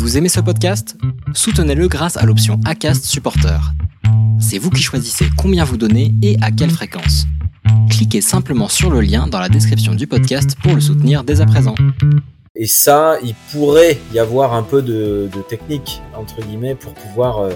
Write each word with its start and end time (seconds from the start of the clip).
Vous 0.00 0.16
aimez 0.16 0.30
ce 0.30 0.40
podcast? 0.40 0.96
Soutenez-le 1.34 1.86
grâce 1.86 2.16
à 2.16 2.24
l'option 2.24 2.58
ACAST 2.64 3.04
Supporter. 3.04 3.60
C'est 4.40 4.56
vous 4.56 4.70
qui 4.70 4.80
choisissez 4.80 5.26
combien 5.36 5.62
vous 5.62 5.76
donnez 5.76 6.14
et 6.22 6.38
à 6.40 6.50
quelle 6.50 6.70
fréquence. 6.70 7.26
Cliquez 7.90 8.22
simplement 8.22 8.68
sur 8.68 8.88
le 8.90 9.02
lien 9.02 9.26
dans 9.26 9.38
la 9.38 9.50
description 9.50 9.94
du 9.94 10.06
podcast 10.06 10.56
pour 10.62 10.74
le 10.74 10.80
soutenir 10.80 11.22
dès 11.22 11.42
à 11.42 11.46
présent. 11.46 11.74
Et 12.56 12.66
ça, 12.66 13.18
il 13.22 13.34
pourrait 13.52 13.98
y 14.14 14.18
avoir 14.18 14.54
un 14.54 14.62
peu 14.62 14.80
de, 14.80 15.28
technique, 15.50 16.00
entre 16.16 16.40
guillemets, 16.40 16.74
pour 16.74 16.94
pouvoir 16.94 17.40
euh, 17.40 17.50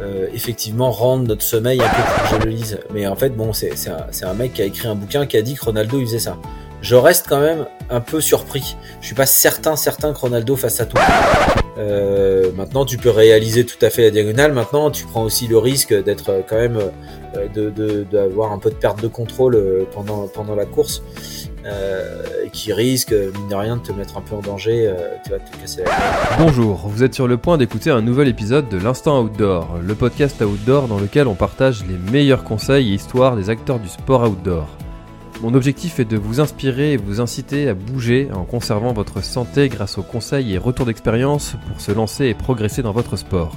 euh, 0.00 0.26
effectivement 0.32 0.90
rendre 0.90 1.28
notre 1.28 1.42
sommeil 1.42 1.82
un 1.82 1.88
peu 1.90 2.38
plus 2.38 2.50
je. 2.50 2.78
Mais 2.94 3.06
en 3.06 3.14
fait, 3.14 3.36
bon, 3.36 3.52
c'est 3.52 3.74
un, 3.88 4.28
un, 4.30 4.34
mec 4.34 4.54
qui 4.54 4.62
a 4.62 4.64
écrit 4.64 4.88
un 4.88 4.94
bouquin 4.94 5.26
qui 5.26 5.36
a 5.36 5.42
dit 5.42 5.54
que 5.54 5.66
Ronaldo 5.66 6.00
il 6.00 6.06
faisait 6.06 6.18
ça. 6.18 6.38
Je 6.80 6.94
reste 6.94 7.26
quand 7.28 7.40
même 7.40 7.66
un 7.90 8.00
peu 8.00 8.22
surpris. 8.22 8.74
Je 9.02 9.06
suis 9.06 9.14
pas 9.14 9.26
certain, 9.26 9.76
certain 9.76 10.14
que 10.14 10.18
Ronaldo 10.18 10.56
fasse 10.56 10.76
ça 10.76 10.86
tout. 10.86 10.96
Euh, 11.76 12.52
maintenant, 12.56 12.84
tu 12.84 12.98
peux 12.98 13.10
réaliser 13.10 13.64
tout 13.64 13.82
à 13.82 13.90
fait 13.90 14.02
la 14.02 14.10
diagonale. 14.10 14.52
Maintenant, 14.52 14.90
tu 14.90 15.04
prends 15.06 15.24
aussi 15.24 15.48
le 15.48 15.58
risque 15.58 15.92
d'être 16.04 16.30
euh, 16.30 16.40
quand 16.46 16.56
même 16.56 16.78
euh, 17.36 18.04
d'avoir 18.10 18.52
un 18.52 18.58
peu 18.58 18.70
de 18.70 18.74
perte 18.74 19.02
de 19.02 19.08
contrôle 19.08 19.54
euh, 19.56 19.84
pendant 19.92 20.28
pendant 20.28 20.54
la 20.54 20.66
course, 20.66 21.02
euh, 21.64 22.24
qui 22.52 22.72
risque 22.72 23.12
mine 23.12 23.48
de 23.48 23.54
rien 23.54 23.76
de 23.76 23.82
te 23.82 23.92
mettre 23.92 24.16
un 24.16 24.20
peu 24.20 24.36
en 24.36 24.40
danger. 24.40 24.92
tu 25.24 25.30
vas 25.30 25.38
te 25.38 25.56
casser 25.60 25.82
la. 25.84 26.36
Bonjour, 26.38 26.86
vous 26.86 27.02
êtes 27.02 27.14
sur 27.14 27.26
le 27.26 27.36
point 27.36 27.58
d'écouter 27.58 27.90
un 27.90 28.02
nouvel 28.02 28.28
épisode 28.28 28.68
de 28.68 28.78
l'Instant 28.78 29.22
Outdoor, 29.22 29.78
le 29.82 29.94
podcast 29.94 30.40
outdoor 30.42 30.88
dans 30.88 30.98
lequel 30.98 31.26
on 31.26 31.34
partage 31.34 31.84
les 31.86 31.98
meilleurs 32.12 32.44
conseils 32.44 32.92
et 32.92 32.94
histoires 32.94 33.36
des 33.36 33.50
acteurs 33.50 33.78
du 33.78 33.88
sport 33.88 34.22
outdoor. 34.22 34.68
Mon 35.44 35.52
objectif 35.52 36.00
est 36.00 36.06
de 36.06 36.16
vous 36.16 36.40
inspirer 36.40 36.94
et 36.94 36.96
vous 36.96 37.20
inciter 37.20 37.68
à 37.68 37.74
bouger 37.74 38.30
en 38.32 38.44
conservant 38.44 38.94
votre 38.94 39.22
santé 39.22 39.68
grâce 39.68 39.98
aux 39.98 40.02
conseils 40.02 40.54
et 40.54 40.56
retours 40.56 40.86
d'expérience 40.86 41.56
pour 41.68 41.82
se 41.82 41.92
lancer 41.92 42.24
et 42.28 42.34
progresser 42.34 42.80
dans 42.80 42.92
votre 42.92 43.16
sport. 43.16 43.54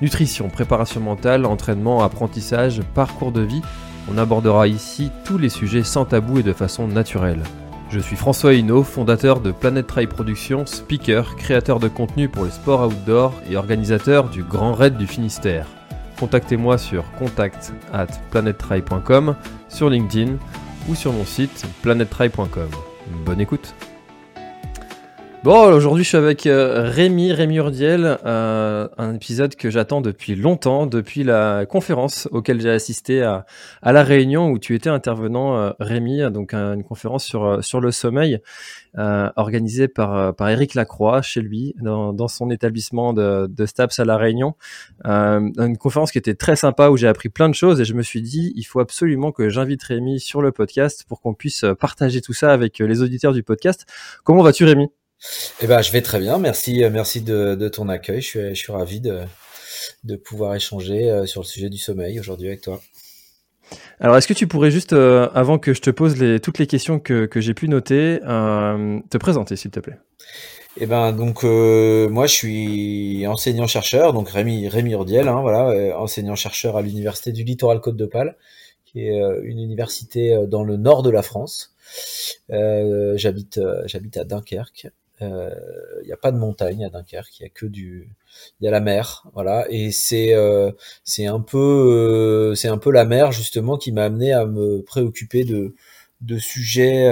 Nutrition, 0.00 0.48
préparation 0.48 1.00
mentale, 1.00 1.44
entraînement, 1.44 2.04
apprentissage, 2.04 2.82
parcours 2.94 3.32
de 3.32 3.40
vie, 3.40 3.62
on 4.08 4.16
abordera 4.16 4.68
ici 4.68 5.10
tous 5.24 5.38
les 5.38 5.48
sujets 5.48 5.82
sans 5.82 6.04
tabou 6.04 6.38
et 6.38 6.44
de 6.44 6.52
façon 6.52 6.86
naturelle. 6.86 7.42
Je 7.90 7.98
suis 7.98 8.14
François 8.14 8.54
Hinault, 8.54 8.84
fondateur 8.84 9.40
de 9.40 9.50
Planet 9.50 9.88
Trail 9.88 10.06
Productions, 10.06 10.66
speaker, 10.66 11.34
créateur 11.34 11.80
de 11.80 11.88
contenu 11.88 12.28
pour 12.28 12.44
les 12.44 12.52
sports 12.52 12.86
outdoor 12.86 13.34
et 13.50 13.56
organisateur 13.56 14.28
du 14.28 14.44
Grand 14.44 14.72
Raid 14.72 14.96
du 14.96 15.08
Finistère. 15.08 15.66
Contactez-moi 16.20 16.78
sur 16.78 17.10
contact 17.18 17.72
at 17.92 18.06
sur 19.68 19.90
LinkedIn 19.90 20.36
ou 20.88 20.94
sur 20.94 21.12
mon 21.12 21.24
site 21.24 21.64
planettry.com. 21.82 22.70
Bonne 23.24 23.40
écoute 23.40 23.74
Bon, 25.48 25.72
aujourd'hui 25.72 26.04
je 26.04 26.10
suis 26.10 26.18
avec 26.18 26.46
euh, 26.46 26.90
Rémi, 26.90 27.32
Rémi 27.32 27.56
Urdiel, 27.56 28.18
euh, 28.26 28.86
un 28.98 29.14
épisode 29.14 29.56
que 29.56 29.70
j'attends 29.70 30.02
depuis 30.02 30.34
longtemps, 30.34 30.84
depuis 30.84 31.24
la 31.24 31.64
conférence 31.64 32.28
auquel 32.32 32.60
j'ai 32.60 32.68
assisté 32.68 33.22
à, 33.22 33.46
à, 33.80 33.92
La 33.94 34.02
Réunion 34.02 34.50
où 34.50 34.58
tu 34.58 34.74
étais 34.74 34.90
intervenant, 34.90 35.56
euh, 35.56 35.70
Rémi, 35.80 36.20
donc 36.30 36.52
une 36.52 36.84
conférence 36.84 37.24
sur, 37.24 37.64
sur 37.64 37.80
le 37.80 37.92
sommeil 37.92 38.40
organisée 38.94 39.88
par, 39.88 40.34
par 40.34 40.50
Eric 40.50 40.74
Lacroix 40.74 41.22
chez 41.22 41.40
lui, 41.40 41.74
dans, 41.80 42.12
dans 42.12 42.28
son 42.28 42.50
établissement 42.50 43.14
de, 43.14 43.46
de, 43.46 43.64
STAPS 43.64 44.00
à 44.00 44.04
La 44.04 44.18
Réunion. 44.18 44.54
une 45.04 45.78
conférence 45.78 46.12
qui 46.12 46.18
était 46.18 46.34
très 46.34 46.56
sympa 46.56 46.90
où 46.90 46.98
j'ai 46.98 47.08
appris 47.08 47.30
plein 47.30 47.48
de 47.48 47.54
choses 47.54 47.80
et 47.80 47.86
je 47.86 47.94
me 47.94 48.02
suis 48.02 48.20
dit, 48.20 48.52
il 48.54 48.64
faut 48.64 48.80
absolument 48.80 49.32
que 49.32 49.48
j'invite 49.48 49.82
Rémi 49.82 50.20
sur 50.20 50.42
le 50.42 50.52
podcast 50.52 51.06
pour 51.08 51.22
qu'on 51.22 51.32
puisse 51.32 51.64
partager 51.80 52.20
tout 52.20 52.34
ça 52.34 52.52
avec 52.52 52.80
les 52.80 53.00
auditeurs 53.00 53.32
du 53.32 53.42
podcast. 53.42 53.86
Comment 54.24 54.42
vas-tu 54.42 54.64
Rémi? 54.64 54.90
Eh 55.60 55.66
ben, 55.66 55.82
je 55.82 55.92
vais 55.92 56.02
très 56.02 56.20
bien. 56.20 56.38
Merci, 56.38 56.84
euh, 56.84 56.90
merci 56.90 57.20
de, 57.20 57.54
de 57.54 57.68
ton 57.68 57.88
accueil. 57.88 58.20
Je 58.20 58.26
suis, 58.26 58.48
je 58.50 58.54
suis 58.54 58.72
ravi 58.72 59.00
de, 59.00 59.20
de 60.04 60.16
pouvoir 60.16 60.54
échanger 60.54 61.10
euh, 61.10 61.26
sur 61.26 61.42
le 61.42 61.46
sujet 61.46 61.68
du 61.68 61.78
sommeil 61.78 62.20
aujourd'hui 62.20 62.48
avec 62.48 62.60
toi. 62.60 62.80
Alors, 64.00 64.16
est-ce 64.16 64.28
que 64.28 64.34
tu 64.34 64.46
pourrais 64.46 64.70
juste, 64.70 64.92
euh, 64.92 65.28
avant 65.34 65.58
que 65.58 65.74
je 65.74 65.80
te 65.80 65.90
pose 65.90 66.16
les, 66.16 66.40
toutes 66.40 66.58
les 66.58 66.66
questions 66.66 67.00
que, 67.00 67.26
que 67.26 67.40
j'ai 67.40 67.54
pu 67.54 67.68
noter, 67.68 68.20
euh, 68.24 69.00
te 69.10 69.18
présenter, 69.18 69.56
s'il 69.56 69.70
te 69.70 69.80
plaît? 69.80 69.98
Eh 70.80 70.86
ben, 70.86 71.12
donc, 71.12 71.44
euh, 71.44 72.08
moi, 72.08 72.26
je 72.26 72.32
suis 72.32 73.26
enseignant-chercheur, 73.26 74.12
donc 74.12 74.28
Rémi, 74.28 74.68
Rémi 74.68 74.92
Urdiel, 74.92 75.26
hein, 75.26 75.40
voilà, 75.40 75.98
enseignant-chercheur 75.98 76.76
à 76.76 76.82
l'université 76.82 77.32
du 77.32 77.42
Littoral 77.42 77.80
Côte-de-Pal, 77.80 78.36
qui 78.84 79.06
est 79.06 79.20
une 79.42 79.58
université 79.58 80.38
dans 80.46 80.62
le 80.62 80.76
nord 80.76 81.02
de 81.02 81.10
la 81.10 81.22
France. 81.22 81.74
j'habite, 82.48 83.60
j'habite 83.86 84.16
à 84.16 84.24
Dunkerque 84.24 84.88
il 85.20 85.26
euh, 85.26 85.50
n'y 86.04 86.12
a 86.12 86.16
pas 86.16 86.30
de 86.30 86.38
montagne 86.38 86.84
à 86.84 86.90
Dunkerque, 86.90 87.40
il 87.40 87.42
y 87.42 87.46
a 87.46 87.48
que 87.48 87.66
du, 87.66 88.08
il 88.60 88.64
y 88.64 88.68
a 88.68 88.70
la 88.70 88.80
mer, 88.80 89.26
voilà. 89.34 89.66
Et 89.70 89.90
c'est 89.90 90.34
euh, 90.34 90.70
c'est 91.04 91.26
un 91.26 91.40
peu 91.40 91.58
euh, 91.58 92.54
c'est 92.54 92.68
un 92.68 92.78
peu 92.78 92.92
la 92.92 93.04
mer 93.04 93.32
justement 93.32 93.78
qui 93.78 93.90
m'a 93.92 94.04
amené 94.04 94.32
à 94.32 94.46
me 94.46 94.82
préoccuper 94.82 95.44
de 95.44 95.74
de 96.20 96.38
sujets 96.38 97.08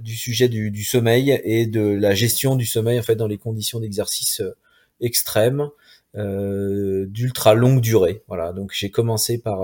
du 0.00 0.14
sujet 0.16 0.48
du, 0.48 0.70
du, 0.70 0.84
sommeil 0.84 1.40
et 1.44 1.66
de 1.66 1.80
la 1.80 2.14
gestion 2.14 2.56
du 2.56 2.66
sommeil 2.66 2.98
en 2.98 3.02
fait 3.02 3.16
dans 3.16 3.26
les 3.26 3.38
conditions 3.38 3.80
d'exercice 3.80 4.42
extrêmes 5.00 5.68
d'ultra 6.14 7.54
longue 7.54 7.80
durée. 7.80 8.22
Voilà. 8.28 8.52
Donc 8.52 8.72
j'ai 8.74 8.90
commencé 8.90 9.38
par 9.38 9.62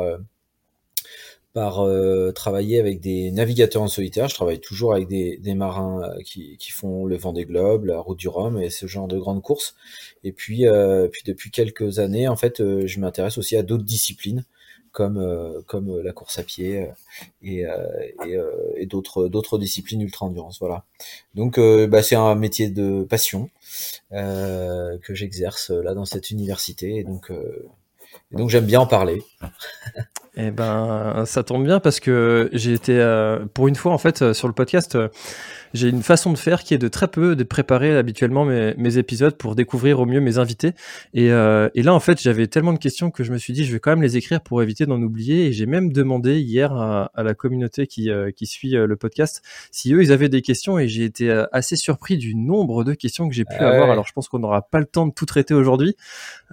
par 1.55 1.87
euh, 1.87 2.33
travailler 2.33 2.81
avec 2.81 3.01
des 3.01 3.31
navigateurs 3.31 3.83
en 3.83 3.89
solitaire. 3.89 4.29
Je 4.29 4.35
travaille 4.35 4.61
toujours 4.61 4.93
avec 4.93 5.07
des, 5.07 5.39
des 5.39 5.55
marins 5.55 6.03
euh, 6.03 6.21
qui, 6.23 6.57
qui, 6.59 6.73
font 6.73 7.07
le 7.07 7.17
vent 7.17 7.33
des 7.33 7.45
globes, 7.45 7.85
la 7.85 8.01
route 8.01 8.19
du 8.19 8.29
Rhum 8.29 8.61
et 8.61 8.71
ce 8.71 8.87
genre 8.89 9.07
de 9.07 9.17
grandes 9.19 9.41
courses. 9.41 9.77
Et 10.25 10.33
puis, 10.33 10.67
euh, 10.67 11.07
puis 11.07 11.23
depuis 11.25 11.53
quelques 11.53 12.01
années, 12.01 12.27
en 12.27 12.35
fait, 12.35 12.61
euh, 12.61 12.89
je 12.89 12.99
m'intéresse 12.99 13.39
aussi 13.39 13.57
à 13.57 13.63
d'autres 13.63 13.85
disciplines 13.85 14.45
comme 14.91 15.65
comme 15.67 16.01
la 16.03 16.13
course 16.13 16.39
à 16.39 16.45
pied 16.45 16.89
et, 17.43 17.65
et, 17.65 18.39
et 18.77 18.87
d'autres 18.87 19.27
d'autres 19.27 19.59
disciplines 19.59 20.01
ultra 20.01 20.25
endurance. 20.27 20.61
Voilà. 20.61 20.85
Donc, 21.35 21.59
bah, 21.59 22.01
c'est 22.05 22.15
un 22.15 22.37
métier 22.37 22.69
de 22.69 23.03
passion 23.03 23.51
que 24.13 25.15
j'exerce 25.15 25.71
là 25.71 25.95
dans 25.95 26.05
cette 26.05 26.31
université. 26.31 26.95
Et 26.95 27.03
donc, 27.03 27.33
et 27.33 28.37
donc 28.37 28.51
j'aime 28.51 28.67
bien 28.67 28.79
en 28.79 28.87
parler. 28.87 29.21
Eh 30.37 30.51
ben, 30.51 31.25
ça 31.27 31.45
tombe 31.45 31.65
bien 31.65 31.79
parce 31.79 32.01
que 32.01 32.51
j'ai 32.53 32.73
été, 32.73 32.99
euh, 32.99 33.45
pour 33.55 33.69
une 33.69 33.77
fois 33.77 33.93
en 33.93 33.99
fait, 33.99 34.23
euh, 34.23 34.35
sur 34.35 34.49
le 34.49 34.55
podcast, 34.55 34.97
euh, 34.97 35.09
j'ai 35.75 35.89
une 35.89 36.05
façon 36.05 36.33
de 36.33 36.39
faire 36.39 36.63
qui 36.63 36.73
est 36.73 36.79
de 36.79 36.87
très 36.87 37.09
peu 37.09 37.35
de 37.35 37.43
préparer 37.43 37.97
habituellement 37.97 38.45
mes, 38.45 38.75
mes 38.77 38.97
épisodes 38.97 39.37
pour 39.37 39.57
découvrir 39.57 39.99
au 39.99 40.07
mieux 40.07 40.21
mes 40.21 40.39
invités. 40.39 40.73
Et, 41.15 41.33
euh, 41.33 41.69
et 41.75 41.83
là, 41.83 41.93
en 41.93 42.01
fait, 42.01 42.23
j'avais 42.23 42.47
tellement 42.47 42.73
de 42.73 42.79
questions 42.79 43.11
que 43.11 43.25
je 43.25 43.33
me 43.33 43.39
suis 43.39 43.53
dit, 43.53 43.65
je 43.65 43.73
vais 43.73 43.81
quand 43.81 43.91
même 43.91 44.03
les 44.03 44.17
écrire 44.17 44.41
pour 44.41 44.63
éviter 44.63 44.87
d'en 44.87 45.03
oublier. 45.03 45.47
Et 45.47 45.53
j'ai 45.53 45.67
même 45.67 45.93
demandé 45.93 46.39
hier 46.39 46.73
à, 46.73 47.11
à 47.15 47.25
la 47.25 47.35
communauté 47.35 47.89
qui, 47.89 48.09
euh, 48.09 48.31
qui 48.31 48.47
suit 48.47 48.71
le 48.71 48.97
podcast 48.97 49.43
si 49.73 49.93
eux, 49.93 50.01
ils 50.01 50.13
avaient 50.13 50.29
des 50.29 50.43
questions. 50.43 50.79
Et 50.79 50.87
j'ai 50.87 51.05
été 51.05 51.45
assez 51.51 51.75
surpris 51.75 52.19
du 52.19 52.37
nombre 52.37 52.85
de 52.85 52.95
questions 52.95 53.29
que 53.29 53.35
j'ai 53.35 53.45
pu 53.45 53.57
avoir. 53.57 53.91
Alors, 53.91 54.07
je 54.07 54.13
pense 54.13 54.29
qu'on 54.29 54.39
n'aura 54.39 54.63
pas 54.63 54.79
le 54.79 54.87
temps 54.87 55.09
de 55.09 55.13
tout 55.13 55.27
traiter 55.27 55.55
aujourd'hui. 55.55 55.97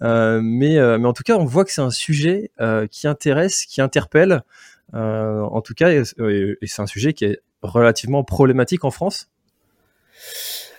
Euh, 0.02 0.42
mais, 0.44 0.78
mais 0.98 1.08
en 1.08 1.14
tout 1.14 1.24
cas, 1.24 1.38
on 1.38 1.46
voit 1.46 1.64
que 1.64 1.72
c'est 1.72 1.82
un 1.82 1.92
sujet 1.92 2.50
qui 2.90 3.08
intéresse, 3.08 3.66
qui 3.72 3.82
interpelle. 3.82 4.44
en 4.94 5.62
tout 5.62 5.74
cas, 5.74 5.92
et 5.92 6.04
c'est 6.04 6.82
un 6.82 6.88
sujet 6.88 7.14
qui 7.14 7.26
est 7.26 7.42
relativement 7.62 8.24
problématique 8.24 8.84
en 8.84 8.92
France 8.92 9.30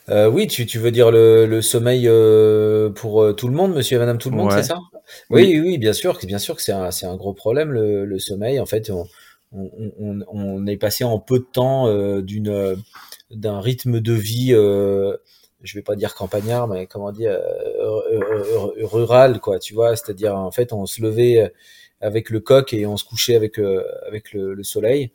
euh, 0.08 0.28
oui, 0.28 0.48
tu, 0.48 0.66
tu 0.66 0.78
veux 0.78 0.90
dire 0.90 1.10
le, 1.10 1.46
le 1.46 1.62
sommeil 1.62 2.08
euh, 2.08 2.90
pour 2.90 3.22
euh, 3.22 3.32
tout 3.32 3.46
le 3.46 3.54
monde, 3.54 3.72
monsieur 3.72 3.96
et 3.96 4.00
madame 4.00 4.18
tout 4.18 4.30
le 4.30 4.36
monde, 4.36 4.50
c'est 4.50 4.64
ça? 4.64 4.78
Oui, 5.30 5.42
oui, 5.52 5.60
oui, 5.60 5.78
bien 5.78 5.92
sûr, 5.92 6.18
bien 6.24 6.38
sûr 6.38 6.56
que 6.56 6.62
c'est 6.62 6.72
un, 6.72 7.16
gros 7.16 7.34
problème 7.34 7.70
le, 7.70 8.04
le 8.04 8.18
sommeil. 8.18 8.58
En 8.58 8.66
fait, 8.66 8.90
on, 8.90 9.06
on, 9.52 10.20
on, 10.26 10.66
est 10.66 10.76
passé 10.76 11.04
en 11.04 11.18
peu 11.20 11.38
de 11.38 11.46
temps 11.50 11.86
euh, 11.86 12.20
d'une 12.20 12.76
d'un 13.30 13.60
rythme 13.60 14.00
de 14.00 14.12
vie, 14.12 14.50
je 14.50 15.74
vais 15.74 15.82
pas 15.82 15.94
dire 15.94 16.14
campagnard, 16.14 16.66
mais 16.66 16.86
comment 16.86 17.12
dire 17.12 17.38
rural, 18.80 19.38
quoi. 19.40 19.58
Tu 19.60 19.72
vois, 19.72 19.94
c'est-à-dire 19.94 20.36
en 20.36 20.50
fait, 20.50 20.72
on 20.72 20.84
se 20.84 21.00
levait 21.00 21.52
avec 22.02 22.30
le 22.30 22.40
coq 22.40 22.74
et 22.74 22.86
on 22.86 22.96
se 22.96 23.04
couchait 23.04 23.36
avec 23.36 23.58
avec 24.06 24.32
le, 24.32 24.54
le 24.54 24.62
soleil. 24.64 25.12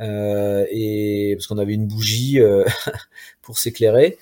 Euh, 0.00 0.64
et 0.70 1.34
parce 1.36 1.46
qu'on 1.46 1.58
avait 1.58 1.74
une 1.74 1.86
bougie 1.86 2.40
euh, 2.40 2.64
pour 3.42 3.58
s'éclairer. 3.58 4.18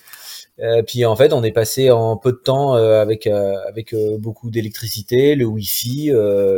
Euh, 0.59 0.83
puis 0.83 1.05
en 1.05 1.15
fait, 1.15 1.31
on 1.31 1.43
est 1.43 1.51
passé 1.51 1.89
en 1.89 2.17
peu 2.17 2.31
de 2.33 2.37
temps 2.37 2.73
avec 2.73 3.27
avec 3.27 3.95
beaucoup 4.19 4.49
d'électricité, 4.49 5.35
le 5.35 5.45
Wi-Fi, 5.45 6.11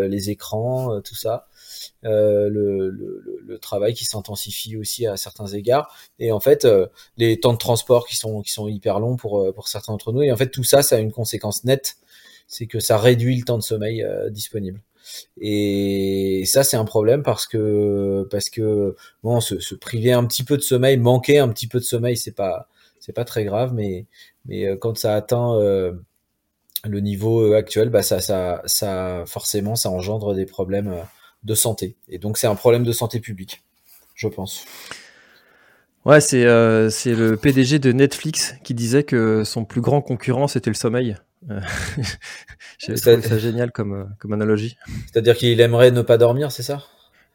les 0.10 0.30
écrans, 0.30 1.02
tout 1.02 1.16
ça. 1.16 1.48
Euh, 2.04 2.50
le, 2.50 2.90
le, 2.90 3.40
le, 3.46 3.60
travail 3.60 3.94
qui 3.94 4.06
s'intensifie 4.06 4.76
aussi 4.76 5.06
à 5.06 5.18
certains 5.18 5.46
égards 5.48 5.96
et 6.18 6.32
en 6.32 6.40
fait 6.40 6.66
euh, 6.66 6.88
les 7.18 7.40
temps 7.40 7.54
de 7.54 7.60
transport 7.60 8.08
qui 8.08 8.16
sont 8.16 8.42
qui 8.42 8.52
sont 8.52 8.68
hyper 8.68 9.00
longs 9.00 9.18
pour 9.18 9.54
pour 9.54 9.68
certains 9.68 9.94
d'entre 9.94 10.12
nous 10.12 10.24
et 10.24 10.32
en 10.32 10.36
fait 10.36 10.50
tout 10.50 10.64
ça 10.64 10.82
ça 10.82 10.96
a 10.96 11.00
une 11.00 11.12
conséquence 11.12 11.64
nette 11.64 11.98
c'est 12.48 12.66
que 12.66 12.80
ça 12.80 12.98
réduit 12.98 13.36
le 13.36 13.44
temps 13.44 13.58
de 13.58 13.64
sommeil 13.64 14.04
disponible 14.32 14.82
et 15.40 16.44
ça, 16.46 16.64
c'est 16.64 16.78
un 16.78 16.86
problème 16.86 17.24
parce 17.24 17.48
que 17.48 18.28
parce 18.32 18.50
que 18.50 18.96
bon, 19.24 19.40
se, 19.42 19.76
priver 19.76 20.14
un 20.14 20.26
petit 20.26 20.44
peu 20.44 20.58
de 20.58 20.62
sommeil, 20.62 20.98
manquer 20.98 21.40
un 21.40 21.50
petit 21.50 21.68
peu 21.68 21.80
de 21.80 21.84
sommeil, 21.84 22.18
c'est 22.18 22.36
pas 22.36 22.68
c'est 23.00 23.14
pas 23.14 23.26
très 23.26 23.44
grave, 23.46 23.74
mais 23.74 24.06
mais 24.46 24.78
quand 24.80 24.98
ça 24.98 25.16
atteint 25.16 25.58
le 26.84 27.00
niveau 27.00 27.54
actuel, 27.54 27.90
bah 27.90 28.04
ça 28.04 28.22
ça 28.22 28.62
ça 28.66 29.24
forcément 29.28 29.76
ça 29.76 29.90
engendre 29.90 30.34
des 30.34 30.46
problèmes 30.46 30.96
de 31.44 31.56
santé. 31.56 31.96
Et 32.10 32.18
donc 32.18 32.38
c'est 32.38 32.48
un 32.48 32.56
problème 32.56 32.84
de 32.84 32.92
santé 32.92 33.20
publique, 33.20 33.64
je 34.16 34.28
pense. 34.28 34.66
Ouais, 36.06 36.20
c'est 36.20 36.46
euh, 36.46 36.90
c'est 36.90 37.14
le 37.14 37.38
PDG 37.38 37.78
de 37.78 37.92
Netflix 37.92 38.56
qui 38.64 38.74
disait 38.74 39.04
que 39.04 39.44
son 39.44 39.66
plus 39.66 39.82
grand 39.82 40.02
concurrent 40.02 40.48
c'était 40.48 40.72
le 40.72 40.76
sommeil. 40.76 41.16
Euh, 41.50 41.60
j'ai 42.78 42.94
trouvé 42.96 43.22
ça 43.22 43.38
génial 43.38 43.72
comme, 43.72 43.94
euh, 43.94 44.04
comme 44.20 44.34
analogie. 44.34 44.78
C'est-à-dire 45.12 45.36
qu'il 45.36 45.60
aimerait 45.60 45.92
ne 45.92 46.02
pas 46.02 46.18
dormir, 46.18 46.52
c'est 46.52 46.64
ça? 46.64 46.84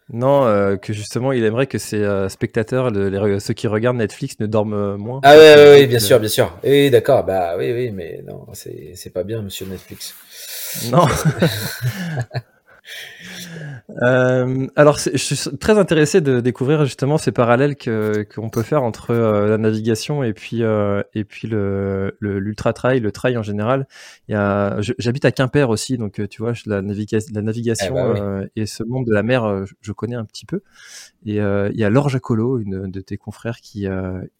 Non, 0.08 0.76
que 0.76 0.92
justement 0.92 1.32
il 1.32 1.42
aimerait 1.42 1.66
que 1.66 1.78
ses 1.78 2.06
spectateurs, 2.28 2.90
les, 2.90 3.40
ceux 3.40 3.54
qui 3.54 3.66
regardent 3.66 3.96
Netflix, 3.96 4.38
ne 4.38 4.46
dorment 4.46 4.94
moins. 4.94 5.18
Ah 5.24 5.34
oui, 5.36 5.80
oui, 5.80 5.86
bien 5.88 5.98
sûr, 5.98 6.20
bien 6.20 6.28
sûr. 6.28 6.56
Oui, 6.62 6.90
d'accord. 6.90 7.24
Bah 7.24 7.56
oui, 7.58 7.72
oui, 7.72 7.90
mais 7.90 8.22
non, 8.24 8.46
c'est 8.52 9.12
pas 9.12 9.24
bien, 9.24 9.42
Monsieur 9.42 9.66
Netflix. 9.66 10.14
Non. 10.92 11.06
Euh, 14.02 14.66
alors, 14.76 14.98
je 14.98 15.16
suis 15.16 15.56
très 15.58 15.78
intéressé 15.78 16.20
de 16.20 16.40
découvrir 16.40 16.84
justement 16.84 17.18
ces 17.18 17.32
parallèles 17.32 17.76
que 17.76 18.26
qu'on 18.34 18.50
peut 18.50 18.62
faire 18.62 18.82
entre 18.82 19.10
euh, 19.10 19.48
la 19.48 19.58
navigation 19.58 20.22
et 20.22 20.32
puis 20.32 20.62
euh, 20.62 21.02
et 21.14 21.24
puis 21.24 21.48
le 21.48 22.16
l'ultra 22.20 22.72
trail, 22.72 23.00
le 23.00 23.12
trail 23.12 23.36
en 23.38 23.42
général. 23.42 23.86
J'habite 24.28 25.24
à 25.24 25.32
Quimper 25.32 25.70
aussi, 25.70 25.96
donc 25.96 26.20
tu 26.28 26.42
vois, 26.42 26.52
la, 26.66 26.82
la 26.82 27.42
navigation 27.42 27.96
eh 27.96 28.20
bah 28.20 28.40
et 28.54 28.66
ce 28.66 28.82
monde 28.82 29.06
de 29.06 29.12
la 29.12 29.22
mer, 29.22 29.64
je 29.80 29.92
connais 29.92 30.16
un 30.16 30.24
petit 30.24 30.46
peu. 30.46 30.62
Et 31.24 31.36
il 31.36 31.78
y 31.78 31.84
a 31.84 31.90
Laure 31.90 32.08
Jacolo, 32.08 32.58
une 32.58 32.90
de 32.90 33.00
tes 33.00 33.16
confrères, 33.16 33.60
qui 33.60 33.86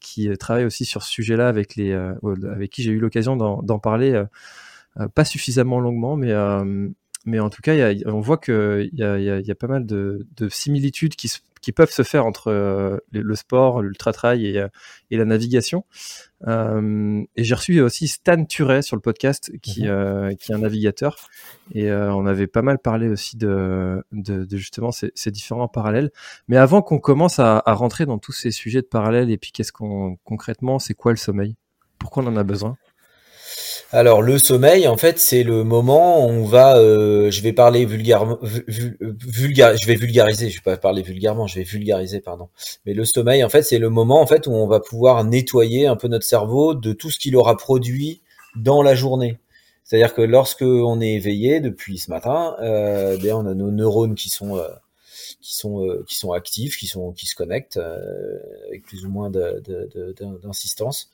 qui 0.00 0.37
travaille 0.37 0.64
aussi 0.64 0.85
sur 0.85 1.03
ce 1.03 1.11
sujet-là 1.11 1.49
avec 1.49 1.76
les 1.76 1.93
avec 1.93 2.70
qui 2.70 2.82
j'ai 2.82 2.91
eu 2.91 2.99
l'occasion 2.99 3.37
d'en 3.37 3.79
parler. 3.79 4.23
pas 5.14 5.25
suffisamment 5.25 5.81
longuement, 5.81 6.17
mais 6.17 6.32
mais 7.26 7.40
en 7.40 7.50
tout 7.50 7.61
cas, 7.61 7.93
on 8.06 8.20
voit 8.20 8.38
qu'il 8.38 8.88
y, 8.93 9.02
y, 9.02 9.50
a, 9.50 9.55
pas 9.56 9.67
mal 9.67 9.84
de, 9.84 10.25
similitudes 10.49 11.17
qui, 11.17 11.28
qui, 11.61 11.73
peuvent 11.73 11.90
se 11.90 12.05
faire 12.05 12.25
entre 12.25 12.52
euh, 12.52 12.99
le 13.11 13.34
sport, 13.34 13.82
l'ultra-trail 13.82 14.46
et, 14.46 14.58
euh, 14.58 14.69
et, 15.11 15.17
la 15.17 15.25
navigation. 15.25 15.84
Euh, 16.46 17.25
et 17.34 17.43
j'ai 17.43 17.55
reçu 17.56 17.81
aussi 17.81 18.06
Stan 18.06 18.44
Turet 18.44 18.82
sur 18.82 18.94
le 18.94 19.02
podcast, 19.02 19.50
qui, 19.61 19.88
mhm. 19.88 20.37
qui 20.37 20.52
est 20.52 20.55
un 20.55 20.58
navigateur. 20.58 21.17
Et 21.75 21.90
on 21.90 22.26
avait 22.26 22.46
pas 22.46 22.62
mal 22.62 22.78
parlé 22.78 23.08
aussi 23.08 23.37
de, 23.37 24.05
de, 24.12 24.56
justement 24.56 24.93
ces, 24.93 25.11
ces, 25.17 25.32
différents 25.32 25.69
parallèles. 25.69 26.12
Mais 26.46 26.56
avant 26.56 26.81
qu'on 26.81 27.00
commence 27.00 27.40
à, 27.40 27.61
à, 27.67 27.75
rentrer 27.75 28.06
dans 28.06 28.19
tous 28.19 28.32
ces 28.32 28.52
sujets 28.52 28.82
de 28.82 28.87
parallèles, 28.87 29.32
et 29.32 29.37
puis 29.37 29.50
qu'est-ce 29.50 29.72
qu'on 29.72 30.17
concrètement, 30.22 30.79
c'est 30.79 30.94
quoi 30.94 31.11
le 31.11 31.19
sommeil? 31.19 31.56
Pourquoi 31.99 32.22
on 32.22 32.29
en 32.29 32.37
a 32.37 32.44
besoin? 32.44 32.76
Alors 33.93 34.23
le 34.23 34.38
sommeil, 34.38 34.87
en 34.88 34.96
fait, 34.96 35.19
c'est 35.19 35.43
le 35.43 35.64
moment 35.64 36.26
où 36.26 36.28
on 36.28 36.44
va, 36.44 36.76
euh, 36.76 37.31
je 37.31 37.43
vais 37.43 37.52
parler 37.52 37.84
vulgairement, 37.84 38.38
je 38.43 39.87
vais 39.87 39.94
vulgariser, 39.94 40.50
je 40.50 40.56
vais 40.56 40.62
pas 40.62 40.76
parler 40.76 41.02
vulgairement, 41.02 41.46
je 41.46 41.58
vais 41.58 41.64
vulgariser, 41.64 42.20
pardon. 42.20 42.49
Mais 42.84 42.94
le 42.94 43.05
sommeil, 43.05 43.44
en 43.44 43.49
fait, 43.49 43.62
c'est 43.62 43.78
le 43.78 43.90
moment, 43.90 44.20
en 44.20 44.26
fait, 44.26 44.46
où 44.46 44.52
on 44.52 44.67
va 44.67 44.81
pouvoir 44.81 45.25
nettoyer 45.25 45.87
un 45.87 45.96
peu 45.96 46.08
notre 46.08 46.25
cerveau 46.25 46.75
de 46.75 46.93
tout 46.93 47.11
ce 47.11 47.19
qu'il 47.19 47.37
aura 47.37 47.56
produit 47.56 48.23
dans 48.56 48.82
la 48.82 48.94
journée. 48.94 49.38
C'est-à-dire 49.84 50.14
que 50.14 50.22
lorsque 50.22 50.62
on 50.62 51.00
est 51.00 51.12
éveillé 51.12 51.61
depuis 51.61 51.99
ce 51.99 52.11
matin, 52.11 52.56
euh, 52.61 53.17
bien, 53.17 53.37
on 53.37 53.46
a 53.46 53.55
nos 53.55 53.70
neurones 53.70 54.17
qui 54.17 54.31
sont 54.31 54.56
euh, 54.56 54.69
qui 55.46 55.54
sont 55.54 55.87
euh, 55.87 56.04
qui 56.08 56.16
sont 56.16 56.32
actifs, 56.32 56.76
qui 56.76 56.88
sont 56.88 57.12
qui 57.12 57.26
se 57.26 57.37
connectent 57.37 57.76
euh, 57.76 58.37
avec 58.66 58.84
plus 58.84 59.04
ou 59.04 59.08
moins 59.08 59.31
d'insistance. 59.31 61.08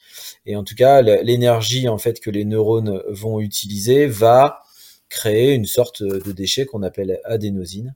Et 0.47 0.57
en 0.57 0.65
tout 0.65 0.75
cas, 0.75 1.03
l'énergie 1.03 1.87
en 1.87 1.99
fait 1.99 2.19
que 2.19 2.31
les 2.31 2.47
neurones 2.47 3.03
vont 3.09 3.41
utiliser 3.41 4.07
va 4.07 4.63
créer 5.11 5.53
une 5.53 5.67
sorte 5.67 6.03
de 6.03 6.33
déchet 6.33 6.65
qu'on 6.65 6.83
appelle 6.83 7.21
adénosine. 7.25 7.95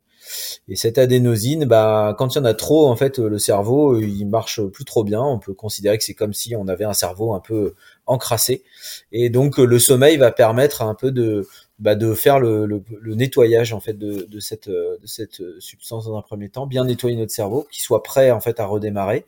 Et 0.69 0.77
cette 0.77 0.99
adénosine, 0.99 1.65
bah, 1.65 2.15
quand 2.19 2.35
il 2.35 2.38
y 2.38 2.41
en 2.41 2.44
a 2.44 2.53
trop, 2.53 2.88
en 2.88 2.97
fait, 2.97 3.19
le 3.19 3.38
cerveau, 3.38 4.00
il 4.00 4.27
marche 4.27 4.61
plus 4.61 4.85
trop 4.85 5.05
bien. 5.05 5.23
On 5.23 5.38
peut 5.38 5.55
considérer 5.55 5.97
que 5.97 6.05
c'est 6.05 6.15
comme 6.15 6.35
si 6.35 6.56
on 6.56 6.67
avait 6.67 6.85
un 6.85 6.93
cerveau 6.93 7.33
un 7.33 7.41
peu 7.41 7.75
encrassé. 8.06 8.65
Et 9.12 9.31
donc, 9.31 9.56
le 9.56 9.79
sommeil 9.79 10.17
va 10.17 10.33
permettre 10.33 10.83
un 10.83 10.97
peu 10.97 11.12
de, 11.12 11.47
bah, 11.78 11.94
de 11.94 12.14
faire 12.14 12.40
le, 12.40 12.64
le, 12.64 12.82
le, 13.00 13.14
nettoyage 13.14 13.73
en 13.73 13.81
fait 13.81 13.94
de, 13.94 14.26
de, 14.28 14.40
cette, 14.40 14.70
de 14.70 14.99
cette 15.05 15.43
substance 15.61 16.06
dans 16.06 16.17
un 16.17 16.23
premier 16.23 16.49
temps, 16.49 16.67
bien 16.67 16.84
nettoyer 16.84 17.17
notre 17.17 17.32
cerveau, 17.32 17.67
qu'il 17.70 17.82
soit 17.82 18.02
prêt 18.02 18.31
en 18.31 18.40
fait 18.40 18.61
à 18.61 18.67
redémarrer 18.67 19.26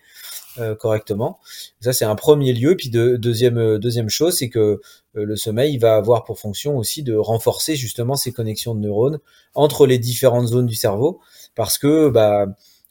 euh, 0.59 0.75
correctement. 0.75 1.39
Ça 1.81 1.93
c'est 1.93 2.07
un 2.07 2.15
premier 2.15 2.53
lieu. 2.53 2.75
Puis 2.77 2.89
de, 2.89 3.17
deuxième 3.17 3.79
deuxième 3.79 4.09
chose, 4.09 4.39
c'est 4.39 4.49
que 4.49 4.59
euh, 4.59 5.25
le 5.25 5.37
sommeil 5.37 5.75
il 5.75 5.79
va 5.79 5.97
avoir 5.97 6.25
pour 6.25 6.39
fonction 6.39 6.79
aussi 6.79 7.03
de 7.03 7.15
renforcer 7.15 7.77
justement 7.77 8.17
ces 8.17 8.33
connexions 8.33 8.75
de 8.75 8.81
neurones 8.81 9.19
entre 9.55 9.87
les 9.87 9.99
différentes 9.99 10.49
zones 10.49 10.67
du 10.67 10.75
cerveau, 10.75 11.21
parce 11.55 11.77
que 11.79 12.09
bah 12.09 12.47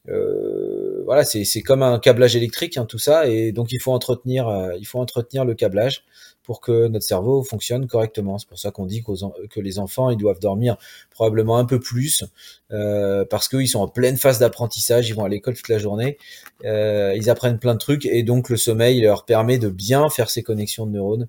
euh, 0.08 1.02
voilà, 1.04 1.24
c'est 1.24 1.62
comme 1.62 1.82
un 1.82 1.98
câblage 1.98 2.36
électrique, 2.36 2.76
hein, 2.76 2.86
tout 2.86 2.98
ça, 2.98 3.28
et 3.28 3.52
donc 3.52 3.72
il 3.72 3.80
faut 3.80 3.92
entretenir, 3.92 4.48
euh, 4.48 4.72
il 4.78 4.86
faut 4.86 4.98
entretenir 4.98 5.44
le 5.44 5.54
câblage 5.54 6.04
pour 6.48 6.62
que 6.62 6.88
notre 6.88 7.04
cerveau 7.04 7.42
fonctionne 7.42 7.86
correctement. 7.86 8.38
C'est 8.38 8.48
pour 8.48 8.58
ça 8.58 8.70
qu'on 8.70 8.86
dit 8.86 9.04
que 9.50 9.60
les 9.60 9.78
enfants, 9.78 10.08
ils 10.08 10.16
doivent 10.16 10.40
dormir 10.40 10.78
probablement 11.10 11.58
un 11.58 11.66
peu 11.66 11.78
plus 11.78 12.24
euh, 12.72 13.26
parce 13.26 13.48
qu'ils 13.48 13.68
sont 13.68 13.80
en 13.80 13.86
pleine 13.86 14.16
phase 14.16 14.38
d'apprentissage, 14.38 15.10
ils 15.10 15.14
vont 15.14 15.26
à 15.26 15.28
l'école 15.28 15.56
toute 15.56 15.68
la 15.68 15.76
journée, 15.76 16.16
euh, 16.64 17.12
ils 17.14 17.28
apprennent 17.28 17.58
plein 17.58 17.74
de 17.74 17.78
trucs 17.78 18.06
et 18.06 18.22
donc 18.22 18.48
le 18.48 18.56
sommeil 18.56 18.98
leur 19.02 19.26
permet 19.26 19.58
de 19.58 19.68
bien 19.68 20.08
faire 20.08 20.30
ces 20.30 20.42
connexions 20.42 20.86
de 20.86 20.92
neurones 20.92 21.28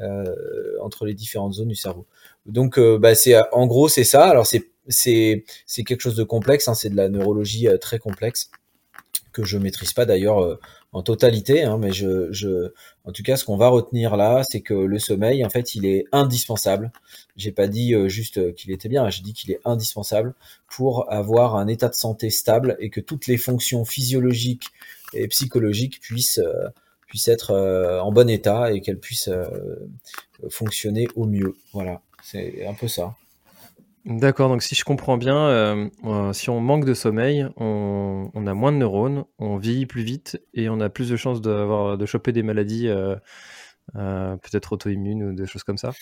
euh, 0.00 0.34
entre 0.82 1.06
les 1.06 1.14
différentes 1.14 1.54
zones 1.54 1.68
du 1.68 1.74
cerveau. 1.74 2.04
Donc, 2.44 2.78
euh, 2.78 2.98
bah, 2.98 3.14
c'est 3.14 3.36
en 3.52 3.66
gros 3.66 3.88
c'est 3.88 4.04
ça. 4.04 4.26
Alors 4.26 4.46
c'est 4.46 4.68
c'est 4.86 5.44
quelque 5.86 6.00
chose 6.02 6.16
de 6.16 6.24
complexe, 6.24 6.68
hein, 6.68 6.74
c'est 6.74 6.90
de 6.90 6.96
la 6.96 7.08
neurologie 7.08 7.68
très 7.80 7.98
complexe 7.98 8.50
que 9.32 9.44
je 9.44 9.56
maîtrise 9.56 9.94
pas 9.94 10.04
d'ailleurs 10.04 10.58
en 10.92 11.02
totalité, 11.02 11.64
hein, 11.64 11.76
mais 11.78 11.92
je, 11.92 12.32
je, 12.32 12.72
en 13.04 13.12
tout 13.12 13.22
cas, 13.22 13.36
ce 13.36 13.44
qu'on 13.44 13.56
va 13.56 13.68
retenir 13.68 14.16
là, 14.16 14.42
c'est 14.48 14.62
que 14.62 14.74
le 14.74 14.98
sommeil, 14.98 15.44
en 15.44 15.50
fait, 15.50 15.74
il 15.74 15.84
est 15.84 16.06
indispensable. 16.12 16.92
J'ai 17.36 17.52
pas 17.52 17.68
dit 17.68 17.94
euh, 17.94 18.08
juste 18.08 18.54
qu'il 18.54 18.70
était 18.70 18.88
bien, 18.88 19.08
j'ai 19.10 19.22
dit 19.22 19.34
qu'il 19.34 19.50
est 19.50 19.60
indispensable 19.64 20.34
pour 20.66 21.12
avoir 21.12 21.56
un 21.56 21.68
état 21.68 21.88
de 21.88 21.94
santé 21.94 22.30
stable 22.30 22.76
et 22.80 22.88
que 22.88 23.00
toutes 23.00 23.26
les 23.26 23.36
fonctions 23.36 23.84
physiologiques 23.84 24.68
et 25.12 25.28
psychologiques 25.28 26.00
puissent 26.00 26.38
euh, 26.38 26.68
puissent 27.06 27.28
être 27.28 27.52
euh, 27.52 28.00
en 28.00 28.12
bon 28.12 28.28
état 28.28 28.72
et 28.72 28.80
qu'elles 28.80 28.98
puissent 28.98 29.30
fonctionner 30.50 31.08
au 31.16 31.26
mieux. 31.26 31.56
Voilà, 31.72 32.00
c'est 32.22 32.66
un 32.66 32.74
peu 32.74 32.88
ça. 32.88 33.14
D'accord, 34.08 34.48
donc 34.48 34.62
si 34.62 34.74
je 34.74 34.84
comprends 34.84 35.18
bien, 35.18 35.36
euh, 35.36 35.86
euh, 36.06 36.32
si 36.32 36.48
on 36.48 36.60
manque 36.60 36.86
de 36.86 36.94
sommeil, 36.94 37.46
on, 37.58 38.30
a 38.46 38.54
moins 38.54 38.72
de 38.72 38.78
neurones, 38.78 39.24
on 39.38 39.58
vieillit 39.58 39.84
plus 39.84 40.02
vite 40.02 40.40
et 40.54 40.70
on 40.70 40.80
a 40.80 40.88
plus 40.88 41.10
de 41.10 41.16
chances 41.16 41.42
d'avoir 41.42 41.98
de 41.98 42.06
choper 42.06 42.32
des 42.32 42.42
maladies 42.42 42.88
euh, 42.88 43.16
peut-être 43.94 44.72
auto-immunes 44.72 45.22
ou 45.24 45.34
des 45.34 45.44
choses 45.44 45.62
comme 45.62 45.76
ça? 45.76 45.92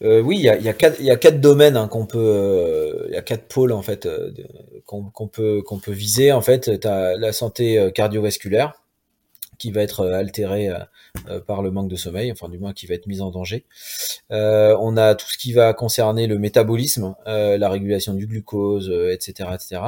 oui, 0.00 0.38
il 0.38 0.42
y 0.42 0.48
a, 0.48 0.56
y, 0.58 0.68
a 0.68 0.72
quatre, 1.16 1.40
domaines 1.40 1.76
hein, 1.76 1.86
qu'on 1.86 2.06
peut, 2.06 3.04
il 3.06 3.14
y 3.14 3.16
a 3.16 3.22
quatre 3.22 3.46
pôles 3.46 3.70
en 3.70 3.82
fait 3.82 4.08
qu'on 4.84 5.28
peut 5.28 5.62
qu'on 5.62 5.78
peut 5.78 5.92
viser. 5.92 6.32
En 6.32 6.40
fait, 6.40 6.80
tu 6.80 6.88
la 6.88 7.32
santé 7.32 7.92
cardiovasculaire 7.94 8.72
qui 9.58 9.70
va 9.70 9.82
être 9.82 10.04
altérée 10.08 10.70
par 11.46 11.62
le 11.62 11.70
manque 11.70 11.88
de 11.88 11.96
sommeil, 11.96 12.30
enfin 12.32 12.48
du 12.48 12.58
moins 12.58 12.72
qui 12.72 12.86
va 12.86 12.94
être 12.94 13.06
mise 13.06 13.20
en 13.20 13.30
danger. 13.30 13.64
Euh, 14.30 14.76
on 14.80 14.96
a 14.96 15.14
tout 15.14 15.28
ce 15.28 15.38
qui 15.38 15.52
va 15.52 15.72
concerner 15.72 16.26
le 16.26 16.38
métabolisme, 16.38 17.14
euh, 17.26 17.56
la 17.56 17.68
régulation 17.68 18.14
du 18.14 18.26
glucose, 18.26 18.90
etc., 19.12 19.50
etc. 19.54 19.80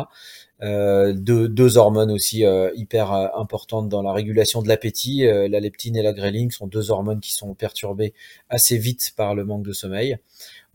Deux, 0.63 1.49
deux, 1.49 1.77
hormones 1.77 2.11
aussi 2.11 2.45
hyper 2.75 3.13
importantes 3.13 3.89
dans 3.89 4.03
la 4.03 4.13
régulation 4.13 4.63
de 4.63 4.69
l'appétit. 4.69 5.23
la 5.25 5.61
leptine 5.61 5.97
et 5.97 6.03
la 6.03 6.15
ghrelin 6.15 6.49
sont 6.51 6.67
deux 6.67 6.91
hormones 6.91 7.21
qui 7.21 7.35
sont 7.35 7.55
perturbées 7.55 8.15
assez 8.49 8.79
vite 8.79 9.13
par 9.17 9.35
le 9.35 9.45
manque 9.45 9.65
de 9.65 9.73
sommeil 9.73 10.19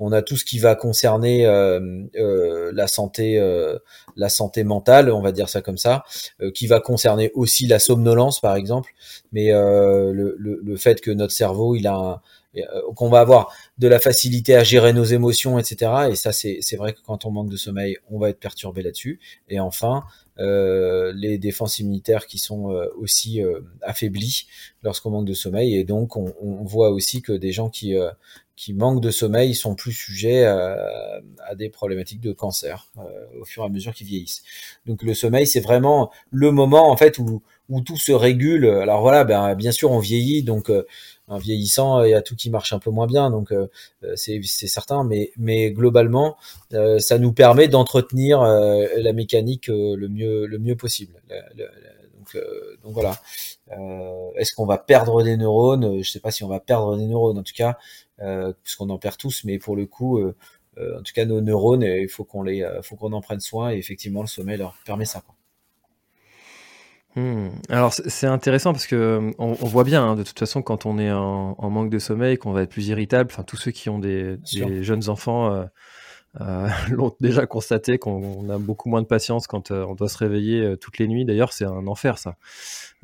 on 0.02 0.12
a 0.12 0.24
tout 0.24 0.36
ce 0.36 0.44
qui 0.44 0.58
va 0.58 0.74
concerner 0.76 1.46
euh, 1.46 2.04
euh, 2.16 2.72
la 2.74 2.88
santé, 2.88 3.40
euh, 3.40 3.78
la 4.16 4.30
santé 4.30 4.64
mentale, 4.64 5.12
on 5.12 5.22
va 5.22 5.32
dire 5.32 5.48
ça 5.48 5.62
comme 5.62 5.78
ça, 5.78 6.04
qui 6.56 6.66
va 6.66 6.80
concerner 6.80 7.32
aussi 7.36 7.68
la 7.68 7.78
somnolence 7.78 8.40
par 8.40 8.56
exemple, 8.56 8.94
mais 9.32 9.52
le, 9.52 10.36
le, 10.40 10.76
fait 10.78 11.02
que 11.02 11.12
notre 11.12 11.34
cerveau, 11.34 11.76
il 11.76 11.88
a 11.88 12.22
qu'on 12.96 13.10
va 13.10 13.20
avoir 13.20 13.54
de 13.82 13.88
la 13.88 14.00
facilité 14.00 14.56
à 14.56 14.64
gérer 14.64 14.94
nos 14.94 15.04
émotions, 15.04 15.58
etc. 15.58 15.92
Et 16.12 16.16
ça, 16.16 16.32
c'est 16.32 16.76
vrai 16.78 16.94
que 16.94 17.00
quand 17.04 17.26
on 17.26 17.32
manque 17.32 17.50
de 17.50 17.58
sommeil, 17.58 17.98
on 18.12 18.20
va 18.20 18.30
être 18.30 18.40
perturbé 18.40 18.84
là-dessus. 18.84 19.20
Et 19.50 19.60
enfin, 19.60 20.04
euh, 20.38 21.12
les 21.16 21.40
défenses 21.40 21.80
immunitaires 21.80 22.28
qui 22.28 22.38
sont 22.38 22.66
aussi 22.96 23.42
euh, 23.42 23.62
affaiblies 23.82 24.46
lorsqu'on 24.84 25.10
manque 25.10 25.26
de 25.26 25.34
sommeil. 25.34 25.76
Et 25.76 25.84
donc, 25.84 26.16
on, 26.16 26.32
voit 26.64 26.92
aussi 26.92 27.24
que 27.24 27.34
des 27.34 27.52
gens 27.52 27.70
qui, 27.70 27.96
qui 28.62 28.74
manquent 28.74 29.02
de 29.02 29.10
sommeil 29.10 29.56
sont 29.56 29.74
plus 29.74 29.92
sujets 29.92 30.46
à, 30.46 31.20
des 31.56 31.70
problématiques 31.70 32.22
de 32.22 32.32
cancer 32.32 32.92
euh, 33.00 33.02
au 33.40 33.44
fur 33.44 33.64
et 33.64 33.66
à 33.66 33.70
mesure 33.70 33.92
qu'ils 33.92 34.06
vieillissent. 34.06 34.44
Donc 34.86 35.02
le 35.02 35.16
sommeil, 35.16 35.48
c'est 35.48 35.62
vraiment 35.62 36.12
le 36.30 36.52
moment 36.52 36.92
en 36.92 36.96
fait 36.96 37.18
où, 37.18 37.42
où 37.72 37.82
tout 37.82 37.98
se 37.98 38.12
régule. 38.12 38.66
Alors 38.68 39.02
voilà, 39.02 39.24
ben, 39.24 39.56
bien 39.56 39.72
sûr, 39.72 39.92
on 39.92 40.00
vieillit, 40.00 40.44
donc 40.44 40.72
en 41.28 41.38
vieillissant, 41.38 42.04
il 42.04 42.12
y 42.12 42.14
a 42.14 42.22
tout 42.22 42.36
qui 42.36 42.50
marche 42.50 42.74
un 42.74 42.80
peu 42.80 42.92
moins 42.92 43.08
bien, 43.08 43.32
donc 43.32 43.54
c'est 44.16 44.42
certain. 44.68 45.08
Mais, 45.38 45.72
globalement, 45.72 46.38
ça 47.00 47.18
nous 47.18 47.34
permet 47.34 47.68
d'entretenir 47.68 48.42
la 48.42 49.14
mécanique 49.14 49.68
le 49.68 50.08
mieux 50.08 50.46
le 50.46 50.60
mieux 50.60 50.76
possible. 50.76 51.22
donc, 52.84 52.94
voilà. 52.94 53.16
Est-ce 54.36 54.54
qu'on 54.54 54.66
va 54.66 54.78
perdre 54.78 55.24
des 55.24 55.38
neurones? 55.38 56.04
Je 56.04 56.12
sais 56.12 56.20
pas 56.20 56.32
si 56.32 56.44
on 56.44 56.50
va 56.50 56.60
perdre 56.60 56.98
des 56.98 57.08
neurones. 57.08 57.40
En 57.40 57.44
tout 57.44 57.54
cas, 57.56 57.78
euh, 58.22 58.54
puisqu'on 58.64 58.90
en 58.90 59.00
perd 59.00 59.18
tous, 59.18 59.44
mais 59.46 59.58
pour 59.58 59.76
le 59.76 59.88
coup, 59.88 60.20
euh, 60.20 60.36
euh, 60.78 61.00
en 61.00 61.02
tout 61.02 61.14
cas 61.14 61.26
nos 61.26 61.42
neurones, 61.42 61.82
il 61.82 62.08
faut 62.08 62.24
qu'on 62.24 62.44
les, 62.44 62.68
faut 62.84 62.96
qu'on 62.96 63.14
en 63.14 63.22
prenne 63.22 63.40
soin 63.40 63.72
et 63.72 63.78
effectivement 63.78 64.22
le 64.22 64.28
sommeil 64.28 64.58
leur 64.58 64.76
permet 64.86 65.06
ça. 65.06 65.22
Quoi. 65.22 65.36
Hmm. 67.16 67.50
Alors 67.70 67.94
c'est 67.94 68.28
intéressant 68.28 68.72
parce 68.72 68.88
que 68.88 69.32
on, 69.38 69.54
voit 69.54 69.84
bien 69.84 70.04
hein, 70.04 70.16
de 70.16 70.24
toute 70.24 70.40
façon 70.40 70.62
quand 70.62 70.86
on 70.86 70.98
est 70.98 71.12
en, 71.12 71.70
manque 71.70 71.90
de 71.90 72.00
sommeil 72.00 72.38
qu'on 72.38 72.52
va 72.52 72.64
être 72.64 72.70
plus 72.70 72.88
irritable. 72.88 73.30
Enfin 73.32 73.44
tous 73.44 73.58
ceux 73.58 73.72
qui 73.72 73.90
ont 73.90 74.00
des, 74.00 74.40
jeunes 74.82 75.10
enfants 75.10 75.68
euh, 76.40 76.68
l'ont 76.90 77.14
déjà 77.20 77.46
constaté 77.46 77.98
qu'on 77.98 78.50
a 78.50 78.58
beaucoup 78.58 78.88
moins 78.88 79.02
de 79.02 79.08
patience 79.08 79.48
quand 79.48 79.72
on 79.72 79.94
doit 79.96 80.10
se 80.10 80.18
réveiller 80.18 80.78
toutes 80.78 81.00
les 81.00 81.08
nuits. 81.08 81.26
D'ailleurs 81.26 81.52
c'est 81.52 81.66
un 81.66 81.88
enfer 81.88 82.18
ça. 82.18 82.38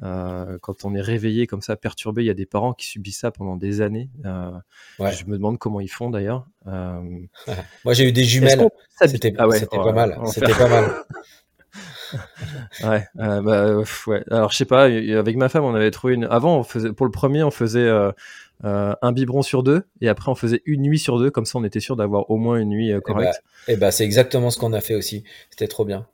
Euh, 0.03 0.57
quand 0.61 0.85
on 0.85 0.93
est 0.93 1.01
réveillé 1.01 1.47
comme 1.47 1.61
ça, 1.61 1.75
perturbé, 1.75 2.23
il 2.23 2.27
y 2.27 2.31
a 2.31 2.35
des 2.35 2.45
parents 2.45 2.73
qui 2.73 2.87
subissent 2.87 3.19
ça 3.19 3.31
pendant 3.31 3.55
des 3.55 3.81
années. 3.81 4.09
Euh, 4.25 4.51
je 4.99 5.25
me 5.25 5.37
demande 5.37 5.57
comment 5.57 5.79
ils 5.79 5.89
font 5.89 6.09
d'ailleurs. 6.09 6.45
Euh, 6.67 7.01
Moi, 7.85 7.93
j'ai 7.93 8.07
eu 8.07 8.11
des 8.11 8.23
jumelles. 8.23 8.67
C'était 9.05 9.33
ah 9.37 9.47
ouais, 9.47 9.65
pas 9.65 9.91
mal. 9.91 10.19
C'était 10.27 10.53
pas 10.53 10.69
mal. 10.69 10.91
Ouais, 12.83 13.07
bah, 13.15 13.77
ouais. 14.07 14.23
Alors, 14.31 14.51
je 14.51 14.57
sais 14.57 14.65
pas. 14.65 14.83
Avec 14.83 15.37
ma 15.37 15.49
femme, 15.49 15.63
on 15.63 15.75
avait 15.75 15.91
trouvé 15.91 16.13
une. 16.13 16.25
Avant, 16.25 16.59
on 16.59 16.63
faisait 16.63 16.93
pour 16.93 17.05
le 17.05 17.11
premier, 17.11 17.43
on 17.43 17.51
faisait 17.51 17.89
un 18.63 19.11
biberon 19.11 19.41
sur 19.41 19.63
deux, 19.63 19.83
et 20.01 20.09
après, 20.09 20.31
on 20.31 20.35
faisait 20.35 20.61
une 20.65 20.81
nuit 20.81 20.99
sur 20.99 21.19
deux. 21.19 21.31
Comme 21.31 21.45
ça, 21.45 21.57
on 21.57 21.63
était 21.63 21.79
sûr 21.79 21.95
d'avoir 21.95 22.29
au 22.29 22.37
moins 22.37 22.57
une 22.57 22.69
nuit 22.69 22.89
eh 22.89 22.95
bah, 22.95 23.01
correcte. 23.01 23.43
Et 23.67 23.75
bah, 23.75 23.91
c'est 23.91 24.03
exactement 24.03 24.49
ce 24.49 24.57
qu'on 24.59 24.73
a 24.73 24.81
fait 24.81 24.95
aussi. 24.95 25.23
C'était 25.49 25.67
trop 25.67 25.85
bien. 25.85 26.07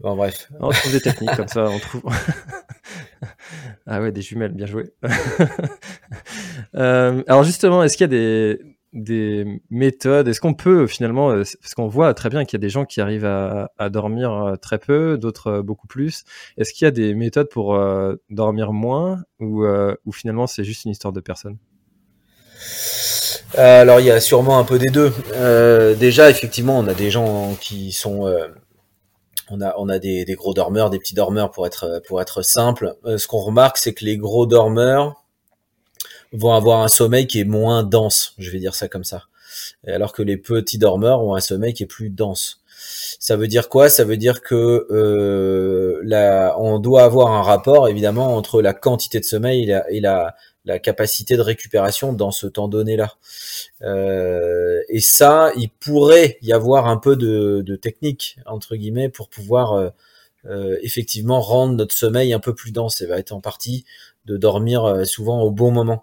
Bon, 0.00 0.16
bref. 0.16 0.48
On 0.60 0.70
trouve 0.70 0.92
des 0.92 1.00
techniques 1.00 1.36
comme 1.36 1.48
ça, 1.48 1.68
on 1.68 1.78
trouve. 1.78 2.02
ah 3.86 4.00
ouais, 4.00 4.12
des 4.12 4.22
jumelles, 4.22 4.52
bien 4.52 4.66
joué. 4.66 4.92
Euh, 6.74 7.22
alors 7.26 7.44
justement, 7.44 7.82
est-ce 7.82 7.96
qu'il 7.96 8.04
y 8.04 8.04
a 8.04 8.08
des, 8.08 8.60
des 8.96 9.60
méthodes 9.70 10.28
Est-ce 10.28 10.40
qu'on 10.40 10.54
peut 10.54 10.86
finalement, 10.86 11.30
euh, 11.30 11.44
parce 11.60 11.74
qu'on 11.74 11.86
voit 11.86 12.12
très 12.14 12.28
bien 12.28 12.44
qu'il 12.44 12.58
y 12.58 12.60
a 12.60 12.64
des 12.64 12.70
gens 12.70 12.84
qui 12.84 13.00
arrivent 13.00 13.24
à, 13.24 13.88
dormir 13.90 14.32
euh, 14.32 14.56
très 14.56 14.78
peu, 14.78 15.18
d'autres 15.18 15.60
beaucoup 15.60 15.86
plus. 15.86 16.24
Est-ce 16.56 16.72
qu'il 16.72 16.84
y 16.84 16.88
a 16.88 16.90
des 16.90 17.14
méthodes 17.14 17.48
pour 17.48 17.78
dormir 18.30 18.72
moins 18.72 19.22
ou, 19.40 19.64
finalement 20.12 20.46
c'est 20.46 20.64
juste 20.64 20.84
une 20.84 20.90
histoire 20.90 21.12
de 21.12 21.20
personne? 21.20 21.58
Alors 23.56 24.00
il 24.00 24.06
y 24.06 24.10
a 24.10 24.20
sûrement 24.20 24.58
un 24.58 24.64
peu 24.64 24.78
des 24.78 24.90
deux. 24.90 25.12
déjà 25.98 26.30
effectivement 26.30 26.78
on 26.78 26.86
a 26.88 26.94
des 26.94 27.10
gens 27.10 27.54
qui 27.60 27.92
sont 27.92 28.26
on 29.50 29.60
a, 29.60 29.74
on 29.78 29.88
a 29.88 29.98
des, 29.98 30.24
des, 30.24 30.34
gros 30.34 30.54
dormeurs, 30.54 30.90
des 30.90 30.98
petits 30.98 31.14
dormeurs 31.14 31.50
pour 31.50 31.66
être, 31.66 32.02
pour 32.06 32.20
être 32.20 32.42
simple. 32.42 32.96
Euh, 33.04 33.18
ce 33.18 33.26
qu'on 33.26 33.38
remarque, 33.38 33.78
c'est 33.78 33.94
que 33.94 34.04
les 34.04 34.16
gros 34.16 34.46
dormeurs 34.46 35.24
vont 36.38 36.52
avoir 36.52 36.82
un 36.82 36.88
sommeil 36.88 37.26
qui 37.26 37.40
est 37.40 37.44
moins 37.44 37.82
dense, 37.82 38.34
je 38.38 38.50
vais 38.50 38.58
dire 38.58 38.74
ça 38.74 38.88
comme 38.88 39.04
ça. 39.04 39.24
Alors 39.86 40.12
que 40.12 40.22
les 40.22 40.36
petits 40.36 40.78
dormeurs 40.78 41.22
ont 41.22 41.34
un 41.34 41.40
sommeil 41.40 41.74
qui 41.74 41.82
est 41.82 41.86
plus 41.86 42.10
dense. 42.10 42.60
Ça 43.18 43.36
veut 43.36 43.48
dire 43.48 43.68
quoi? 43.68 43.88
Ça 43.88 44.04
veut 44.04 44.16
dire 44.16 44.42
que 44.42 44.86
euh, 44.90 46.52
on 46.58 46.78
doit 46.78 47.04
avoir 47.04 47.32
un 47.32 47.42
rapport 47.42 47.88
évidemment 47.88 48.36
entre 48.36 48.60
la 48.60 48.74
quantité 48.74 49.18
de 49.18 49.24
sommeil 49.24 49.64
et 49.64 49.66
la, 49.66 49.90
et 49.90 50.00
la, 50.00 50.36
la 50.66 50.78
capacité 50.78 51.36
de 51.36 51.42
récupération 51.42 52.12
dans 52.12 52.32
ce 52.32 52.46
temps 52.46 52.68
donné-là. 52.68 53.14
Euh, 53.82 54.80
et 54.88 55.00
ça, 55.00 55.52
il 55.56 55.70
pourrait 55.70 56.38
y 56.42 56.52
avoir 56.52 56.88
un 56.88 56.98
peu 56.98 57.16
de, 57.16 57.62
de 57.64 57.76
technique, 57.76 58.36
entre 58.46 58.76
guillemets, 58.76 59.08
pour 59.08 59.28
pouvoir 59.28 59.72
euh, 59.72 59.88
euh, 60.46 60.76
effectivement 60.82 61.40
rendre 61.40 61.74
notre 61.74 61.96
sommeil 61.96 62.32
un 62.32 62.40
peu 62.40 62.54
plus 62.54 62.72
dense. 62.72 62.98
Ça 62.98 63.06
va 63.06 63.18
être 63.18 63.32
en 63.32 63.40
partie 63.40 63.84
de 64.26 64.36
dormir 64.36 64.84
euh, 64.84 65.04
souvent 65.04 65.40
au 65.42 65.50
bon 65.50 65.70
moment. 65.70 66.02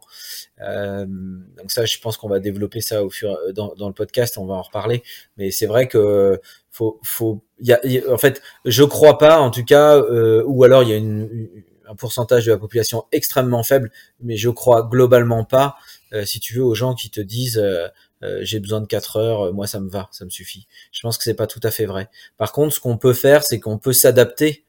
Euh, 0.62 1.06
donc 1.06 1.72
ça, 1.72 1.86
je 1.86 1.98
pense 2.00 2.18
qu'on 2.18 2.30
va 2.30 2.40
développer 2.40 2.82
ça 2.82 3.04
au 3.04 3.10
fur 3.10 3.38
dans, 3.54 3.74
dans, 3.76 3.88
le 3.88 3.94
podcast, 3.94 4.38
on 4.38 4.46
va 4.46 4.56
en 4.56 4.62
reparler. 4.62 5.04
Mais 5.38 5.52
c'est 5.52 5.66
vrai 5.66 5.88
que 5.88 6.40
faut, 6.72 7.00
faut, 7.04 7.44
y 7.60 7.74
a, 7.74 7.82
en 8.10 8.18
fait, 8.18 8.42
je 8.66 8.84
crois 8.84 9.18
pas, 9.18 9.40
en 9.40 9.52
tout 9.52 9.66
cas, 9.66 10.02
ou 10.46 10.64
alors 10.64 10.84
il 10.84 10.90
y 10.90 10.94
a 10.94 10.98
une 10.98 11.50
un 11.88 11.96
pourcentage 11.96 12.46
de 12.46 12.52
la 12.52 12.58
population 12.58 13.06
extrêmement 13.12 13.64
faible, 13.64 13.92
mais 14.20 14.38
je 14.38 14.50
crois 14.50 14.84
globalement 14.84 15.44
pas, 15.44 15.76
euh, 16.14 16.26
si 16.26 16.40
tu 16.40 16.56
veux, 16.56 16.64
aux 16.64 16.76
gens 16.76 16.96
qui 16.96 17.10
te 17.10 17.22
disent 17.22 17.58
euh, 17.58 17.88
euh, 18.24 18.40
j'ai 18.42 18.60
besoin 18.60 18.82
de 18.82 18.88
4 18.88 19.18
heures, 19.18 19.54
moi 19.54 19.68
ça 19.68 19.80
me 19.80 19.90
va, 19.90 20.10
ça 20.12 20.26
me 20.26 20.30
suffit. 20.30 20.68
Je 20.92 21.02
pense 21.02 21.18
que 21.18 21.24
c'est 21.24 21.34
pas 21.34 21.48
tout 21.48 21.60
à 21.64 21.72
fait 21.72 21.86
vrai. 21.86 22.10
Par 22.38 22.52
contre, 22.52 22.74
ce 22.74 22.80
qu'on 22.80 22.98
peut 22.98 23.14
faire, 23.14 23.44
c'est 23.44 23.60
qu'on 23.60 23.78
peut 23.78 23.94
s'adapter. 23.94 24.66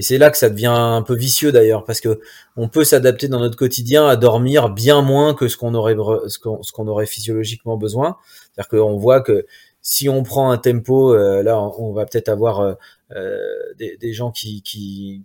Et 0.00 0.02
c'est 0.02 0.16
là 0.16 0.30
que 0.30 0.38
ça 0.38 0.48
devient 0.48 0.72
un 0.74 1.02
peu 1.02 1.14
vicieux 1.14 1.52
d'ailleurs, 1.52 1.84
parce 1.84 2.00
que 2.00 2.20
on 2.56 2.70
peut 2.70 2.84
s'adapter 2.84 3.28
dans 3.28 3.38
notre 3.38 3.58
quotidien 3.58 4.08
à 4.08 4.16
dormir 4.16 4.70
bien 4.70 5.02
moins 5.02 5.34
que 5.34 5.46
ce 5.46 5.58
qu'on 5.58 5.74
aurait 5.74 7.06
physiologiquement 7.06 7.76
besoin. 7.76 8.16
C'est-à-dire 8.54 8.70
qu'on 8.70 8.96
voit 8.96 9.20
que 9.20 9.44
si 9.82 10.08
on 10.08 10.22
prend 10.22 10.50
un 10.50 10.56
tempo, 10.56 11.14
là, 11.14 11.60
on 11.60 11.92
va 11.92 12.06
peut-être 12.06 12.30
avoir 12.30 12.76
euh, 13.16 13.38
des, 13.76 13.96
des, 13.96 14.12
gens 14.12 14.30
qui, 14.30 14.62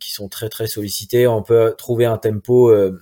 sont 0.02 0.28
très 0.28 0.50
très 0.50 0.66
sollicités. 0.68 1.28
On 1.28 1.44
peut 1.44 1.76
trouver 1.78 2.06
un 2.06 2.18
tempo. 2.18 2.70
Euh, 2.70 3.00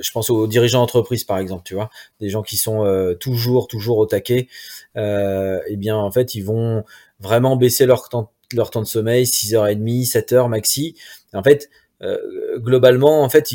je 0.00 0.10
pense 0.10 0.28
aux 0.28 0.46
dirigeants 0.46 0.80
d'entreprise 0.80 1.24
par 1.24 1.38
exemple, 1.38 1.62
tu 1.64 1.74
vois, 1.74 1.88
des 2.20 2.30
gens 2.30 2.42
qui 2.42 2.56
sont 2.56 2.84
euh, 2.84 3.14
toujours 3.14 3.68
toujours 3.68 3.98
au 3.98 4.06
taquet. 4.06 4.48
eh 4.96 5.76
bien, 5.76 5.96
en 5.96 6.10
fait, 6.10 6.34
ils 6.34 6.42
vont 6.42 6.84
vraiment 7.20 7.56
baisser 7.56 7.86
leur 7.86 8.08
temps 8.08 8.32
leur 8.56 8.70
temps 8.70 8.82
de 8.82 8.86
sommeil, 8.86 9.24
6h30, 9.24 10.10
7h 10.10 10.48
maxi. 10.48 10.96
en 11.32 11.42
fait, 11.42 11.70
globalement, 12.56 13.22
en 13.22 13.30
fait, 13.30 13.48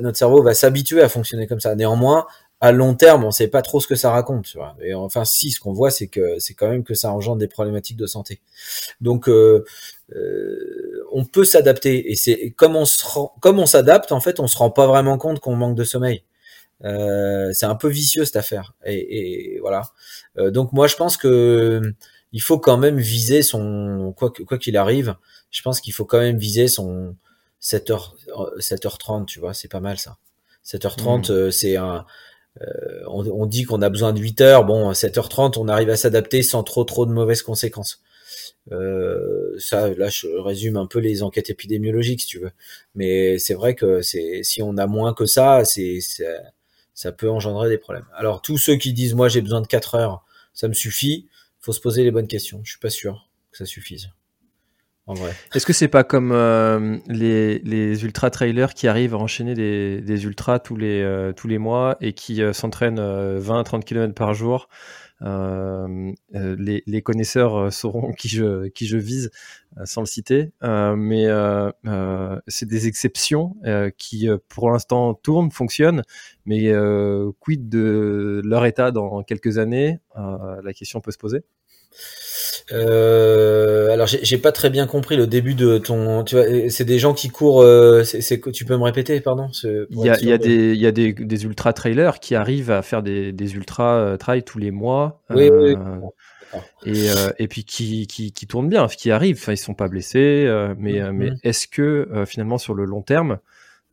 notre 0.00 0.16
cerveau 0.16 0.42
va 0.42 0.54
s'habituer 0.54 1.02
à 1.02 1.08
fonctionner 1.08 1.46
comme 1.46 1.60
ça. 1.60 1.76
Néanmoins, 1.76 2.26
à 2.60 2.72
long 2.72 2.94
terme, 2.94 3.24
on 3.24 3.30
sait 3.30 3.48
pas 3.48 3.62
trop 3.62 3.80
ce 3.80 3.86
que 3.86 3.96
ça 3.96 4.10
raconte. 4.10 4.56
Et 4.82 4.94
enfin, 4.94 5.24
si, 5.24 5.50
ce 5.50 5.60
qu'on 5.60 5.72
voit, 5.72 5.90
c'est 5.90 6.06
que 6.06 6.38
c'est 6.38 6.54
quand 6.54 6.68
même 6.68 6.84
que 6.84 6.94
ça 6.94 7.12
engendre 7.12 7.38
des 7.38 7.48
problématiques 7.48 7.98
de 7.98 8.06
santé. 8.06 8.40
Donc, 9.00 9.28
euh, 9.28 9.64
euh, 10.14 11.04
on 11.12 11.24
peut 11.24 11.44
s'adapter. 11.44 12.10
Et 12.10 12.16
c'est 12.16 12.50
comme 12.56 12.76
on 12.76 12.84
on 13.44 13.66
s'adapte, 13.66 14.12
en 14.12 14.20
fait, 14.20 14.40
on 14.40 14.46
se 14.46 14.56
rend 14.56 14.70
pas 14.70 14.86
vraiment 14.86 15.18
compte 15.18 15.40
qu'on 15.40 15.54
manque 15.54 15.76
de 15.76 15.84
sommeil. 15.84 16.22
Euh, 16.84 17.52
c'est 17.52 17.66
un 17.66 17.74
peu 17.74 17.88
vicieux 17.88 18.24
cette 18.24 18.36
affaire. 18.36 18.74
Et, 18.86 19.58
voilà. 19.60 19.82
Euh, 20.38 20.50
donc 20.50 20.72
moi, 20.72 20.86
je 20.86 20.96
pense 20.96 21.16
que 21.16 21.82
il 22.36 22.42
faut 22.42 22.58
quand 22.58 22.76
même 22.76 22.98
viser 22.98 23.40
son 23.40 24.12
quoi 24.14 24.30
quoi 24.30 24.58
qu'il 24.58 24.76
arrive. 24.76 25.16
Je 25.50 25.62
pense 25.62 25.80
qu'il 25.80 25.94
faut 25.94 26.04
quand 26.04 26.18
même 26.18 26.36
viser 26.36 26.68
son 26.68 27.16
7h 27.62 28.12
7h30. 28.58 29.24
Tu 29.24 29.40
vois, 29.40 29.54
c'est 29.54 29.68
pas 29.68 29.80
mal 29.80 29.96
ça. 29.98 30.18
7h30, 30.62 31.32
mmh. 31.32 31.50
c'est 31.50 31.76
un 31.76 32.04
euh, 32.60 33.00
on, 33.06 33.26
on, 33.26 33.46
dit 33.46 33.64
qu'on 33.64 33.80
a 33.80 33.88
besoin 33.88 34.12
de 34.12 34.20
8 34.20 34.42
heures. 34.42 34.64
Bon, 34.66 34.90
à 34.90 34.92
7h30, 34.92 35.58
on 35.58 35.68
arrive 35.68 35.88
à 35.88 35.96
s'adapter 35.96 36.42
sans 36.42 36.62
trop 36.62 36.84
trop 36.84 37.06
de 37.06 37.12
mauvaises 37.12 37.40
conséquences. 37.40 38.02
Euh, 38.70 39.56
ça, 39.58 39.88
là, 39.94 40.10
je 40.10 40.26
résume 40.26 40.76
un 40.76 40.86
peu 40.86 40.98
les 40.98 41.22
enquêtes 41.22 41.48
épidémiologiques, 41.48 42.20
si 42.20 42.26
tu 42.26 42.38
veux. 42.38 42.50
Mais 42.94 43.38
c'est 43.38 43.54
vrai 43.54 43.74
que 43.74 44.02
c'est 44.02 44.42
si 44.42 44.62
on 44.62 44.76
a 44.76 44.86
moins 44.86 45.14
que 45.14 45.24
ça, 45.24 45.64
c'est 45.64 46.00
ça 46.92 47.12
peut 47.12 47.30
engendrer 47.30 47.70
des 47.70 47.78
problèmes. 47.78 48.06
Alors 48.14 48.42
tous 48.42 48.58
ceux 48.58 48.76
qui 48.76 48.92
disent 48.92 49.14
moi 49.14 49.28
j'ai 49.28 49.40
besoin 49.40 49.62
de 49.62 49.66
4 49.66 49.94
heures, 49.94 50.24
ça 50.52 50.68
me 50.68 50.74
suffit, 50.74 51.28
faut 51.66 51.72
se 51.72 51.80
poser 51.80 52.04
les 52.04 52.12
bonnes 52.12 52.28
questions. 52.28 52.60
Je 52.62 52.70
suis 52.70 52.78
pas 52.78 52.90
sûr 52.90 53.28
que 53.50 53.58
ça 53.58 53.66
suffise. 53.66 54.10
Est-ce 55.54 55.64
que 55.64 55.72
c'est 55.72 55.88
pas 55.88 56.02
comme 56.02 56.32
euh, 56.32 56.98
les, 57.06 57.60
les 57.60 58.04
ultra 58.04 58.28
trailers 58.30 58.74
qui 58.74 58.88
arrivent 58.88 59.14
à 59.14 59.18
enchaîner 59.18 59.54
des, 59.54 60.00
des 60.00 60.24
ultras 60.24 60.58
tous 60.58 60.74
les, 60.74 61.00
euh, 61.00 61.32
tous 61.32 61.46
les 61.46 61.58
mois 61.58 61.96
et 62.00 62.12
qui 62.12 62.42
euh, 62.42 62.52
s'entraînent 62.52 62.98
20-30 62.98 63.84
km 63.84 64.14
par 64.14 64.34
jour 64.34 64.68
les, 65.22 66.82
les, 66.86 67.02
connaisseurs 67.02 67.72
sauront 67.72 68.12
qui 68.12 68.28
je, 68.28 68.68
qui 68.68 68.86
je 68.86 68.98
vise 68.98 69.30
sans 69.84 70.02
le 70.02 70.06
citer, 70.06 70.52
mais 70.62 71.26
c'est 72.48 72.68
des 72.68 72.86
exceptions 72.86 73.56
qui 73.96 74.28
pour 74.50 74.70
l'instant 74.70 75.14
tournent, 75.14 75.50
fonctionnent, 75.50 76.02
mais 76.44 76.70
quid 77.40 77.70
de 77.70 78.42
leur 78.44 78.66
état 78.66 78.90
dans 78.90 79.22
quelques 79.22 79.56
années 79.56 79.98
La 80.14 80.74
question 80.74 81.00
peut 81.00 81.12
se 81.12 81.18
poser. 81.18 81.44
Euh, 82.72 83.90
alors 83.90 84.06
j'ai 84.06 84.38
pas 84.38 84.52
très 84.52 84.70
bien 84.70 84.86
compris 84.86 85.16
le 85.16 85.26
début 85.26 85.54
de 85.54 85.78
ton. 85.78 86.24
Tu 86.24 86.36
vois, 86.36 86.44
c'est 86.70 86.84
des 86.84 86.98
gens 86.98 87.14
qui 87.14 87.28
courent. 87.28 87.62
Euh, 87.62 88.02
c'est 88.04 88.40
tu 88.52 88.64
peux 88.64 88.76
me 88.76 88.82
répéter, 88.82 89.20
pardon 89.20 89.48
Il 89.64 89.86
y 90.04 90.10
a, 90.10 90.20
y 90.20 90.32
a 90.32 90.38
des 90.38 90.72
il 90.72 90.80
y 90.80 90.86
a 90.86 90.92
des, 90.92 91.12
des 91.12 91.44
ultra 91.44 91.72
trailers 91.72 92.20
qui 92.20 92.34
arrivent 92.34 92.70
à 92.70 92.82
faire 92.82 93.02
des, 93.02 93.32
des 93.32 93.54
ultra 93.54 93.96
euh, 93.96 94.16
trails 94.16 94.42
tous 94.42 94.58
les 94.58 94.70
mois. 94.70 95.22
Oui, 95.30 95.50
oui. 95.50 95.74
Et, 96.86 97.08
et 97.38 97.48
puis 97.48 97.64
qui, 97.64 98.06
qui, 98.06 98.32
qui 98.32 98.46
tournent 98.46 98.68
bien, 98.68 98.86
qui 98.86 99.10
arrivent. 99.10 99.38
Enfin, 99.40 99.52
ils 99.52 99.58
sont 99.58 99.74
pas 99.74 99.88
blessés, 99.88 100.46
mais 100.78 101.00
mm, 101.00 101.12
mais 101.12 101.30
est-ce 101.42 101.66
que 101.66 102.08
finalement 102.26 102.56
sur 102.56 102.72
le 102.72 102.84
long 102.84 103.02
terme, 103.02 103.32
euh, 103.32 103.36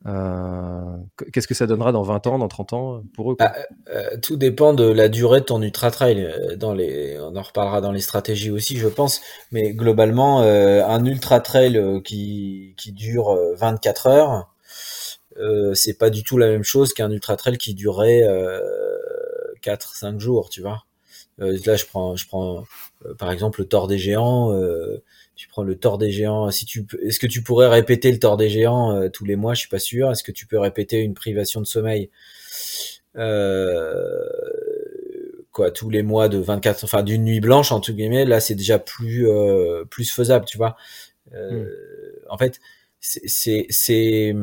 qu'est-ce 0.04 1.48
que 1.48 1.54
ça 1.54 1.66
donnera 1.66 1.92
dans 1.92 2.02
20 2.02 2.26
ans, 2.26 2.38
dans 2.38 2.48
30 2.48 2.72
ans 2.74 3.02
pour 3.14 3.32
eux 3.32 3.36
bah, 3.38 3.54
euh, 3.88 4.16
Tout 4.22 4.36
dépend 4.36 4.74
de 4.74 4.84
la 4.84 5.08
durée 5.08 5.40
de 5.40 5.46
ton 5.46 5.62
ultra 5.62 5.90
trail. 5.90 6.22
Euh, 6.22 6.56
dans 6.56 6.74
les, 6.74 7.18
on 7.20 7.34
en 7.36 7.42
reparlera 7.42 7.80
dans 7.80 7.92
les 7.92 8.00
stratégies 8.00 8.50
aussi, 8.50 8.76
je 8.76 8.88
pense. 8.88 9.22
Mais 9.50 9.72
globalement, 9.72 10.40
un 10.40 11.04
ultra 11.04 11.40
trail 11.40 12.02
qui, 12.04 12.74
qui 12.76 12.92
dure 12.92 13.34
24 13.56 14.06
heures, 14.06 14.54
c'est 15.74 15.98
pas 15.98 16.10
du 16.10 16.22
tout 16.22 16.36
la 16.38 16.48
même 16.48 16.64
chose 16.64 16.92
qu'un 16.92 17.10
ultra 17.10 17.36
trail 17.36 17.56
qui 17.56 17.74
durerait 17.74 18.22
4-5 19.62 20.18
jours, 20.18 20.50
tu 20.50 20.60
vois? 20.60 20.84
là, 21.38 21.76
je 21.76 21.86
prends, 21.86 22.14
je 22.14 22.26
prends 22.26 22.64
par 23.18 23.32
exemple 23.32 23.60
le 23.60 23.66
Tour 23.66 23.88
des 23.88 23.98
Géants 23.98 24.52
tu 25.44 25.48
prends 25.50 25.62
le 25.62 25.76
tort 25.76 25.98
des 25.98 26.10
géants. 26.10 26.50
Si 26.50 26.64
tu, 26.64 26.86
est-ce 27.02 27.18
que 27.18 27.26
tu 27.26 27.42
pourrais 27.42 27.68
répéter 27.68 28.10
le 28.10 28.18
tort 28.18 28.38
des 28.38 28.48
géants 28.48 28.96
euh, 28.96 29.10
tous 29.10 29.26
les 29.26 29.36
mois? 29.36 29.52
Je 29.52 29.60
suis 29.60 29.68
pas 29.68 29.78
sûr. 29.78 30.10
Est-ce 30.10 30.22
que 30.22 30.32
tu 30.32 30.46
peux 30.46 30.58
répéter 30.58 31.00
une 31.00 31.12
privation 31.12 31.60
de 31.60 31.66
sommeil? 31.66 32.08
Euh, 33.16 34.24
quoi 35.52 35.70
tous 35.70 35.90
les 35.90 36.02
mois 36.02 36.30
de 36.30 36.38
24, 36.38 36.84
enfin 36.84 37.02
d'une 37.02 37.24
nuit 37.24 37.40
blanche 37.40 37.72
entre 37.72 37.92
guillemets 37.92 38.24
Là, 38.24 38.40
c'est 38.40 38.54
déjà 38.54 38.78
plus 38.78 39.28
euh, 39.28 39.84
plus 39.84 40.10
faisable, 40.10 40.46
tu 40.46 40.56
vois? 40.56 40.76
Hmm. 41.30 41.66
En 42.30 42.38
fait, 42.38 42.58
c'est 43.00 43.66
c'est 43.68 44.34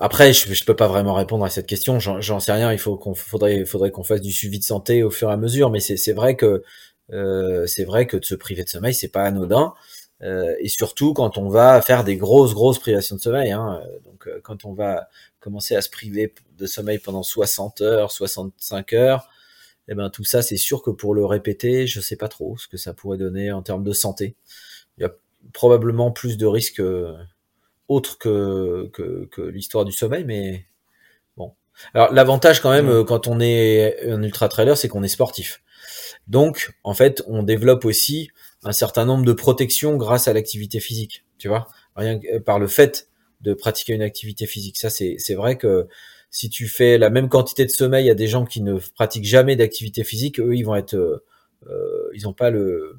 après, 0.00 0.32
je, 0.32 0.54
je 0.54 0.64
peux 0.64 0.76
pas 0.76 0.86
vraiment 0.86 1.14
répondre 1.14 1.44
à 1.44 1.50
cette 1.50 1.66
question. 1.66 1.98
J'en 1.98 2.38
sais 2.38 2.52
rien. 2.52 2.72
Il 2.72 2.78
faut 2.78 2.96
qu'on 2.96 3.14
faudrait 3.14 3.64
faudrait 3.64 3.90
qu'on 3.90 4.04
fasse 4.04 4.20
du 4.20 4.30
suivi 4.30 4.60
de 4.60 4.64
santé 4.64 5.02
au 5.02 5.10
fur 5.10 5.28
et 5.28 5.32
à 5.32 5.36
mesure. 5.36 5.70
Mais 5.70 5.80
c'est 5.80 6.12
vrai 6.12 6.36
que 6.36 6.62
euh, 7.12 7.66
c'est 7.66 7.84
vrai 7.84 8.06
que 8.06 8.16
de 8.16 8.24
se 8.24 8.34
priver 8.34 8.64
de 8.64 8.68
sommeil, 8.68 8.94
c'est 8.94 9.08
pas 9.08 9.24
anodin. 9.24 9.74
Euh, 10.22 10.54
et 10.58 10.68
surtout 10.68 11.14
quand 11.14 11.38
on 11.38 11.48
va 11.48 11.80
faire 11.80 12.02
des 12.02 12.16
grosses 12.16 12.52
grosses 12.52 12.80
privations 12.80 13.16
de 13.16 13.20
sommeil. 13.20 13.52
Hein. 13.52 13.80
Donc 14.04 14.26
euh, 14.26 14.40
quand 14.42 14.64
on 14.64 14.72
va 14.72 15.08
commencer 15.40 15.76
à 15.76 15.82
se 15.82 15.90
priver 15.90 16.34
de 16.58 16.66
sommeil 16.66 16.98
pendant 16.98 17.22
60 17.22 17.80
heures, 17.82 18.10
65 18.10 18.92
heures, 18.94 19.28
eh 19.88 19.94
ben 19.94 20.10
tout 20.10 20.24
ça 20.24 20.42
c'est 20.42 20.56
sûr 20.56 20.82
que 20.82 20.90
pour 20.90 21.14
le 21.14 21.24
répéter, 21.24 21.86
je 21.86 22.00
sais 22.00 22.16
pas 22.16 22.28
trop 22.28 22.56
ce 22.58 22.66
que 22.68 22.76
ça 22.76 22.94
pourrait 22.94 23.18
donner 23.18 23.52
en 23.52 23.62
termes 23.62 23.84
de 23.84 23.92
santé. 23.92 24.34
Il 24.98 25.02
y 25.02 25.06
a 25.06 25.12
probablement 25.52 26.10
plus 26.10 26.36
de 26.36 26.46
risques 26.46 26.82
autres 27.86 28.18
que, 28.18 28.90
que, 28.92 29.26
que 29.30 29.42
l'histoire 29.42 29.84
du 29.84 29.92
sommeil, 29.92 30.24
mais 30.24 30.66
bon. 31.36 31.54
Alors 31.94 32.12
l'avantage 32.12 32.60
quand 32.60 32.70
même 32.70 33.04
quand 33.04 33.28
on 33.28 33.40
est 33.40 34.08
un 34.10 34.22
ultra 34.22 34.48
trailer, 34.48 34.76
c'est 34.76 34.88
qu'on 34.88 35.04
est 35.04 35.08
sportif. 35.08 35.62
Donc, 36.26 36.72
en 36.84 36.94
fait, 36.94 37.22
on 37.26 37.42
développe 37.42 37.84
aussi 37.84 38.30
un 38.64 38.72
certain 38.72 39.04
nombre 39.04 39.24
de 39.24 39.32
protections 39.32 39.96
grâce 39.96 40.28
à 40.28 40.32
l'activité 40.32 40.80
physique, 40.80 41.24
tu 41.38 41.48
vois, 41.48 41.68
rien 41.96 42.18
que 42.18 42.38
par 42.38 42.58
le 42.58 42.66
fait 42.66 43.08
de 43.40 43.54
pratiquer 43.54 43.92
une 43.92 44.02
activité 44.02 44.46
physique. 44.46 44.76
Ça, 44.76 44.90
c'est 44.90 45.34
vrai 45.34 45.56
que 45.56 45.86
si 46.30 46.50
tu 46.50 46.66
fais 46.66 46.98
la 46.98 47.10
même 47.10 47.28
quantité 47.28 47.64
de 47.64 47.70
sommeil 47.70 48.10
à 48.10 48.14
des 48.14 48.26
gens 48.26 48.44
qui 48.44 48.60
ne 48.60 48.78
pratiquent 48.94 49.24
jamais 49.24 49.56
d'activité 49.56 50.04
physique, 50.04 50.40
eux, 50.40 50.54
ils 50.56 50.64
vont 50.64 50.74
être, 50.74 50.94
euh, 50.94 51.24
euh 51.68 52.10
ils 52.14 52.24
n'ont 52.24 52.32
pas 52.32 52.50
le, 52.50 52.96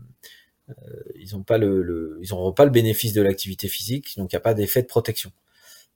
euh, 0.70 0.74
ils 1.16 1.36
ont 1.36 1.44
pas 1.44 1.58
le, 1.58 2.20
ils 2.22 2.30
n'auront 2.30 2.54
pas 2.54 2.66
le 2.66 2.72
bénéfice 2.72 3.14
de 3.14 3.22
l'activité 3.22 3.68
physique, 3.68 4.16
donc 4.18 4.32
il 4.32 4.36
n'y 4.36 4.38
a 4.38 4.42
pas 4.42 4.54
d'effet 4.54 4.82
de 4.82 4.88
protection. 4.88 5.32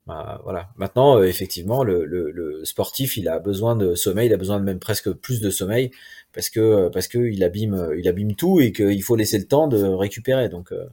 Bah, 0.05 0.41
voilà. 0.43 0.69
Maintenant, 0.75 1.17
euh, 1.17 1.23
effectivement, 1.23 1.83
le, 1.83 2.05
le, 2.05 2.29
le, 2.31 2.65
sportif, 2.65 3.15
il 3.15 3.29
a 3.29 3.39
besoin 3.39 3.75
de 3.75 3.95
sommeil, 3.95 4.27
il 4.27 4.33
a 4.33 4.37
besoin 4.37 4.59
de 4.59 4.65
même 4.65 4.79
presque 4.79 5.11
plus 5.11 5.39
de 5.39 5.49
sommeil 5.49 5.91
parce 6.33 6.49
que 6.49 6.89
parce 6.89 7.07
que 7.07 7.19
il 7.19 7.43
abîme 7.43 7.93
il 7.97 8.07
abîme 8.07 8.35
tout 8.35 8.59
et 8.59 8.73
qu'il 8.73 9.01
faut 9.03 9.15
laisser 9.15 9.37
le 9.37 9.45
temps 9.45 9.67
de 9.67 9.81
récupérer. 9.81 10.49
Donc 10.49 10.73
euh, 10.73 10.85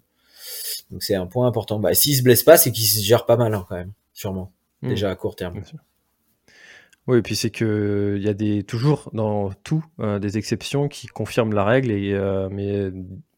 donc 0.91 1.03
c'est 1.03 1.17
un 1.17 1.27
point 1.27 1.47
important. 1.47 1.81
Bah, 1.81 1.95
s'il 1.95 2.17
se 2.17 2.23
blesse 2.23 2.45
pas, 2.45 2.57
c'est 2.57 2.71
qu'il 2.71 2.87
se 2.87 3.03
gère 3.03 3.27
pas 3.27 3.37
mal 3.37 3.55
hein, 3.55 3.67
quand 3.69 3.77
même, 3.77 3.93
sûrement. 4.13 4.53
Mmh. 4.83 4.89
Déjà 4.89 5.11
à 5.11 5.17
court 5.17 5.35
terme. 5.35 5.63
Oui, 7.11 7.19
et 7.19 7.23
puis 7.23 7.35
c'est 7.35 7.51
que 7.51 8.15
il 8.17 8.23
y 8.23 8.29
a 8.29 8.35
des 8.35 8.63
toujours 8.63 9.11
dans 9.13 9.51
tout 9.65 9.85
euh, 9.99 10.21
des 10.21 10.39
exceptions 10.39 10.87
qui 10.87 11.09
confirment 11.09 11.53
la 11.53 11.65
règle 11.65 11.91
et 11.91 12.17
mais 12.53 12.93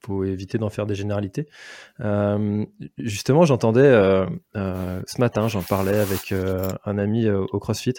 faut 0.05 0.25
éviter 0.25 0.59
d'en 0.59 0.69
faire 0.69 0.87
des 0.87 0.95
généralités. 0.95 1.47
Euh, 2.01 2.65
justement, 2.99 3.45
j'entendais 3.45 3.81
euh, 3.81 4.27
euh, 4.57 5.01
ce 5.07 5.21
matin, 5.21 5.49
j'en 5.49 5.63
parlais 5.63 5.99
avec 5.99 6.35
un 6.85 6.99
ami 6.99 7.29
au 7.31 7.59
CrossFit, 7.59 7.95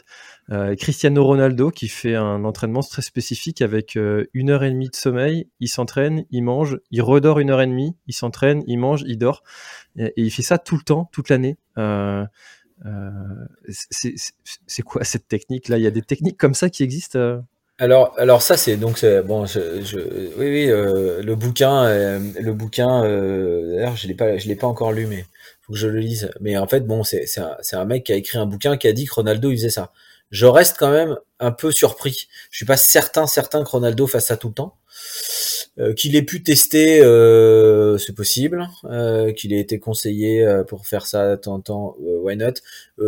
Cristiano 0.78 1.24
Ronaldo 1.24 1.72
qui 1.72 1.88
fait 1.88 2.16
un 2.16 2.44
entraînement 2.44 2.82
très 2.82 3.02
spécifique 3.02 3.62
avec 3.62 3.98
une 4.34 4.50
heure 4.50 4.64
et 4.64 4.70
demie 4.70 4.90
de 4.90 4.96
sommeil. 4.96 5.50
Il 5.60 5.70
s'entraîne, 5.70 6.26
il 6.30 6.44
mange, 6.44 6.78
il 6.92 7.02
redort 7.02 7.40
une 7.40 7.50
heure 7.50 7.62
et 7.62 7.68
demie, 7.68 7.96
il 8.08 8.14
s'entraîne, 8.14 8.64
il 8.68 8.78
mange, 8.78 9.04
il 9.08 9.18
dort, 9.18 9.44
et, 9.98 10.14
il 10.18 10.32
fait 10.32 10.42
ça 10.42 10.58
tout 10.58 10.76
le 10.76 10.84
temps, 10.84 11.10
toute 11.12 11.30
l'année. 11.30 11.58
C'est 13.70 14.82
quoi 14.84 15.04
cette 15.04 15.28
technique 15.28 15.70
là? 15.70 15.78
Il 15.78 15.84
y 15.84 15.88
a 15.88 15.92
des 15.92 16.02
techniques 16.02 16.38
comme 16.38 16.54
ça 16.54 16.70
qui 16.70 16.84
existent 16.84 17.42
alors, 17.80 18.14
alors 18.18 18.42
ça 18.44 18.56
c'est 18.56 18.78
donc 18.78 19.04
bon, 19.26 19.46
je, 19.46 19.82
je, 19.82 19.98
oui 20.38 20.48
oui 20.48 20.70
euh, 20.70 21.24
le 21.24 21.36
bouquin, 21.36 21.86
euh, 21.86 22.20
le 22.40 22.54
bouquin. 22.54 23.04
Euh, 23.04 23.76
D'ailleurs, 23.76 23.96
je 23.96 24.08
l'ai 24.08 24.14
pas, 24.14 24.38
je 24.38 24.48
l'ai 24.48 24.56
pas 24.56 24.68
encore 24.68 24.92
lu, 24.92 25.08
mais 25.08 25.26
faut 25.62 25.74
que 25.74 25.80
je 25.80 25.88
le 25.88 26.00
lise. 26.00 26.32
Mais 26.40 26.56
en 26.56 26.68
fait, 26.68 26.82
bon, 26.82 27.04
c'est 27.04 27.26
c'est 27.26 27.42
un, 27.42 27.58
un, 27.74 27.86
mec 27.86 28.06
qui 28.06 28.14
a 28.14 28.16
écrit 28.16 28.38
un 28.38 28.46
bouquin 28.46 28.78
qui 28.78 28.88
a 28.88 28.94
dit 28.94 29.06
que 29.06 29.14
Ronaldo 29.16 29.50
il 29.50 29.58
faisait 29.58 29.70
ça. 29.72 29.92
Je 30.30 30.46
reste 30.46 30.78
quand 30.78 30.92
même 30.92 31.18
un 31.40 31.52
peu 31.52 31.72
surpris. 31.72 32.28
Je 32.52 32.58
suis 32.58 32.66
pas 32.66 32.78
certain 32.78 33.26
certain 33.28 33.64
que 33.64 33.70
Ronaldo 33.70 34.06
fasse 34.08 34.28
ça 34.28 34.38
tout 34.38 34.50
le 34.50 34.54
temps. 34.54 34.76
Euh, 35.80 35.94
qu'il 35.94 36.16
ait 36.16 36.22
pu 36.22 36.44
tester, 36.44 37.02
euh, 37.02 37.98
c'est 37.98 38.14
possible. 38.14 38.70
Euh, 38.86 39.32
qu'il 39.34 39.54
ait 39.54 39.60
été 39.60 39.80
conseillé 39.80 40.46
pour 40.68 40.86
faire 40.86 41.08
ça 41.08 41.32
de 41.32 41.36
temps 41.36 41.56
en 41.56 41.60
temps, 41.62 41.96
why 42.00 42.38
not? 42.38 42.54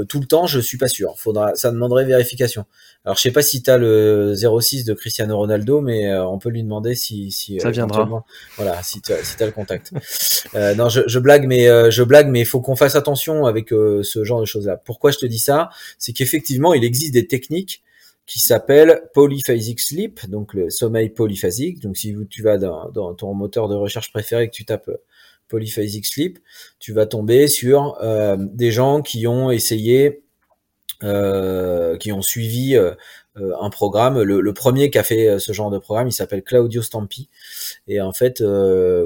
Tout 0.10 0.20
le 0.20 0.26
temps, 0.26 0.48
je 0.48 0.60
suis 0.60 0.78
pas 0.78 0.88
sûr. 0.88 1.14
Faudra, 1.18 1.54
ça 1.56 1.72
demanderait 1.72 2.06
vérification. 2.06 2.66
Alors, 3.04 3.18
je 3.18 3.22
sais 3.22 3.32
pas 3.32 3.44
si 3.44 3.62
tu 3.62 3.70
as 3.70 3.78
le 3.78 4.34
06 4.36 4.84
de 4.84 4.96
Cristiano 4.96 5.38
Ronaldo, 5.38 5.82
mais 5.82 6.12
on 6.18 6.40
peut 6.40 6.50
lui 6.50 6.64
demander 6.64 6.96
si, 6.96 7.32
si 7.32 7.60
ça 7.60 7.70
viendra. 7.70 8.26
Voilà, 8.56 8.82
si 8.82 9.00
tu 9.02 9.14
as, 9.14 9.24
si 9.24 9.42
as 9.42 9.46
le 9.46 9.52
contact. 9.52 9.92
non, 10.76 10.90
je, 10.90 11.02
je, 11.06 11.20
blague, 11.20 11.46
mais 11.46 11.68
je 11.92 12.02
blague, 12.02 12.30
mais 12.30 12.40
il 12.40 12.46
faut 12.46 12.62
qu'on 12.62 12.76
fasse 12.76 12.96
attention 12.96 13.46
avec 13.46 13.70
ce 13.70 14.24
genre 14.24 14.42
de 14.42 14.46
choses-là. 14.46 14.78
Pourquoi 14.78 15.12
je 15.12 15.20
te 15.20 15.28
dis 15.28 15.40
ça? 15.40 15.70
C'est 16.00 16.14
qu'effectivement, 16.14 16.74
il 16.74 16.84
existe 16.84 17.14
des 17.14 17.28
techniques 17.28 17.84
qui 18.26 18.40
s'appelle 18.40 19.04
Polyphasic 19.14 19.80
Sleep, 19.80 20.28
donc 20.30 20.54
le 20.54 20.70
sommeil 20.70 21.10
polyphasique. 21.10 21.80
Donc 21.82 21.98
si 21.98 22.16
tu 22.30 22.42
vas 22.42 22.58
dans, 22.58 23.14
ton 23.14 23.34
moteur 23.34 23.68
de 23.68 23.76
recherche 23.76 24.12
préféré 24.12 24.50
que 24.50 24.56
tu 24.56 24.66
tapes 24.66 24.90
euh, 24.90 24.98
Polyphasic 25.48 26.06
Sleep, 26.06 26.40
tu 26.80 26.94
vas 26.94 27.06
tomber 27.06 27.48
sur 27.48 27.98
euh, 28.02 28.36
des 28.40 28.72
gens 28.72 29.04
qui 29.04 29.28
ont 29.28 29.52
essayé, 29.52 30.24
euh, 31.04 31.98
qui 31.98 32.12
ont 32.12 32.24
suivi 32.24 32.76
euh, 32.76 32.96
un 33.36 33.70
programme. 33.70 34.20
Le, 34.24 34.42
le, 34.42 34.54
premier 34.54 34.90
qui 34.90 34.98
a 34.98 35.04
fait 35.04 35.38
ce 35.38 35.52
genre 35.52 35.70
de 35.70 35.78
programme, 35.78 36.08
il 36.08 36.14
s'appelle 36.14 36.42
Claudio 36.42 36.82
Stampi. 36.82 37.30
Et 37.88 38.02
en 38.02 38.12
fait, 38.12 38.44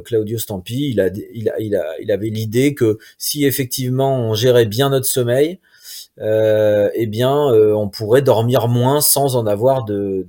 Claudio 0.06 0.38
Stampi, 0.38 0.92
il, 0.92 1.02
a, 1.02 1.10
il, 1.34 1.50
a, 1.50 1.60
il, 1.60 1.76
a, 1.76 2.00
il 2.00 2.12
avait 2.12 2.30
l'idée 2.30 2.74
que 2.74 3.00
si 3.18 3.44
effectivement 3.44 4.18
on 4.18 4.34
gérait 4.34 4.66
bien 4.66 4.92
notre 4.92 5.08
sommeil, 5.08 5.54
euh, 5.54 5.66
eh 6.18 7.08
bien, 7.08 7.52
euh, 7.52 7.74
on 7.74 7.90
pourrait 7.90 8.22
dormir 8.22 8.68
moins 8.68 9.02
sans 9.02 9.36
en 9.36 9.46
avoir 9.48 9.86
de, 9.86 10.28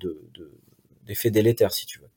d'effet 1.06 1.30
délétère, 1.30 1.72
si 1.72 1.86
tu 1.86 1.98
veux. 1.98 2.08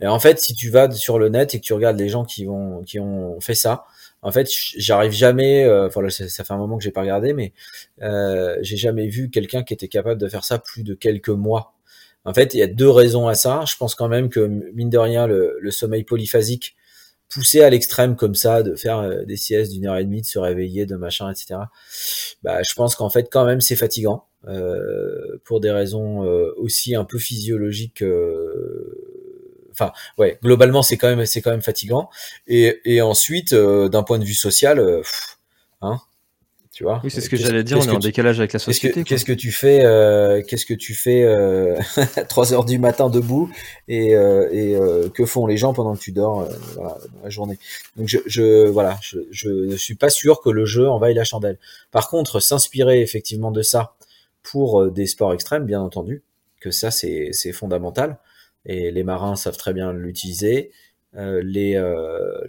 Et 0.00 0.06
en 0.06 0.18
fait, 0.18 0.40
si 0.40 0.54
tu 0.54 0.70
vas 0.70 0.90
sur 0.90 1.18
le 1.18 1.28
net 1.28 1.54
et 1.54 1.60
que 1.60 1.64
tu 1.64 1.72
regardes 1.72 1.98
les 1.98 2.08
gens 2.08 2.24
qui 2.24 2.44
vont, 2.44 2.82
qui 2.82 2.98
ont 2.98 3.40
fait 3.40 3.54
ça, 3.54 3.84
en 4.22 4.32
fait, 4.32 4.48
j'arrive 4.76 5.12
jamais. 5.12 5.64
Euh, 5.64 5.86
enfin, 5.88 6.08
ça, 6.08 6.44
fait 6.44 6.52
un 6.52 6.56
moment 6.56 6.78
que 6.78 6.84
j'ai 6.84 6.90
pas 6.90 7.02
regardé, 7.02 7.34
mais 7.34 7.52
euh, 8.02 8.56
j'ai 8.62 8.76
jamais 8.78 9.06
vu 9.06 9.30
quelqu'un 9.30 9.62
qui 9.62 9.74
était 9.74 9.88
capable 9.88 10.20
de 10.20 10.28
faire 10.28 10.44
ça 10.44 10.58
plus 10.58 10.82
de 10.82 10.94
quelques 10.94 11.28
mois. 11.28 11.74
En 12.24 12.32
fait, 12.32 12.54
il 12.54 12.58
y 12.58 12.62
a 12.62 12.66
deux 12.66 12.88
raisons 12.88 13.28
à 13.28 13.34
ça. 13.34 13.64
Je 13.68 13.76
pense 13.76 13.94
quand 13.94 14.08
même 14.08 14.30
que 14.30 14.40
mine 14.72 14.88
de 14.88 14.98
rien, 14.98 15.26
le, 15.26 15.58
le 15.60 15.70
sommeil 15.70 16.04
polyphasique 16.04 16.74
pousser 17.28 17.62
à 17.62 17.70
l'extrême 17.70 18.16
comme 18.16 18.34
ça, 18.34 18.62
de 18.62 18.76
faire 18.76 18.98
euh, 18.98 19.24
des 19.24 19.36
siestes 19.36 19.72
d'une 19.72 19.86
heure 19.86 19.96
et 19.96 20.04
demie, 20.04 20.20
de 20.20 20.26
se 20.26 20.38
réveiller, 20.38 20.86
de 20.86 20.96
machin, 20.96 21.30
etc. 21.30 21.60
Bah, 22.42 22.60
je 22.62 22.74
pense 22.74 22.94
qu'en 22.94 23.10
fait, 23.10 23.28
quand 23.30 23.44
même, 23.44 23.60
c'est 23.60 23.76
fatigant 23.76 24.26
euh, 24.46 25.38
pour 25.44 25.60
des 25.60 25.70
raisons 25.70 26.24
euh, 26.24 26.52
aussi 26.58 26.94
un 26.94 27.04
peu 27.04 27.18
physiologiques. 27.18 28.02
Euh, 28.02 29.68
enfin, 29.72 29.92
ouais, 30.18 30.38
globalement, 30.42 30.82
c'est 30.82 30.96
quand 30.96 31.14
même, 31.14 31.24
c'est 31.26 31.40
quand 31.40 31.50
même 31.50 31.62
fatigant. 31.62 32.10
Et, 32.46 32.80
et 32.84 33.00
ensuite, 33.00 33.54
d'un 33.54 34.02
point 34.02 34.18
de 34.18 34.24
vue 34.24 34.34
social, 34.34 35.02
hein, 35.80 35.98
Tu 36.74 36.82
vois 36.82 37.00
Oui, 37.04 37.10
c'est 37.10 37.20
ce 37.20 37.30
que 37.30 37.36
j'allais 37.36 37.62
dire. 37.62 37.78
On 37.78 37.82
est 37.82 37.90
en 37.90 38.00
décalage 38.00 38.40
avec 38.40 38.52
la 38.52 38.58
société. 38.58 39.04
Qu'est-ce 39.04 39.24
que, 39.24 39.32
tu 39.32 39.52
fais 39.52 39.84
euh, 39.84 40.42
Qu'est-ce 40.42 40.66
que 40.66 40.74
tu 40.74 40.92
fais 40.92 41.22
euh, 41.22 41.78
à 42.16 42.24
3 42.24 42.52
heures 42.52 42.64
du 42.64 42.80
matin 42.80 43.08
debout 43.08 43.48
et, 43.86 44.16
euh, 44.16 44.48
et 44.50 44.74
euh, 44.74 45.08
que 45.08 45.24
font 45.24 45.46
les 45.46 45.56
gens 45.56 45.72
pendant 45.72 45.94
que 45.94 46.00
tu 46.00 46.10
dors 46.10 46.40
euh, 46.40 46.48
voilà, 46.74 46.98
dans 47.14 47.22
la 47.22 47.30
journée 47.30 47.60
Donc 47.96 48.08
je, 48.08 48.18
je 48.26 48.66
voilà, 48.66 48.98
je, 49.02 49.18
je 49.30 49.50
ne 49.50 49.76
suis 49.76 49.94
pas 49.94 50.10
sûr 50.10 50.40
que 50.40 50.50
le 50.50 50.64
jeu 50.64 50.88
envahit 50.88 51.16
la 51.16 51.22
chandelle. 51.22 51.58
Par 51.92 52.10
contre, 52.10 52.40
s'inspirer 52.40 53.02
effectivement 53.02 53.52
de 53.52 53.62
ça 53.62 53.94
pour 54.42 54.90
des 54.90 55.06
sports 55.06 55.32
extrêmes, 55.32 55.66
bien 55.66 55.80
entendu, 55.80 56.24
que 56.58 56.72
ça 56.72 56.90
c'est 56.90 57.28
c'est 57.30 57.52
fondamental 57.52 58.18
et 58.66 58.90
les 58.90 59.04
marins 59.04 59.36
savent 59.36 59.56
très 59.56 59.74
bien 59.74 59.92
l'utiliser. 59.92 60.72
les 61.14 61.80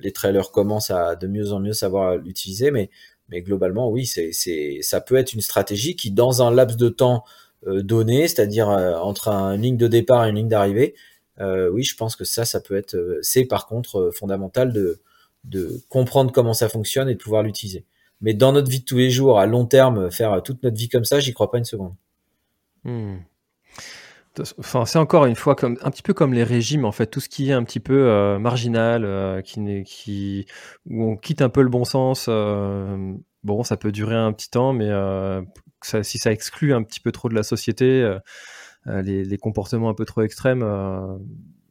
les 0.02 0.12
trailers 0.12 0.50
commencent 0.50 0.90
à 0.90 1.16
de 1.16 1.28
mieux 1.28 1.54
en 1.54 1.60
mieux 1.60 1.74
savoir 1.74 2.18
l'utiliser, 2.18 2.72
mais 2.72 2.90
mais 3.30 3.42
globalement, 3.42 3.90
oui, 3.90 4.06
c'est, 4.06 4.32
c'est, 4.32 4.80
ça 4.82 5.02
peut 5.02 5.16
être 5.16 5.34
une 5.34 5.42
stratégie 5.42 5.96
qui, 5.96 6.12
dans 6.12 6.42
un 6.42 6.52
laps 6.52 6.78
de 6.78 6.90
temps 6.90 7.24
euh, 7.68 7.82
donné, 7.82 8.28
c'est-à-dire 8.28 8.70
euh, 8.70 8.96
entre 8.96 9.30
une 9.30 9.62
ligne 9.62 9.78
de 9.78 9.88
départ 9.88 10.26
et 10.26 10.30
une 10.30 10.36
ligne 10.36 10.48
d'arrivée, 10.48 10.96
euh, 11.40 11.70
oui, 11.70 11.84
je 11.84 11.96
pense 11.96 12.16
que 12.16 12.24
ça, 12.24 12.46
ça 12.46 12.62
peut 12.62 12.76
être, 12.76 13.20
c'est 13.22 13.46
par 13.46 13.68
contre 13.68 14.12
fondamental 14.14 14.72
de, 14.72 15.00
de 15.44 15.82
comprendre 15.90 16.32
comment 16.32 16.54
ça 16.54 16.70
fonctionne 16.70 17.10
et 17.10 17.16
de 17.16 17.20
pouvoir 17.20 17.44
l'utiliser. 17.44 17.86
Mais 18.22 18.34
dans 18.34 18.54
notre 18.54 18.70
vie 18.70 18.80
de 18.80 18.86
tous 18.86 18.98
les 18.98 19.10
jours, 19.10 19.40
à 19.40 19.46
long 19.46 19.66
terme, 19.66 20.10
faire 20.12 20.42
toute 20.44 20.64
notre 20.64 20.78
vie 20.78 20.88
comme 20.88 21.04
ça, 21.04 21.20
j'y 21.20 21.34
crois 21.34 21.52
pas 21.52 21.58
une 21.58 21.66
seconde. 21.66 21.94
Hmm. 22.84 23.18
Enfin, 24.58 24.86
c'est 24.86 25.00
encore 25.00 25.26
une 25.26 25.36
fois 25.36 25.56
comme 25.56 25.78
un 25.82 25.92
petit 25.92 26.02
peu 26.02 26.14
comme 26.14 26.34
les 26.34 26.44
régimes 26.44 26.86
en 26.86 26.92
fait, 26.92 27.08
tout 27.08 27.20
ce 27.20 27.30
qui 27.30 27.50
est 27.50 27.54
un 27.54 27.64
petit 27.64 27.80
peu 27.80 28.08
euh, 28.10 28.40
marginal, 28.40 29.04
euh, 29.06 29.42
qui 29.42 29.60
n'est 29.60 29.84
qui 29.84 30.46
où 30.90 31.12
on 31.12 31.18
quitte 31.18 31.42
un 31.42 31.50
peu 31.50 31.62
le 31.62 31.70
bon 31.70 31.86
sens. 31.86 32.28
Euh, 32.30 33.14
bon, 33.44 33.64
ça 33.64 33.78
peut 33.78 33.92
durer 33.92 34.16
un 34.16 34.34
petit 34.34 34.50
temps, 34.50 34.74
mais 34.74 34.90
ça, 35.82 36.04
si 36.04 36.18
ça 36.18 36.32
exclut 36.32 36.74
un 36.74 36.84
petit 36.84 37.00
peu 37.00 37.12
trop 37.12 37.30
de 37.30 37.36
la 37.36 37.44
société, 37.44 38.18
les, 38.86 39.24
les, 39.24 39.38
comportements 39.38 39.90
un 39.90 39.94
peu 39.94 40.06
trop 40.06 40.22
extrêmes, 40.22 40.64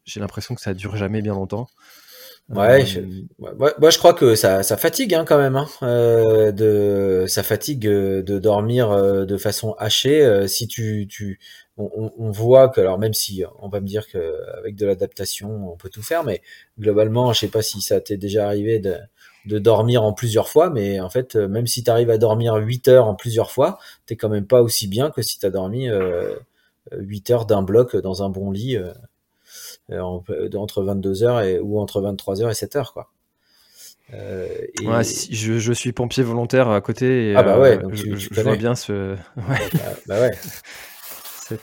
j'ai 0.05 0.21
l'impression 0.21 0.55
que 0.55 0.61
ça 0.61 0.75
dure 0.75 0.97
jamais 0.97 1.23
bien 1.23 1.35
longtemps. 1.35 1.67
Ouais, 2.51 2.85
je, 2.85 3.01
moi 3.39 3.89
je 3.89 3.97
crois 3.97 4.13
que 4.13 4.35
ça, 4.35 4.63
ça 4.63 4.77
fatigue 4.77 5.15
hein, 5.15 5.25
quand 5.27 5.39
même. 5.39 5.57
Hein, 5.57 5.67
de, 6.53 7.25
ça 7.27 7.43
fatigue 7.43 7.89
de 7.89 8.39
dormir 8.39 8.91
de 9.27 9.37
façon 9.37 9.75
hachée. 9.79 10.47
si 10.47 10.69
tu, 10.69 11.07
tu, 11.09 11.41
on, 11.77 12.31
voit 12.31 12.69
que, 12.69 12.81
alors 12.81 12.99
même 12.99 13.15
si 13.15 13.43
on 13.59 13.69
va 13.69 13.81
me 13.81 13.87
dire 13.87 14.07
qu'avec 14.07 14.77
de 14.77 14.87
l'adaptation, 14.87 15.73
on 15.73 15.77
peut 15.77 15.89
tout 15.89 16.03
faire, 16.03 16.23
mais 16.23 16.41
globalement, 16.79 17.33
je 17.33 17.41
sais 17.41 17.49
pas 17.49 17.63
si 17.63 17.81
ça 17.81 18.01
t'est 18.01 18.17
déjà 18.17 18.47
arrivé 18.47 18.79
de, 18.79 18.97
dormir 19.59 20.05
en 20.05 20.13
plusieurs 20.13 20.49
fois, 20.49 20.71
mais 20.71 21.01
en 21.01 21.11
fait, 21.11 21.35
même 21.35 21.67
si 21.67 21.83
tu 21.83 21.91
arrives 21.91 22.11
à 22.11 22.19
dormir 22.19 22.55
8 22.55 22.89
heures 22.89 23.07
en 23.07 23.15
plusieurs 23.15 23.51
fois, 23.51 23.79
t'es 24.07 24.15
quand 24.17 24.29
même 24.29 24.47
pas 24.47 24.63
aussi 24.63 24.87
bien 24.87 25.11
que 25.11 25.21
si 25.21 25.39
tu 25.39 25.47
as 25.47 25.51
dormi 25.51 25.89
euh, 25.89 26.37
8 26.93 27.31
heures 27.31 27.47
d'un 27.47 27.63
bloc 27.63 27.97
dans 27.97 28.23
un 28.23 28.29
bon 28.29 28.53
lit 28.53 28.77
euh, 29.91 30.01
entre 30.01 30.83
22 30.83 31.25
heures 31.25 31.41
et, 31.41 31.59
ou 31.59 31.81
entre 31.81 32.01
23 32.01 32.43
heures 32.43 32.51
et 32.51 32.55
7 32.55 32.77
heures, 32.77 32.93
quoi. 32.93 33.11
Euh, 34.13 34.49
je, 35.31 35.73
suis 35.73 35.93
pompier 35.93 36.23
volontaire 36.23 36.69
à 36.69 36.81
côté. 36.83 37.31
Et, 37.31 37.37
ah 37.37 37.43
bah 37.43 37.59
ouais, 37.59 37.81
je, 37.91 38.15
je 38.15 38.41
vois 38.43 38.57
bien 38.57 38.75
ce. 38.75 39.17
Ouais. 39.37 39.59
bah 40.07 40.21
ouais. 40.21 40.31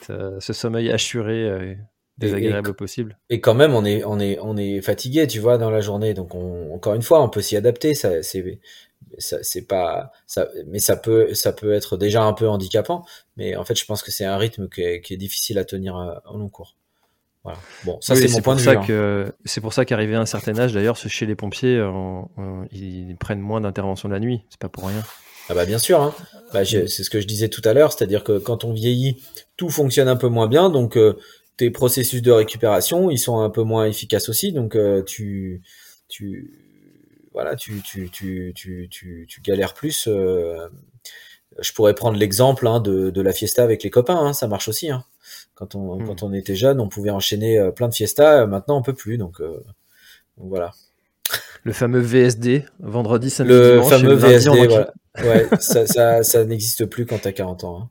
Euh, 0.10 0.40
ce 0.40 0.54
sommeil 0.54 0.92
assuré 0.92 1.44
euh, 1.44 1.76
désagréable 2.18 2.74
possible. 2.74 3.18
Et 3.30 3.42
quand 3.42 3.54
même, 3.54 3.74
on 3.74 3.86
est, 3.86 4.04
on 4.06 4.20
est, 4.20 4.38
on 4.42 4.58
est 4.58 4.82
fatigué, 4.82 5.28
tu 5.28 5.40
vois, 5.40 5.58
dans 5.58 5.70
la 5.70 5.82
journée. 5.82 6.14
Donc, 6.14 6.36
encore 6.36 6.94
une 6.94 7.02
fois, 7.02 7.22
on 7.22 7.30
peut 7.30 7.42
s'y 7.42 7.56
adapter. 7.56 7.94
Ça, 7.94 8.24
c'est, 8.24 8.60
c'est 9.18 9.68
pas, 9.68 10.12
ça, 10.28 10.48
mais 10.68 10.80
ça 10.80 10.96
peut, 10.96 11.34
ça 11.34 11.54
peut 11.54 11.74
être 11.74 11.98
déjà 11.98 12.24
un 12.24 12.34
peu 12.34 12.48
handicapant. 12.48 13.06
Mais 13.38 13.56
en 13.56 13.64
fait, 13.64 13.78
je 13.78 13.86
pense 13.86 14.04
que 14.04 14.12
c'est 14.12 14.26
un 14.26 14.38
rythme 14.38 14.70
qui 14.70 14.82
est, 14.82 15.18
difficile 15.18 15.58
à 15.58 15.66
tenir 15.66 15.98
euh, 15.98 16.14
en 16.26 16.38
long 16.38 16.50
cours. 16.50 16.76
Voilà. 17.44 17.58
Bon, 17.86 17.98
ça 18.02 18.16
c'est 18.16 18.28
mon 18.30 18.42
point 18.42 18.56
de 18.56 18.62
vue. 18.62 18.70
Hein. 18.70 19.32
C'est 19.46 19.62
pour 19.62 19.74
ça 19.74 19.84
qu'arrivé 19.84 20.14
à 20.14 20.20
un 20.22 20.28
certain 20.28 20.58
âge, 20.60 20.74
d'ailleurs, 20.74 20.96
chez 20.96 21.26
les 21.26 21.36
pompiers, 21.36 21.84
ils 22.72 23.16
prennent 23.20 23.40
moins 23.40 23.62
d'intervention 23.62 24.10
la 24.10 24.20
nuit. 24.20 24.44
C'est 24.50 24.60
pas 24.60 24.70
pour 24.70 24.88
rien. 24.88 25.02
Ah 25.52 25.54
bah 25.54 25.66
bien 25.66 25.80
sûr, 25.80 26.02
hein. 26.02 26.16
bah, 26.54 26.64
c'est 26.64 26.88
ce 26.88 27.10
que 27.10 27.20
je 27.20 27.28
disais 27.28 27.50
tout 27.50 27.62
à 27.66 27.74
l'heure, 27.74 27.92
c'est-à-dire 27.92 28.24
que 28.24 28.40
quand 28.40 28.64
on 28.64 28.72
vieillit, 28.72 29.22
tout 29.58 29.70
fonctionne 29.70 30.08
un 30.08 30.16
peu 30.16 30.30
moins 30.30 30.48
bien, 30.48 30.70
donc 30.70 30.96
euh, 30.96 31.20
tes 31.58 31.70
processus 31.72 32.22
de 32.22 32.32
récupération, 32.32 33.12
ils 33.12 33.18
sont 33.18 33.42
un 33.42 33.50
peu 33.50 33.64
moins 33.64 33.86
efficaces 33.86 34.30
aussi, 34.30 34.54
donc 34.54 34.78
euh, 34.78 35.04
tu, 35.04 35.62
tu, 36.08 37.28
voilà, 37.34 37.58
tu, 37.58 37.82
tu, 37.82 38.10
tu, 38.10 38.54
tu, 38.56 38.88
tu, 38.90 39.26
tu 39.28 39.42
galères 39.42 39.74
plus. 39.74 40.08
Euh, 40.08 40.70
je 41.60 41.74
pourrais 41.74 41.96
prendre 41.96 42.18
l'exemple 42.18 42.66
hein, 42.66 42.80
de, 42.80 43.10
de, 43.10 43.22
la 43.22 43.34
fiesta 43.34 43.62
avec 43.62 43.84
les 43.84 43.90
copains, 43.90 44.20
hein, 44.20 44.32
ça 44.32 44.48
marche 44.48 44.70
aussi. 44.70 44.90
Hein. 44.90 45.04
Quand, 45.56 45.76
on, 45.76 46.00
hmm. 46.00 46.08
quand 46.08 46.24
on 46.24 46.32
était 46.32 46.56
jeune, 46.56 46.80
on 46.80 46.88
pouvait 46.88 47.10
enchaîner 47.10 47.72
plein 47.76 47.90
de 47.90 47.94
fiestas, 47.94 48.46
maintenant 48.46 48.78
on 48.78 48.84
peut 48.84 48.94
plus, 48.94 49.18
donc, 49.18 49.42
donc 49.42 50.48
voilà. 50.48 50.72
Le 51.64 51.74
fameux 51.74 52.00
VSD, 52.00 52.64
vendredi, 52.80 53.30
samedi, 53.30 53.54
le 53.54 53.72
dimanche. 53.74 53.92
Le 53.92 53.98
fameux 53.98 54.14
VSD, 54.14 54.68
voilà. 54.68 54.94
Ouais, 55.18 55.48
ça, 55.60 55.86
ça, 55.86 56.24
ça 56.24 56.46
n'existe 56.46 56.86
plus 56.86 57.06
quand 57.06 57.20
t'as 57.20 57.32
40 57.32 57.64
ans. 57.64 57.82
Hein. 57.82 57.90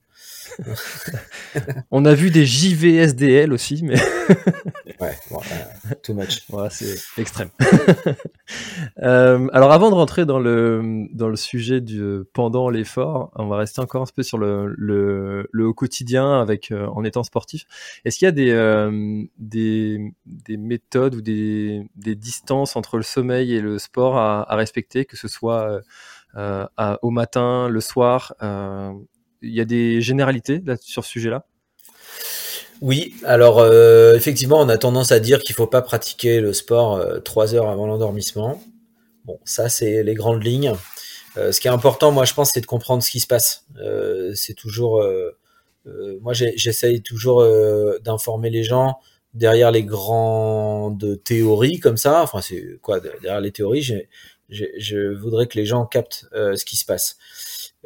On 1.91 2.05
a 2.05 2.15
vu 2.15 2.31
des 2.31 2.45
JVSDL 2.47 3.53
aussi, 3.53 3.83
mais. 3.83 3.97
ouais, 5.01 5.17
bon, 5.31 5.41
too 6.03 6.15
much. 6.15 6.43
Voilà, 6.49 6.71
c'est 6.71 6.97
extrême. 7.19 7.51
euh, 9.03 9.49
alors, 9.53 9.73
avant 9.73 9.91
de 9.91 9.95
rentrer 9.95 10.27
dans 10.27 10.39
le, 10.39 11.07
dans 11.13 11.29
le 11.29 11.37
sujet 11.37 11.81
du 11.81 12.21
pendant 12.33 12.71
l'effort, 12.71 13.31
on 13.37 13.47
va 13.47 13.57
rester 13.57 13.81
encore 13.81 14.03
un 14.03 14.07
peu 14.15 14.23
sur 14.23 14.39
le, 14.39 14.75
le, 14.77 15.49
le 15.53 15.73
quotidien 15.73 16.41
avec, 16.41 16.71
euh, 16.71 16.87
en 16.89 17.05
étant 17.05 17.23
sportif. 17.23 17.65
Est-ce 18.05 18.19
qu'il 18.19 18.27
y 18.27 18.29
a 18.29 18.33
des, 18.33 18.51
euh, 18.51 19.23
des, 19.39 20.13
des, 20.27 20.57
méthodes 20.57 21.15
ou 21.15 21.23
des, 21.23 21.83
des, 21.97 22.15
distances 22.15 22.77
entre 22.77 22.97
le 22.97 23.03
sommeil 23.03 23.55
et 23.55 23.61
le 23.61 23.79
sport 23.79 24.17
à, 24.17 24.51
à 24.51 24.57
respecter, 24.57 25.05
que 25.05 25.17
ce 25.17 25.29
soit 25.29 25.81
euh, 26.37 26.67
au 27.03 27.11
matin, 27.11 27.69
le 27.69 27.81
soir 27.81 28.35
il 29.43 29.55
y 29.55 29.61
a 29.61 29.65
des 29.65 30.01
généralités 30.01 30.63
sur 30.81 31.05
ce 31.05 31.11
sujet-là? 31.11 31.47
Oui, 32.81 33.15
alors 33.25 33.59
euh, 33.59 34.15
effectivement, 34.15 34.59
on 34.61 34.69
a 34.69 34.79
tendance 34.79 35.13
à 35.13 35.21
dire 35.21 35.41
qu'il 35.41 35.55
faut 35.55 35.67
pas 35.67 35.83
pratiquer 35.83 36.41
le 36.41 36.55
sport 36.55 36.97
euh, 36.97 37.21
trois 37.21 37.55
heures 37.55 37.69
avant 37.69 37.87
l'endormissement. 37.87 38.63
Bon, 39.27 39.39
ça 39.45 39.69
c'est 39.69 40.03
les 40.03 40.15
grandes 40.15 40.43
lignes. 40.43 40.75
Euh, 41.37 41.53
ce 41.53 41.61
qui 41.61 41.69
est 41.69 41.71
important, 41.71 42.11
moi 42.11 42.25
je 42.25 42.33
pense, 42.33 42.53
c'est 42.55 42.63
de 42.63 42.67
comprendre 42.67 43.03
ce 43.03 43.11
qui 43.11 43.21
se 43.21 43.27
passe. 43.27 43.67
c'est 44.35 44.55
toujours, 44.55 45.05
moi 46.23 46.33
j'essaye 46.33 47.03
toujours 47.03 47.45
d'informer 48.03 48.51
les 48.51 48.65
gens 48.65 48.99
derrière 49.35 49.71
les 49.71 49.85
grandes 49.85 51.23
théories 51.23 51.81
comme 51.81 51.99
ça. 51.99 52.23
Enfin, 52.23 52.41
c'est 52.41 52.79
quoi 52.81 52.99
derrière 53.01 53.41
les 53.41 53.53
théories 53.53 53.83
je, 54.51 55.15
voudrais 55.15 55.47
que 55.47 55.59
les 55.59 55.67
gens 55.67 55.87
captent 55.87 56.27
ce 56.33 56.65
qui 56.65 56.77
se 56.77 56.85
passe. 56.85 57.17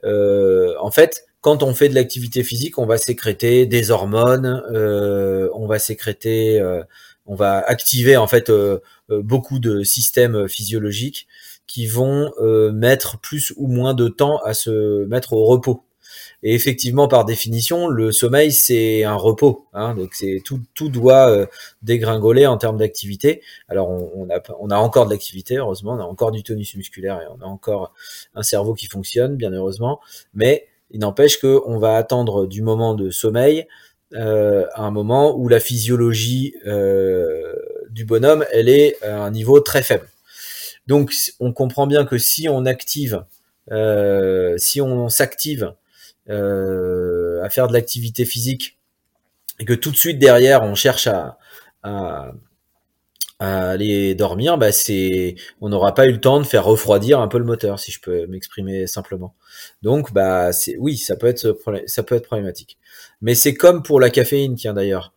en 0.02 0.90
fait, 0.90 1.24
quand 1.44 1.62
on 1.62 1.74
fait 1.74 1.90
de 1.90 1.94
l'activité 1.94 2.42
physique, 2.42 2.78
on 2.78 2.86
va 2.86 2.96
sécréter 2.96 3.66
des 3.66 3.90
hormones, 3.90 4.62
euh, 4.72 5.50
on 5.52 5.66
va 5.66 5.78
sécréter, 5.78 6.58
euh, 6.58 6.82
on 7.26 7.34
va 7.34 7.58
activer 7.58 8.16
en 8.16 8.26
fait 8.26 8.48
euh, 8.48 8.78
beaucoup 9.10 9.58
de 9.58 9.82
systèmes 9.82 10.48
physiologiques 10.48 11.26
qui 11.66 11.86
vont 11.86 12.30
mettre 12.72 13.18
plus 13.18 13.52
ou 13.56 13.66
moins 13.66 13.92
de 13.92 14.08
temps 14.08 14.38
à 14.38 14.54
se 14.54 15.04
mettre 15.04 15.34
au 15.34 15.44
repos. 15.44 15.84
Et 16.42 16.54
effectivement, 16.54 17.08
par 17.08 17.24
définition, 17.24 17.88
le 17.88 18.12
sommeil 18.12 18.52
c'est 18.52 19.04
un 19.04 19.14
repos. 19.16 19.66
Hein, 19.72 19.94
donc 19.94 20.14
c'est 20.14 20.42
tout, 20.44 20.60
tout 20.74 20.88
doit 20.88 21.48
dégringoler 21.82 22.46
en 22.46 22.56
termes 22.58 22.76
d'activité. 22.76 23.42
Alors 23.68 23.90
on, 23.90 24.28
a, 24.30 24.42
on 24.60 24.70
a 24.70 24.76
encore 24.76 25.06
de 25.06 25.10
l'activité, 25.10 25.56
heureusement, 25.56 25.92
on 25.92 26.00
a 26.00 26.04
encore 26.04 26.30
du 26.30 26.42
tonus 26.42 26.74
musculaire 26.76 27.20
et 27.20 27.26
on 27.36 27.42
a 27.42 27.46
encore 27.46 27.92
un 28.34 28.42
cerveau 28.42 28.74
qui 28.74 28.86
fonctionne, 28.86 29.36
bien 29.36 29.52
heureusement. 29.52 30.00
Mais 30.34 30.66
il 30.90 31.00
n'empêche 31.00 31.38
qu'on 31.38 31.78
va 31.78 31.96
attendre 31.96 32.46
du 32.46 32.62
moment 32.62 32.94
de 32.94 33.10
sommeil 33.10 33.66
euh, 34.14 34.66
à 34.74 34.82
un 34.82 34.90
moment 34.90 35.36
où 35.36 35.48
la 35.48 35.58
physiologie 35.58 36.54
euh, 36.66 37.54
du 37.90 38.04
bonhomme, 38.04 38.44
elle 38.52 38.68
est 38.68 39.02
à 39.02 39.22
un 39.22 39.30
niveau 39.30 39.60
très 39.60 39.82
faible. 39.82 40.08
Donc 40.86 41.12
on 41.40 41.52
comprend 41.52 41.86
bien 41.86 42.04
que 42.04 42.18
si 42.18 42.48
on 42.48 42.64
active, 42.64 43.24
euh, 43.72 44.56
si 44.58 44.80
on 44.80 45.08
s'active 45.08 45.74
à 46.28 47.48
faire 47.50 47.68
de 47.68 47.72
l'activité 47.72 48.24
physique 48.24 48.78
et 49.60 49.64
que 49.64 49.74
tout 49.74 49.90
de 49.90 49.96
suite 49.96 50.18
derrière 50.18 50.62
on 50.62 50.74
cherche 50.74 51.06
à, 51.06 51.38
aller 53.40 54.14
dormir, 54.14 54.56
bah 54.56 54.72
c'est, 54.72 55.34
on 55.60 55.68
n'aura 55.68 55.92
pas 55.92 56.06
eu 56.06 56.12
le 56.12 56.20
temps 56.20 56.38
de 56.38 56.44
faire 56.44 56.64
refroidir 56.64 57.20
un 57.20 57.28
peu 57.28 57.36
le 57.36 57.44
moteur, 57.44 57.78
si 57.78 57.92
je 57.92 58.00
peux 58.00 58.26
m'exprimer 58.26 58.86
simplement. 58.86 59.34
Donc, 59.82 60.14
bah, 60.14 60.52
c'est, 60.52 60.76
oui, 60.78 60.96
ça 60.96 61.16
peut 61.16 61.26
être, 61.26 61.58
ça 61.86 62.02
peut 62.02 62.14
être 62.14 62.24
problématique. 62.24 62.78
Mais 63.20 63.34
c'est 63.34 63.54
comme 63.54 63.82
pour 63.82 64.00
la 64.00 64.08
caféine, 64.08 64.54
tiens 64.54 64.72
d'ailleurs. 64.72 65.12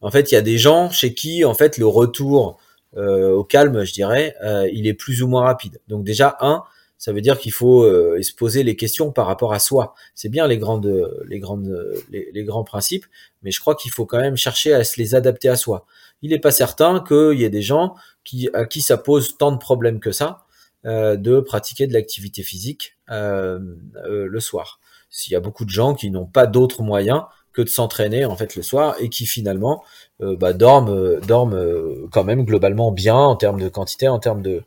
En 0.00 0.10
fait, 0.10 0.30
il 0.30 0.34
y 0.34 0.38
a 0.38 0.42
des 0.42 0.58
gens 0.58 0.90
chez 0.90 1.14
qui, 1.14 1.44
en 1.44 1.54
fait, 1.54 1.78
le 1.78 1.86
retour 1.86 2.58
euh, 2.96 3.30
au 3.30 3.44
calme, 3.44 3.84
je 3.84 3.92
dirais, 3.92 4.34
euh, 4.42 4.68
il 4.72 4.86
est 4.86 4.94
plus 4.94 5.22
ou 5.22 5.28
moins 5.28 5.44
rapide. 5.44 5.80
Donc 5.88 6.04
déjà, 6.04 6.36
un, 6.40 6.64
ça 7.00 7.14
veut 7.14 7.22
dire 7.22 7.38
qu'il 7.38 7.52
faut 7.52 7.82
euh, 7.84 8.22
se 8.22 8.34
poser 8.34 8.62
les 8.62 8.76
questions 8.76 9.10
par 9.10 9.26
rapport 9.26 9.54
à 9.54 9.58
soi. 9.58 9.94
C'est 10.14 10.28
bien 10.28 10.46
les 10.46 10.58
grandes, 10.58 11.10
les 11.26 11.38
grandes, 11.38 12.04
les, 12.10 12.44
grands 12.44 12.62
principes, 12.62 13.06
mais 13.42 13.50
je 13.50 13.58
crois 13.58 13.74
qu'il 13.74 13.90
faut 13.90 14.04
quand 14.04 14.20
même 14.20 14.36
chercher 14.36 14.74
à 14.74 14.84
se 14.84 15.00
les 15.00 15.14
adapter 15.14 15.48
à 15.48 15.56
soi. 15.56 15.86
Il 16.20 16.28
n'est 16.28 16.38
pas 16.38 16.50
certain 16.50 17.00
qu'il 17.00 17.40
y 17.40 17.44
ait 17.44 17.50
des 17.50 17.62
gens 17.62 17.94
qui, 18.22 18.50
à 18.52 18.66
qui 18.66 18.82
ça 18.82 18.98
pose 18.98 19.38
tant 19.38 19.50
de 19.50 19.56
problèmes 19.56 19.98
que 19.98 20.12
ça 20.12 20.44
euh, 20.84 21.16
de 21.16 21.40
pratiquer 21.40 21.86
de 21.86 21.94
l'activité 21.94 22.42
physique 22.42 22.98
euh, 23.10 23.58
le 24.04 24.40
soir. 24.40 24.78
S'il 25.08 25.32
y 25.32 25.36
a 25.36 25.40
beaucoup 25.40 25.64
de 25.64 25.70
gens 25.70 25.94
qui 25.94 26.10
n'ont 26.10 26.26
pas 26.26 26.46
d'autres 26.46 26.82
moyens 26.82 27.22
que 27.52 27.62
de 27.62 27.68
s'entraîner 27.68 28.24
en 28.24 28.36
fait 28.36 28.56
le 28.56 28.62
soir 28.62 28.94
et 29.00 29.08
qui 29.08 29.26
finalement 29.26 29.82
bah, 30.20 30.52
dorment, 30.52 31.18
dorment 31.20 32.08
quand 32.10 32.24
même 32.24 32.44
globalement 32.44 32.92
bien 32.92 33.16
en 33.16 33.36
termes 33.36 33.60
de 33.60 33.68
quantité, 33.68 34.06
en 34.08 34.18
termes 34.18 34.42
de, 34.42 34.62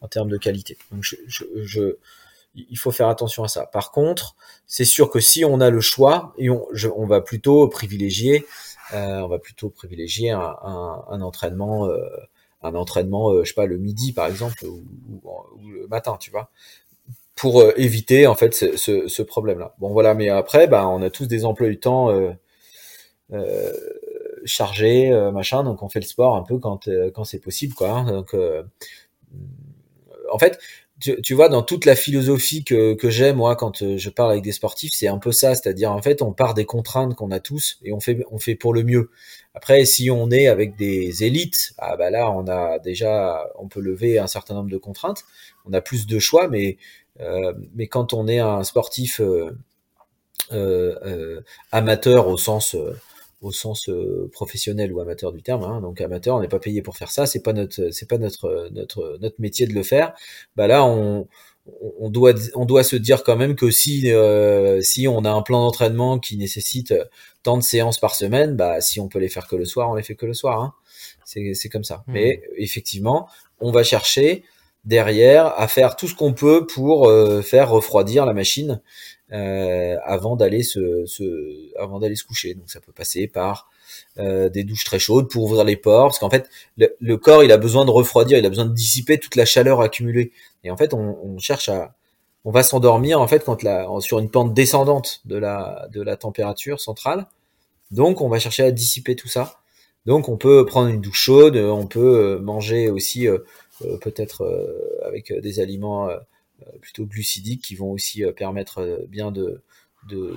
en 0.00 0.08
termes 0.08 0.28
de 0.28 0.36
qualité. 0.36 0.76
Donc 0.90 1.04
je, 1.04 1.16
je, 1.56 1.96
il 2.54 2.78
faut 2.78 2.90
faire 2.90 3.08
attention 3.08 3.44
à 3.44 3.48
ça. 3.48 3.66
Par 3.66 3.90
contre, 3.90 4.34
c'est 4.66 4.84
sûr 4.84 5.10
que 5.10 5.20
si 5.20 5.44
on 5.44 5.60
a 5.60 5.70
le 5.70 5.80
choix, 5.80 6.34
et 6.38 6.50
on, 6.50 6.66
on 6.96 7.06
va 7.06 7.20
plutôt 7.20 7.68
privilégier, 7.68 8.46
euh, 8.94 9.20
on 9.20 9.28
va 9.28 9.38
plutôt 9.38 9.70
privilégier 9.70 10.30
un, 10.30 10.56
un, 10.62 11.20
entraînement, 11.20 11.86
euh, 11.86 12.00
un 12.62 12.74
entraînement, 12.74 13.30
euh, 13.30 13.44
je 13.44 13.48
sais 13.48 13.54
pas, 13.54 13.66
le 13.66 13.78
midi 13.78 14.12
par 14.12 14.26
exemple 14.26 14.64
ou, 14.64 14.82
ou, 15.22 15.70
le 15.70 15.86
matin, 15.88 16.16
tu 16.18 16.30
vois, 16.30 16.50
pour 17.38 17.64
éviter 17.76 18.26
en 18.26 18.34
fait 18.34 18.54
ce, 18.54 19.22
problème-là. 19.22 19.74
Bon 19.78 19.90
voilà, 19.90 20.14
mais 20.14 20.28
après, 20.28 20.66
bah, 20.66 20.88
on 20.88 21.02
a 21.02 21.10
tous 21.10 21.26
des 21.26 21.44
emplois 21.44 21.68
du 21.68 21.78
temps 21.78 22.10
chargés, 24.44 25.10
machin, 25.32 25.64
donc 25.64 25.82
on 25.82 25.88
fait 25.88 26.00
le 26.00 26.06
sport 26.06 26.36
un 26.36 26.42
peu 26.42 26.58
quand 26.58 26.88
quand 27.14 27.24
c'est 27.24 27.40
possible, 27.40 27.74
quoi. 27.74 27.90
Hein. 27.90 28.12
donc 28.12 28.34
en 30.30 30.38
fait, 30.38 30.58
tu, 31.00 31.34
vois, 31.34 31.48
dans 31.48 31.62
toute 31.62 31.84
la 31.84 31.94
philosophie 31.94 32.64
que, 32.64 32.94
que 32.94 33.08
j'ai, 33.08 33.32
moi, 33.32 33.54
quand 33.54 33.82
euh, 33.82 33.98
je 33.98 34.10
parle 34.10 34.32
avec 34.32 34.42
des 34.42 34.50
sportifs, 34.50 34.92
c'est 34.94 35.06
un 35.06 35.18
peu 35.18 35.30
ça, 35.30 35.54
c'est-à-dire, 35.54 35.92
en 35.92 36.02
fait, 36.02 36.22
on 36.22 36.32
part 36.32 36.54
des 36.54 36.64
contraintes 36.64 37.14
qu'on 37.14 37.30
a 37.30 37.38
tous 37.38 37.78
et 37.84 37.92
on 37.92 38.00
fait, 38.00 38.24
on 38.32 38.38
fait 38.38 38.56
pour 38.56 38.74
le 38.74 38.82
mieux. 38.82 39.10
Après, 39.54 39.84
si 39.84 40.10
on 40.10 40.30
est 40.30 40.48
avec 40.48 40.76
des 40.76 41.22
élites, 41.22 41.72
ah 41.78 41.96
bah 41.96 42.10
là, 42.10 42.30
on 42.32 42.48
a 42.48 42.80
déjà, 42.80 43.48
on 43.58 43.68
peut 43.68 43.80
lever 43.80 44.18
un 44.18 44.26
certain 44.26 44.54
nombre 44.54 44.70
de 44.70 44.78
contraintes, 44.78 45.24
on 45.66 45.72
a 45.72 45.80
plus 45.80 46.06
de 46.06 46.18
choix, 46.18 46.48
mais, 46.48 46.78
euh, 47.07 47.07
mais 47.74 47.86
quand 47.88 48.12
on 48.12 48.28
est 48.28 48.38
un 48.38 48.64
sportif 48.64 49.20
euh, 49.20 49.50
euh 50.52 51.40
amateur 51.72 52.28
au 52.28 52.36
sens 52.36 52.76
au 53.40 53.52
sens 53.52 53.88
euh, 53.88 54.28
professionnel 54.32 54.92
ou 54.92 55.00
amateur 55.00 55.32
du 55.32 55.42
terme. 55.42 55.62
Hein. 55.62 55.80
Donc 55.80 56.00
amateur, 56.00 56.36
on 56.36 56.40
n'est 56.40 56.48
pas 56.48 56.58
payé 56.58 56.82
pour 56.82 56.96
faire 56.96 57.10
ça, 57.10 57.26
c'est 57.26 57.42
pas 57.42 57.52
notre 57.52 57.90
c'est 57.90 58.08
pas 58.08 58.18
notre 58.18 58.68
notre 58.72 59.18
notre 59.20 59.40
métier 59.40 59.66
de 59.66 59.74
le 59.74 59.82
faire. 59.82 60.12
Bah 60.56 60.66
là, 60.66 60.84
on 60.84 61.28
on 62.00 62.10
doit 62.10 62.34
on 62.54 62.64
doit 62.64 62.82
se 62.82 62.96
dire 62.96 63.22
quand 63.22 63.36
même 63.36 63.54
que 63.54 63.70
si 63.70 64.12
euh, 64.12 64.80
si 64.80 65.06
on 65.06 65.24
a 65.24 65.30
un 65.30 65.42
plan 65.42 65.64
d'entraînement 65.64 66.18
qui 66.18 66.36
nécessite 66.36 66.94
tant 67.42 67.56
de 67.56 67.62
séances 67.62 68.00
par 68.00 68.14
semaine, 68.14 68.56
bah 68.56 68.80
si 68.80 69.00
on 69.00 69.08
peut 69.08 69.18
les 69.20 69.28
faire 69.28 69.46
que 69.46 69.56
le 69.56 69.64
soir, 69.64 69.90
on 69.90 69.94
les 69.94 70.02
fait 70.02 70.16
que 70.16 70.26
le 70.26 70.34
soir. 70.34 70.60
Hein. 70.60 70.74
C'est 71.24 71.54
c'est 71.54 71.68
comme 71.68 71.84
ça. 71.84 72.04
Mmh. 72.06 72.12
Mais 72.12 72.42
effectivement, 72.56 73.28
on 73.60 73.70
va 73.70 73.84
chercher 73.84 74.44
derrière 74.84 75.58
à 75.58 75.68
faire 75.68 75.96
tout 75.96 76.08
ce 76.08 76.14
qu'on 76.14 76.32
peut 76.32 76.66
pour 76.66 77.08
euh, 77.08 77.42
faire 77.42 77.70
refroidir 77.70 78.26
la 78.26 78.32
machine 78.32 78.80
euh, 79.32 79.96
avant 80.04 80.36
d'aller 80.36 80.62
se, 80.62 81.04
se, 81.06 81.78
avant 81.78 81.98
d'aller 81.98 82.16
se 82.16 82.24
coucher. 82.24 82.54
Donc 82.54 82.70
ça 82.70 82.80
peut 82.80 82.92
passer 82.92 83.26
par 83.26 83.68
euh, 84.18 84.48
des 84.48 84.64
douches 84.64 84.84
très 84.84 84.98
chaudes 84.98 85.28
pour 85.28 85.44
ouvrir 85.44 85.64
les 85.64 85.76
pores, 85.76 86.08
parce 86.08 86.18
qu'en 86.18 86.30
fait 86.30 86.48
le, 86.76 87.16
corps 87.16 87.44
il 87.44 87.52
a 87.52 87.58
besoin 87.58 87.84
de 87.84 87.90
refroidir, 87.90 88.38
il 88.38 88.46
a 88.46 88.48
besoin 88.48 88.64
de 88.64 88.72
dissiper 88.72 89.18
toute 89.18 89.36
la 89.36 89.44
chaleur 89.44 89.80
accumulée. 89.80 90.32
Et 90.64 90.70
en 90.70 90.76
fait 90.76 90.94
on, 90.94 91.18
on 91.22 91.38
cherche 91.38 91.68
à, 91.68 91.94
on 92.44 92.50
va 92.50 92.62
s'endormir 92.62 93.20
en 93.20 93.28
fait 93.28 93.44
quand 93.44 93.62
la, 93.62 93.86
sur 94.00 94.18
une 94.18 94.30
pente 94.30 94.54
descendante 94.54 95.20
de 95.26 95.36
la, 95.36 95.88
de 95.92 96.00
la 96.00 96.16
température 96.16 96.80
centrale. 96.80 97.26
Donc 97.90 98.20
on 98.20 98.28
va 98.28 98.38
chercher 98.38 98.62
à 98.62 98.70
dissiper 98.70 99.16
tout 99.16 99.28
ça. 99.28 99.60
Donc 100.06 100.30
on 100.30 100.38
peut 100.38 100.64
prendre 100.64 100.88
une 100.88 101.02
douche 101.02 101.20
chaude, 101.20 101.56
on 101.56 101.86
peut 101.86 102.38
manger 102.38 102.88
aussi 102.88 103.28
euh, 103.28 103.38
peut-être 104.00 104.44
avec 105.04 105.32
des 105.32 105.60
aliments 105.60 106.08
euh, 106.66 106.78
plutôt 106.80 107.06
glucidiques 107.06 107.62
qui 107.62 107.76
vont 107.76 107.92
aussi 107.92 108.24
euh, 108.24 108.32
permettre 108.32 108.80
euh, 108.80 109.06
bien 109.08 109.30
de, 109.30 109.62
de, 110.08 110.36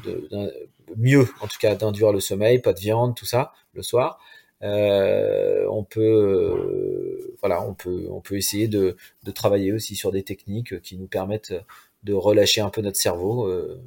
mieux 0.96 1.28
en 1.40 1.48
tout 1.48 1.58
cas 1.60 1.74
d'induire 1.74 2.12
le 2.12 2.20
sommeil, 2.20 2.60
pas 2.60 2.74
de 2.74 2.80
viande, 2.80 3.16
tout 3.16 3.26
ça 3.26 3.54
le 3.74 3.82
soir. 3.82 4.20
Euh, 4.62 5.66
on 5.72 5.84
peut 5.84 7.36
voilà, 7.40 7.64
on 7.64 7.74
peut 7.74 8.08
on 8.12 8.22
peut 8.22 8.38
essayer 8.38 8.68
de, 8.68 8.98
de, 9.24 9.32
travailler 9.32 9.72
aussi 9.72 9.96
sur 9.96 10.12
des 10.12 10.22
techniques 10.22 10.80
qui 10.82 10.98
nous 10.98 11.08
permettent 11.08 11.56
de 12.04 12.14
relâcher 12.14 12.62
un 12.62 12.70
peu 12.70 12.82
notre 12.82 12.98
cerveau, 12.98 13.48
euh, 13.48 13.82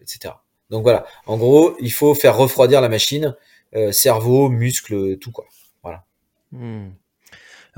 etc. 0.00 0.34
Donc 0.70 0.82
voilà, 0.84 1.06
en 1.26 1.38
gros, 1.38 1.74
il 1.80 1.92
faut 1.92 2.14
faire 2.14 2.36
refroidir 2.36 2.80
la 2.80 2.88
machine, 2.88 3.34
euh, 3.74 3.90
cerveau, 3.90 4.48
muscles, 4.48 5.18
tout 5.18 5.32
quoi. 5.32 5.46
Voilà. 5.82 6.04
Hmm. 6.52 6.90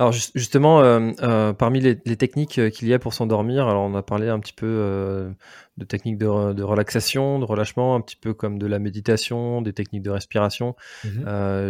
Alors 0.00 0.12
justement, 0.12 0.80
euh, 0.80 1.10
euh, 1.20 1.52
parmi 1.52 1.78
les, 1.78 2.16
techniques 2.16 2.58
euh, 2.58 2.70
qu'il 2.70 2.88
y 2.88 2.94
a 2.94 2.98
pour 2.98 3.12
s'endormir, 3.12 3.68
alors 3.68 3.82
on 3.82 3.94
a 3.94 4.02
parlé 4.02 4.30
un 4.30 4.40
petit 4.40 4.54
peu 4.54 5.30
de 5.76 5.84
techniques 5.84 6.16
de, 6.16 6.26
relaxation, 6.26 7.38
de 7.38 7.44
relâchement, 7.44 7.94
un 7.96 8.00
petit 8.00 8.16
peu 8.16 8.32
comme 8.32 8.58
de 8.58 8.66
la 8.66 8.78
méditation, 8.78 9.60
des 9.60 9.74
techniques 9.74 10.00
de 10.00 10.10
respiration. 10.10 10.74
Mmh 11.04 11.10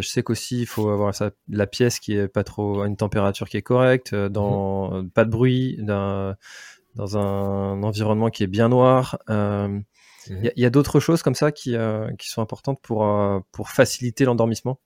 je 0.01 0.09
sais 0.09 0.23
qu'aussi 0.23 0.61
il 0.61 0.67
faut 0.67 0.91
avoir 0.91 1.13
la 1.49 1.67
pièce 1.67 1.99
qui 1.99 2.17
est 2.17 2.29
pas 2.29 2.45
trop 2.45 2.83
à 2.83 2.87
une 2.87 2.97
température 2.97 3.49
qui 3.49 3.57
est 3.57 3.63
correcte, 3.63 4.15
dans 4.15 5.03
mmh 5.03 5.11
pas 5.11 5.25
de 5.25 5.31
bruit, 5.31 5.79
dans, 5.81 6.37
dans 6.95 7.19
un 7.19 7.83
environnement 7.83 8.31
qui 8.31 8.45
est 8.45 8.53
bien 8.59 8.69
noir. 8.69 9.19
Mmh 9.27 9.81
il 10.29 10.53
y 10.55 10.67
a, 10.67 10.71
d'autres 10.71 11.01
choses 11.01 11.25
comme 11.25 11.35
ça 11.35 11.51
qui, 11.51 11.75
qui 12.19 12.29
sont 12.29 12.43
importantes 12.43 12.79
pour, 12.81 13.09
pour 13.51 13.71
faciliter 13.71 14.25
l'endormissement? 14.25 14.79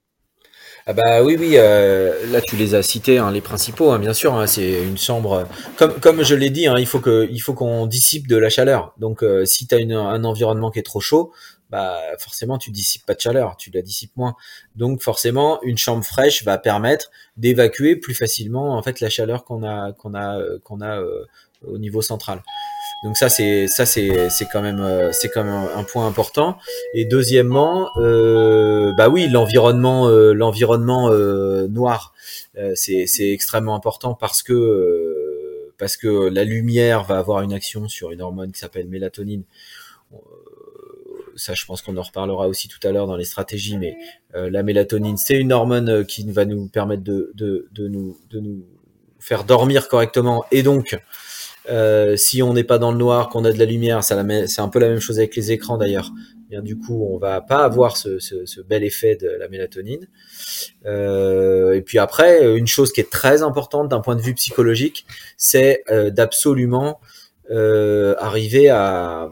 Ah 0.87 0.92
bah 0.92 1.22
oui, 1.22 1.37
oui, 1.38 1.53
euh, 1.55 2.31
là 2.31 2.40
tu 2.42 2.57
les 2.57 2.74
as 2.74 2.83
cités, 2.83 3.18
hein, 3.18 3.31
les 3.31 3.40
principaux, 3.40 3.90
hein, 3.90 3.98
bien 3.98 4.12
sûr. 4.12 4.35
Hein, 4.35 4.46
c'est 4.46 4.83
une 4.83 4.98
chambre, 4.98 5.48
comme 5.77 5.98
comme 6.00 6.22
je 6.22 6.35
l'ai 6.35 6.50
dit, 6.50 6.66
hein, 6.66 6.74
il 6.79 6.87
faut 6.87 7.00
que 7.00 7.27
il 7.31 7.38
faut 7.38 7.55
qu'on 7.55 7.87
dissipe 7.87 8.29
de 8.29 8.37
la 8.37 8.50
chaleur. 8.50 8.94
Donc 8.98 9.22
euh, 9.22 9.44
si 9.46 9.66
tu 9.66 9.74
as 9.74 9.79
un 9.79 10.24
environnement 10.24 10.70
qui 10.70 10.79
est 10.79 10.83
trop 10.83 11.00
chaud, 11.00 11.33
bah 11.70 11.98
forcément 12.18 12.59
tu 12.59 12.70
dissipes 12.70 13.07
pas 13.07 13.14
de 13.14 13.20
chaleur, 13.20 13.57
tu 13.57 13.70
la 13.70 13.81
dissipes 13.81 14.14
moins. 14.16 14.35
Donc 14.77 15.03
forcément, 15.03 15.62
une 15.62 15.79
chambre 15.79 16.05
fraîche 16.05 16.44
va 16.44 16.59
permettre 16.59 17.11
d'évacuer 17.38 17.96
plus 17.96 18.14
facilement 18.14 18.77
en 18.77 18.83
fait 18.83 19.00
la 19.00 19.09
chaleur 19.09 19.44
qu'on 19.44 19.64
a 19.64 19.92
qu'on 19.92 20.12
a 20.14 20.38
euh, 20.38 20.59
qu'on 20.62 20.83
a 20.83 21.03
au 21.66 21.79
niveau 21.79 22.03
central. 22.03 22.42
Donc 23.05 23.19
ça 23.19 23.29
c'est 23.29 23.69
ça 23.69 23.85
c'est 23.85 24.31
c'est 24.31 24.47
quand 24.47 24.62
même 24.62 24.81
euh, 24.81 25.12
c'est 25.12 25.29
quand 25.29 25.45
même 25.45 25.69
un 25.77 25.85
point 25.85 26.07
important. 26.07 26.57
Et 26.95 27.05
deuxièmement, 27.05 27.90
euh, 27.99 28.95
bah 28.97 29.11
oui 29.11 29.29
l'environnement 29.29 30.09
euh, 30.09 30.33
l'environnement 30.33 31.11
euh, 31.11 31.69
noir 31.69 32.14
c'est 32.75 33.07
c'est 33.07 33.31
extrêmement 33.31 33.75
important 33.75 34.14
parce 34.14 34.43
que 34.43 35.73
parce 35.77 35.99
que 35.99 36.29
la 36.31 36.45
lumière 36.45 37.05
va 37.05 37.19
avoir 37.19 37.43
une 37.43 37.53
action 37.53 37.88
sur 37.88 38.11
une 38.11 38.23
hormone 38.23 38.53
qui 38.53 38.61
s'appelle 38.61 38.88
mélatonine. 38.88 39.45
Ça, 41.37 41.53
je 41.53 41.67
pense 41.67 41.83
qu'on 41.83 41.97
en 41.97 42.03
reparlera 42.03 42.47
aussi 42.47 42.69
tout 42.69 42.79
à 42.87 42.93
l'heure 42.93 43.09
dans 43.09 43.17
les 43.17 43.25
stratégies, 43.25 43.77
mais 43.77 43.97
la 44.35 44.62
mélatonine, 44.62 45.17
c'est 45.17 45.35
une 45.35 45.53
hormone 45.53 46.07
qui 46.07 46.31
va 46.31 46.45
nous 46.45 46.69
permettre 46.69 47.03
de, 47.03 47.33
de, 47.35 47.67
de, 47.73 47.88
nous, 47.88 48.17
de 48.31 48.38
nous 48.38 48.64
faire 49.19 49.43
dormir 49.43 49.88
correctement 49.88 50.45
et 50.53 50.62
donc 50.62 50.97
euh, 51.70 52.16
si 52.16 52.42
on 52.42 52.53
n'est 52.53 52.64
pas 52.64 52.79
dans 52.79 52.92
le 52.92 52.98
noir, 52.98 53.29
qu'on 53.29 53.44
a 53.44 53.53
de 53.53 53.59
la 53.59 53.64
lumière, 53.64 54.03
c'est 54.05 54.14
un 54.14 54.68
peu 54.68 54.79
la 54.79 54.88
même 54.88 55.00
chose 55.00 55.18
avec 55.18 55.35
les 55.37 55.53
écrans 55.53 55.79
d'ailleurs. 55.79 56.12
Bien 56.50 56.62
du 56.62 56.79
coup, 56.79 57.09
on 57.11 57.18
va 57.18 57.40
pas 57.40 57.64
avoir 57.64 57.96
ce, 57.96 58.61
bel 58.62 58.85
effet 58.85 59.16
de 59.16 59.29
la 59.29 59.48
mélatonine. 59.48 60.09
Euh, 60.85 61.72
et 61.72 61.81
puis 61.81 61.98
après, 61.98 62.57
une 62.57 62.66
chose 62.66 62.92
qui 62.92 63.00
est 63.00 63.11
très 63.11 63.42
importante 63.42 63.88
d'un 63.88 64.00
point 64.00 64.16
de 64.16 64.20
vue 64.20 64.35
psychologique, 64.35 65.07
c'est 65.37 65.83
euh, 65.90 66.11
d'absolument 66.11 67.00
euh, 67.50 68.14
arriver 68.18 68.68
à 68.68 69.31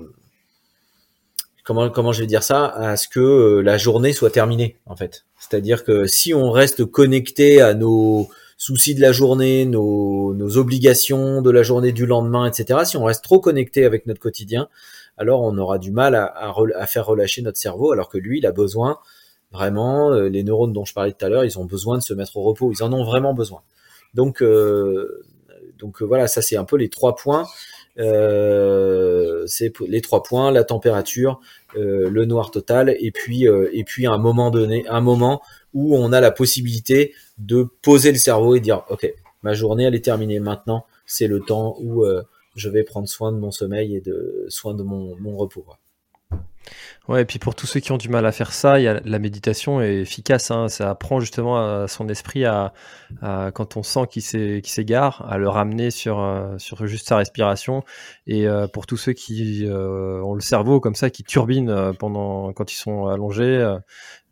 comment 1.65 2.13
je 2.13 2.21
vais 2.21 2.27
dire 2.27 2.43
ça, 2.43 2.67
à 2.67 2.97
ce 2.97 3.09
que 3.09 3.21
euh, 3.21 3.61
la 3.63 3.79
journée 3.79 4.13
soit 4.13 4.31
terminée 4.31 4.77
en 4.87 4.97
fait. 4.97 5.25
C'est-à-dire 5.39 5.85
que 5.85 6.07
si 6.07 6.35
on 6.35 6.51
reste 6.51 6.85
connecté 6.85 7.61
à 7.61 7.75
nos 7.75 8.29
soucis 8.63 8.95
de 8.95 9.01
la 9.01 9.11
journée, 9.11 9.67
nos, 9.67 10.57
obligations 10.57 11.43
de 11.43 11.51
la 11.51 11.65
journée 11.65 11.91
du 11.91 12.07
lendemain, 12.07 12.47
etc., 12.47 12.79
si 12.85 12.97
on 12.97 13.03
reste 13.03 13.25
trop 13.25 13.41
connecté 13.41 13.85
avec 13.85 14.07
notre 14.07 14.21
quotidien, 14.21 14.69
alors 15.19 15.43
on 15.43 15.59
aura 15.59 15.79
du 15.79 15.91
mal 15.91 16.15
à, 16.15 16.33
à, 16.33 16.87
faire 16.87 17.05
relâcher 17.05 17.43
notre 17.43 17.59
cerveau, 17.59 17.91
alors 17.91 18.09
que 18.09 18.19
lui, 18.19 18.39
il 18.39 18.47
a 18.47 18.53
besoin 18.53 18.99
vraiment, 19.51 20.13
euh, 20.13 20.29
les 20.29 20.45
neurones 20.45 20.73
dont 20.73 20.85
je 20.85 20.95
parlais 20.95 21.11
tout 21.11 21.25
à 21.25 21.29
l'heure, 21.29 21.45
ils 21.45 21.59
ont 21.59 21.65
besoin 21.65 21.99
de 21.99 22.05
se 22.05 22.15
mettre 22.15 22.37
au 22.37 22.43
repos, 22.43 22.71
ils 22.71 22.85
en 22.85 22.93
ont 22.93 23.03
vraiment 23.03 23.35
besoin. 23.35 23.63
Donc, 24.15 24.43
euh, 24.43 25.25
donc 25.81 26.01
euh, 26.01 26.05
voilà, 26.05 26.29
ça 26.29 26.41
c'est 26.41 26.57
un 26.57 26.65
peu 26.65 26.77
les 26.77 26.89
trois 26.89 27.17
points. 27.17 27.47
C'est 27.97 29.73
les 29.89 30.01
trois 30.03 30.23
points 30.23 30.53
la 30.53 30.63
température, 30.63 31.41
le 31.75 32.25
noir 32.25 32.53
total, 32.53 32.97
et 33.01 33.11
puis 33.11 33.45
et 33.45 33.85
puis 33.85 34.07
un 34.07 34.19
moment 34.19 34.51
donné, 34.51 34.87
un 34.89 35.01
moment 35.03 35.43
où 35.75 35.97
on 35.97 36.13
a 36.13 36.21
la 36.21 36.31
possibilité 36.31 37.15
de 37.39 37.67
poser 37.83 38.13
le 38.13 38.19
cerveau 38.19 38.55
et 38.55 38.61
dire 38.61 38.85
ok 38.91 39.13
ma 39.43 39.55
journée 39.55 39.85
elle 39.85 39.95
est 39.95 40.05
terminée 40.05 40.41
maintenant 40.41 40.87
c'est 41.07 41.27
le 41.27 41.41
temps 41.41 41.77
où 41.81 42.05
euh, 42.05 42.23
je 42.57 42.69
vais 42.69 42.83
prendre 42.83 43.09
soin 43.09 43.33
de 43.33 43.39
mon 43.39 43.51
sommeil 43.51 43.97
et 43.97 44.01
de 44.01 44.47
soin 44.49 44.75
de 44.75 44.83
mon, 44.83 45.17
mon 45.17 45.37
repos. 45.37 45.65
Ouais, 47.09 47.23
et 47.23 47.25
puis 47.25 47.41
pour 47.41 47.57
tous 47.57 47.67
ceux 47.67 47.81
qui 47.81 47.91
ont 47.91 47.97
du 47.97 48.09
mal 48.09 48.25
à 48.27 48.33
faire 48.33 48.53
ça, 48.53 48.79
y 48.79 48.87
a, 48.87 49.01
la 49.05 49.19
méditation 49.19 49.81
est 49.81 49.97
efficace. 49.97 50.53
Hein, 50.53 50.69
ça 50.69 50.91
apprend 50.91 51.19
justement 51.19 51.83
à 51.83 51.89
son 51.89 52.09
esprit 52.09 52.45
à, 52.45 52.73
quand 53.55 53.77
on 53.77 53.83
sent 53.83 54.07
qu'il 54.09 54.23
s'égare, 54.23 55.27
à 55.29 55.37
le 55.37 55.49
ramener 55.49 55.91
sur, 55.91 56.21
euh, 56.21 56.57
sur 56.59 56.87
juste 56.87 57.09
sa 57.09 57.17
respiration. 57.17 57.83
Et 58.29 58.47
euh, 58.47 58.69
pour 58.69 58.87
tous 58.87 58.97
ceux 58.97 59.15
qui 59.15 59.67
euh, 59.67 60.23
ont 60.23 60.35
le 60.35 60.41
cerveau 60.41 60.79
comme 60.79 60.95
ça, 60.95 61.11
qui 61.11 61.25
turbine 61.25 61.93
pendant 61.99 62.53
quand 62.53 62.73
ils 62.73 62.77
sont 62.77 63.07
allongés, 63.07 63.77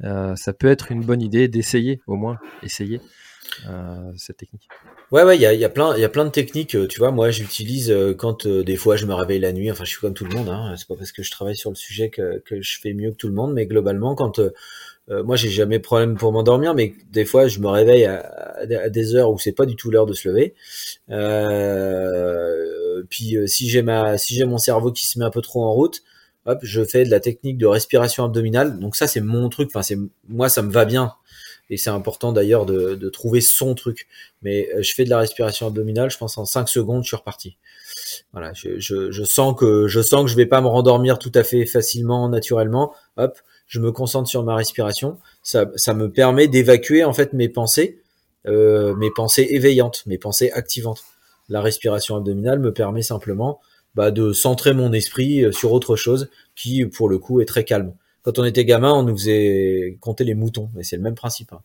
ça 0.00 0.52
peut 0.52 0.68
être 0.68 0.92
une 0.92 1.04
bonne 1.04 1.22
idée 1.22 1.48
d'essayer, 1.48 2.00
au 2.06 2.14
moins, 2.14 2.38
essayer 2.62 3.00
cette 4.16 4.38
technique. 4.38 4.68
Ouais, 5.12 5.24
ouais, 5.24 5.36
il 5.36 5.40
y 5.40 5.46
a, 5.46 5.52
y, 5.52 5.64
a 5.64 5.68
plein, 5.68 5.96
y 5.96 6.04
a 6.04 6.08
plein 6.08 6.24
de 6.24 6.30
techniques. 6.30 6.76
Euh, 6.76 6.86
tu 6.86 7.00
vois, 7.00 7.10
moi, 7.10 7.30
j'utilise 7.30 7.90
euh, 7.90 8.14
quand 8.14 8.46
euh, 8.46 8.62
des 8.62 8.76
fois 8.76 8.94
je 8.94 9.06
me 9.06 9.14
réveille 9.14 9.40
la 9.40 9.52
nuit. 9.52 9.68
Enfin, 9.68 9.82
je 9.84 9.90
suis 9.90 10.00
comme 10.00 10.14
tout 10.14 10.24
le 10.24 10.36
monde. 10.36 10.48
Hein, 10.48 10.74
c'est 10.76 10.86
pas 10.86 10.94
parce 10.94 11.10
que 11.10 11.24
je 11.24 11.32
travaille 11.32 11.56
sur 11.56 11.70
le 11.70 11.76
sujet 11.76 12.10
que, 12.10 12.38
que 12.44 12.62
je 12.62 12.78
fais 12.80 12.92
mieux 12.94 13.10
que 13.10 13.16
tout 13.16 13.26
le 13.26 13.34
monde, 13.34 13.52
mais 13.52 13.66
globalement, 13.66 14.14
quand 14.14 14.40
moi, 15.08 15.34
j'ai 15.34 15.48
jamais 15.48 15.80
problème 15.80 16.16
pour 16.16 16.30
m'endormir, 16.30 16.72
mais 16.72 16.94
des 17.10 17.24
fois, 17.24 17.48
je 17.48 17.58
me 17.58 17.66
réveille 17.66 18.04
à, 18.04 18.20
à 18.60 18.88
des 18.88 19.16
heures 19.16 19.32
où 19.32 19.40
c'est 19.40 19.50
pas 19.50 19.66
du 19.66 19.74
tout 19.74 19.90
l'heure 19.90 20.06
de 20.06 20.12
se 20.12 20.28
lever. 20.28 20.54
puis, 23.08 23.36
si 23.48 23.68
j'ai 23.68 23.82
ma, 23.82 24.18
si 24.18 24.36
j'ai 24.36 24.44
mon 24.44 24.58
cerveau 24.58 24.92
qui 24.92 25.08
se 25.08 25.18
met 25.18 25.24
un 25.24 25.30
peu 25.30 25.40
trop 25.40 25.64
en 25.64 25.72
route, 25.72 26.02
hop, 26.46 26.60
je 26.62 26.84
fais 26.84 27.04
de 27.04 27.10
la 27.10 27.18
technique 27.18 27.58
de 27.58 27.66
respiration 27.66 28.24
abdominale. 28.24 28.78
Donc 28.78 28.94
ça, 28.94 29.08
c'est 29.08 29.20
mon 29.20 29.48
truc. 29.48 29.70
Enfin, 29.72 29.82
c'est 29.82 29.98
moi, 30.28 30.48
ça 30.48 30.62
me 30.62 30.70
va 30.70 30.84
bien 30.84 31.12
et 31.70 31.76
c'est 31.76 31.90
important 31.90 32.32
d'ailleurs 32.32 32.66
de, 32.66 33.08
trouver 33.08 33.40
son 33.40 33.74
truc. 33.74 34.08
Mais 34.42 34.68
euh, 34.74 34.82
je 34.82 34.92
fais 34.92 35.04
de 35.04 35.10
la 35.10 35.18
respiration 35.18 35.68
abdominale, 35.68 36.10
je 36.10 36.18
pense 36.18 36.36
en 36.36 36.44
5 36.44 36.68
secondes, 36.68 37.04
je 37.04 37.08
suis 37.08 37.16
reparti. 37.16 37.56
Voilà, 38.32 38.52
je, 38.54 39.24
sens 39.24 39.54
que 39.56 39.86
je 39.88 40.00
sens 40.00 40.24
que 40.24 40.30
je 40.30 40.36
vais 40.36 40.46
pas 40.46 40.60
me 40.60 40.66
rendormir 40.66 41.18
tout 41.18 41.32
à 41.34 41.44
fait 41.44 41.66
facilement, 41.66 42.28
naturellement. 42.28 42.92
Hop, 43.16 43.38
je 43.66 43.78
me 43.78 43.92
concentre 43.92 44.28
sur 44.28 44.42
ma 44.42 44.56
respiration. 44.56 45.18
Ça, 45.42 45.70
ça 45.76 45.94
me 45.94 46.10
permet 46.10 46.48
d'évacuer 46.48 47.04
en 47.04 47.12
fait 47.12 47.32
mes 47.32 47.48
pensées, 47.48 48.00
euh, 48.46 48.94
mes 48.96 49.10
pensées 49.10 49.46
éveillantes, 49.50 50.04
mes 50.06 50.18
pensées 50.18 50.50
activantes. 50.52 51.04
La 51.48 51.60
respiration 51.60 52.16
abdominale 52.16 52.58
me 52.58 52.72
permet 52.72 53.02
simplement 53.02 53.60
bah, 53.94 54.10
de 54.10 54.32
centrer 54.32 54.72
mon 54.72 54.92
esprit 54.92 55.44
euh, 55.44 55.52
sur 55.52 55.72
autre 55.72 55.96
chose 55.96 56.30
qui, 56.56 56.84
pour 56.86 57.08
le 57.08 57.18
coup, 57.18 57.40
est 57.40 57.46
très 57.46 57.64
calme 57.64 57.92
quand 58.22 58.38
on 58.38 58.44
était 58.44 58.64
gamin, 58.64 58.92
on 58.92 59.02
nous 59.02 59.16
faisait 59.16 59.96
compter 60.00 60.24
les 60.24 60.34
moutons, 60.34 60.70
et 60.78 60.84
c'est 60.84 60.96
le 60.96 61.02
même 61.02 61.14
principe. 61.14 61.52
Hein. 61.52 61.62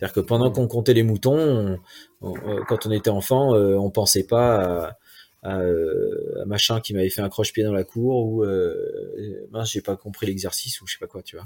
C'est-à-dire 0.00 0.14
que 0.14 0.20
pendant 0.20 0.48
mmh. 0.48 0.52
qu'on 0.54 0.66
comptait 0.66 0.94
les 0.94 1.02
moutons, 1.02 1.78
euh, 2.22 2.64
quand 2.68 2.86
on 2.86 2.90
était 2.90 3.10
enfant, 3.10 3.54
euh, 3.54 3.76
on 3.76 3.90
pensait 3.90 4.22
pas 4.24 4.96
à, 5.42 5.58
euh, 5.58 6.44
machin 6.46 6.80
qui 6.80 6.94
m'avait 6.94 7.10
fait 7.10 7.20
un 7.20 7.28
croche-pied 7.28 7.64
dans 7.64 7.72
la 7.72 7.84
cour 7.84 8.24
ou 8.24 8.42
euh, 8.42 9.46
mince, 9.50 9.72
j'ai 9.72 9.82
pas 9.82 9.96
compris 9.96 10.26
l'exercice 10.26 10.80
ou 10.80 10.86
je 10.86 10.94
sais 10.94 10.98
pas 10.98 11.06
quoi, 11.06 11.22
tu 11.22 11.36
vois. 11.36 11.44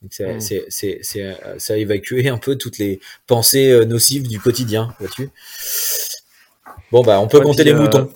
Donc 0.00 0.18
mmh. 0.18 0.40
c'est, 0.40 0.64
c'est, 0.70 0.98
c'est, 1.02 1.36
ça 1.58 1.74
a 1.74 1.76
évacué 1.76 2.30
un 2.30 2.38
peu 2.38 2.56
toutes 2.56 2.78
les 2.78 3.00
pensées 3.26 3.84
nocives 3.84 4.26
du 4.26 4.40
quotidien, 4.40 4.94
vois-tu. 4.98 5.28
Bon 6.90 7.02
bah 7.02 7.20
on 7.20 7.28
peut 7.28 7.40
compter 7.40 7.64
les 7.64 7.74
moutons. 7.74 8.10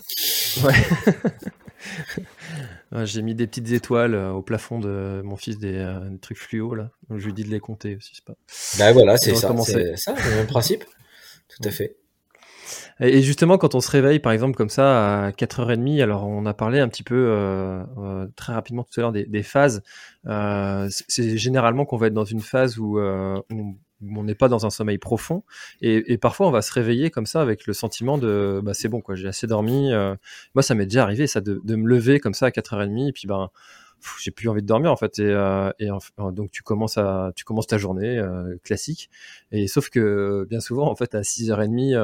Ouais. 0.64 0.72
J'ai 3.02 3.22
mis 3.22 3.34
des 3.34 3.46
petites 3.48 3.72
étoiles 3.72 4.14
euh, 4.14 4.30
au 4.30 4.42
plafond 4.42 4.78
de 4.78 5.20
mon 5.24 5.36
fils, 5.36 5.58
des, 5.58 5.74
euh, 5.74 6.16
trucs 6.20 6.38
fluo 6.38 6.74
là. 6.74 6.90
Donc 7.08 7.18
je 7.18 7.26
lui 7.26 7.32
dis 7.32 7.42
de 7.42 7.50
les 7.50 7.58
compter 7.58 7.96
aussi, 7.96 8.12
c'est 8.14 8.24
pas. 8.24 8.34
Bah 8.78 8.92
voilà, 8.92 9.16
c'est 9.16 9.34
ça, 9.34 9.52
c'est 9.64 9.96
ça, 9.96 10.14
le 10.14 10.36
même 10.36 10.46
principe. 10.46 10.84
Tout 11.48 11.68
à 11.68 11.70
fait. 11.70 11.96
Et 13.00 13.22
justement, 13.22 13.58
quand 13.58 13.74
on 13.74 13.80
se 13.80 13.90
réveille, 13.90 14.20
par 14.20 14.32
exemple, 14.32 14.56
comme 14.56 14.68
ça, 14.68 15.26
à 15.26 15.30
4h30, 15.32 16.00
alors 16.00 16.26
on 16.26 16.46
a 16.46 16.54
parlé 16.54 16.78
un 16.78 16.88
petit 16.88 17.02
peu 17.02 17.26
euh, 17.28 18.26
très 18.36 18.52
rapidement 18.52 18.84
tout 18.84 19.00
à 19.00 19.02
l'heure 19.02 19.12
des, 19.12 19.26
des, 19.26 19.42
phases. 19.42 19.82
c'est 20.88 21.36
généralement 21.36 21.84
qu'on 21.84 21.96
va 21.96 22.06
être 22.06 22.14
dans 22.14 22.24
une 22.24 22.40
phase 22.40 22.78
où 22.78 22.98
on, 23.00 23.74
on 24.02 24.24
n'est 24.24 24.34
pas 24.34 24.48
dans 24.48 24.66
un 24.66 24.70
sommeil 24.70 24.98
profond. 24.98 25.42
Et, 25.80 26.18
parfois, 26.18 26.46
on 26.46 26.50
va 26.50 26.62
se 26.62 26.72
réveiller 26.72 27.10
comme 27.10 27.26
ça 27.26 27.40
avec 27.42 27.66
le 27.66 27.72
sentiment 27.72 28.18
de 28.18 28.60
bah, 28.62 28.74
c'est 28.74 28.88
bon, 28.88 29.00
quoi, 29.00 29.14
j'ai 29.14 29.28
assez 29.28 29.46
dormi. 29.46 29.92
Euh. 29.92 30.14
moi, 30.54 30.62
ça 30.62 30.74
m'est 30.74 30.86
déjà 30.86 31.02
arrivé, 31.02 31.26
ça, 31.26 31.40
de, 31.40 31.60
me 31.64 31.88
lever 31.88 32.20
comme 32.20 32.34
ça 32.34 32.46
à 32.46 32.50
4h30, 32.50 33.08
et 33.08 33.12
puis 33.12 33.26
ben. 33.26 33.50
j'ai 34.22 34.30
plus 34.30 34.48
envie 34.48 34.60
de 34.60 34.66
dormir 34.66 34.92
en 34.92 34.96
fait 34.96 35.18
et, 35.18 35.24
euh, 35.24 35.70
donc 36.32 36.50
tu 36.50 36.62
commences 36.62 36.98
à 36.98 37.32
tu 37.34 37.44
commences 37.44 37.66
ta 37.66 37.78
journée 37.78 38.18
euh, 38.18 38.56
classique 38.62 39.08
et 39.50 39.66
sauf 39.66 39.88
que 39.88 40.46
bien 40.50 40.60
souvent 40.60 40.90
en 40.90 40.94
fait 40.94 41.14
à 41.14 41.22
6h30 41.22 41.96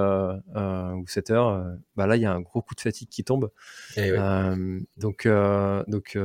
ou 0.95 1.05
7h 1.05 1.77
bah 1.97 2.07
là 2.07 2.17
il 2.17 2.23
y 2.23 2.25
a 2.25 2.33
un 2.33 2.41
gros 2.41 2.63
coup 2.63 2.75
de 2.75 2.81
fatigue 2.81 3.11
qui 3.11 3.23
tombe 3.23 3.51
eh 3.99 4.13
donc 4.97 5.29
donc 5.89 6.19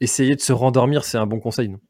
essayer 0.00 0.34
de 0.34 0.40
se 0.40 0.54
rendormir 0.54 1.04
c'est 1.04 1.18
un 1.18 1.26
bon 1.26 1.40
conseil 1.40 1.68
non? 1.68 1.80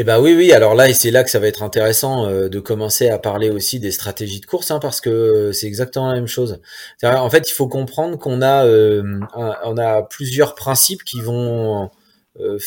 Eh 0.00 0.04
ben 0.04 0.20
oui, 0.20 0.34
oui. 0.34 0.52
Alors 0.52 0.74
là, 0.74 0.92
c'est 0.94 1.10
là 1.10 1.24
que 1.24 1.30
ça 1.30 1.38
va 1.38 1.48
être 1.48 1.62
intéressant 1.62 2.28
euh, 2.28 2.48
de 2.48 2.60
commencer 2.60 3.08
à 3.08 3.18
parler 3.18 3.50
aussi 3.50 3.80
des 3.80 3.90
stratégies 3.90 4.40
de 4.40 4.46
course, 4.46 4.70
hein, 4.70 4.78
parce 4.78 5.00
que 5.00 5.50
c'est 5.52 5.66
exactement 5.66 6.08
la 6.08 6.14
même 6.14 6.28
chose. 6.28 6.60
En 7.02 7.28
fait, 7.30 7.50
il 7.50 7.52
faut 7.52 7.68
comprendre 7.68 8.18
qu'on 8.18 8.42
a, 8.42 8.64
euh, 8.64 9.02
plusieurs 10.08 10.54
principes 10.54 11.02
qui 11.04 11.20
vont, 11.20 11.90
euh, 12.38 12.58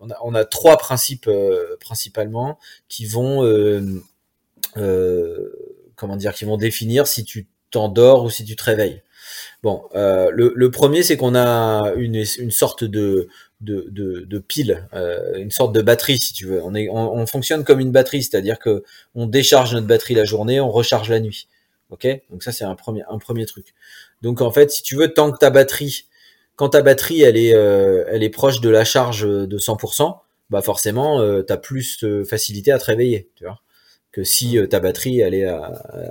on, 0.00 0.34
a, 0.34 0.44
trois 0.44 0.76
principes 0.76 1.28
principalement 1.80 2.58
qui 2.88 3.04
vont, 3.06 3.42
comment 5.96 6.16
dire, 6.16 6.34
qui 6.34 6.44
vont 6.44 6.56
définir 6.56 7.06
si 7.06 7.24
tu 7.24 7.48
t'endors 7.72 8.24
ou 8.24 8.30
si 8.30 8.44
tu 8.44 8.54
te 8.54 8.62
réveilles. 8.62 9.02
Bon, 9.64 9.82
le, 9.92 10.68
premier, 10.68 11.02
c'est 11.02 11.16
qu'on 11.16 11.34
a 11.34 11.94
une 11.96 12.24
sorte 12.52 12.84
de, 12.84 13.28
de, 13.60 13.86
de, 13.90 14.20
de 14.20 14.38
pile, 14.38 14.88
euh, 14.94 15.36
une 15.36 15.50
sorte 15.50 15.74
de 15.74 15.82
batterie 15.82 16.18
si 16.18 16.32
tu 16.32 16.46
veux. 16.46 16.62
On, 16.62 16.74
est, 16.74 16.88
on, 16.90 17.26
fonctionne 17.26 17.64
comme 17.64 17.80
une 17.80 17.92
batterie, 17.92 18.22
c'est-à-dire 18.22 18.58
que 18.58 18.82
on 19.14 19.26
décharge 19.26 19.74
notre 19.74 19.86
batterie 19.86 20.14
la 20.14 20.24
journée, 20.24 20.60
on 20.60 20.70
recharge 20.70 21.10
la 21.10 21.20
nuit. 21.20 21.48
Ok? 21.90 22.06
Donc 22.30 22.42
ça 22.42 22.52
c'est 22.52 22.64
un 22.64 22.74
premier, 22.74 23.02
un 23.08 23.18
premier 23.18 23.46
truc. 23.46 23.74
Donc 24.22 24.40
en 24.40 24.50
fait, 24.50 24.70
si 24.70 24.82
tu 24.82 24.96
veux, 24.96 25.12
tant 25.12 25.30
que 25.30 25.38
ta 25.38 25.50
batterie, 25.50 26.06
quand 26.56 26.70
ta 26.70 26.82
batterie 26.82 27.22
elle 27.22 27.36
est, 27.36 27.54
euh, 27.54 28.04
elle 28.08 28.22
est 28.22 28.30
proche 28.30 28.60
de 28.60 28.70
la 28.70 28.84
charge 28.84 29.26
de 29.26 29.58
100%, 29.58 30.18
bah 30.48 30.62
forcément 30.62 31.20
euh, 31.20 31.42
tu 31.42 31.52
as 31.52 31.56
plus 31.56 32.04
facilité 32.28 32.72
à 32.72 32.78
te 32.78 32.84
réveiller, 32.86 33.30
tu 33.34 33.44
vois? 33.44 33.60
Que 34.12 34.24
si 34.24 34.58
euh, 34.58 34.66
ta 34.66 34.80
batterie 34.80 35.20
elle 35.20 35.34
est 35.34 35.44
à, 35.44 35.64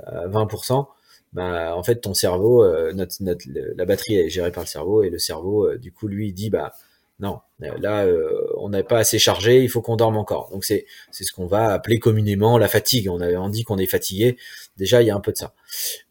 à 0.06 0.28
20%, 0.28 0.86
bah 1.32 1.74
en 1.76 1.82
fait 1.82 1.96
ton 1.96 2.14
cerveau, 2.14 2.64
notre, 2.92 3.14
notre, 3.20 3.44
la 3.76 3.84
batterie 3.84 4.16
est 4.16 4.30
gérée 4.30 4.50
par 4.50 4.64
le 4.64 4.68
cerveau 4.68 5.02
et 5.02 5.10
le 5.10 5.18
cerveau 5.18 5.76
du 5.76 5.92
coup 5.92 6.08
lui 6.08 6.32
dit 6.32 6.50
bah 6.50 6.72
non, 7.20 7.40
là, 7.58 8.04
euh, 8.04 8.46
on 8.56 8.70
n'est 8.70 8.82
pas 8.82 8.98
assez 8.98 9.18
chargé, 9.18 9.62
il 9.62 9.68
faut 9.68 9.82
qu'on 9.82 9.96
dorme 9.96 10.16
encore. 10.16 10.48
Donc 10.50 10.64
c'est 10.64 10.86
ce 11.10 11.32
qu'on 11.32 11.46
va 11.46 11.72
appeler 11.72 11.98
communément 11.98 12.58
la 12.58 12.68
fatigue. 12.68 13.08
On 13.10 13.20
avait 13.20 13.36
dit 13.50 13.64
qu'on 13.64 13.78
est 13.78 13.86
fatigué. 13.86 14.36
Déjà, 14.76 15.02
il 15.02 15.06
y 15.06 15.10
a 15.10 15.16
un 15.16 15.20
peu 15.20 15.32
de 15.32 15.36
ça. 15.36 15.54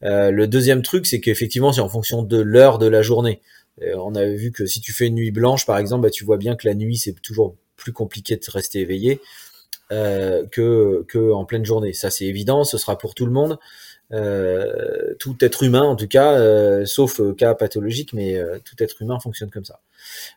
Euh, 0.04 0.32
le 0.32 0.48
deuxième 0.48 0.82
truc, 0.82 1.08
c'est 1.08 1.20
qu'effectivement, 1.20 1.74
c'est 1.74 1.82
en 1.82 1.90
fonction 1.90 2.22
de 2.22 2.38
l'heure 2.38 2.78
de 2.78 2.88
la 2.88 3.02
journée. 3.02 3.42
Euh, 3.82 3.96
on 3.98 4.14
avait 4.16 4.36
vu 4.36 4.52
que 4.52 4.66
si 4.66 4.82
tu 4.82 4.94
fais 4.94 5.08
une 5.08 5.16
nuit 5.16 5.32
blanche, 5.32 5.66
par 5.66 5.78
exemple, 5.78 6.04
bah, 6.04 6.12
tu 6.12 6.26
vois 6.26 6.38
bien 6.38 6.56
que 6.56 6.68
la 6.68 6.76
nuit, 6.76 6.98
c'est 6.98 7.14
toujours 7.22 7.56
plus 7.76 7.94
compliqué 7.94 8.36
de 8.36 8.52
rester 8.52 8.80
éveillé 8.80 9.20
que 9.90 11.32
en 11.32 11.46
pleine 11.46 11.66
journée. 11.66 11.94
Ça, 11.94 12.12
c'est 12.12 12.26
évident. 12.26 12.64
Ce 12.64 12.78
sera 12.78 12.98
pour 12.98 13.16
tout 13.16 13.26
le 13.26 13.32
monde. 13.32 13.58
Euh, 14.12 15.14
tout 15.20 15.36
être 15.42 15.62
humain 15.62 15.84
en 15.84 15.96
tout 15.96 16.08
cas, 16.08 16.34
euh, 16.34 16.84
sauf 16.86 17.20
euh, 17.20 17.34
cas 17.34 17.54
pathologique, 17.54 18.14
mais 18.14 18.42
tout 18.66 18.76
être 18.80 19.02
humain 19.02 19.20
fonctionne 19.20 19.52
comme 19.52 19.66
ça. 19.66 19.82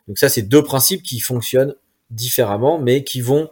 Donc 0.07 0.17
ça, 0.17 0.29
c'est 0.29 0.43
deux 0.43 0.63
principes 0.63 1.03
qui 1.03 1.19
fonctionnent 1.19 1.75
différemment, 2.09 2.79
mais 2.79 3.03
qui 3.03 3.21
vont 3.21 3.49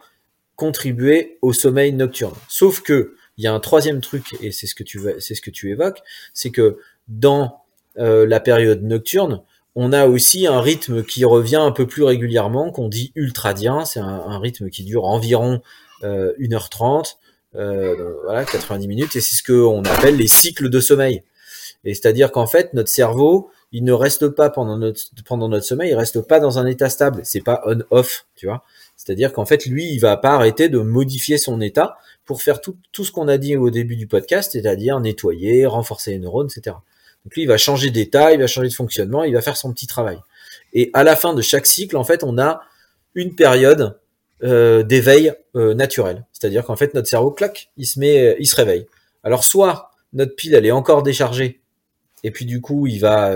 contribuer 0.56 1.38
au 1.42 1.54
sommeil 1.54 1.94
nocturne. 1.94 2.36
Sauf 2.48 2.82
que 2.82 3.16
il 3.38 3.44
y 3.44 3.48
a 3.48 3.54
un 3.54 3.60
troisième 3.60 4.02
truc, 4.02 4.36
et 4.42 4.52
c'est 4.52 4.68
ce 4.68 4.76
que 4.76 4.84
tu 4.84 5.00
c'est 5.20 5.64
évoques, 5.64 6.02
c'est 6.34 6.52
que 6.52 6.78
dans 7.08 7.64
la 7.96 8.40
période 8.40 8.84
nocturne, 8.84 9.42
on 9.76 9.94
a 9.94 10.06
aussi 10.06 10.48
un 10.48 10.60
rythme 10.60 11.04
qui 11.04 11.24
revient 11.24 11.56
un 11.56 11.72
peu 11.72 11.88
plus 11.88 12.04
régulièrement, 12.04 12.72
qu'on 12.72 12.90
dit 12.90 13.12
ultradien. 13.16 13.86
C'est 13.86 14.00
un, 14.00 14.40
rythme 14.40 14.70
qui 14.70 14.84
dure 14.84 15.06
environ 15.06 15.62
euh, 16.04 16.34
1h30 16.40 17.16
euh, 17.56 18.14
voilà, 18.24 18.46
90 18.46 18.88
minutes, 18.88 19.16
et 19.16 19.22
c'est 19.22 19.36
ce 19.36 19.44
qu'on 19.44 19.84
appelle 19.84 20.16
les 20.16 20.28
cycles 20.28 20.70
de 20.70 20.80
sommeil. 20.80 21.24
Et 21.84 21.94
c'est-à-dire 21.94 22.32
qu'en 22.32 22.48
fait, 22.48 22.74
notre 22.74 22.90
cerveau, 22.90 23.50
il 23.72 23.84
ne 23.84 23.94
reste 23.94 24.28
pas 24.30 24.50
pendant 24.50 24.78
notre 24.78 25.02
pendant 25.26 25.48
notre 25.48 25.66
sommeil, 25.66 25.92
il 25.92 25.96
reste 25.96 26.22
pas 26.22 26.40
dans 26.40 26.60
un 26.60 26.66
état 26.66 26.90
stable. 26.90 27.22
C'est 27.24 27.42
pas 27.42 27.62
on-off, 27.66 28.26
tu 28.36 28.48
vois. 28.48 28.64
C'est-à-dire 28.98 29.34
qu'en 29.34 29.46
fait, 29.46 29.66
lui, 29.66 29.92
il 29.92 30.00
va 30.00 30.18
pas 30.18 30.32
arrêter 30.32 30.70
de 30.70 30.80
modifier 30.80 31.38
son 31.38 31.62
état 31.62 31.98
pour 32.26 32.42
faire 32.42 32.62
tout, 32.62 32.76
tout 32.92 33.04
ce 33.04 33.12
qu'on 33.12 33.28
a 33.28 33.38
dit 33.38 33.56
au 33.56 33.70
début 33.70 33.96
du 33.96 34.08
podcast, 34.08 34.52
c'est-à-dire 34.52 35.00
nettoyer, 35.00 35.66
renforcer 35.66 36.12
les 36.12 36.20
neurones, 36.20 36.48
etc. 36.56 36.76
Donc 37.26 37.36
lui, 37.36 37.44
il 37.44 37.48
va 37.48 37.58
changer 37.58 37.90
d'état, 37.90 38.34
il 38.34 38.40
va 38.40 38.48
changer 38.48 38.70
de 38.70 38.74
fonctionnement, 38.74 39.24
il 39.24 39.34
va 39.34 39.42
faire 39.42 39.58
son 39.58 39.74
petit 39.74 39.88
travail. 39.88 40.20
Et 40.74 40.90
à 40.94 41.04
la 41.04 41.16
fin 41.16 41.34
de 41.34 41.42
chaque 41.42 41.66
cycle, 41.66 41.98
en 41.98 42.04
fait, 42.04 42.24
on 42.24 42.38
a 42.38 42.62
une 43.16 43.36
période 43.36 43.98
euh, 44.44 44.84
d'éveil 44.84 45.34
euh, 45.56 45.74
naturel. 45.74 46.26
C'est-à-dire 46.34 46.66
qu'en 46.66 46.76
fait, 46.76 46.94
notre 46.94 47.08
cerveau, 47.08 47.32
clac, 47.32 47.70
il 47.78 47.86
se 47.86 48.00
met, 48.00 48.36
il 48.40 48.48
se 48.48 48.56
réveille. 48.56 48.86
Alors, 49.24 49.44
soit 49.44 49.92
notre 50.14 50.36
pile, 50.36 50.54
elle 50.56 50.66
est 50.66 50.72
encore 50.72 51.04
déchargée 51.04 51.61
et 52.24 52.32
puis 52.32 52.46
du 52.46 52.62
coup, 52.62 52.88
il 52.88 53.00
va, 53.00 53.34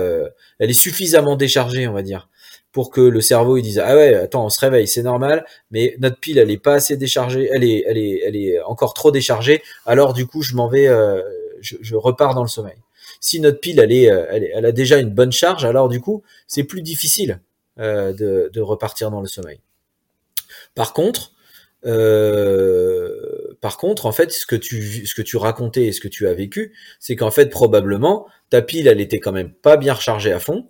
elle 0.58 0.70
est 0.70 0.74
suffisamment 0.74 1.36
déchargée, 1.36 1.88
on 1.88 1.92
va 1.92 2.02
dire, 2.02 2.28
pour 2.72 2.90
que 2.90 3.00
le 3.00 3.20
cerveau 3.20 3.56
il 3.56 3.62
dise 3.62 3.78
ah 3.78 3.96
ouais, 3.96 4.14
attends, 4.14 4.44
on 4.44 4.50
se 4.50 4.60
réveille, 4.60 4.86
c'est 4.86 5.02
normal, 5.02 5.44
mais 5.70 5.96
notre 5.98 6.18
pile 6.18 6.38
elle 6.38 6.50
est 6.50 6.58
pas 6.58 6.74
assez 6.74 6.96
déchargée, 6.96 7.48
elle 7.52 7.64
est, 7.64 7.84
elle 7.86 7.98
est, 7.98 8.22
elle 8.24 8.36
est 8.36 8.60
encore 8.62 8.94
trop 8.94 9.10
déchargée. 9.10 9.62
Alors 9.86 10.12
du 10.12 10.26
coup, 10.26 10.42
je 10.42 10.54
m'en 10.54 10.68
vais, 10.68 10.86
je, 11.60 11.76
je 11.80 11.96
repars 11.96 12.34
dans 12.34 12.42
le 12.42 12.48
sommeil. 12.48 12.76
Si 13.20 13.40
notre 13.40 13.60
pile 13.60 13.80
elle 13.80 13.92
est, 13.92 14.04
elle, 14.04 14.50
elle 14.54 14.66
a 14.66 14.72
déjà 14.72 14.98
une 14.98 15.10
bonne 15.10 15.32
charge, 15.32 15.64
alors 15.64 15.88
du 15.88 16.00
coup, 16.00 16.22
c'est 16.46 16.64
plus 16.64 16.82
difficile 16.82 17.40
euh, 17.78 18.14
de, 18.14 18.50
de, 18.54 18.60
repartir 18.62 19.10
dans 19.10 19.20
le 19.20 19.26
sommeil. 19.26 19.60
Par 20.74 20.94
contre, 20.94 21.32
euh, 21.86 23.56
par 23.60 23.76
contre, 23.76 24.06
en 24.06 24.12
fait, 24.12 24.32
ce 24.32 24.46
que 24.46 24.56
tu 24.56 25.36
racontais 25.36 25.84
et 25.86 25.92
ce 25.92 26.00
que 26.00 26.08
tu 26.08 26.26
as 26.26 26.34
vécu, 26.34 26.74
c'est 27.00 27.16
qu'en 27.16 27.30
fait 27.30 27.46
probablement 27.46 28.26
ta 28.50 28.62
pile, 28.62 28.88
elle 28.88 29.00
était 29.00 29.18
quand 29.18 29.32
même 29.32 29.52
pas 29.52 29.76
bien 29.76 29.94
rechargée 29.94 30.32
à 30.32 30.40
fond. 30.40 30.68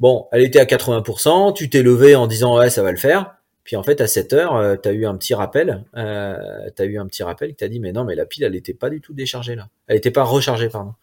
Bon, 0.00 0.26
elle 0.32 0.42
était 0.42 0.58
à 0.58 0.64
80%, 0.64 1.54
tu 1.54 1.70
t'es 1.70 1.82
levé 1.82 2.16
en 2.16 2.26
disant 2.26 2.58
ouais 2.58 2.70
ça 2.70 2.82
va 2.82 2.90
le 2.90 2.98
faire. 2.98 3.36
Puis 3.64 3.76
en 3.76 3.84
fait 3.84 4.00
à 4.00 4.08
7 4.08 4.32
heures, 4.32 4.56
euh, 4.56 4.76
tu 4.82 4.88
as 4.88 4.92
eu 4.92 5.06
un 5.06 5.16
petit 5.16 5.34
rappel, 5.34 5.84
euh, 5.96 6.68
tu 6.74 6.82
as 6.82 6.84
eu 6.86 6.98
un 6.98 7.06
petit 7.06 7.22
rappel 7.22 7.50
qui 7.50 7.56
t'a 7.56 7.68
dit 7.68 7.78
mais 7.78 7.92
non 7.92 8.04
mais 8.04 8.16
la 8.16 8.26
pile 8.26 8.42
elle 8.42 8.56
était 8.56 8.74
pas 8.74 8.90
du 8.90 9.00
tout 9.00 9.14
déchargée 9.14 9.54
là, 9.54 9.68
elle 9.86 9.96
était 9.96 10.10
pas 10.10 10.24
rechargée 10.24 10.68
pardon. 10.68 10.94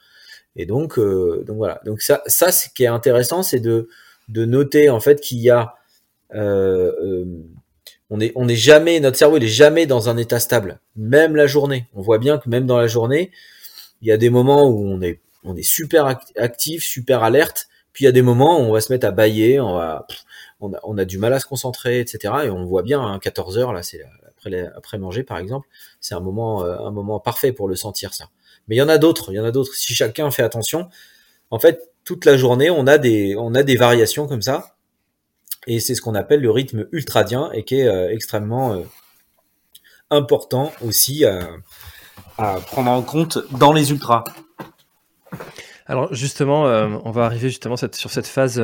Et 0.57 0.65
donc 0.65 0.99
euh, 0.99 1.45
donc 1.47 1.57
voilà 1.57 1.79
donc 1.85 2.01
ça 2.01 2.21
ça 2.27 2.51
ce 2.51 2.67
qui 2.69 2.83
est 2.83 2.87
intéressant 2.87 3.43
c'est 3.43 3.61
de 3.61 3.87
noter 4.27 4.89
en 4.89 4.99
fait 4.99 5.21
qu'il 5.21 5.39
y 5.39 5.49
a 5.49 5.75
on 8.09 8.19
est 8.19 8.31
on 8.35 8.47
est 8.47 8.55
jamais 8.55 8.99
notre 8.99 9.17
cerveau 9.17 9.37
il 9.37 9.43
est 9.43 9.47
jamais 9.47 9.85
dans 9.85 10.09
un 10.09 10.17
état 10.17 10.39
stable. 10.39 10.79
Même 10.95 11.35
la 11.35 11.47
journée. 11.47 11.87
On 11.93 12.01
voit 12.01 12.17
bien 12.17 12.37
que 12.37 12.49
même 12.49 12.65
dans 12.65 12.77
la 12.77 12.87
journée 12.87 13.31
il 14.01 14.07
y 14.07 14.11
a 14.11 14.17
des 14.17 14.29
moments 14.29 14.67
où 14.67 14.85
on 14.85 15.01
est 15.01 15.21
on 15.43 15.55
est 15.55 15.63
super 15.63 16.19
actif 16.37 16.83
super 16.83 17.23
alerte. 17.23 17.67
Puis 17.93 18.03
il 18.03 18.07
y 18.07 18.09
a 18.09 18.11
des 18.11 18.21
moments 18.21 18.59
où 18.59 18.63
on 18.63 18.71
va 18.71 18.81
se 18.81 18.91
mettre 18.91 19.07
à 19.07 19.11
bailler 19.11 19.59
on 19.59 19.73
va 19.73 20.07
on 20.59 20.73
a, 20.73 20.79
on 20.83 20.97
a 20.97 21.05
du 21.05 21.17
mal 21.17 21.33
à 21.33 21.39
se 21.39 21.45
concentrer 21.45 21.99
etc 21.99 22.33
et 22.45 22.49
on 22.49 22.65
voit 22.65 22.83
bien 22.83 23.01
hein, 23.01 23.19
14 23.19 23.57
heures 23.57 23.73
là 23.73 23.81
c'est 23.81 24.01
après 24.27 24.69
après 24.75 24.97
manger 24.97 25.23
par 25.23 25.37
exemple 25.37 25.67
c'est 26.01 26.15
un 26.15 26.19
moment 26.19 26.65
euh, 26.65 26.77
un 26.79 26.91
moment 26.91 27.19
parfait 27.19 27.51
pour 27.51 27.67
le 27.67 27.75
sentir 27.75 28.13
ça. 28.13 28.29
Mais 28.67 28.75
il 28.75 28.79
y 28.79 28.81
en 28.81 28.89
a 28.89 28.97
d'autres 28.97 29.31
il 29.31 29.35
y 29.35 29.39
en 29.39 29.45
a 29.45 29.51
d'autres. 29.51 29.73
Si 29.73 29.93
chacun 29.93 30.29
fait 30.31 30.43
attention 30.43 30.89
en 31.51 31.59
fait 31.59 31.89
toute 32.09 32.25
la 32.25 32.37
journée, 32.37 32.69
on 32.69 32.87
a 32.87 32.97
des, 32.97 33.35
on 33.37 33.53
a 33.53 33.61
des 33.61 33.75
variations 33.75 34.27
comme 34.27 34.41
ça. 34.41 34.75
Et 35.67 35.79
c'est 35.79 35.95
ce 35.95 36.01
qu'on 36.01 36.15
appelle 36.15 36.41
le 36.41 36.51
rythme 36.51 36.87
ultradien 36.91 37.51
et 37.53 37.63
qui 37.63 37.79
est 37.79 37.87
euh, 37.87 38.09
extrêmement 38.11 38.73
euh, 38.73 38.83
important 40.09 40.71
aussi 40.81 41.25
à, 41.25 41.47
prendre 42.37 42.89
en 42.89 43.01
compte 43.01 43.39
dans 43.51 43.73
les 43.73 43.91
ultras. 43.91 44.23
Alors 45.85 46.13
justement, 46.13 46.67
euh, 46.67 46.87
on 47.03 47.11
va 47.11 47.25
arriver 47.25 47.49
justement 47.49 47.75
sur 47.75 48.11
cette 48.11 48.27
phase 48.27 48.61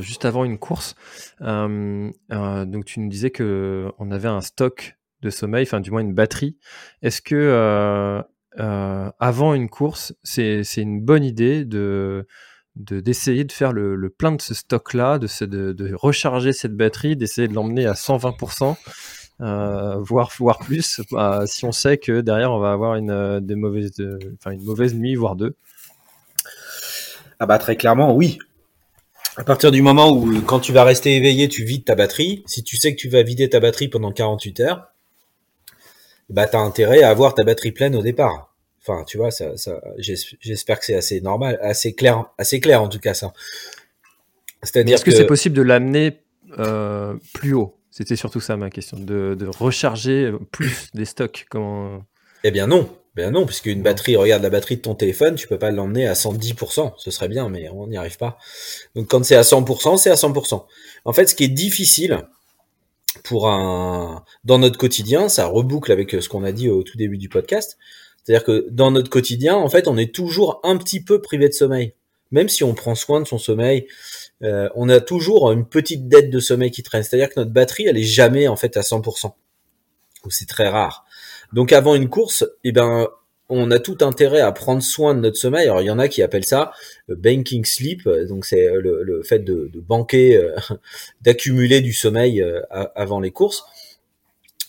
juste 0.00 0.24
avant 0.24 0.44
une 0.44 0.58
course. 0.58 0.94
donc 1.40 2.84
tu 2.86 3.00
nous 3.00 3.08
disais 3.08 3.30
que 3.30 3.92
on 3.98 4.10
avait 4.10 4.28
un 4.28 4.40
stock 4.40 4.96
de 5.22 5.30
sommeil, 5.30 5.64
enfin 5.64 5.80
du 5.80 5.90
moins 5.90 6.00
une 6.00 6.14
batterie. 6.14 6.56
Est-ce 7.02 7.20
que 7.20 8.24
avant 8.58 9.54
une 9.54 9.68
course, 9.68 10.14
c'est 10.22 10.62
une 10.76 11.02
bonne 11.02 11.24
idée 11.24 11.64
de 11.66 12.26
d'essayer 12.76 13.44
de, 13.44 13.52
faire 13.52 13.72
le, 13.72 14.08
plein 14.10 14.32
de 14.32 14.40
ce 14.40 14.54
stock-là, 14.54 15.18
de, 15.18 15.28
de, 15.46 15.72
de, 15.72 15.94
recharger 15.94 16.52
cette 16.52 16.76
batterie, 16.76 17.16
d'essayer 17.16 17.48
de 17.48 17.54
l'emmener 17.54 17.86
à 17.86 17.94
120%, 17.94 18.76
euh, 19.40 19.96
voire, 19.96 20.30
voire 20.38 20.58
plus, 20.58 21.00
bah, 21.10 21.44
si 21.46 21.64
on 21.64 21.72
sait 21.72 21.98
que 21.98 22.20
derrière 22.20 22.52
on 22.52 22.58
va 22.58 22.72
avoir 22.72 22.96
une, 22.96 23.10
euh, 23.10 23.40
des 23.40 23.54
mauvaises, 23.54 23.92
enfin, 24.34 24.52
une 24.52 24.64
mauvaise 24.64 24.94
nuit, 24.94 25.14
voire 25.14 25.36
deux. 25.36 25.54
Ah 27.38 27.46
bah 27.46 27.58
très 27.58 27.76
clairement, 27.76 28.14
oui. 28.14 28.38
À 29.36 29.44
partir 29.44 29.70
du 29.70 29.82
moment 29.82 30.10
où 30.10 30.40
quand 30.42 30.60
tu 30.60 30.72
vas 30.72 30.84
rester 30.84 31.16
éveillé, 31.16 31.48
tu 31.48 31.64
vides 31.64 31.84
ta 31.84 31.94
batterie, 31.94 32.42
si 32.46 32.62
tu 32.62 32.76
sais 32.78 32.94
que 32.94 33.00
tu 33.00 33.08
vas 33.08 33.22
vider 33.22 33.50
ta 33.50 33.60
batterie 33.60 33.88
pendant 33.88 34.10
48 34.10 34.60
heures, 34.60 34.86
bah 36.30 36.46
t'as 36.46 36.60
intérêt 36.60 37.02
à 37.02 37.10
avoir 37.10 37.34
ta 37.34 37.44
batterie 37.44 37.72
pleine 37.72 37.94
au 37.94 38.02
départ. 38.02 38.55
Enfin, 38.86 39.04
tu 39.04 39.16
vois, 39.16 39.30
ça, 39.30 39.56
ça 39.56 39.80
j'espère 39.98 40.78
que 40.78 40.84
c'est 40.84 40.94
assez 40.94 41.20
normal, 41.20 41.58
assez 41.60 41.94
clair, 41.94 42.26
assez 42.38 42.60
clair 42.60 42.82
en 42.82 42.88
tout 42.88 43.00
cas 43.00 43.14
ça. 43.14 43.32
C'est-à-dire 44.62 44.94
est-ce 44.94 45.04
que, 45.04 45.10
c'est 45.10 45.26
possible 45.26 45.56
de 45.56 45.62
l'amener 45.62 46.20
euh, 46.58 47.14
plus 47.34 47.54
haut? 47.54 47.76
C'était 47.90 48.16
surtout 48.16 48.40
ça 48.40 48.56
ma 48.56 48.70
question, 48.70 48.98
de, 48.98 49.34
de 49.38 49.46
recharger 49.46 50.32
plus 50.52 50.88
des 50.94 51.04
stocks. 51.04 51.46
Comment 51.50 52.02
Eh 52.44 52.50
bien 52.50 52.66
non, 52.66 52.88
ben 53.16 53.30
non, 53.30 53.46
puisque 53.46 53.66
une 53.66 53.82
batterie, 53.82 54.14
regarde 54.16 54.42
la 54.42 54.50
batterie 54.50 54.76
de 54.76 54.82
ton 54.82 54.94
téléphone, 54.94 55.34
tu 55.34 55.48
peux 55.48 55.58
pas 55.58 55.70
l'emmener 55.70 56.06
à 56.06 56.12
110%, 56.12 56.92
ce 56.98 57.10
serait 57.10 57.28
bien, 57.28 57.48
mais 57.48 57.68
on 57.70 57.86
n'y 57.86 57.96
arrive 57.96 58.18
pas. 58.18 58.36
Donc 58.94 59.08
quand 59.08 59.24
c'est 59.24 59.36
à 59.36 59.42
100%, 59.42 59.96
c'est 59.96 60.10
à 60.10 60.14
100%. 60.14 60.64
En 61.06 61.12
fait, 61.12 61.26
ce 61.26 61.34
qui 61.34 61.44
est 61.44 61.48
difficile 61.48 62.28
pour 63.24 63.48
un, 63.48 64.22
dans 64.44 64.58
notre 64.58 64.76
quotidien, 64.76 65.30
ça 65.30 65.46
reboucle 65.46 65.90
avec 65.90 66.10
ce 66.10 66.28
qu'on 66.28 66.44
a 66.44 66.52
dit 66.52 66.68
au 66.68 66.82
tout 66.82 66.98
début 66.98 67.16
du 67.16 67.30
podcast, 67.30 67.78
c'est-à-dire 68.26 68.44
que 68.44 68.66
dans 68.70 68.90
notre 68.90 69.08
quotidien, 69.08 69.54
en 69.54 69.68
fait, 69.68 69.86
on 69.86 69.96
est 69.96 70.12
toujours 70.12 70.58
un 70.64 70.76
petit 70.78 71.00
peu 71.00 71.22
privé 71.22 71.46
de 71.48 71.54
sommeil. 71.54 71.94
Même 72.32 72.48
si 72.48 72.64
on 72.64 72.74
prend 72.74 72.96
soin 72.96 73.20
de 73.20 73.24
son 73.24 73.38
sommeil, 73.38 73.86
euh, 74.42 74.68
on 74.74 74.88
a 74.88 74.98
toujours 74.98 75.52
une 75.52 75.64
petite 75.64 76.08
dette 76.08 76.28
de 76.28 76.40
sommeil 76.40 76.72
qui 76.72 76.82
traîne. 76.82 77.04
C'est-à-dire 77.04 77.28
que 77.28 77.38
notre 77.38 77.52
batterie, 77.52 77.86
elle 77.86 77.96
est 77.96 78.02
jamais 78.02 78.48
en 78.48 78.56
fait 78.56 78.76
à 78.76 78.80
100%. 78.80 79.32
Ou 80.24 80.30
c'est 80.30 80.48
très 80.48 80.68
rare. 80.68 81.04
Donc 81.52 81.72
avant 81.72 81.94
une 81.94 82.08
course, 82.08 82.44
eh 82.64 82.72
ben, 82.72 83.06
on 83.48 83.70
a 83.70 83.78
tout 83.78 83.98
intérêt 84.00 84.40
à 84.40 84.50
prendre 84.50 84.82
soin 84.82 85.14
de 85.14 85.20
notre 85.20 85.36
sommeil. 85.36 85.68
Alors 85.68 85.82
il 85.82 85.86
y 85.86 85.90
en 85.90 86.00
a 86.00 86.08
qui 86.08 86.20
appellent 86.20 86.44
ça 86.44 86.72
banking 87.06 87.64
sleep, 87.64 88.08
donc 88.28 88.44
c'est 88.44 88.68
le, 88.74 89.22
fait 89.22 89.38
de, 89.38 89.70
banquer, 89.76 90.36
euh, 90.36 90.56
d'accumuler 91.20 91.80
du 91.80 91.92
sommeil 91.92 92.42
euh, 92.42 92.60
avant 92.72 93.20
les 93.20 93.30
courses. 93.30 93.62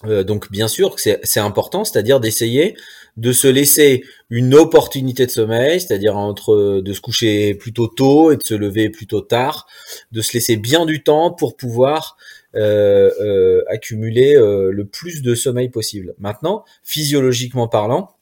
Donc 0.03 0.51
bien 0.51 0.67
sûr 0.67 0.95
que 0.95 1.01
c'est 1.01 1.39
important, 1.39 1.83
c'est-à-dire 1.83 2.19
d'essayer 2.19 2.75
de 3.17 3.31
se 3.31 3.47
laisser 3.47 4.03
une 4.29 4.53
opportunité 4.53 5.25
de 5.25 5.31
sommeil, 5.31 5.81
c'est-à-dire 5.81 6.15
entre 6.15 6.81
de 6.81 6.93
se 6.93 7.01
coucher 7.01 7.55
plutôt 7.55 7.87
tôt 7.87 8.31
et 8.31 8.37
de 8.37 8.43
se 8.43 8.53
lever 8.53 8.89
plutôt 8.89 9.21
tard, 9.21 9.67
de 10.11 10.21
se 10.21 10.33
laisser 10.33 10.55
bien 10.55 10.85
du 10.85 11.01
temps 11.01 11.31
pour 11.31 11.57
pouvoir 11.57 12.15
euh, 12.55 13.11
euh, 13.19 13.63
accumuler 13.67 14.35
euh, 14.35 14.71
le 14.71 14.85
plus 14.85 15.21
de 15.21 15.35
sommeil 15.35 15.69
possible. 15.69 16.15
Maintenant, 16.17 16.63
physiologiquement 16.83 17.67
parlant, 17.67 18.15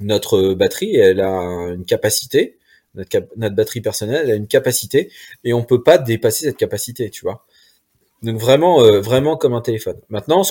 notre 0.00 0.54
batterie, 0.54 0.96
elle 0.96 1.20
a 1.20 1.40
une 1.74 1.84
capacité, 1.84 2.58
notre, 2.94 3.50
batterie 3.50 3.80
personnelle, 3.80 4.22
elle 4.24 4.30
a 4.32 4.34
une 4.34 4.46
capacité, 4.46 5.10
et 5.44 5.52
on 5.54 5.64
peut 5.64 5.82
pas 5.82 5.98
dépasser 5.98 6.46
cette 6.46 6.56
capacité, 6.56 7.10
tu 7.10 7.22
vois. 7.24 7.46
Donc 8.22 8.38
vraiment, 8.38 8.82
euh, 8.82 9.00
vraiment 9.00 9.36
comme 9.36 9.54
un 9.54 9.60
téléphone. 9.60 9.96
Maintenant, 10.08 10.42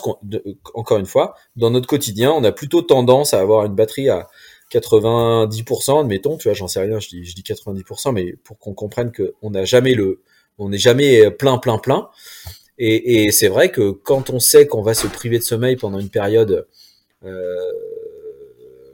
encore 0.73 0.97
une 0.97 1.05
fois, 1.05 1.35
dans 1.55 1.69
notre 1.69 1.87
quotidien, 1.87 2.31
on 2.31 2.43
a 2.43 2.51
plutôt 2.51 2.81
tendance 2.81 3.33
à 3.33 3.41
avoir 3.41 3.65
une 3.65 3.75
batterie 3.75 4.09
à 4.09 4.27
90%, 4.71 6.01
admettons, 6.01 6.37
tu 6.37 6.47
vois, 6.47 6.53
j'en 6.53 6.67
sais 6.67 6.79
rien, 6.79 6.99
je 6.99 7.09
dis, 7.09 7.25
je 7.25 7.35
dis 7.35 7.41
90%, 7.41 8.13
mais 8.13 8.33
pour 8.43 8.57
qu'on 8.57 8.73
comprenne 8.73 9.11
qu'on 9.11 9.49
n'a 9.49 9.65
jamais 9.65 9.93
le, 9.93 10.21
on 10.57 10.69
n'est 10.69 10.77
jamais 10.77 11.29
plein, 11.31 11.57
plein, 11.57 11.77
plein. 11.77 12.09
Et, 12.77 13.31
c'est 13.31 13.47
vrai 13.47 13.71
que 13.71 13.91
quand 13.91 14.29
on 14.29 14.39
sait 14.39 14.67
qu'on 14.67 14.81
va 14.83 14.93
se 14.93 15.07
priver 15.07 15.39
de 15.39 15.43
sommeil 15.43 15.75
pendant 15.77 15.99
une 15.99 16.09
période, 16.09 16.67
euh, 17.25 17.55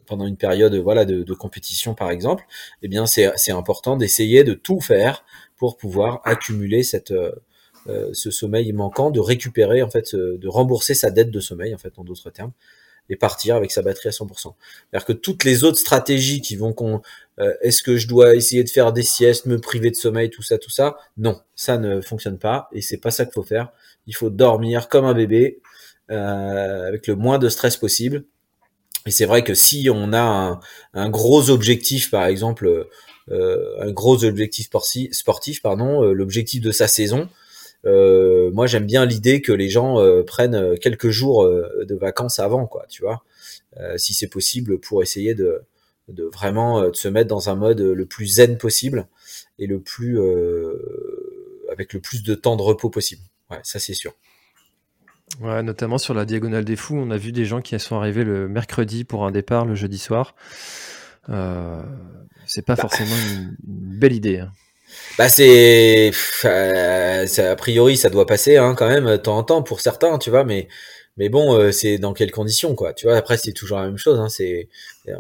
pendant 0.06 0.26
une 0.26 0.38
période, 0.38 0.74
voilà, 0.76 1.06
de, 1.06 1.34
compétition 1.34 1.94
par 1.94 2.10
exemple, 2.12 2.46
eh 2.82 2.88
bien 2.88 3.06
c'est 3.06 3.52
important 3.52 3.98
d'essayer 3.98 4.44
de 4.44 4.54
tout 4.54 4.80
faire 4.80 5.26
pour 5.58 5.78
pouvoir 5.78 6.22
accumuler 6.24 6.84
cette 6.84 7.12
euh, 7.12 7.32
euh, 7.88 8.10
ce 8.14 8.32
sommeil 8.32 8.72
manquant, 8.74 9.12
de 9.12 9.20
récupérer 9.20 9.82
en 9.82 9.90
fait, 9.90 10.16
de 10.16 10.48
rembourser 10.48 10.94
sa 10.94 11.12
dette 11.12 11.32
de 11.32 11.40
sommeil 11.40 11.74
en 11.74 11.78
fait, 11.78 11.94
en 11.98 12.04
d'autres 12.04 12.30
termes, 12.30 12.52
et 13.10 13.16
partir 13.16 13.56
avec 13.56 13.72
sa 13.72 13.82
batterie 13.82 14.10
à 14.10 14.12
100%. 14.12 14.28
C'est-à-dire 14.36 15.06
que 15.06 15.14
toutes 15.14 15.44
les 15.44 15.64
autres 15.64 15.78
stratégies 15.78 16.42
qui 16.42 16.56
vont 16.56 16.74
qu'on, 16.74 17.02
euh, 17.40 17.54
est-ce 17.62 17.84
que 17.84 17.98
je 17.98 18.08
dois 18.08 18.36
essayer 18.36 18.64
de 18.64 18.70
faire 18.70 18.94
des 18.94 19.04
siestes, 19.04 19.46
me 19.46 19.60
priver 19.60 19.92
de 19.92 19.96
sommeil, 19.96 20.30
tout 20.30 20.42
ça, 20.42 20.58
tout 20.58 20.70
ça, 20.70 20.98
non, 21.18 21.42
ça 21.56 21.78
ne 21.78 22.02
fonctionne 22.02 22.38
pas 22.38 22.70
et 22.72 22.82
c'est 22.82 22.98
pas 22.98 23.12
ça 23.12 23.26
qu'il 23.26 23.34
faut 23.34 23.44
faire. 23.44 23.72
Il 24.08 24.16
faut 24.16 24.30
dormir 24.30 24.90
comme 24.90 25.06
un 25.06 25.14
bébé 25.14 25.60
euh, 26.12 26.88
avec 26.88 27.08
le 27.08 27.16
moins 27.16 27.40
de 27.40 27.50
stress 27.50 27.78
possible. 27.78 28.26
Et 29.06 29.12
c'est 29.12 29.26
vrai 29.26 29.44
que 29.44 29.54
si 29.54 29.90
on 29.92 30.14
a 30.14 30.60
un, 30.94 31.10
gros 31.10 31.50
objectif, 31.50 32.10
par 32.10 32.26
exemple, 32.26 32.88
euh, 33.32 33.76
un 33.82 33.92
gros 33.92 34.24
objectif 34.24 34.70
sportif 35.12 35.62
pardon, 35.62 36.04
l'objectif 36.04 36.62
de 36.62 36.72
sa 36.72 36.88
saison, 36.88 37.28
euh, 37.86 38.52
moi 38.52 38.68
j'aime 38.68 38.86
bien 38.86 39.06
l'idée 39.06 39.42
que 39.42 39.52
les 39.52 39.70
gens 39.70 40.00
euh, 40.00 40.24
prennent 40.24 40.56
euh, 40.56 40.76
quelques 40.78 41.10
jours 41.10 41.46
de 41.48 41.96
vacances 41.96 42.40
avant, 42.40 42.66
quoi, 42.66 42.86
tu 42.90 43.04
vois, 43.04 43.24
si 43.98 44.14
c'est 44.14 44.28
possible, 44.28 44.80
pour 44.80 45.02
essayer 45.02 45.34
de, 45.34 45.64
de 46.08 46.24
vraiment 46.24 46.90
de 46.90 46.96
se 46.96 47.08
mettre 47.08 47.30
dans 47.30 47.50
un 47.50 47.56
mode 47.56 47.82
le 47.82 48.06
plus 48.06 48.26
zen 48.28 48.58
possible 48.58 49.08
et 49.60 49.68
le 49.68 49.80
plus 49.80 50.20
avec 51.72 51.94
le 51.94 52.00
plus 52.00 52.24
de 52.24 52.36
temps 52.36 52.56
de 52.56 52.62
repos 52.62 52.90
possible. 52.90 53.22
Ouais, 53.50 53.60
ça 53.64 53.80
c'est 53.80 53.94
sûr. 53.94 54.14
Ouais, 55.42 55.64
notamment 55.64 55.98
sur 55.98 56.14
la 56.14 56.26
diagonale 56.26 56.66
des 56.66 56.76
fous, 56.76 56.96
on 56.96 57.10
a 57.10 57.18
vu 57.18 57.32
des 57.32 57.46
gens 57.46 57.62
qui 57.62 57.80
sont 57.80 57.96
arrivés 57.96 58.24
le 58.24 58.48
mercredi 58.48 59.04
pour 59.04 59.26
un 59.26 59.32
départ 59.32 59.66
le 59.66 59.74
jeudi 59.74 59.98
soir. 59.98 60.36
c'est 61.28 62.66
pas 62.66 62.76
bah. 62.76 62.82
forcément 62.82 63.16
une, 63.32 63.56
belle 63.64 64.14
idée. 64.14 64.40
Hein. 64.40 64.52
Bah 65.18 65.30
c'est, 65.30 66.12
a 66.46 67.56
priori 67.56 67.98
ça 67.98 68.10
doit 68.10 68.26
passer 68.26 68.58
hein, 68.58 68.76
quand 68.76 68.88
même 68.88 69.18
temps 69.22 69.38
en 69.38 69.44
temps 69.44 69.62
pour 69.64 69.80
certains, 69.82 70.18
tu 70.18 70.30
vois, 70.30 70.44
mais 70.44 70.68
mais 71.18 71.30
bon, 71.30 71.72
c'est 71.72 72.00
dans 72.00 72.14
quelles 72.14 72.32
conditions 72.32 72.74
quoi. 72.76 72.94
Tu 72.94 73.06
vois, 73.06 73.16
après 73.18 73.38
c'est 73.38 73.52
toujours 73.54 73.78
la 73.78 73.86
même 73.86 73.98
chose. 73.98 74.20
Hein, 74.20 74.30
c'est 74.30 74.70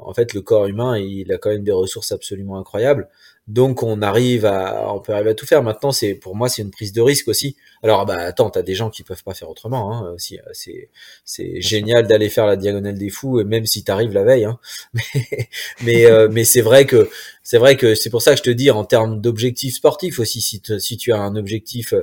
en 0.01 0.13
fait 0.13 0.33
le 0.33 0.41
corps 0.41 0.65
humain, 0.67 0.97
il 0.97 1.31
a 1.31 1.37
quand 1.37 1.49
même 1.51 1.63
des 1.63 1.71
ressources 1.71 2.11
absolument 2.11 2.57
incroyables. 2.59 3.07
Donc 3.47 3.83
on 3.83 4.01
arrive 4.01 4.45
à, 4.45 4.93
on 4.93 4.99
peut 4.99 5.13
arriver 5.13 5.31
à 5.31 5.33
tout 5.35 5.45
faire. 5.45 5.63
Maintenant, 5.63 5.91
c'est 5.91 6.13
pour 6.15 6.35
moi 6.35 6.47
c'est 6.47 6.61
une 6.61 6.71
prise 6.71 6.93
de 6.93 7.01
risque 7.01 7.27
aussi. 7.27 7.57
Alors 7.83 8.05
bah 8.05 8.17
attends, 8.19 8.49
t'as 8.49 8.61
des 8.61 8.73
gens 8.73 8.89
qui 8.89 9.03
peuvent 9.03 9.23
pas 9.23 9.33
faire 9.33 9.49
autrement. 9.49 9.93
Hein, 9.93 10.11
aussi, 10.11 10.39
euh, 10.39 10.43
c'est 10.53 10.89
c'est 11.25 11.59
génial 11.59 12.07
d'aller 12.07 12.29
faire 12.29 12.45
la 12.47 12.55
diagonale 12.55 12.97
des 12.97 13.09
fous, 13.09 13.43
même 13.43 13.65
si 13.65 13.83
t'arrives 13.83 14.13
la 14.13 14.23
veille. 14.23 14.45
Hein. 14.45 14.59
Mais 14.93 15.49
mais 15.83 16.05
euh, 16.05 16.29
mais 16.31 16.45
c'est 16.45 16.61
vrai 16.61 16.85
que 16.85 17.09
c'est 17.43 17.57
vrai 17.57 17.75
que 17.75 17.95
c'est 17.95 18.09
pour 18.09 18.21
ça 18.21 18.31
que 18.31 18.37
je 18.37 18.43
te 18.43 18.49
dis 18.49 18.71
en 18.71 18.85
termes 18.85 19.19
d'objectifs 19.19 19.75
sportifs 19.75 20.19
aussi. 20.19 20.41
Si, 20.41 20.61
si 20.79 20.97
tu 20.97 21.11
as 21.11 21.19
un 21.19 21.35
objectif 21.35 21.93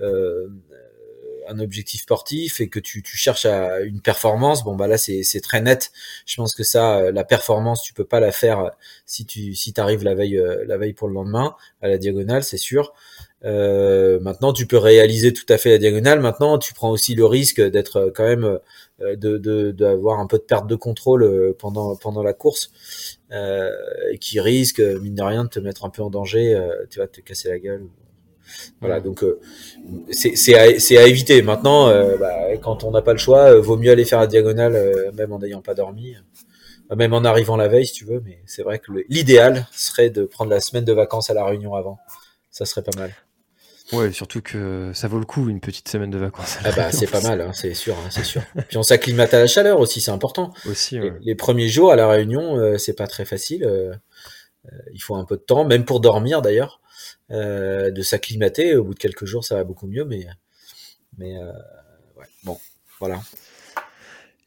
euh, 0.00 0.48
un 1.48 1.58
objectif 1.60 2.02
sportif 2.02 2.60
et 2.60 2.68
que 2.68 2.78
tu, 2.78 3.02
cherches 3.04 3.46
à 3.46 3.80
une 3.80 4.00
performance, 4.00 4.64
bon 4.64 4.76
bah 4.76 4.86
là 4.86 4.98
c'est 4.98 5.40
très 5.42 5.60
net. 5.60 5.90
Je 6.26 6.36
pense 6.36 6.54
que 6.54 6.62
ça, 6.64 6.98
euh, 6.98 7.12
la 7.12 7.24
performance, 7.24 7.82
tu 7.82 7.92
peux 7.94 8.04
pas 8.04 8.20
la 8.20 8.32
faire 8.32 8.60
euh, 8.60 8.68
si 9.06 9.26
tu 9.26 9.54
si 9.54 9.72
arrives 9.78 10.04
la 10.04 10.14
veille 10.14 10.38
euh, 10.38 10.64
la 10.66 10.76
veille 10.76 10.92
pour 10.92 11.08
le 11.08 11.14
lendemain 11.14 11.56
à 11.82 11.88
la 11.88 11.98
diagonale, 11.98 12.44
c'est 12.44 12.58
sûr. 12.58 12.92
Maintenant, 13.42 14.52
tu 14.52 14.66
peux 14.66 14.78
réaliser 14.78 15.32
tout 15.32 15.46
à 15.48 15.58
fait 15.58 15.70
la 15.70 15.78
diagonale. 15.78 16.20
Maintenant, 16.20 16.58
tu 16.58 16.74
prends 16.74 16.90
aussi 16.90 17.14
le 17.14 17.24
risque 17.24 17.60
d'être 17.60 18.12
quand 18.14 18.24
même 18.24 18.58
de 19.00 19.70
d'avoir 19.70 20.18
un 20.18 20.26
peu 20.26 20.38
de 20.38 20.42
perte 20.42 20.66
de 20.66 20.74
contrôle 20.74 21.54
pendant 21.58 21.94
pendant 21.96 22.22
la 22.22 22.32
course, 22.32 22.72
euh, 23.32 23.70
qui 24.20 24.40
risque 24.40 24.80
mine 24.80 25.14
de 25.14 25.22
rien 25.22 25.44
de 25.44 25.48
te 25.50 25.60
mettre 25.60 25.84
un 25.84 25.90
peu 25.90 26.02
en 26.02 26.10
danger. 26.10 26.60
tu 26.90 26.98
vas 26.98 27.06
te 27.06 27.20
casser 27.20 27.48
la 27.48 27.58
gueule 27.58 27.88
voilà, 28.80 29.00
donc 29.00 29.22
euh, 29.24 29.40
c'est 30.10 30.54
à, 30.54 30.62
à, 31.00 31.06
éviter. 31.06 31.42
Maintenant, 31.42 31.88
euh, 31.88 32.16
bah, 32.16 32.56
quand 32.62 32.84
on 32.84 32.90
n'a 32.90 33.02
pas 33.02 33.12
le 33.12 33.18
choix, 33.18 33.52
euh, 33.52 33.60
vaut 33.60 33.76
mieux 33.76 33.90
aller 33.90 34.04
faire 34.04 34.20
la 34.20 34.26
diagonale, 34.26 35.12
même 35.14 35.32
en 35.32 35.38
n'ayant 35.38 35.62
pas 35.62 35.74
dormi, 35.74 36.14
même 36.94 37.12
en 37.12 37.24
arrivant 37.24 37.56
la 37.56 37.68
veille, 37.68 37.86
si 37.86 37.94
tu 37.94 38.04
veux. 38.04 38.22
Mais 38.24 38.42
c'est 38.46 38.62
vrai 38.62 38.78
que 38.78 38.92
l'idéal 39.08 39.66
serait 39.72 40.10
de 40.10 40.24
prendre 40.24 40.50
la 40.50 40.60
semaine 40.60 40.84
de 40.84 40.92
vacances 40.92 41.30
à 41.30 41.34
la 41.34 41.44
Réunion 41.44 41.74
avant. 41.74 41.98
Ça 42.50 42.64
serait 42.64 42.82
pas 42.82 42.96
mal. 42.96 43.12
Ouais, 43.92 44.12
surtout 44.12 44.42
que 44.42 44.90
ça 44.92 45.08
vaut 45.08 45.18
le 45.18 45.24
coup 45.24 45.48
une 45.48 45.60
petite 45.60 45.88
semaine 45.88 46.10
de 46.10 46.18
vacances. 46.18 46.58
ah 46.62 46.72
bah 46.76 46.92
c'est 46.92 47.10
pas 47.10 47.22
mal, 47.22 47.40
hein, 47.40 47.52
c'est 47.54 47.72
sûr, 47.72 47.94
hein, 47.94 48.08
c'est 48.10 48.24
sûr. 48.24 48.42
Puis 48.68 48.76
on 48.76 48.82
s'acclimate 48.82 49.32
à 49.32 49.38
la 49.38 49.46
chaleur 49.46 49.80
aussi, 49.80 50.02
c'est 50.02 50.10
important. 50.10 50.52
Aussi. 50.68 50.98
Les, 51.22 51.34
premiers 51.34 51.68
jours 51.68 51.90
à 51.90 51.96
la 51.96 52.06
Réunion, 52.06 52.76
c'est 52.76 52.92
pas 52.92 53.06
très 53.06 53.24
facile. 53.24 53.66
il 54.92 55.02
faut 55.02 55.16
un 55.16 55.24
peu 55.24 55.36
de 55.36 55.42
temps, 55.42 55.64
même 55.64 55.86
pour 55.86 56.00
dormir 56.00 56.42
d'ailleurs. 56.42 56.80
Euh, 57.30 57.90
de 57.90 58.00
s'acclimater. 58.00 58.76
Au 58.76 58.84
bout 58.84 58.94
de 58.94 58.98
quelques 58.98 59.26
jours, 59.26 59.44
ça 59.44 59.56
va 59.56 59.64
beaucoup 59.64 59.86
mieux, 59.86 60.04
mais, 60.04 60.26
mais 61.18 61.36
euh, 61.36 61.52
ouais, 62.16 62.26
bon, 62.42 62.58
voilà. 62.98 63.20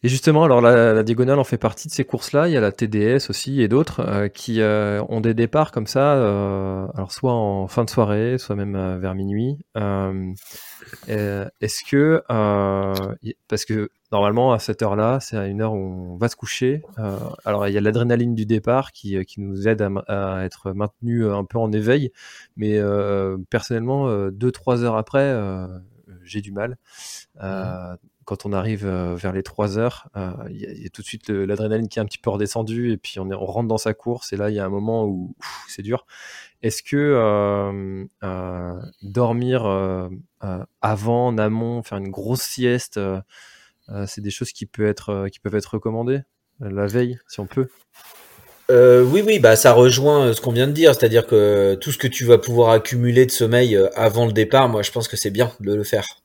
Et 0.04 0.10
justement, 0.10 0.44
alors 0.44 0.62
la, 0.62 1.04
diagonale 1.04 1.40
en 1.40 1.44
fait 1.44 1.58
partie 1.58 1.88
de 1.88 1.94
ces 1.94 2.04
courses-là. 2.06 2.48
Il 2.48 2.54
y 2.54 2.58
a 2.58 2.62
la 2.62 2.72
TDS 2.72 3.30
aussi 3.30 3.62
et 3.62 3.68
d'autres 3.68 4.02
euh, 4.02 4.28
qui 4.30 4.62
ont 4.62 5.22
des 5.22 5.34
départs 5.34 5.72
comme 5.72 5.88
ça, 5.88 6.14
alors 6.96 7.12
soit 7.12 7.34
en 7.34 7.68
fin 7.68 7.84
de 7.84 7.90
soirée, 7.90 8.38
soit 8.38 8.56
même 8.56 9.00
vers 9.00 9.16
minuit. 9.16 9.58
Est-ce 11.08 11.84
que, 11.84 12.24
parce 13.48 13.66
que 13.66 13.90
normalement 14.12 14.52
à 14.52 14.60
cette 14.60 14.82
heure-là, 14.82 15.20
c'est 15.20 15.38
à 15.38 15.48
une 15.48 15.62
heure 15.62 15.74
où 15.74 16.14
on 16.14 16.18
va 16.18 16.28
se 16.28 16.36
coucher. 16.36 16.84
Euh, 17.00 17.18
alors 17.46 17.68
il 17.68 17.74
y 17.74 17.78
a 17.78 17.82
l'adrénaline 17.82 18.36
du 18.36 18.46
départ 18.46 18.92
qui, 18.92 19.18
euh, 19.18 19.24
qui 19.24 19.42
nous 19.42 19.68
aide 19.68 19.82
à, 19.82 19.90
à, 20.08 20.44
être 20.44 20.74
maintenu 20.74 21.24
euh, 21.24 21.36
un 21.36 21.46
peu 21.46 21.58
en 21.58 21.72
éveil, 21.72 22.12
mais 22.56 22.78
euh, 22.78 23.38
personnellement, 23.50 24.10
2-3 24.30 24.84
heures 24.84 24.98
après, 24.98 25.36
j'ai 26.24 26.42
du 26.42 26.52
mal. 26.52 26.78
Mmh. 27.42 27.96
Quand 28.26 28.46
on 28.46 28.54
arrive 28.54 28.88
vers 28.88 29.34
les 29.34 29.44
3 29.44 29.78
heures, 29.78 30.10
il 30.50 30.58
y, 30.58 30.84
y, 30.84 30.86
a 30.86 30.90
tout 30.90 31.02
de 31.02 31.08
suite 31.08 31.30
l'adrénaline 31.30 31.88
qui 31.88 32.00
est 32.00 32.02
un 32.02 32.06
petit 32.06 32.18
peu 32.18 32.30
redescendue 32.30 32.92
et 32.92 32.98
puis 32.98 33.20
on, 33.20 33.30
est, 33.32 33.36
on 33.36 33.46
rentre 33.46 33.68
dans 33.68 33.78
sa 33.78 33.94
course 33.94 34.32
et 34.32 34.38
là 34.38 34.50
il 34.50 34.56
y 34.56 34.60
a 34.60 34.66
un 34.66 34.70
moment 34.70 35.06
où 35.06 35.36
c'est 35.68 35.82
dur. 35.82 36.06
Est-ce 36.62 36.84
que 36.84 38.08
dormir 39.02 39.66
avant, 40.82 41.28
en 41.28 41.38
amont, 41.38 41.84
faire 41.84 41.98
une 41.98 42.10
grosse 42.10 42.44
sieste 42.44 43.00
euh, 43.92 44.06
c'est 44.08 44.22
des 44.22 44.32
choses 44.32 44.52
qui, 44.52 44.66
peuvent 44.66 44.88
être, 44.88 45.10
euh, 45.10 45.28
qui 45.28 45.40
peuvent 45.40 45.56
être 45.56 45.74
recommandées 45.74 46.22
euh, 46.62 46.70
la 46.70 46.88
veille, 46.88 47.20
si 47.28 47.40
on 47.40 47.48
peut? 47.48 47.68
Oui, 48.72 49.24
oui, 49.26 49.40
bah 49.40 49.56
ça 49.56 49.74
rejoint 49.74 50.34
ce 50.34 50.42
qu'on 50.42 50.52
vient 50.52 50.68
de 50.68 50.72
dire, 50.72 50.94
c'est-à-dire 50.96 51.28
que 51.28 51.76
tout 51.76 51.92
ce 51.92 51.98
que 51.98 52.08
tu 52.08 52.26
vas 52.26 52.38
pouvoir 52.38 52.72
accumuler 52.72 53.26
de 53.26 53.32
sommeil 53.32 53.78
avant 53.96 54.26
le 54.26 54.34
départ, 54.34 54.70
moi 54.70 54.82
je 54.82 54.92
pense 54.92 55.08
que 55.08 55.18
c'est 55.18 55.30
bien 55.30 55.52
de 55.60 55.74
le 55.74 55.84
faire, 55.84 56.22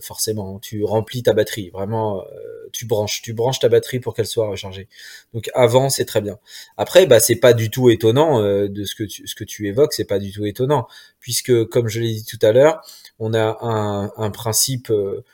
forcément. 0.00 0.58
Tu 0.60 0.84
remplis 0.84 1.22
ta 1.22 1.32
batterie, 1.32 1.70
vraiment, 1.70 2.24
tu 2.72 2.86
branches, 2.86 3.22
tu 3.22 3.32
branches 3.32 3.58
ta 3.58 3.68
batterie 3.68 4.00
pour 4.00 4.14
qu'elle 4.14 4.26
soit 4.26 4.48
rechargée. 4.48 4.88
Donc 5.34 5.50
avant, 5.54 5.90
c'est 5.90 6.04
très 6.04 6.20
bien. 6.20 6.38
Après, 6.76 7.06
bah 7.06 7.20
c'est 7.20 7.36
pas 7.36 7.52
du 7.52 7.70
tout 7.70 7.90
étonnant 7.90 8.40
de 8.42 8.84
ce 8.84 8.94
que 8.94 9.04
tu, 9.04 9.26
ce 9.26 9.34
que 9.34 9.44
tu 9.44 9.68
évoques, 9.68 9.92
c'est 9.92 10.04
pas 10.04 10.18
du 10.18 10.32
tout 10.32 10.46
étonnant, 10.46 10.86
puisque 11.20 11.64
comme 11.66 11.88
je 11.88 12.00
l'ai 12.00 12.12
dit 12.14 12.24
tout 12.24 12.38
à 12.42 12.52
l'heure, 12.52 12.82
on 13.18 13.34
a 13.34 13.58
un, 13.62 14.30
principe 14.30 14.90
euh, 14.90 15.24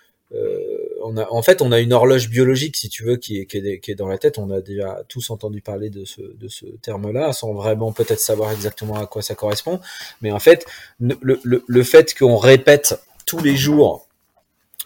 en 1.05 1.43
fait, 1.43 1.63
on 1.63 1.71
a 1.73 1.81
une 1.81 1.93
horloge 1.93 2.31
biologique, 2.31 2.77
si 2.77 2.89
tu 2.89 3.05
veux, 3.05 3.17
qui 3.17 3.39
est, 3.39 3.95
dans 3.95 4.09
la 4.09 4.19
tête. 4.19 4.39
On 4.39 4.51
a 4.51 4.61
déjà 4.61 5.03
tous 5.09 5.31
entendu 5.31 5.61
parler 5.61 5.91
de 5.91 6.05
ce, 6.05 6.67
terme-là, 6.83 7.33
sans 7.33 7.53
vraiment 7.53 7.93
peut-être 7.93 8.21
savoir 8.21 8.53
exactement 8.53 8.97
à 8.97 9.07
quoi 9.07 9.23
ça 9.23 9.35
correspond. 9.35 9.81
Mais 10.23 10.33
en 10.33 10.39
fait, 10.41 10.67
le 11.01 11.83
fait 11.83 12.15
qu'on 12.15 12.37
répète 12.37 13.01
tous 13.27 13.41
les 13.41 13.57
jours 13.57 14.09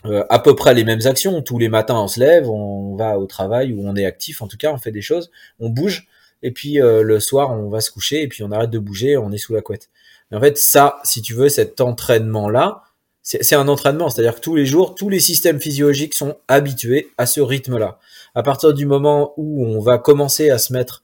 euh, 0.04 0.24
à 0.30 0.38
peu 0.38 0.54
près 0.54 0.74
les 0.74 0.84
mêmes 0.84 1.06
actions. 1.06 1.42
Tous 1.42 1.58
les 1.58 1.68
matins, 1.68 1.96
on 1.96 2.08
se 2.08 2.20
lève, 2.20 2.48
on 2.48 2.94
va 2.94 3.18
au 3.18 3.26
travail 3.26 3.72
ou 3.72 3.82
on 3.84 3.96
est 3.96 4.04
actif. 4.04 4.42
En 4.42 4.46
tout 4.46 4.56
cas, 4.56 4.72
on 4.72 4.78
fait 4.78 4.92
des 4.92 5.02
choses, 5.02 5.30
on 5.58 5.70
bouge. 5.70 6.06
Et 6.42 6.52
puis 6.52 6.80
euh, 6.80 7.02
le 7.02 7.18
soir, 7.18 7.50
on 7.50 7.68
va 7.68 7.80
se 7.80 7.90
coucher 7.90 8.22
et 8.22 8.28
puis 8.28 8.44
on 8.44 8.52
arrête 8.52 8.70
de 8.70 8.78
bouger, 8.78 9.16
on 9.16 9.32
est 9.32 9.38
sous 9.38 9.54
la 9.54 9.60
couette. 9.60 9.90
Mais 10.30 10.36
en 10.36 10.40
fait, 10.40 10.56
ça, 10.56 11.00
si 11.02 11.20
tu 11.20 11.34
veux, 11.34 11.48
cet 11.48 11.80
entraînement-là, 11.80 12.82
c'est 13.28 13.56
un 13.56 13.68
entraînement, 13.68 14.08
c'est-à-dire 14.08 14.36
que 14.36 14.40
tous 14.40 14.56
les 14.56 14.64
jours, 14.64 14.94
tous 14.94 15.10
les 15.10 15.20
systèmes 15.20 15.60
physiologiques 15.60 16.14
sont 16.14 16.36
habitués 16.48 17.10
à 17.18 17.26
ce 17.26 17.42
rythme-là. 17.42 17.98
À 18.34 18.42
partir 18.42 18.72
du 18.72 18.86
moment 18.86 19.34
où 19.36 19.66
on 19.66 19.80
va 19.80 19.98
commencer 19.98 20.48
à 20.48 20.56
se 20.56 20.72
mettre 20.72 21.02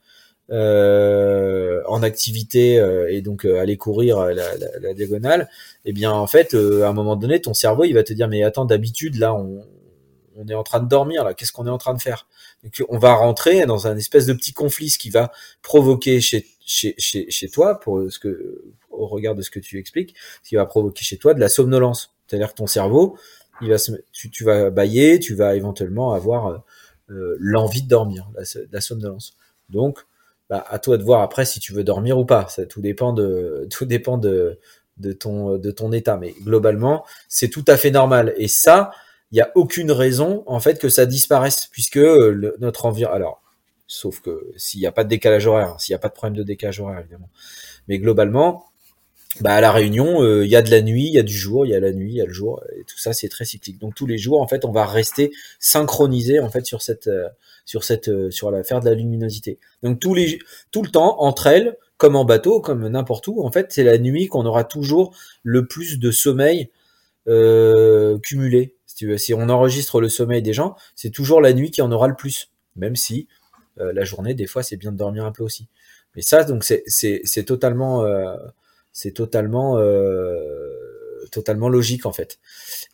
euh, 0.51 1.83
en 1.87 2.03
activité 2.03 2.79
euh, 2.79 3.13
et 3.13 3.21
donc 3.21 3.45
euh, 3.45 3.61
aller 3.61 3.77
courir 3.77 4.21
la, 4.21 4.33
la, 4.33 4.79
la, 4.81 4.95
diagonale, 4.95 5.51
eh 5.85 5.93
bien 5.93 6.13
en 6.13 6.27
fait, 6.27 6.55
à 6.55 6.89
un 6.89 6.93
moment 6.95 7.17
donné, 7.17 7.43
ton 7.43 7.53
cerveau 7.53 7.85
il 7.85 7.93
va 7.93 8.03
te 8.03 8.15
dire 8.15 8.29
mais 8.29 8.43
attends 8.43 8.65
d'habitude 8.65 9.17
là 9.17 9.35
on, 9.35 9.63
on 10.37 10.47
est 10.49 10.55
en 10.55 10.63
train 10.63 10.81
de 10.81 10.89
dormir 10.89 11.25
là, 11.25 11.35
qu'est-ce 11.35 11.53
qu'on 11.53 11.67
est 11.67 11.71
en 11.71 11.79
train 11.79 11.95
de 11.95 12.01
faire? 12.01 12.27
Donc 12.63 12.83
on 12.89 12.97
va 12.97 13.13
rentrer 13.13 13.67
dans 13.67 13.87
un 13.87 13.99
espèce 13.99 14.25
de 14.25 14.33
petit 14.33 14.55
conflit, 14.55 14.89
ce 14.89 14.99
qui 14.99 15.11
va 15.11 15.31
provoquer 15.63 16.23
chez 16.23 16.47
chez, 16.67 16.95
chez, 16.97 17.31
chez 17.31 17.49
toi 17.51 17.79
pour 17.81 18.11
ce 18.11 18.19
que 18.19 18.63
au 18.89 19.07
regard 19.07 19.35
de 19.35 19.43
ce 19.43 19.51
que 19.51 19.61
tu 19.61 19.79
expliques, 19.79 20.15
ce 20.43 20.49
qui 20.49 20.57
va 20.57 20.65
provoquer 20.65 21.05
chez 21.05 21.19
toi 21.19 21.35
de 21.35 21.41
la 21.41 21.51
somnolence. 21.51 22.14
C'est-à-dire 22.27 22.51
que 22.51 22.57
ton 22.57 22.67
cerveau, 22.67 23.17
tu, 23.61 24.45
vas 24.45 24.71
bailler, 24.71 25.19
tu 25.19 25.35
vas 25.35 25.55
éventuellement 25.55 26.13
avoir 26.13 26.65
euh, 27.11 27.37
l'envie 27.39 27.83
de 27.83 27.89
dormir, 27.89 28.31
la, 28.35 28.43
la 28.73 28.81
somnolence. 28.81 29.37
Donc, 29.71 30.05
bah, 30.51 30.65
à 30.69 30.79
toi 30.79 30.99
de 30.99 31.03
voir 31.03 31.23
après 31.23 31.47
si 31.47 31.59
tu 31.59 31.73
veux 31.73 31.85
dormir 31.85 32.19
ou 32.19 32.27
pas. 32.27 32.47
Ça 32.49 32.67
tout 32.67 32.81
dépend 32.81 33.13
de, 33.13 33.67
ton, 35.19 35.93
état. 35.93 36.17
Mais 36.17 36.35
globalement, 36.43 37.05
c'est 37.29 37.49
tout 37.49 37.65
à 37.67 37.77
fait 37.77 37.91
normal. 37.91 38.35
Et 38.37 38.49
ça, 38.49 38.91
il 39.33 39.37
n'y 39.37 39.41
a 39.41 39.51
aucune 39.55 39.91
raison 39.91 40.45
en 40.47 40.61
fait 40.61 40.79
que 40.79 40.89
ça 40.89 41.07
disparaisse, 41.07 41.69
puisque 41.73 41.97
le, 41.97 42.57
notre 42.61 42.87
environnement. 42.87 43.17
Alors, 43.17 43.43
sauf 43.87 44.21
que 44.21 44.53
s'il 44.57 44.81
n'y 44.81 44.87
a 44.87 44.93
pas 44.93 45.05
de 45.05 45.09
décalage 45.09 45.47
horaire, 45.47 45.71
hein, 45.71 45.77
s'il 45.79 45.93
n'y 45.93 45.97
a 45.97 45.99
pas 45.99 46.09
de 46.09 46.15
problème 46.15 46.37
de 46.37 46.43
décalage 46.43 46.81
horaire 46.81 47.01
évidemment. 47.01 47.31
Mais 47.89 47.99
globalement, 47.99 48.67
bah 49.41 49.55
à 49.55 49.61
la 49.61 49.73
Réunion, 49.73 50.23
euh, 50.23 50.45
il 50.45 50.51
y 50.51 50.57
a 50.57 50.63
de 50.63 50.71
la 50.71 50.81
nuit, 50.81 51.07
il 51.07 51.13
y 51.13 51.19
a 51.19 51.23
du 51.23 51.37
jour, 51.37 51.67
il 51.67 51.71
y 51.71 51.75
a 51.75 51.81
la 51.81 51.93
nuit, 51.93 52.13
il 52.13 52.17
y 52.17 52.21
a 52.21 52.25
le 52.25 52.33
jour, 52.33 52.63
et 52.77 52.85
tout 52.85 52.99
ça 52.99 53.13
c'est 53.13 53.29
très 53.29 53.45
cyclique. 53.45 53.79
Donc 53.81 53.95
tous 53.95 54.07
les 54.07 54.17
jours, 54.17 54.41
en 54.41 54.47
fait, 54.47 54.65
on 54.65 54.71
va 54.71 54.87
rester 54.87 55.33
synchronisé 55.59 56.39
en 56.39 56.51
fait 56.51 56.65
sur 56.65 56.83
cette, 56.83 57.09
euh, 57.09 57.29
sur 57.65 57.83
cette, 57.83 58.09
euh, 58.09 58.31
sur 58.31 58.51
l'affaire 58.53 58.81
de 58.81 58.89
la 58.89 58.95
luminosité. 58.95 59.59
Donc 59.83 59.99
tous 59.99 60.15
les, 60.15 60.39
tout 60.71 60.83
le 60.83 60.89
temps 60.89 61.21
entre 61.21 61.49
elles, 61.49 61.77
comme 61.97 62.15
en 62.15 62.25
bateau, 62.25 62.61
comme 62.61 62.87
n'importe 62.89 63.27
où, 63.27 63.43
en 63.45 63.51
fait, 63.51 63.73
c'est 63.73 63.83
la 63.83 63.99
nuit 63.99 64.29
qu'on 64.29 64.47
aura 64.47 64.63
toujours 64.63 65.17
le 65.43 65.67
plus 65.67 65.99
de 65.99 66.11
sommeil 66.11 66.71
cumulé. 68.23 68.75
Si, 68.87 68.97
tu 68.97 69.09
veux. 69.09 69.17
si 69.17 69.33
on 69.33 69.49
enregistre 69.49 70.01
le 70.01 70.09
sommeil 70.09 70.43
des 70.43 70.53
gens, 70.53 70.77
c'est 70.95 71.11
toujours 71.11 71.41
la 71.41 71.53
nuit 71.53 71.71
qui 71.71 71.83
en 71.83 71.91
aura 71.91 72.07
le 72.09 72.15
plus, 72.15 72.51
même 72.77 72.97
si 72.97 73.29
la 73.77 74.05
journée, 74.05 74.35
des 74.35 74.47
fois, 74.47 74.63
c'est 74.63 74.77
bien 74.77 74.93
de 74.93 74.99
dormir 74.99 75.25
un 75.25 75.33
peu 75.33 75.43
aussi. 75.43 75.69
Mais 76.15 76.23
ça, 76.23 76.45
donc 76.45 76.65
c'est 76.65 77.45
totalement 77.45 78.05
c'est 78.95 79.11
totalement 79.11 79.77
euh, 79.77 81.27
totalement 81.31 81.69
logique 81.69 82.07
en 82.07 82.13
fait. 82.13 82.39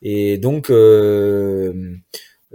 Et 0.03 0.39
donc 0.39 0.71
euh, 0.71 1.73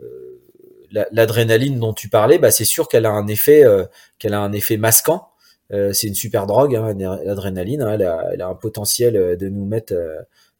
euh, 0.02 1.02
l'adrénaline 1.12 1.80
dont 1.80 1.94
tu 1.94 2.10
parlais, 2.10 2.40
bah, 2.40 2.52
c'est 2.52 2.66
sûr 2.66 2.90
qu'elle 2.90 3.06
a 3.06 3.12
un 3.12 3.28
effet, 3.28 3.64
qu'elle 4.18 4.34
a 4.34 4.40
un 4.40 4.52
effet 4.52 4.78
masquant. 4.78 5.30
c'est 5.70 6.08
une 6.08 6.16
super 6.16 6.48
drogue, 6.48 6.76
hein, 6.76 6.94
l'adrénaline. 6.98 7.82
Hein, 7.82 7.94
elle, 7.94 8.42
a, 8.42 8.48
un 8.48 8.56
potentiel 8.56 9.38
de 9.38 9.50
nous 9.50 9.66
mettre, 9.66 9.94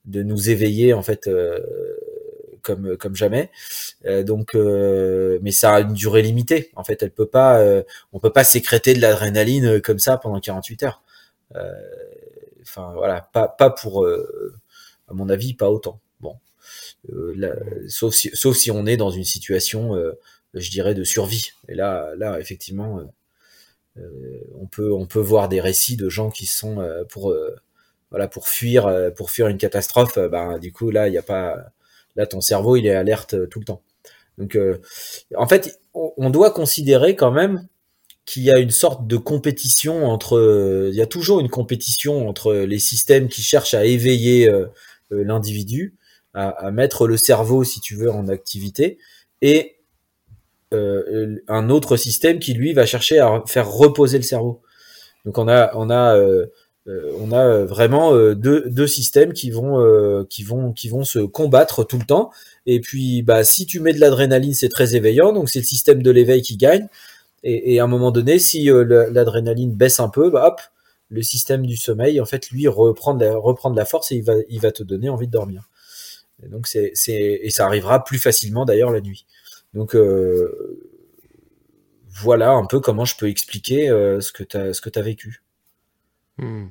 de 0.06 0.24
nous 0.24 0.50
éveiller 0.50 0.94
en 0.94 1.02
fait 1.02 1.30
comme 2.62 2.98
comme 2.98 3.16
jamais. 3.16 3.50
Donc, 4.26 4.56
mais 4.56 5.52
ça 5.52 5.76
a 5.76 5.80
une 5.80 5.94
durée 5.94 6.22
limitée. 6.22 6.70
En 6.76 6.84
fait, 6.84 7.02
elle 7.02 7.12
peut 7.12 7.28
pas, 7.28 7.64
on 8.12 8.20
peut 8.20 8.34
pas 8.34 8.44
sécréter 8.44 8.94
de 8.94 9.00
l'adrénaline 9.00 9.80
comme 9.80 10.00
ça 10.00 10.18
pendant 10.18 10.42
48 10.42 10.84
heures. 10.84 11.02
Enfin 12.76 12.94
voilà, 12.94 13.22
pas 13.34 13.48
pas 13.48 13.70
pour, 13.70 14.06
à 14.06 15.14
mon 15.14 15.30
avis, 15.30 15.54
pas 15.54 15.70
autant. 15.70 16.00
Bon, 16.20 16.38
sauf 17.88 18.14
si 18.14 18.32
sauf 18.34 18.56
si 18.56 18.72
on 18.72 18.86
est 18.86 18.98
dans 18.98 19.12
une 19.12 19.24
situation, 19.24 19.96
je 20.54 20.70
dirais, 20.72 20.94
de 20.94 21.04
survie. 21.04 21.52
Et 21.68 21.76
là 21.76 22.14
là 22.18 22.40
effectivement. 22.40 23.02
on 23.98 24.68
peut 24.68 24.92
on 24.92 25.06
peut 25.06 25.20
voir 25.20 25.48
des 25.50 25.62
récits 25.62 25.96
de 25.98 26.10
gens 26.10 26.30
qui 26.30 26.46
sont 26.48 26.86
pour 27.10 27.34
voilà 28.12 28.28
pour 28.28 28.48
fuir 28.50 29.12
pour 29.16 29.32
fuir 29.32 29.48
une 29.48 29.58
catastrophe 29.58 30.20
ben 30.20 30.60
du 30.60 30.72
coup 30.74 30.92
là 30.92 31.08
il 31.08 31.18
a 31.18 31.22
pas 31.22 31.72
Là, 32.16 32.26
ton 32.26 32.42
cerveau, 32.42 32.76
il 32.76 32.86
est 32.86 32.96
alerte 32.96 33.34
euh, 33.34 33.48
tout 33.48 33.60
le 33.60 33.66
temps. 33.66 33.82
Donc, 34.38 34.56
euh, 34.56 34.82
en 35.36 35.48
fait, 35.48 35.80
on 35.94 36.30
doit 36.30 36.52
considérer 36.52 37.16
quand 37.16 37.32
même 37.32 37.68
qu'il 38.26 38.44
y 38.44 38.52
a 38.52 38.58
une 38.58 38.72
sorte 38.72 39.08
de 39.08 39.18
compétition 39.18 40.08
entre, 40.08 40.38
euh, 40.38 40.90
il 40.92 40.96
y 40.96 41.02
a 41.02 41.06
toujours 41.06 41.40
une 41.40 41.50
compétition 41.50 42.28
entre 42.28 42.54
les 42.54 42.80
systèmes 42.80 43.28
qui 43.28 43.42
cherchent 43.42 43.74
à 43.74 43.86
éveiller 43.86 44.52
l'individu, 45.12 45.96
à, 46.34 46.72
mettre 46.72 47.08
le 47.08 47.18
cerveau, 47.18 47.64
si 47.64 47.80
tu 47.80 47.96
veux, 47.96 48.12
en 48.12 48.28
activité, 48.28 48.98
et 49.42 49.78
un 50.72 51.70
autre 51.70 51.96
système 51.96 52.40
qui 52.40 52.54
lui 52.54 52.74
va 52.74 52.86
chercher 52.86 53.20
à 53.20 53.44
faire 53.46 53.72
reposer 53.72 54.18
le 54.18 54.24
cerveau. 54.24 54.62
Donc 55.24 55.38
on 55.38 55.48
a, 55.48 55.72
on 55.76 55.90
a 55.90 56.18
euh, 56.88 57.12
on 57.20 57.32
a 57.32 57.44
euh, 57.44 57.66
vraiment 57.66 58.14
euh, 58.14 58.36
deux, 58.36 58.70
deux, 58.70 58.86
systèmes 58.86 59.34
qui 59.34 59.50
vont 59.50 60.26
qui 60.30 60.44
vont 60.44 60.72
qui 60.72 60.88
vont 60.88 61.04
se 61.04 61.20
combattre 61.20 61.84
tout 61.84 61.98
le 61.98 62.06
temps. 62.06 62.32
Et 62.68 62.80
puis 62.80 63.24
bah 63.24 63.44
si 63.44 63.66
tu 63.66 63.80
mets 63.80 63.94
de 63.94 64.00
l'adrénaline, 64.00 64.54
c'est 64.54 64.70
très 64.70 64.96
éveillant, 64.96 65.34
donc 65.34 65.50
c'est 65.50 65.60
le 65.60 65.66
système 65.66 66.04
de 66.04 66.12
l'éveil 66.12 66.42
qui 66.42 66.58
gagne. 66.58 66.88
Et, 67.48 67.80
à 67.80 67.84
un 67.84 67.88
moment 67.88 68.10
donné, 68.12 68.40
si 68.40 68.66
l'adrénaline 68.66 69.76
baisse 69.76 70.00
un 70.00 70.10
peu, 70.10 70.32
bah, 70.32 70.48
hop, 70.48 70.62
le 71.10 71.22
système 71.22 71.68
du 71.68 71.78
sommeil, 71.78 72.20
en 72.20 72.26
fait, 72.26 72.50
lui 72.50 72.68
reprend 72.68 73.14
de 73.14 73.24
la, 73.24 73.76
la 73.76 73.86
force 73.86 74.12
et 74.12 74.16
il 74.16 74.24
va 74.24 74.34
il 74.50 74.60
va 74.60 74.72
te 74.72 74.82
donner 74.82 75.10
envie 75.10 75.28
de 75.28 75.32
dormir. 75.32 75.70
Et 76.44 76.48
donc 76.48 76.68
et 76.76 77.50
ça 77.52 77.66
arrivera 77.66 78.04
plus 78.04 78.18
facilement 78.18 78.66
d'ailleurs 78.66 78.92
la 78.92 79.00
nuit. 79.00 79.28
Donc 79.76 79.96
voilà 82.10 82.50
un 82.52 82.66
peu 82.66 82.80
comment 82.80 83.06
je 83.06 83.16
peux 83.16 83.30
expliquer 83.30 83.90
ce 83.90 84.32
que 84.32 84.44
tu 84.44 84.58
as 84.58 85.00
as 85.00 85.02
vécu. 85.04 85.44
Hmm. 86.38 86.70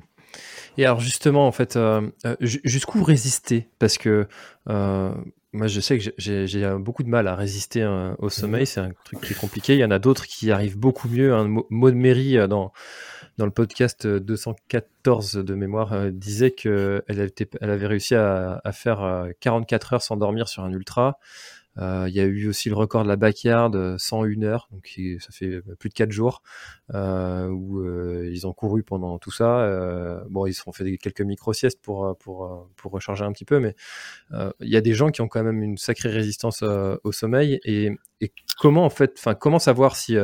Et 0.77 0.85
alors 0.85 0.99
justement, 0.99 1.47
en 1.47 1.51
fait, 1.51 1.75
euh, 1.75 2.01
euh, 2.25 2.35
jusqu'où 2.41 3.03
résister? 3.03 3.69
Parce 3.79 3.97
que 3.97 4.27
euh, 4.69 5.11
moi, 5.55 5.67
je 5.67 5.79
sais 5.79 5.97
que 5.97 6.11
j'ai 6.19 6.75
beaucoup 6.79 7.03
de 7.03 7.09
mal 7.09 7.27
à 7.27 7.35
résister 7.35 7.85
au 8.19 8.29
sommeil. 8.29 8.61
Mhm. 8.61 8.65
C'est 8.65 8.79
un 8.81 8.91
truc 9.03 9.21
qui 9.21 9.33
est 9.33 9.39
compliqué. 9.39 9.73
Il 9.73 9.79
y 9.79 9.85
en 9.85 9.91
a 9.91 9.99
d'autres 9.99 10.27
qui 10.27 10.51
arrivent 10.51 10.77
beaucoup 10.77 11.07
mieux. 11.07 11.33
Un 11.33 11.47
mot 11.47 11.91
de 11.91 11.95
mairie 11.95 12.37
dans 12.47 12.71
dans 13.37 13.45
le 13.45 13.51
podcast 13.51 14.07
214 14.07 15.33
de 15.33 15.55
mémoire 15.55 16.09
disait 16.11 16.51
qu'elle 16.51 17.03
elle 17.07 17.69
avait 17.69 17.87
réussi 17.87 18.15
à, 18.15 18.61
à 18.63 18.71
faire 18.71 19.27
44 19.41 19.93
heures 19.93 20.01
sans 20.01 20.15
dormir 20.15 20.47
sur 20.47 20.63
un 20.63 20.71
ultra. 20.71 21.19
Euh, 21.77 22.05
il 22.07 22.15
y 22.15 22.19
a 22.19 22.23
eu 22.23 22.47
aussi 22.47 22.69
le 22.69 22.75
record 22.75 23.03
de 23.03 23.09
la 23.09 23.15
backyard, 23.15 23.97
101 23.97 24.43
heures, 24.43 24.69
donc 24.71 24.93
ça 25.19 25.31
fait 25.31 25.61
plus 25.77 25.89
de 25.89 25.93
4 25.93 26.11
jours, 26.11 26.41
euh, 26.93 27.47
où 27.47 27.79
euh, 27.79 28.04
ils 28.35 28.47
ont 28.47 28.53
couru 28.53 28.83
pendant 28.83 29.17
tout 29.17 29.31
ça. 29.31 29.61
Euh, 29.61 30.21
bon, 30.29 30.45
ils 30.45 30.53
se 30.53 30.63
sont 30.63 30.71
fait 30.71 30.97
quelques 30.97 31.21
micro-siestes 31.21 31.81
pour, 31.81 32.17
pour, 32.17 32.69
pour 32.75 32.91
recharger 32.91 33.23
un 33.23 33.31
petit 33.31 33.45
peu, 33.45 33.59
mais 33.59 33.75
il 34.31 34.69
y 34.69 34.77
a 34.77 34.81
des 34.81 34.93
gens 34.93 35.09
qui 35.09 35.21
ont 35.21 35.27
quand 35.27 35.43
même 35.43 35.61
une 35.63 35.77
sacrée 35.77 36.09
résistance 36.09 36.63
au 36.63 37.11
sommeil. 37.11 37.59
Et, 37.63 37.91
et, 38.21 38.31
comment, 38.59 38.85
en 38.85 38.89
fait, 38.89 39.15
enfin, 39.17 39.35
comment 39.35 39.59
savoir 39.59 39.95
si 39.95 40.17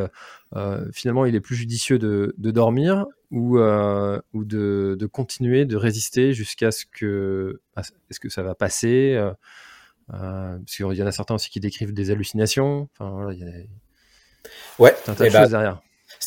finalement 0.93 1.25
il 1.25 1.35
est 1.35 1.41
plus 1.41 1.55
judicieux 1.55 1.99
de, 1.99 2.35
de 2.37 2.51
dormir 2.51 3.05
ou, 3.31 3.59
ou 3.59 4.45
de, 4.45 4.95
de, 4.99 5.05
continuer 5.05 5.65
de 5.65 5.75
résister 5.75 6.33
jusqu'à 6.33 6.71
ce 6.71 6.85
que, 6.85 7.61
est-ce 7.77 8.19
que 8.19 8.29
ça 8.29 8.43
va 8.43 8.55
passer 8.55 9.17
euh, 10.13 10.57
parce 10.57 10.75
qu'il 10.75 10.85
y 10.85 11.03
en 11.03 11.07
a 11.07 11.11
certains 11.11 11.35
aussi 11.35 11.49
qui 11.49 11.59
décrivent 11.59 11.93
des 11.93 12.11
hallucinations. 12.11 12.89
Enfin, 12.93 13.11
voilà, 13.11 13.33
il 13.33 13.39
y 13.39 13.43
a 13.43 13.53
ouais, 14.79 14.95
un 15.07 15.13
tas 15.13 15.23
de 15.23 15.29
eh 15.29 15.31
ben, 15.31 15.41
choses 15.41 15.51
derrière. 15.51 15.81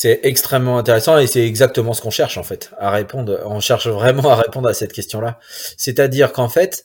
C'est 0.05 0.20
extrêmement 0.22 0.76
intéressant 0.76 1.16
et 1.16 1.26
c'est 1.26 1.46
exactement 1.46 1.94
ce 1.94 2.02
qu'on 2.02 2.11
cherche 2.11 2.36
en 2.36 2.42
fait 2.42 2.72
à 2.76 2.90
répondre. 2.90 3.40
On 3.46 3.61
cherche 3.61 3.88
vraiment 3.88 4.28
à 4.28 4.34
répondre 4.34 4.68
à 4.68 4.74
cette 4.74 4.92
question-là. 4.92 5.38
C'est-à-dire 5.78 6.34
qu'en 6.34 6.50
fait, 6.50 6.84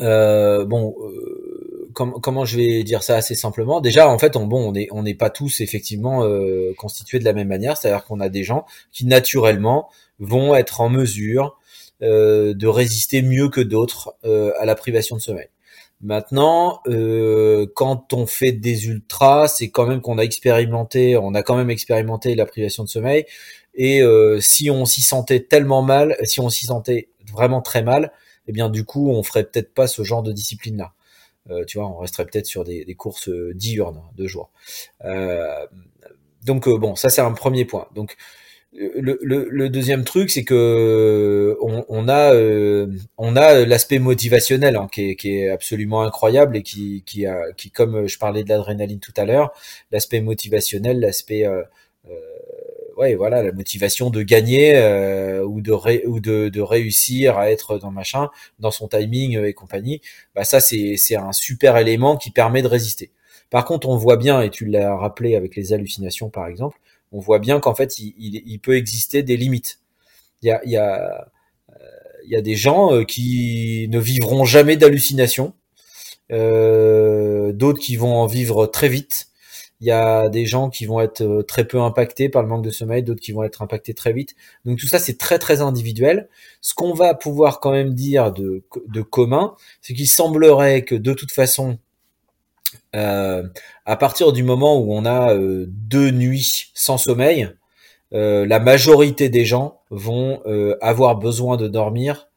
euh, 0.00 0.64
bon, 0.64 0.94
euh, 1.02 1.92
comment 1.92 2.46
je 2.46 2.56
vais 2.56 2.82
dire 2.82 3.02
ça 3.02 3.16
assez 3.16 3.34
simplement? 3.34 3.82
Déjà, 3.82 4.08
en 4.08 4.18
fait, 4.18 4.36
on, 4.36 4.46
bon, 4.46 4.68
on 4.68 4.72
n'est 4.72 4.88
on 4.90 5.02
n'est 5.02 5.12
pas 5.12 5.28
tous 5.28 5.60
effectivement 5.60 6.24
euh, 6.24 6.72
constitués 6.78 7.18
de 7.18 7.26
la 7.26 7.34
même 7.34 7.48
manière. 7.48 7.76
C'est-à-dire 7.76 8.06
qu'on 8.06 8.20
a 8.20 8.30
des 8.30 8.42
gens 8.42 8.64
qui 8.90 9.04
naturellement 9.04 9.90
vont 10.18 10.54
être 10.54 10.80
en 10.80 10.88
mesure 10.88 11.58
euh, 12.00 12.54
de 12.54 12.68
résister 12.68 13.20
mieux 13.20 13.50
que 13.50 13.60
d'autres 13.60 14.14
euh, 14.24 14.50
à 14.58 14.64
la 14.64 14.76
privation 14.76 15.16
de 15.16 15.20
sommeil. 15.20 15.48
Maintenant, 16.02 16.80
euh, 16.88 17.66
quand 17.76 18.12
on 18.12 18.26
fait 18.26 18.50
des 18.50 18.88
ultras, 18.88 19.46
c'est 19.46 19.70
quand 19.70 19.86
même 19.86 20.00
qu'on 20.00 20.18
a 20.18 20.22
expérimenté, 20.22 21.16
on 21.16 21.32
a 21.34 21.44
quand 21.44 21.56
même 21.56 21.70
expérimenté 21.70 22.34
la 22.34 22.44
privation 22.44 22.82
de 22.82 22.88
sommeil. 22.88 23.24
Et 23.74 24.02
euh, 24.02 24.40
si 24.40 24.68
on 24.68 24.84
s'y 24.84 25.02
sentait 25.02 25.40
tellement 25.40 25.82
mal, 25.82 26.16
si 26.24 26.40
on 26.40 26.50
s'y 26.50 26.66
sentait 26.66 27.08
vraiment 27.32 27.62
très 27.62 27.82
mal, 27.82 28.12
eh 28.48 28.52
bien 28.52 28.68
du 28.68 28.84
coup, 28.84 29.10
on 29.10 29.22
ferait 29.22 29.44
peut-être 29.44 29.72
pas 29.74 29.86
ce 29.86 30.02
genre 30.02 30.24
de 30.24 30.32
discipline-là. 30.32 30.92
Euh, 31.50 31.64
tu 31.64 31.78
vois, 31.78 31.88
on 31.88 31.98
resterait 31.98 32.26
peut-être 32.26 32.46
sur 32.46 32.64
des, 32.64 32.84
des, 32.84 32.94
courses 32.96 33.30
diurnes 33.54 34.02
de 34.16 34.26
jour. 34.26 34.50
donc 36.44 36.68
bon, 36.68 36.96
ça 36.96 37.10
c'est 37.10 37.20
un 37.20 37.32
premier 37.32 37.64
point. 37.64 37.86
Donc 37.94 38.16
le, 38.74 39.18
le, 39.22 39.48
le, 39.50 39.68
deuxième 39.68 40.04
truc, 40.04 40.30
c'est 40.30 40.44
que 40.44 41.58
on, 41.60 41.84
on 41.88 42.08
a 42.08 42.32
euh, 42.32 42.86
on 43.18 43.36
a 43.36 43.66
l'aspect 43.66 43.98
motivationnel 43.98 44.76
hein, 44.76 44.88
qui, 44.90 45.10
est, 45.10 45.16
qui, 45.16 45.36
est, 45.38 45.50
absolument 45.50 46.02
incroyable 46.02 46.56
et 46.56 46.62
qui 46.62 47.02
qui, 47.04 47.26
a, 47.26 47.52
qui 47.52 47.70
comme 47.70 48.06
je 48.06 48.18
parlais 48.18 48.44
de 48.44 48.48
l'adrénaline 48.48 49.00
tout 49.00 49.12
à 49.16 49.24
l'heure, 49.26 49.52
l'aspect 49.90 50.20
motivationnel, 50.22 51.00
l'aspect 51.00 51.46
euh, 51.46 51.62
euh, 52.08 52.14
ouais 52.96 53.14
voilà 53.14 53.42
la 53.42 53.52
motivation 53.52 54.08
de 54.10 54.22
gagner 54.22 54.76
euh, 54.76 55.44
ou 55.44 55.60
de 55.60 55.72
ou 56.06 56.20
de, 56.20 56.48
de, 56.48 56.60
réussir 56.62 57.38
à 57.38 57.50
être 57.50 57.78
dans 57.78 57.90
machin, 57.90 58.30
dans 58.58 58.70
son 58.70 58.88
timing 58.88 59.38
et 59.38 59.52
compagnie. 59.52 60.00
Bah 60.34 60.44
ça 60.44 60.60
c'est 60.60 60.94
c'est 60.96 61.16
un 61.16 61.32
super 61.32 61.76
élément 61.76 62.16
qui 62.16 62.30
permet 62.30 62.62
de 62.62 62.68
résister. 62.68 63.10
Par 63.50 63.66
contre, 63.66 63.88
on 63.88 63.96
voit 63.98 64.16
bien 64.16 64.40
et 64.40 64.48
tu 64.48 64.64
l'as 64.64 64.96
rappelé 64.96 65.36
avec 65.36 65.56
les 65.56 65.74
hallucinations 65.74 66.30
par 66.30 66.46
exemple 66.46 66.78
on 67.12 67.20
voit 67.20 67.38
bien 67.38 67.60
qu'en 67.60 67.74
fait, 67.74 67.98
il, 67.98 68.58
peut 68.60 68.76
exister 68.76 69.22
des 69.22 69.36
limites. 69.36 69.80
Il 70.42 70.48
y 70.48 70.76
a, 70.76 71.28
euh, 72.32 72.40
des 72.40 72.56
gens 72.56 72.94
euh, 72.94 73.04
qui 73.04 73.86
ne 73.90 73.98
vivront 73.98 74.44
jamais 74.44 74.76
d'hallucinations, 74.76 75.52
euh, 76.32 77.52
d'autres 77.52 77.80
qui 77.80 77.96
vont 77.96 78.14
en 78.14 78.26
vivre 78.26 78.66
très 78.66 78.88
vite. 78.88 79.28
Il 79.80 79.88
y 79.88 79.90
a 79.90 80.28
des 80.28 80.46
gens 80.46 80.70
qui 80.70 80.86
vont 80.86 81.00
être 81.00 81.42
très 81.42 81.66
peu 81.66 81.80
impactés 81.80 82.28
par 82.28 82.42
le 82.42 82.48
manque 82.48 82.64
de 82.64 82.70
sommeil, 82.70 83.02
d'autres 83.02 83.20
qui 83.20 83.32
vont 83.32 83.42
être 83.42 83.62
impactés 83.62 83.94
très 83.94 84.12
vite. 84.12 84.36
Donc 84.64 84.78
tout 84.78 84.86
ça, 84.86 85.00
c'est 85.00 85.18
très 85.18 85.40
très 85.40 85.60
individuel. 85.60 86.28
Ce 86.60 86.72
qu'on 86.72 86.94
va 86.94 87.14
pouvoir 87.14 87.58
quand 87.58 87.72
même 87.72 87.92
dire 87.92 88.32
de 88.32 89.02
commun, 89.02 89.56
c'est 89.80 89.92
qu'il 89.92 90.08
semblerait 90.08 90.82
que 90.82 90.94
de 90.94 91.12
toute 91.12 91.32
façon, 91.32 91.78
euh, 92.94 93.48
à 93.86 93.96
partir 93.96 94.32
du 94.32 94.42
moment 94.42 94.78
où 94.78 94.92
on 94.92 95.04
a 95.04 95.34
euh, 95.34 95.66
deux 95.68 96.10
nuits 96.10 96.70
sans 96.74 96.98
sommeil, 96.98 97.48
euh, 98.12 98.44
la 98.46 98.60
majorité 98.60 99.30
des 99.30 99.44
gens 99.44 99.80
vont 99.90 100.42
avoir 100.80 101.16
besoin 101.16 101.56
de 101.56 101.68
dormir 101.68 102.28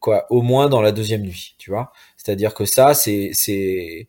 quoi, 0.00 0.26
au 0.30 0.42
moins 0.42 0.68
dans 0.68 0.80
la 0.80 0.92
deuxième 0.92 1.22
nuit, 1.22 1.54
tu 1.58 1.70
vois. 1.70 1.92
C'est-à-dire 2.16 2.54
que 2.54 2.64
ça, 2.64 2.94
c'est 2.94 3.30
c'est 3.32 4.06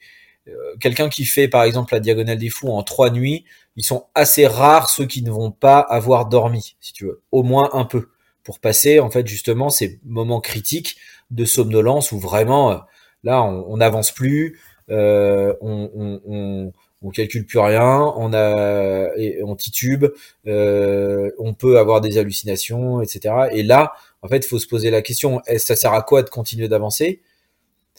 quelqu'un 0.80 1.10
qui 1.10 1.26
fait 1.26 1.48
par 1.48 1.64
exemple 1.64 1.94
la 1.94 2.00
diagonale 2.00 2.38
des 2.38 2.50
fous 2.50 2.70
en 2.70 2.84
trois 2.84 3.10
nuits, 3.10 3.46
ils 3.76 3.84
sont 3.84 4.08
assez 4.14 4.46
rares 4.46 4.90
ceux 4.90 5.06
qui 5.06 5.24
ne 5.24 5.32
vont 5.32 5.52
pas 5.52 5.80
avoir 5.80 6.28
dormi, 6.28 6.76
si 6.82 6.94
tu 6.94 7.06
veux, 7.06 7.22
au 7.32 7.44
moins 7.44 7.70
un 7.74 7.86
peu, 7.86 8.10
pour 8.44 8.60
passer 8.60 9.00
en 9.00 9.10
fait 9.10 9.26
justement 9.26 9.70
ces 9.70 10.00
moments 10.06 10.42
critiques 10.42 10.98
de 11.32 11.46
somnolence 11.46 12.12
où 12.12 12.20
vraiment 12.20 12.84
Là, 13.24 13.44
on 13.44 13.78
n'avance 13.78 14.12
plus, 14.12 14.60
euh, 14.90 15.54
on, 15.62 16.72
on, 17.02 17.10
calcule 17.12 17.46
plus 17.46 17.60
rien, 17.60 18.14
on 18.18 18.34
a, 18.34 19.12
on 19.44 19.56
titube, 19.56 20.06
euh, 20.48 21.32
on 21.38 21.54
peut 21.54 21.78
avoir 21.78 22.02
des 22.02 22.18
hallucinations, 22.18 23.02
etc. 23.02 23.36
Et 23.52 23.64
là, 23.64 23.94
en 24.22 24.28
fait, 24.28 24.46
faut 24.46 24.60
se 24.60 24.68
poser 24.68 24.90
la 24.90 25.02
question 25.02 25.42
ça 25.58 25.76
sert 25.76 25.94
à 25.94 26.02
quoi 26.02 26.24
de 26.24 26.30
continuer 26.30 26.68
d'avancer? 26.68 27.22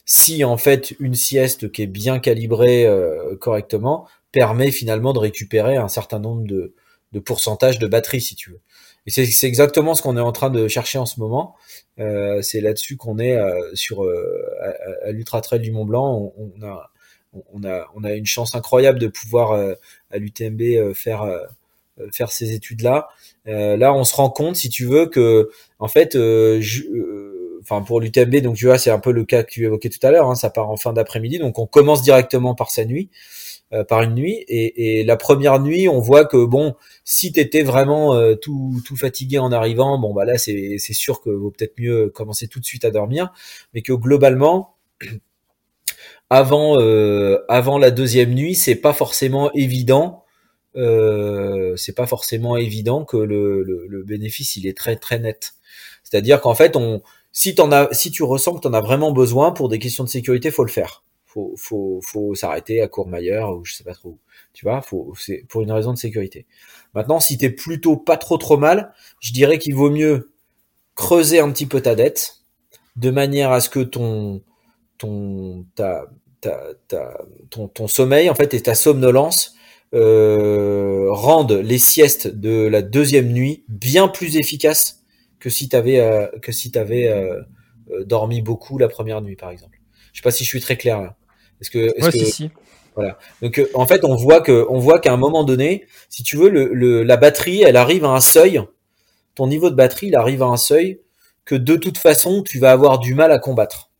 Si 0.06 0.44
en 0.44 0.56
fait 0.58 0.94
une 1.00 1.14
sieste 1.14 1.72
qui 1.72 1.82
est 1.82 1.86
bien 1.86 2.18
calibrée 2.18 2.86
correctement 3.40 4.06
permet 4.32 4.70
finalement 4.70 5.12
de 5.12 5.18
récupérer 5.20 5.76
un 5.76 5.88
certain 5.88 6.18
nombre 6.18 6.44
de, 6.46 6.74
de 7.12 7.20
pourcentage 7.20 7.78
de 7.78 7.86
batterie, 7.86 8.20
si 8.20 8.34
tu 8.34 8.50
veux. 8.50 8.60
Et 9.06 9.10
c'est 9.10 9.46
exactement 9.46 9.94
ce 9.94 10.00
qu'on 10.00 10.16
est 10.16 10.20
en 10.20 10.32
train 10.32 10.50
de 10.50 10.66
chercher 10.66 10.98
en 10.98 11.04
ce 11.04 11.20
moment. 11.20 11.56
Euh, 11.98 12.40
c'est 12.40 12.60
là-dessus 12.60 12.96
qu'on 12.96 13.18
est 13.18 13.36
euh, 13.36 13.74
sur 13.74 14.02
euh, 14.02 14.50
à, 15.04 15.10
l'Ultra 15.12 15.42
Trail 15.42 15.60
du 15.60 15.72
Mont 15.72 15.84
Blanc. 15.84 16.32
On, 16.38 16.52
on, 16.58 16.66
a 16.66 16.90
on 17.52 17.64
a 17.64 17.86
on 17.94 18.04
a 18.04 18.12
une 18.14 18.24
chance 18.24 18.54
incroyable 18.54 18.98
de 18.98 19.08
pouvoir 19.08 19.52
à 20.10 20.18
l'UTMB 20.18 20.92
faire 20.94 21.28
faire 22.12 22.30
ces 22.30 22.52
études 22.52 22.82
là. 22.82 23.08
là, 23.44 23.92
on 23.92 24.04
se 24.04 24.14
rend 24.14 24.30
compte, 24.30 24.56
si 24.56 24.68
tu 24.68 24.86
veux, 24.86 25.06
que 25.06 25.50
en 25.78 25.88
fait, 25.88 26.12
je, 26.14 26.82
enfin 27.60 27.82
pour 27.82 28.00
l'UTMB, 28.00 28.36
donc 28.36 28.56
tu 28.56 28.66
vois, 28.66 28.78
c'est 28.78 28.90
un 28.90 29.00
peu 29.00 29.12
le 29.12 29.24
cas 29.24 29.42
que 29.42 29.50
tu 29.50 29.64
évoquais 29.64 29.90
tout 29.90 30.04
à 30.06 30.10
l'heure. 30.10 30.30
Hein, 30.30 30.34
ça 30.34 30.48
part 30.48 30.70
en 30.70 30.76
fin 30.76 30.92
d'après-midi, 30.92 31.38
donc 31.38 31.58
on 31.58 31.66
commence 31.66 32.02
directement 32.02 32.54
par 32.54 32.70
sa 32.70 32.84
nuit. 32.84 33.10
Euh, 33.72 33.82
par 33.82 34.02
une 34.02 34.14
nuit. 34.14 34.44
Et, 34.46 35.00
et, 35.00 35.04
la 35.04 35.16
première 35.16 35.58
nuit, 35.58 35.88
on 35.88 35.98
voit 35.98 36.26
que 36.26 36.44
bon, 36.44 36.74
si 37.04 37.32
t'étais 37.32 37.62
vraiment 37.62 38.14
euh, 38.14 38.34
tout, 38.34 38.80
tout 38.84 38.94
fatigué 38.94 39.38
en 39.38 39.50
arrivant, 39.52 39.98
bon 39.98 40.12
bah 40.12 40.26
là 40.26 40.36
c'est 40.36 40.78
sûr 40.78 41.22
que 41.22 41.30
vaut 41.30 41.50
peut-être 41.50 41.78
mieux 41.78 42.10
commencer 42.10 42.46
tout 42.46 42.60
de 42.60 42.64
suite 42.64 42.84
à 42.84 42.90
dormir, 42.90 43.32
mais 43.72 43.80
que 43.80 43.94
globalement 43.94 44.76
avant 46.30 46.78
euh, 46.78 47.38
avant 47.48 47.78
la 47.78 47.90
deuxième 47.90 48.34
nuit, 48.34 48.54
c'est 48.54 48.76
pas 48.76 48.92
forcément 48.92 49.50
évident. 49.54 50.24
Euh, 50.76 51.74
c'est 51.76 51.94
pas 51.94 52.06
forcément 52.06 52.56
évident 52.56 53.04
que 53.04 53.16
le, 53.16 53.62
le, 53.62 53.86
le, 53.88 54.02
bénéfice 54.02 54.56
il 54.56 54.66
est 54.66 54.76
très 54.76 54.96
très 54.96 55.18
net. 55.18 55.54
C'est-à-dire 56.02 56.40
qu'en 56.40 56.54
fait, 56.54 56.76
on, 56.76 57.02
si 57.32 57.54
t'en 57.54 57.72
as, 57.72 57.88
si 57.92 58.10
tu 58.10 58.22
ressens 58.24 58.54
que 58.56 58.60
t'en 58.60 58.74
as 58.74 58.80
vraiment 58.80 59.12
besoin 59.12 59.52
pour 59.52 59.68
des 59.68 59.78
questions 59.78 60.04
de 60.04 60.08
sécurité, 60.08 60.50
faut 60.50 60.64
le 60.64 60.70
faire 60.70 61.02
faut 61.34 61.54
faut 61.56 62.00
faut 62.02 62.34
s'arrêter 62.34 62.80
à 62.80 62.88
Courmayeur 62.88 63.56
ou 63.56 63.64
je 63.64 63.74
sais 63.74 63.84
pas 63.84 63.94
trop 63.94 64.10
où. 64.10 64.18
Tu 64.52 64.64
vois, 64.64 64.80
faut 64.82 65.12
c'est 65.18 65.44
pour 65.48 65.62
une 65.62 65.72
raison 65.72 65.92
de 65.92 65.98
sécurité. 65.98 66.46
Maintenant, 66.94 67.20
si 67.20 67.36
t'es 67.36 67.50
plutôt 67.50 67.96
pas 67.96 68.16
trop 68.16 68.38
trop 68.38 68.56
mal, 68.56 68.94
je 69.20 69.32
dirais 69.32 69.58
qu'il 69.58 69.74
vaut 69.74 69.90
mieux 69.90 70.32
creuser 70.94 71.40
un 71.40 71.50
petit 71.50 71.66
peu 71.66 71.80
ta 71.80 71.94
dette 71.94 72.42
de 72.96 73.10
manière 73.10 73.50
à 73.52 73.60
ce 73.60 73.68
que 73.68 73.80
ton 73.80 74.42
ton 74.98 75.66
ta, 75.74 76.06
ta, 76.40 77.18
ton, 77.50 77.68
ton 77.68 77.88
sommeil 77.88 78.30
en 78.30 78.34
fait 78.34 78.54
et 78.54 78.62
ta 78.62 78.74
somnolence 78.74 79.54
euh, 79.94 81.06
rendent 81.10 81.52
les 81.52 81.78
siestes 81.78 82.28
de 82.28 82.66
la 82.66 82.82
deuxième 82.82 83.32
nuit 83.32 83.64
bien 83.68 84.08
plus 84.08 84.36
efficaces 84.36 85.04
que 85.40 85.50
si 85.50 85.68
t'avais 85.68 86.00
euh, 86.00 86.26
que 86.42 86.52
si 86.52 86.70
t'avais 86.70 87.08
euh, 87.08 87.40
euh, 87.90 88.04
dormi 88.04 88.40
beaucoup 88.40 88.78
la 88.78 88.88
première 88.88 89.20
nuit 89.20 89.36
par 89.36 89.50
exemple. 89.50 89.78
Je 90.12 90.20
sais 90.20 90.22
pas 90.22 90.30
si 90.30 90.44
je 90.44 90.48
suis 90.48 90.60
très 90.60 90.76
clair 90.76 91.00
là. 91.02 91.16
Est-ce 91.64 91.70
que, 91.70 91.78
est 91.96 92.18
que... 92.18 92.24
Si, 92.24 92.50
Voilà. 92.94 93.18
Donc 93.40 93.58
euh, 93.58 93.68
en 93.74 93.86
fait, 93.86 94.04
on 94.04 94.14
voit 94.16 94.40
que, 94.40 94.66
on 94.68 94.78
voit 94.78 94.98
qu'à 94.98 95.12
un 95.12 95.16
moment 95.16 95.44
donné, 95.44 95.86
si 96.10 96.22
tu 96.22 96.36
veux, 96.36 96.50
le, 96.50 96.72
le, 96.72 97.02
la 97.02 97.16
batterie, 97.16 97.62
elle 97.62 97.76
arrive 97.76 98.04
à 98.04 98.10
un 98.10 98.20
seuil. 98.20 98.60
Ton 99.34 99.46
niveau 99.46 99.70
de 99.70 99.74
batterie, 99.74 100.08
il 100.08 100.16
arrive 100.16 100.42
à 100.42 100.46
un 100.46 100.56
seuil 100.56 101.00
que 101.44 101.54
de 101.54 101.76
toute 101.76 101.98
façon, 101.98 102.42
tu 102.42 102.58
vas 102.58 102.72
avoir 102.72 102.98
du 102.98 103.14
mal 103.14 103.32
à 103.32 103.38
combattre. 103.38 103.90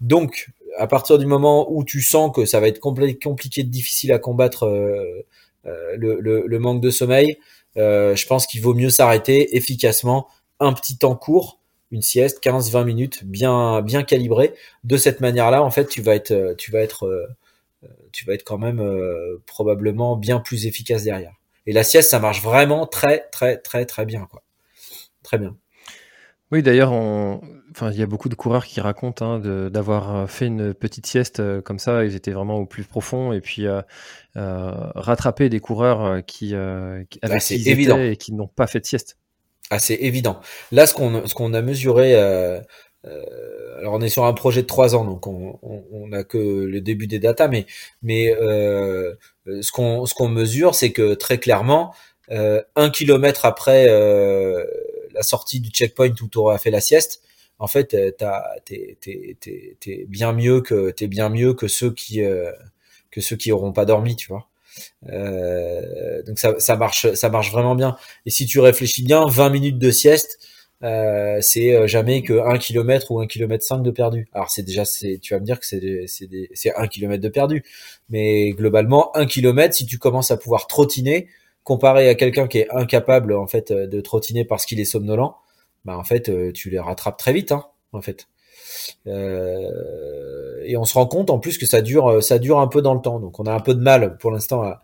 Donc, 0.00 0.50
à 0.76 0.86
partir 0.86 1.18
du 1.18 1.26
moment 1.26 1.70
où 1.70 1.84
tu 1.84 2.02
sens 2.02 2.32
que 2.34 2.44
ça 2.46 2.58
va 2.58 2.68
être 2.68 2.80
compliqué, 2.80 3.62
difficile 3.62 4.12
à 4.12 4.18
combattre 4.18 4.64
euh, 4.64 5.24
euh, 5.66 5.96
le, 5.96 6.58
manque 6.58 6.80
de 6.80 6.90
sommeil, 6.90 7.38
je 7.76 8.26
pense 8.26 8.46
qu'il 8.46 8.62
vaut 8.62 8.74
mieux 8.74 8.90
s'arrêter 8.90 9.56
efficacement 9.56 10.28
un 10.58 10.72
petit 10.72 10.96
temps 10.96 11.16
court 11.16 11.60
une 11.94 12.02
sieste, 12.02 12.44
15-20 12.44 12.84
minutes, 12.84 13.24
bien 13.24 13.80
bien 13.80 14.02
calibrée. 14.02 14.52
De 14.82 14.96
cette 14.96 15.20
manière-là, 15.20 15.62
en 15.62 15.70
fait, 15.70 15.86
tu 15.86 16.02
vas 16.02 16.14
être 16.14 16.32
euh, 16.32 16.54
tu 16.56 16.70
vas 16.70 16.80
être 16.80 17.06
euh, 17.06 17.26
euh, 17.84 17.88
tu 18.12 18.26
vas 18.26 18.34
être 18.34 18.44
quand 18.44 18.58
même 18.58 18.82
probablement 19.46 20.16
bien 20.16 20.40
plus 20.40 20.66
efficace 20.66 21.04
derrière. 21.04 21.34
Et 21.66 21.72
la 21.72 21.84
sieste, 21.84 22.10
ça 22.10 22.18
marche 22.18 22.42
vraiment 22.42 22.86
très 22.86 23.28
très 23.30 23.56
très 23.56 23.86
très 23.86 24.04
bien 24.04 24.26
quoi. 24.30 24.42
Très 25.22 25.38
bien. 25.38 25.56
Oui, 26.52 26.62
d'ailleurs, 26.62 26.92
on... 26.92 27.40
enfin, 27.70 27.90
il 27.90 27.98
y 27.98 28.02
a 28.02 28.06
beaucoup 28.06 28.28
de 28.28 28.34
coureurs 28.34 28.66
qui 28.66 28.80
racontent 28.80 29.24
hein, 29.24 29.70
d'avoir 29.70 30.30
fait 30.30 30.46
une 30.46 30.74
petite 30.74 31.06
sieste 31.06 31.42
comme 31.62 31.78
ça. 31.78 32.04
Ils 32.04 32.14
étaient 32.14 32.32
vraiment 32.32 32.58
au 32.58 32.66
plus 32.66 32.84
profond 32.84 33.32
et 33.32 33.40
puis 33.40 33.66
euh, 34.36 34.72
rattraper 34.94 35.48
des 35.48 35.60
coureurs 35.60 36.24
qui, 36.26 36.54
euh, 36.54 37.04
ah, 37.22 37.36
évident. 37.50 37.98
et 37.98 38.16
qui 38.16 38.32
n'ont 38.32 38.48
pas 38.48 38.66
fait 38.66 38.80
de 38.80 38.86
sieste 38.86 39.16
assez 39.70 39.94
évident. 39.94 40.40
Là, 40.72 40.86
ce 40.86 40.94
qu'on 40.94 41.26
ce 41.26 41.34
qu'on 41.34 41.54
a 41.54 41.62
mesuré, 41.62 42.14
euh, 42.14 42.60
euh, 43.06 43.78
alors 43.78 43.94
on 43.94 44.00
est 44.00 44.08
sur 44.08 44.24
un 44.24 44.32
projet 44.32 44.62
de 44.62 44.66
trois 44.66 44.94
ans, 44.94 45.04
donc 45.04 45.26
on, 45.26 45.58
on, 45.62 46.12
a 46.12 46.24
que 46.24 46.38
le 46.38 46.80
début 46.80 47.06
des 47.06 47.18
datas, 47.18 47.48
mais 47.48 47.66
mais 48.02 48.34
euh, 48.40 49.14
ce 49.46 49.72
qu'on 49.72 50.06
ce 50.06 50.14
qu'on 50.14 50.28
mesure, 50.28 50.74
c'est 50.74 50.92
que 50.92 51.14
très 51.14 51.38
clairement, 51.38 51.94
euh, 52.30 52.62
un 52.76 52.90
kilomètre 52.90 53.44
après 53.44 53.86
euh, 53.88 54.64
la 55.12 55.22
sortie 55.22 55.60
du 55.60 55.70
checkpoint 55.70 56.10
où 56.22 56.28
tu 56.28 56.38
auras 56.38 56.58
fait 56.58 56.70
la 56.70 56.80
sieste, 56.80 57.22
en 57.58 57.66
fait, 57.66 57.88
t'es 57.88 58.96
t'es 59.00 59.36
t'es 59.40 59.76
t'es 59.80 60.04
bien 60.08 60.32
mieux 60.32 60.60
que 60.60 60.90
t'es 60.90 61.06
bien 61.08 61.28
mieux 61.28 61.54
que 61.54 61.68
ceux 61.68 61.92
qui 61.92 62.20
que 63.10 63.20
ceux 63.20 63.36
qui 63.36 63.52
auront 63.52 63.72
pas 63.72 63.84
dormi, 63.84 64.16
tu 64.16 64.28
vois. 64.28 64.48
Euh, 65.08 66.22
donc 66.22 66.38
ça, 66.38 66.58
ça, 66.58 66.76
marche, 66.76 67.12
ça 67.14 67.28
marche 67.28 67.50
vraiment 67.52 67.74
bien. 67.74 67.96
Et 68.26 68.30
si 68.30 68.46
tu 68.46 68.60
réfléchis 68.60 69.02
bien, 69.04 69.26
20 69.26 69.50
minutes 69.50 69.78
de 69.78 69.90
sieste, 69.90 70.38
euh, 70.82 71.38
c'est 71.40 71.74
euh, 71.74 71.86
jamais 71.86 72.22
que 72.22 72.34
1 72.34 72.58
km 72.58 73.10
ou 73.10 73.20
1 73.20 73.26
km 73.26 73.64
5 73.64 73.82
de 73.82 73.90
perdu. 73.90 74.28
Alors 74.32 74.50
c'est 74.50 74.62
déjà, 74.62 74.84
c'est, 74.84 75.18
tu 75.20 75.34
vas 75.34 75.40
me 75.40 75.44
dire 75.46 75.60
que 75.60 75.66
c'est, 75.66 76.04
c'est, 76.06 76.28
c'est 76.52 76.74
1 76.74 76.86
km 76.88 77.22
de 77.22 77.28
perdu, 77.28 77.64
mais 78.08 78.50
globalement 78.50 79.16
1 79.16 79.26
km, 79.26 79.74
si 79.74 79.86
tu 79.86 79.98
commences 79.98 80.30
à 80.30 80.36
pouvoir 80.36 80.66
trottiner, 80.66 81.28
comparé 81.62 82.08
à 82.08 82.14
quelqu'un 82.14 82.46
qui 82.48 82.58
est 82.58 82.70
incapable 82.70 83.34
en 83.34 83.46
fait 83.46 83.72
de 83.72 84.00
trottiner 84.00 84.44
parce 84.44 84.66
qu'il 84.66 84.80
est 84.80 84.84
somnolent, 84.84 85.34
bah 85.84 85.96
en 85.96 86.04
fait 86.04 86.30
tu 86.52 86.70
les 86.70 86.78
rattrapes 86.78 87.16
très 87.18 87.32
vite, 87.32 87.52
hein, 87.52 87.64
en 87.92 88.02
fait. 88.02 88.26
Euh, 89.06 90.62
et 90.64 90.76
on 90.76 90.84
se 90.84 90.94
rend 90.94 91.06
compte 91.06 91.30
en 91.30 91.38
plus 91.38 91.58
que 91.58 91.66
ça 91.66 91.82
dure, 91.82 92.22
ça 92.22 92.38
dure 92.38 92.58
un 92.58 92.68
peu 92.68 92.82
dans 92.82 92.94
le 92.94 93.00
temps. 93.00 93.20
Donc 93.20 93.38
on 93.40 93.44
a 93.44 93.52
un 93.52 93.60
peu 93.60 93.74
de 93.74 93.80
mal 93.80 94.16
pour 94.18 94.30
l'instant 94.30 94.62
à, 94.62 94.82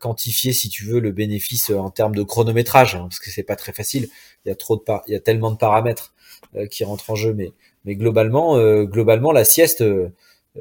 quantifier, 0.00 0.52
si 0.52 0.68
tu 0.68 0.84
veux, 0.84 0.98
le 0.98 1.12
bénéfice 1.12 1.70
en 1.70 1.90
termes 1.90 2.14
de 2.16 2.24
chronométrage, 2.24 2.96
hein, 2.96 3.02
parce 3.02 3.20
que 3.20 3.30
c'est 3.30 3.44
pas 3.44 3.54
très 3.54 3.72
facile. 3.72 4.08
Il 4.44 4.48
y 4.48 4.50
a 4.50 4.56
trop 4.56 4.76
de 4.76 4.82
il 5.06 5.12
y 5.12 5.16
a 5.16 5.20
tellement 5.20 5.52
de 5.52 5.56
paramètres 5.56 6.12
euh, 6.56 6.66
qui 6.66 6.82
rentrent 6.82 7.08
en 7.10 7.14
jeu, 7.14 7.32
mais 7.34 7.52
mais 7.84 7.94
globalement, 7.94 8.56
euh, 8.56 8.84
globalement, 8.84 9.30
la 9.30 9.44
sieste, 9.44 9.84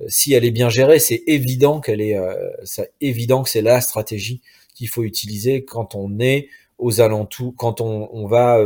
si 0.07 0.33
elle 0.33 0.45
est 0.45 0.51
bien 0.51 0.69
gérée, 0.69 0.99
c'est 0.99 1.23
évident 1.25 1.79
qu'elle 1.81 2.01
est, 2.01 2.15
c'est 2.63 2.93
évident 3.01 3.43
que 3.43 3.49
c'est 3.49 3.61
la 3.63 3.81
stratégie 3.81 4.41
qu'il 4.75 4.89
faut 4.89 5.03
utiliser 5.03 5.65
quand 5.65 5.95
on 5.95 6.19
est 6.19 6.49
aux 6.77 7.01
alentours, 7.01 7.55
quand 7.57 7.81
on, 7.81 8.09
on 8.11 8.27
va, 8.27 8.59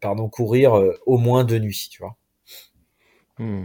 pardon, 0.00 0.28
courir 0.30 0.72
au 1.04 1.18
moins 1.18 1.44
de 1.44 1.58
nuit, 1.58 1.88
tu 1.90 2.00
vois. 2.00 2.16
Hmm. 3.38 3.64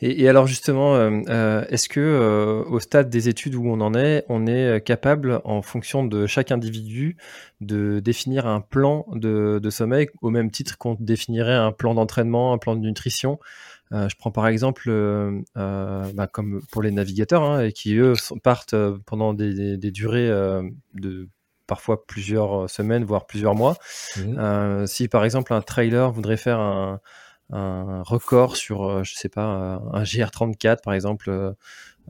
Et, 0.00 0.28
alors 0.28 0.46
justement, 0.46 0.94
euh, 0.96 1.20
euh, 1.28 1.64
est-ce 1.68 1.88
que 1.88 2.00
euh, 2.00 2.62
au 2.64 2.80
stade 2.80 3.08
des 3.08 3.28
études 3.28 3.54
où 3.54 3.66
on 3.66 3.80
en 3.80 3.94
est, 3.94 4.24
on 4.28 4.46
est 4.46 4.84
capable, 4.84 5.40
en 5.44 5.62
fonction 5.62 6.04
de 6.04 6.26
chaque 6.26 6.52
individu, 6.52 7.16
de 7.60 8.00
définir 8.00 8.46
un 8.46 8.60
plan 8.60 9.06
de, 9.12 9.60
sommeil 9.70 10.08
au 10.20 10.30
même 10.30 10.50
titre 10.50 10.78
qu'on 10.78 10.96
définirait 10.98 11.54
un 11.54 11.72
plan 11.72 11.94
d'entraînement, 11.94 12.52
un 12.52 12.58
plan 12.58 12.76
de 12.76 12.80
nutrition? 12.80 13.38
Je 13.92 14.14
prends 14.18 14.32
par 14.32 14.48
exemple, 14.48 14.90
bah, 15.54 16.26
comme 16.32 16.60
pour 16.72 16.82
les 16.82 16.90
navigateurs, 16.90 17.44
hein, 17.44 17.70
qui 17.70 17.94
eux 17.96 18.14
partent 18.42 18.74
pendant 19.06 19.34
des, 19.34 19.76
durées 19.92 20.28
de 20.94 21.28
parfois 21.66 22.04
plusieurs 22.04 22.68
semaines, 22.68 23.04
voire 23.04 23.26
plusieurs 23.26 23.54
mois. 23.54 23.76
Mmh. 24.16 24.86
si 24.86 25.06
par 25.06 25.24
exemple 25.24 25.52
un 25.54 25.62
trailer 25.62 26.10
voudrait 26.10 26.36
faire 26.36 26.58
un 26.58 27.00
un 27.54 28.02
record 28.02 28.56
sur, 28.56 28.84
euh, 28.84 29.02
je 29.04 29.14
sais 29.14 29.28
pas, 29.28 29.80
un 29.92 30.02
GR34 30.02 30.82
par 30.82 30.92
exemple 30.92 31.30
euh, 31.30 31.52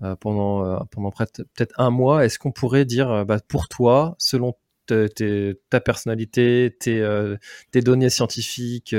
euh, 0.03 0.17
pendant 0.17 0.85
pendant 0.87 1.11
peut-être 1.11 1.75
un 1.79 1.91
mois. 1.91 2.25
Est-ce 2.25 2.39
qu'on 2.39 2.51
pourrait 2.51 2.85
dire, 2.85 3.25
bah, 3.27 3.39
pour 3.47 3.69
toi, 3.69 4.17
selon 4.19 4.55
ta 4.87 5.81
personnalité, 5.81 6.77
tes, 6.79 7.01
données 7.81 8.11
scientifiques, 8.11 8.95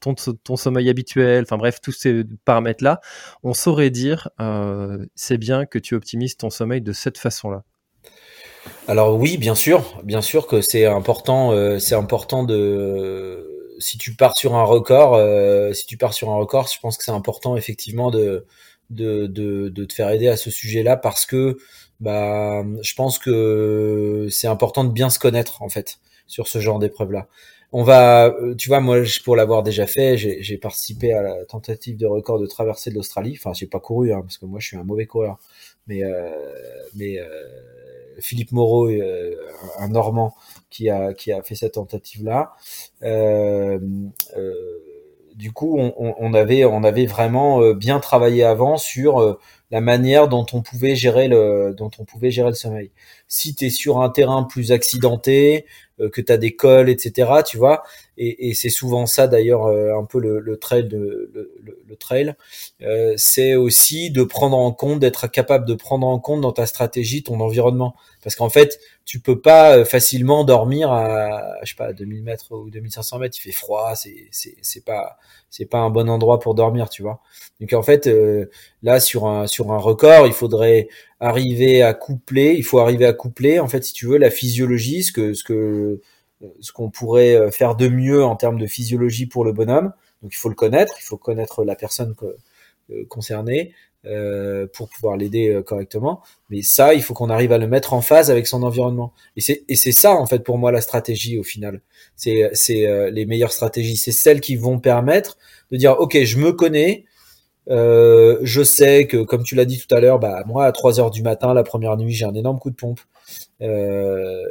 ton, 0.00 0.56
sommeil 0.56 0.88
habituel, 0.88 1.42
enfin 1.42 1.56
bref, 1.56 1.80
tous 1.80 1.92
ces 1.92 2.24
paramètres-là, 2.44 3.00
on 3.42 3.52
saurait 3.52 3.90
dire 3.90 4.28
c'est 5.16 5.38
bien 5.38 5.66
que 5.66 5.78
tu 5.78 5.94
optimises 5.94 6.36
ton 6.36 6.50
sommeil 6.50 6.82
de 6.82 6.92
cette 6.92 7.18
façon-là? 7.18 7.64
Alors 8.86 9.18
oui, 9.18 9.36
bien 9.36 9.56
sûr, 9.56 10.00
bien 10.04 10.22
sûr 10.22 10.46
que 10.46 10.60
c'est 10.60 10.86
important, 10.86 11.78
c'est 11.80 11.96
important 11.96 12.44
de 12.44 13.53
si 13.84 13.98
tu 13.98 14.14
pars 14.14 14.36
sur 14.36 14.54
un 14.54 14.64
record, 14.64 15.14
euh, 15.14 15.74
si 15.74 15.84
tu 15.86 15.98
pars 15.98 16.14
sur 16.14 16.30
un 16.30 16.36
record, 16.36 16.68
je 16.72 16.80
pense 16.80 16.96
que 16.96 17.04
c'est 17.04 17.10
important 17.10 17.54
effectivement 17.54 18.10
de, 18.10 18.46
de, 18.88 19.26
de, 19.26 19.68
de, 19.68 19.84
te 19.84 19.92
faire 19.92 20.08
aider 20.10 20.26
à 20.28 20.38
ce 20.38 20.50
sujet-là 20.50 20.96
parce 20.96 21.26
que 21.26 21.58
bah, 22.00 22.64
je 22.82 22.94
pense 22.94 23.18
que 23.18 24.26
c'est 24.30 24.46
important 24.46 24.84
de 24.84 24.90
bien 24.92 25.10
se 25.10 25.18
connaître 25.18 25.60
en 25.60 25.68
fait 25.68 25.98
sur 26.26 26.48
ce 26.48 26.60
genre 26.60 26.78
d'épreuve-là. 26.78 27.28
on 27.72 27.82
va, 27.82 28.34
tu 28.56 28.68
vois, 28.68 28.80
moi, 28.80 29.02
pour 29.22 29.36
l'avoir 29.36 29.62
déjà 29.62 29.86
fait, 29.86 30.16
j'ai 30.16 30.58
participé 30.58 31.12
à 31.12 31.22
la 31.22 31.44
tentative 31.44 31.98
de 31.98 32.06
record 32.06 32.38
de 32.38 32.46
traversée 32.46 32.88
de 32.88 32.94
l'Australie. 32.94 33.36
Enfin, 33.38 33.52
j'ai 33.52 33.66
pas 33.66 33.80
couru, 33.80 34.14
hein, 34.14 34.22
parce 34.22 34.38
que 34.38 34.46
moi, 34.46 34.60
je 34.60 34.68
suis 34.68 34.76
un 34.78 34.84
mauvais 34.84 35.06
coureur. 35.06 35.38
Mais, 35.86 36.02
euh, 36.04 36.30
mais 36.94 37.18
euh, 37.18 37.26
Philippe 38.20 38.52
Moreau, 38.52 38.88
euh, 38.88 39.34
un 39.78 39.88
Normand, 39.88 40.34
qui 40.70 40.90
a 40.90 41.14
qui 41.14 41.32
a 41.32 41.42
fait 41.42 41.54
cette 41.54 41.74
tentative-là. 41.74 42.52
Euh, 43.02 43.78
du 45.34 45.50
coup, 45.52 45.76
on, 45.78 45.92
on, 45.96 46.32
avait 46.32 46.64
on 46.64 46.84
avait 46.84 47.06
vraiment 47.06 47.72
bien 47.72 47.98
travaillé 47.98 48.44
avant 48.44 48.76
sur 48.76 49.38
la 49.72 49.80
manière 49.80 50.28
dont 50.28 50.46
on 50.52 50.62
pouvait 50.62 50.94
gérer 50.94 51.26
le 51.26 51.74
dont 51.76 51.90
on 51.98 52.04
pouvait 52.04 52.30
gérer 52.30 52.50
le 52.50 52.54
sommeil. 52.54 52.92
Si 53.26 53.56
tu 53.56 53.66
es 53.66 53.70
sur 53.70 54.00
un 54.00 54.10
terrain 54.10 54.44
plus 54.44 54.70
accidenté, 54.70 55.66
euh, 56.00 56.10
que 56.10 56.20
tu 56.20 56.32
as 56.32 56.36
des 56.36 56.56
cols, 56.56 56.88
etc. 56.88 57.42
Tu 57.46 57.56
vois, 57.56 57.84
et, 58.16 58.48
et 58.48 58.54
c'est 58.54 58.70
souvent 58.70 59.06
ça 59.06 59.26
d'ailleurs 59.26 59.66
euh, 59.66 59.98
un 59.98 60.04
peu 60.04 60.20
le, 60.20 60.38
le 60.38 60.56
trail, 60.56 60.84
de, 60.84 61.30
le, 61.34 61.80
le, 61.86 61.96
trail, 61.96 62.34
euh, 62.82 63.14
c'est 63.16 63.54
aussi 63.54 64.10
de 64.10 64.22
prendre 64.22 64.56
en 64.56 64.72
compte, 64.72 65.00
d'être 65.00 65.26
capable 65.28 65.66
de 65.66 65.74
prendre 65.74 66.06
en 66.06 66.18
compte 66.18 66.40
dans 66.40 66.52
ta 66.52 66.66
stratégie 66.66 67.22
ton 67.22 67.40
environnement, 67.40 67.94
parce 68.22 68.36
qu'en 68.36 68.48
fait, 68.48 68.78
tu 69.04 69.20
peux 69.20 69.40
pas 69.40 69.84
facilement 69.84 70.44
dormir 70.44 70.90
à, 70.92 71.56
je 71.62 71.70
sais 71.70 71.76
pas, 71.76 71.92
2000 71.92 72.22
mètres 72.22 72.52
ou 72.52 72.70
2500 72.70 73.18
mètres, 73.18 73.36
il 73.38 73.40
fait 73.42 73.52
froid, 73.52 73.94
c'est 73.94 74.28
c'est 74.30 74.84
pas 74.84 75.18
c'est 75.50 75.66
pas 75.66 75.78
un 75.78 75.90
bon 75.90 76.08
endroit 76.08 76.40
pour 76.40 76.54
dormir, 76.54 76.88
tu 76.88 77.02
vois. 77.02 77.20
Donc 77.60 77.72
en 77.74 77.82
fait, 77.82 78.08
là 78.82 79.00
sur 79.00 79.26
un 79.26 79.46
sur 79.46 79.72
un 79.72 79.78
record, 79.78 80.26
il 80.26 80.32
faudrait 80.32 80.88
arriver 81.20 81.82
à 81.82 81.94
coupler, 81.94 82.54
il 82.56 82.64
faut 82.64 82.78
arriver 82.78 83.06
à 83.06 83.12
coupler 83.12 83.60
en 83.60 83.68
fait 83.68 83.84
si 83.84 83.92
tu 83.92 84.06
veux 84.06 84.18
la 84.18 84.30
physiologie, 84.30 85.02
ce 85.02 85.12
que 85.12 85.34
ce 85.34 85.44
que 85.44 86.00
ce 86.60 86.72
qu'on 86.72 86.90
pourrait 86.90 87.34
euh, 87.34 87.50
faire 87.50 87.76
de 87.76 87.88
mieux 87.88 88.24
en 88.24 88.36
termes 88.36 88.58
de 88.58 88.66
physiologie 88.66 89.26
pour 89.26 89.44
le 89.44 89.52
bonhomme. 89.52 89.92
Donc 90.22 90.32
il 90.32 90.36
faut 90.36 90.48
le 90.48 90.54
connaître, 90.54 90.94
il 90.98 91.02
faut 91.02 91.16
connaître 91.16 91.64
la 91.64 91.76
personne 91.76 92.14
euh, 92.22 93.04
concernée 93.08 93.72
euh, 94.06 94.66
pour 94.72 94.88
pouvoir 94.88 95.16
l'aider 95.16 95.60
correctement. 95.66 96.22
Mais 96.50 96.62
ça, 96.62 96.94
il 96.94 97.02
faut 97.02 97.14
qu'on 97.14 97.30
arrive 97.30 97.52
à 97.52 97.58
le 97.58 97.66
mettre 97.66 97.92
en 97.92 98.00
phase 98.00 98.30
avec 98.30 98.46
son 98.46 98.62
environnement. 98.62 99.12
Et 99.36 99.40
c'est 99.40 99.92
ça 99.92 100.12
en 100.12 100.26
fait 100.26 100.40
pour 100.40 100.58
moi 100.58 100.72
la 100.72 100.80
stratégie 100.80 101.38
au 101.38 101.42
final. 101.42 101.80
C'est 102.16 102.50
les 103.10 103.26
meilleures 103.26 103.52
stratégies, 103.52 103.96
c'est 103.96 104.12
celles 104.12 104.40
qui 104.40 104.56
vont 104.56 104.78
permettre 104.78 105.38
de 105.70 105.76
dire 105.76 105.96
ok, 105.98 106.22
je 106.22 106.38
me 106.38 106.52
connais, 106.52 107.04
euh, 107.70 108.38
je 108.42 108.62
sais 108.62 109.06
que, 109.06 109.22
comme 109.22 109.42
tu 109.42 109.54
l'as 109.54 109.64
dit 109.64 109.78
tout 109.78 109.94
à 109.94 110.00
l'heure, 110.00 110.18
bah 110.18 110.42
moi 110.46 110.66
à 110.66 110.72
3 110.72 111.00
heures 111.00 111.10
du 111.10 111.22
matin, 111.22 111.54
la 111.54 111.62
première 111.62 111.96
nuit, 111.96 112.12
j'ai 112.12 112.24
un 112.26 112.34
énorme 112.34 112.58
coup 112.58 112.70
de 112.70 112.76
pompe. 112.76 113.00
Euh, 113.62 114.42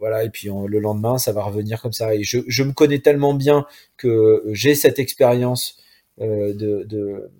voilà, 0.00 0.24
et 0.24 0.30
puis 0.30 0.48
le 0.66 0.78
lendemain, 0.80 1.18
ça 1.18 1.32
va 1.32 1.42
revenir 1.44 1.80
comme 1.80 1.92
ça. 1.92 2.14
Et 2.14 2.24
je, 2.24 2.38
je 2.48 2.62
me 2.64 2.72
connais 2.72 2.98
tellement 2.98 3.34
bien 3.34 3.66
que 3.96 4.42
j'ai 4.52 4.74
cette 4.74 4.98
expérience 4.98 5.78
euh, 6.20 6.52
de, 6.52 6.84
de, 6.84 7.30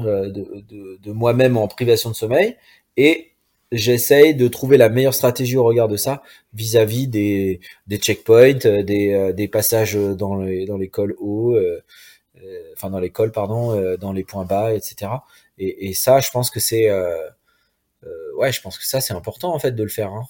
euh, 0.00 0.28
de, 0.30 0.62
de, 0.68 0.98
de 1.02 1.12
moi-même 1.12 1.56
en 1.56 1.68
privation 1.68 2.10
de 2.10 2.14
sommeil, 2.14 2.56
et 2.96 3.30
j'essaye 3.72 4.34
de 4.34 4.48
trouver 4.48 4.76
la 4.76 4.90
meilleure 4.90 5.14
stratégie 5.14 5.56
au 5.56 5.64
regard 5.64 5.88
de 5.88 5.96
ça 5.96 6.22
vis-à-vis 6.52 7.08
des, 7.08 7.60
des 7.86 7.96
checkpoints, 7.96 8.82
des, 8.82 9.32
des 9.34 9.48
passages 9.48 9.94
dans 9.94 10.36
les, 10.42 10.66
dans 10.66 10.76
l'école 10.76 11.14
haut. 11.18 11.54
Euh, 11.54 11.82
euh, 12.42 12.72
enfin 12.74 12.90
dans 12.90 12.98
l'école 12.98 13.30
pardon, 13.30 13.72
euh, 13.72 13.96
dans 13.96 14.12
les 14.12 14.24
points 14.24 14.44
bas, 14.44 14.74
etc. 14.74 15.10
Et, 15.58 15.88
et 15.88 15.94
ça, 15.94 16.20
je 16.20 16.30
pense 16.30 16.50
que 16.50 16.60
c'est 16.60 16.88
euh, 18.04 18.36
ouais, 18.36 18.52
je 18.52 18.60
pense 18.60 18.78
que 18.78 18.86
ça 18.86 19.00
c'est 19.00 19.14
important 19.14 19.54
en 19.54 19.58
fait 19.58 19.72
de 19.72 19.82
le 19.82 19.88
faire. 19.88 20.12
Hein. 20.12 20.26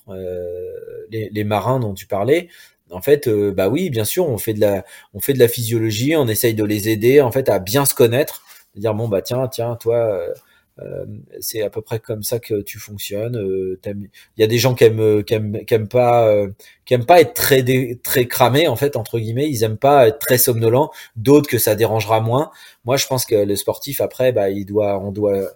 Les, 1.10 1.30
les, 1.30 1.44
marins 1.44 1.80
dont 1.80 1.94
tu 1.94 2.06
parlais, 2.06 2.48
en 2.90 3.02
fait, 3.02 3.28
bah 3.28 3.68
oui, 3.68 3.90
bien 3.90 4.04
sûr, 4.04 4.28
on 4.28 4.38
fait 4.38 4.54
de 4.54 4.60
la, 4.60 4.84
on 5.14 5.20
fait 5.20 5.32
de 5.32 5.38
la 5.38 5.48
physiologie, 5.48 6.16
on 6.16 6.28
essaye 6.28 6.54
de 6.54 6.64
les 6.64 6.88
aider 6.88 7.20
en 7.20 7.32
fait 7.32 7.48
à 7.48 7.58
bien 7.58 7.84
se 7.84 7.94
connaître, 7.94 8.44
dire 8.76 8.94
bon 8.94 9.08
bah 9.08 9.22
tiens, 9.22 9.48
tiens, 9.48 9.76
toi, 9.76 10.34
euh, 10.80 11.04
c'est 11.40 11.62
à 11.62 11.70
peu 11.70 11.82
près 11.82 11.98
comme 11.98 12.22
ça 12.22 12.38
que 12.38 12.62
tu 12.62 12.78
fonctionnes. 12.78 13.36
Euh, 13.36 13.78
il 13.84 14.08
y 14.38 14.42
a 14.42 14.46
des 14.46 14.58
gens 14.58 14.74
qui 14.74 14.84
aiment, 14.84 15.22
qui 15.24 15.34
aiment, 15.34 15.64
qui 15.64 15.74
aiment 15.74 15.88
pas, 15.88 16.28
euh, 16.28 16.48
qui 16.84 16.94
aiment 16.94 17.04
pas 17.04 17.20
être 17.20 17.34
très 17.34 17.62
très 18.02 18.26
cramés 18.26 18.68
en 18.68 18.76
fait 18.76 18.96
entre 18.96 19.18
guillemets. 19.18 19.48
Ils 19.48 19.64
aiment 19.64 19.76
pas 19.78 20.08
être 20.08 20.18
très 20.18 20.38
somnolents. 20.38 20.90
D'autres 21.16 21.48
que 21.48 21.58
ça 21.58 21.74
dérangera 21.74 22.20
moins. 22.20 22.50
Moi, 22.84 22.96
je 22.96 23.06
pense 23.06 23.26
que 23.26 23.34
le 23.34 23.56
sportif 23.56 24.00
après, 24.00 24.32
bah, 24.32 24.50
il 24.50 24.64
doit, 24.64 24.98
on 24.98 25.12
doit, 25.12 25.52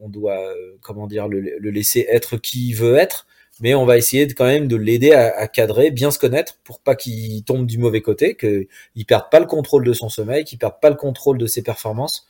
on, 0.00 0.08
doit, 0.08 0.54
comment 0.80 1.06
dire, 1.06 1.28
le, 1.28 1.58
laisser 1.70 2.06
être 2.08 2.36
qui 2.36 2.70
il 2.70 2.74
veut 2.74 2.96
être. 2.96 3.26
Mais 3.60 3.74
on 3.74 3.86
va 3.86 3.96
essayer 3.96 4.26
de, 4.26 4.34
quand 4.34 4.44
même 4.44 4.68
de 4.68 4.76
l'aider 4.76 5.12
à, 5.12 5.34
à, 5.34 5.48
cadrer, 5.48 5.90
bien 5.90 6.10
se 6.10 6.18
connaître, 6.18 6.58
pour 6.62 6.80
pas 6.80 6.94
qu'il 6.94 7.42
tombe 7.42 7.66
du 7.66 7.78
mauvais 7.78 8.02
côté, 8.02 8.36
qu'il 8.36 9.06
perde 9.06 9.30
pas 9.30 9.40
le 9.40 9.46
contrôle 9.46 9.84
de 9.84 9.94
son 9.94 10.10
sommeil, 10.10 10.44
qu'il 10.44 10.58
perde 10.58 10.78
pas 10.80 10.90
le 10.90 10.96
contrôle 10.96 11.38
de 11.38 11.46
ses 11.46 11.62
performances 11.62 12.26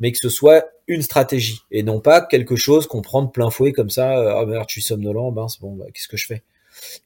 mais 0.00 0.12
que 0.12 0.18
ce 0.18 0.28
soit 0.28 0.66
une 0.86 1.02
stratégie 1.02 1.60
et 1.70 1.82
non 1.82 2.00
pas 2.00 2.20
quelque 2.20 2.56
chose 2.56 2.86
qu'on 2.86 3.02
prend 3.02 3.22
de 3.22 3.30
plein 3.30 3.50
fouet 3.50 3.72
comme 3.72 3.90
ça. 3.90 4.18
Euh, 4.18 4.36
ah 4.36 4.46
merde, 4.46 4.66
je 4.68 4.72
suis 4.72 4.82
somnolent, 4.82 5.32
ben 5.32 5.48
c'est 5.48 5.60
bon, 5.60 5.74
bah, 5.74 5.86
qu'est-ce 5.92 6.08
que 6.08 6.16
je 6.16 6.26
fais? 6.26 6.42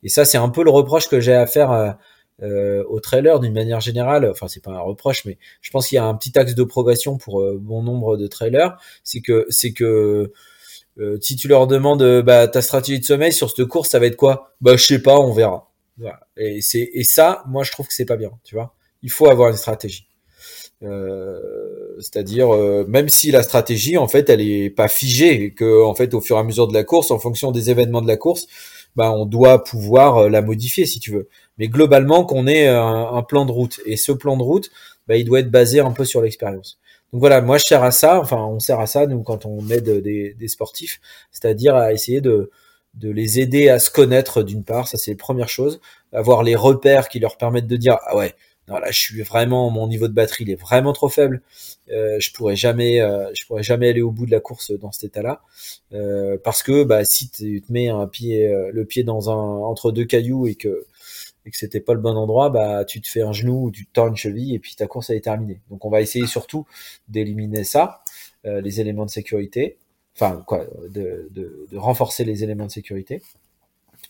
Et 0.02 0.08
ça, 0.08 0.24
c'est 0.24 0.38
un 0.38 0.50
peu 0.50 0.62
le 0.62 0.70
reproche 0.70 1.08
que 1.08 1.20
j'ai 1.20 1.34
à 1.34 1.46
faire 1.46 1.70
euh, 1.72 1.90
euh 2.42 2.84
au 2.88 3.00
trailer 3.00 3.40
d'une 3.40 3.52
manière 3.52 3.80
générale. 3.80 4.28
Enfin, 4.30 4.48
c'est 4.48 4.62
pas 4.62 4.72
un 4.72 4.80
reproche, 4.80 5.24
mais 5.24 5.38
je 5.60 5.70
pense 5.70 5.88
qu'il 5.88 5.96
y 5.96 5.98
a 5.98 6.04
un 6.04 6.14
petit 6.14 6.38
axe 6.38 6.54
de 6.54 6.64
progression 6.64 7.18
pour 7.18 7.40
euh, 7.40 7.58
bon 7.60 7.82
nombre 7.82 8.16
de 8.16 8.26
trailers. 8.26 8.76
C'est 9.04 9.20
que 9.20 9.46
c'est 9.50 9.72
que 9.72 10.32
si 11.20 11.36
tu 11.36 11.48
leur 11.48 11.66
demandes 11.66 12.22
bah, 12.22 12.48
ta 12.48 12.60
stratégie 12.60 13.00
de 13.00 13.04
sommeil 13.04 13.32
sur 13.32 13.50
cette 13.50 13.66
course, 13.66 13.88
ça 13.88 13.98
va 13.98 14.06
être 14.06 14.16
quoi? 14.16 14.54
Bah, 14.60 14.76
je 14.76 14.84
sais 14.84 15.02
pas, 15.02 15.18
on 15.18 15.32
verra. 15.32 15.70
Voilà. 15.96 16.20
Et 16.36 16.60
c'est 16.62 16.90
et 16.92 17.04
ça, 17.04 17.42
moi, 17.46 17.64
je 17.64 17.72
trouve 17.72 17.86
que 17.86 17.94
c'est 17.94 18.04
pas 18.04 18.16
bien. 18.16 18.30
Tu 18.44 18.54
vois, 18.54 18.74
il 19.02 19.10
faut 19.10 19.28
avoir 19.30 19.48
une 19.50 19.56
stratégie. 19.56 20.06
Euh, 20.82 21.38
c'est-à-dire 22.00 22.52
euh, 22.52 22.84
même 22.88 23.08
si 23.08 23.30
la 23.30 23.44
stratégie 23.44 23.96
en 23.98 24.08
fait 24.08 24.28
elle 24.28 24.40
est 24.40 24.68
pas 24.68 24.88
figée 24.88 25.44
et 25.44 25.54
que 25.54 25.84
en 25.84 25.94
fait 25.94 26.12
au 26.12 26.20
fur 26.20 26.36
et 26.36 26.40
à 26.40 26.42
mesure 26.42 26.66
de 26.66 26.74
la 26.74 26.82
course 26.82 27.12
en 27.12 27.20
fonction 27.20 27.52
des 27.52 27.70
événements 27.70 28.02
de 28.02 28.08
la 28.08 28.16
course 28.16 28.48
bah, 28.96 29.12
on 29.12 29.26
doit 29.26 29.64
pouvoir 29.64 30.18
euh, 30.18 30.28
la 30.28 30.42
modifier 30.42 30.86
si 30.86 31.00
tu 31.00 31.12
veux. 31.12 31.28
Mais 31.58 31.68
globalement 31.68 32.24
qu'on 32.24 32.46
ait 32.46 32.68
un, 32.68 33.22
plan 33.22 33.44
de 33.44 33.52
route. 33.52 33.80
Et 33.86 33.96
ce 33.96 34.12
plan 34.12 34.36
de 34.36 34.42
route 34.42 34.70
bah, 35.08 35.16
il 35.16 35.24
doit 35.24 35.40
être 35.40 35.50
basé 35.50 35.80
un 35.80 35.92
peu 35.92 36.04
sur 36.04 36.22
l'expérience. 36.22 36.78
Donc 37.12 37.20
voilà 37.20 37.40
moi 37.42 37.58
je 37.58 37.64
sers 37.64 37.82
à 37.82 37.90
ça 37.90 38.18
enfin 38.20 38.38
on 38.38 38.58
sert 38.58 38.80
à 38.80 38.86
ça 38.86 39.06
nous 39.06 39.22
quand 39.22 39.44
on 39.44 39.68
aide 39.68 40.02
des, 40.02 40.32
des 40.32 40.48
sportifs 40.48 40.98
c'est-à-dire 41.30 41.76
à 41.76 41.92
essayer 41.92 42.22
de 42.22 42.50
de 42.94 43.10
les 43.10 43.40
aider 43.40 43.68
à 43.68 43.78
se 43.78 43.90
connaître 43.90 44.42
d'une 44.42 44.64
part. 44.64 44.88
Ça 44.88 44.98
c'est 44.98 45.12
la 45.12 45.16
première 45.16 45.48
chose. 45.48 45.80
Avoir 46.12 46.42
les 46.42 46.56
repères 46.56 47.08
qui 47.08 47.20
leur 47.20 47.36
permettent 47.36 47.66
de 47.66 47.76
dire 47.76 47.98
ah 48.06 48.16
ouais 48.16 48.34
voilà, 48.68 48.90
je 48.90 48.98
suis 48.98 49.22
vraiment 49.22 49.70
mon 49.70 49.88
niveau 49.88 50.06
de 50.08 50.12
batterie 50.12 50.44
il 50.44 50.50
est 50.50 50.60
vraiment 50.60 50.92
trop 50.92 51.08
faible. 51.08 51.42
Euh, 51.90 52.20
je 52.20 52.32
pourrais 52.32 52.56
jamais, 52.56 53.00
euh, 53.00 53.28
je 53.34 53.44
pourrais 53.46 53.62
jamais 53.62 53.88
aller 53.88 54.02
au 54.02 54.10
bout 54.12 54.26
de 54.26 54.30
la 54.30 54.40
course 54.40 54.70
dans 54.72 54.92
cet 54.92 55.04
état-là, 55.04 55.42
euh, 55.92 56.38
parce 56.42 56.62
que 56.62 56.84
bah 56.84 57.04
si 57.04 57.28
tu 57.28 57.60
te 57.60 57.72
mets 57.72 57.88
le 57.88 58.84
pied 58.84 59.04
dans 59.04 59.30
un 59.30 59.34
entre 59.34 59.90
deux 59.92 60.04
cailloux 60.04 60.46
et 60.46 60.54
que 60.54 60.86
et 61.44 61.50
que 61.50 61.56
c'était 61.56 61.80
pas 61.80 61.94
le 61.94 62.00
bon 62.00 62.16
endroit, 62.16 62.50
bah 62.50 62.84
tu 62.84 63.00
te 63.00 63.08
fais 63.08 63.22
un 63.22 63.32
genou 63.32 63.66
ou 63.66 63.70
tu 63.72 63.84
te 63.86 63.92
tords 63.92 64.08
une 64.08 64.16
cheville 64.16 64.54
et 64.54 64.60
puis 64.60 64.76
ta 64.76 64.86
course 64.86 65.10
elle 65.10 65.16
est 65.16 65.22
terminée. 65.22 65.60
Donc 65.70 65.84
on 65.84 65.90
va 65.90 66.00
essayer 66.00 66.26
surtout 66.26 66.66
d'éliminer 67.08 67.64
ça, 67.64 68.02
les 68.44 68.80
éléments 68.80 69.06
de 69.06 69.10
sécurité, 69.10 69.76
enfin 70.14 70.44
quoi, 70.46 70.66
de, 70.88 71.28
de, 71.32 71.66
de, 71.70 71.76
renforcer 71.78 72.24
les 72.24 72.44
éléments 72.44 72.66
de 72.66 72.70
sécurité. 72.70 73.22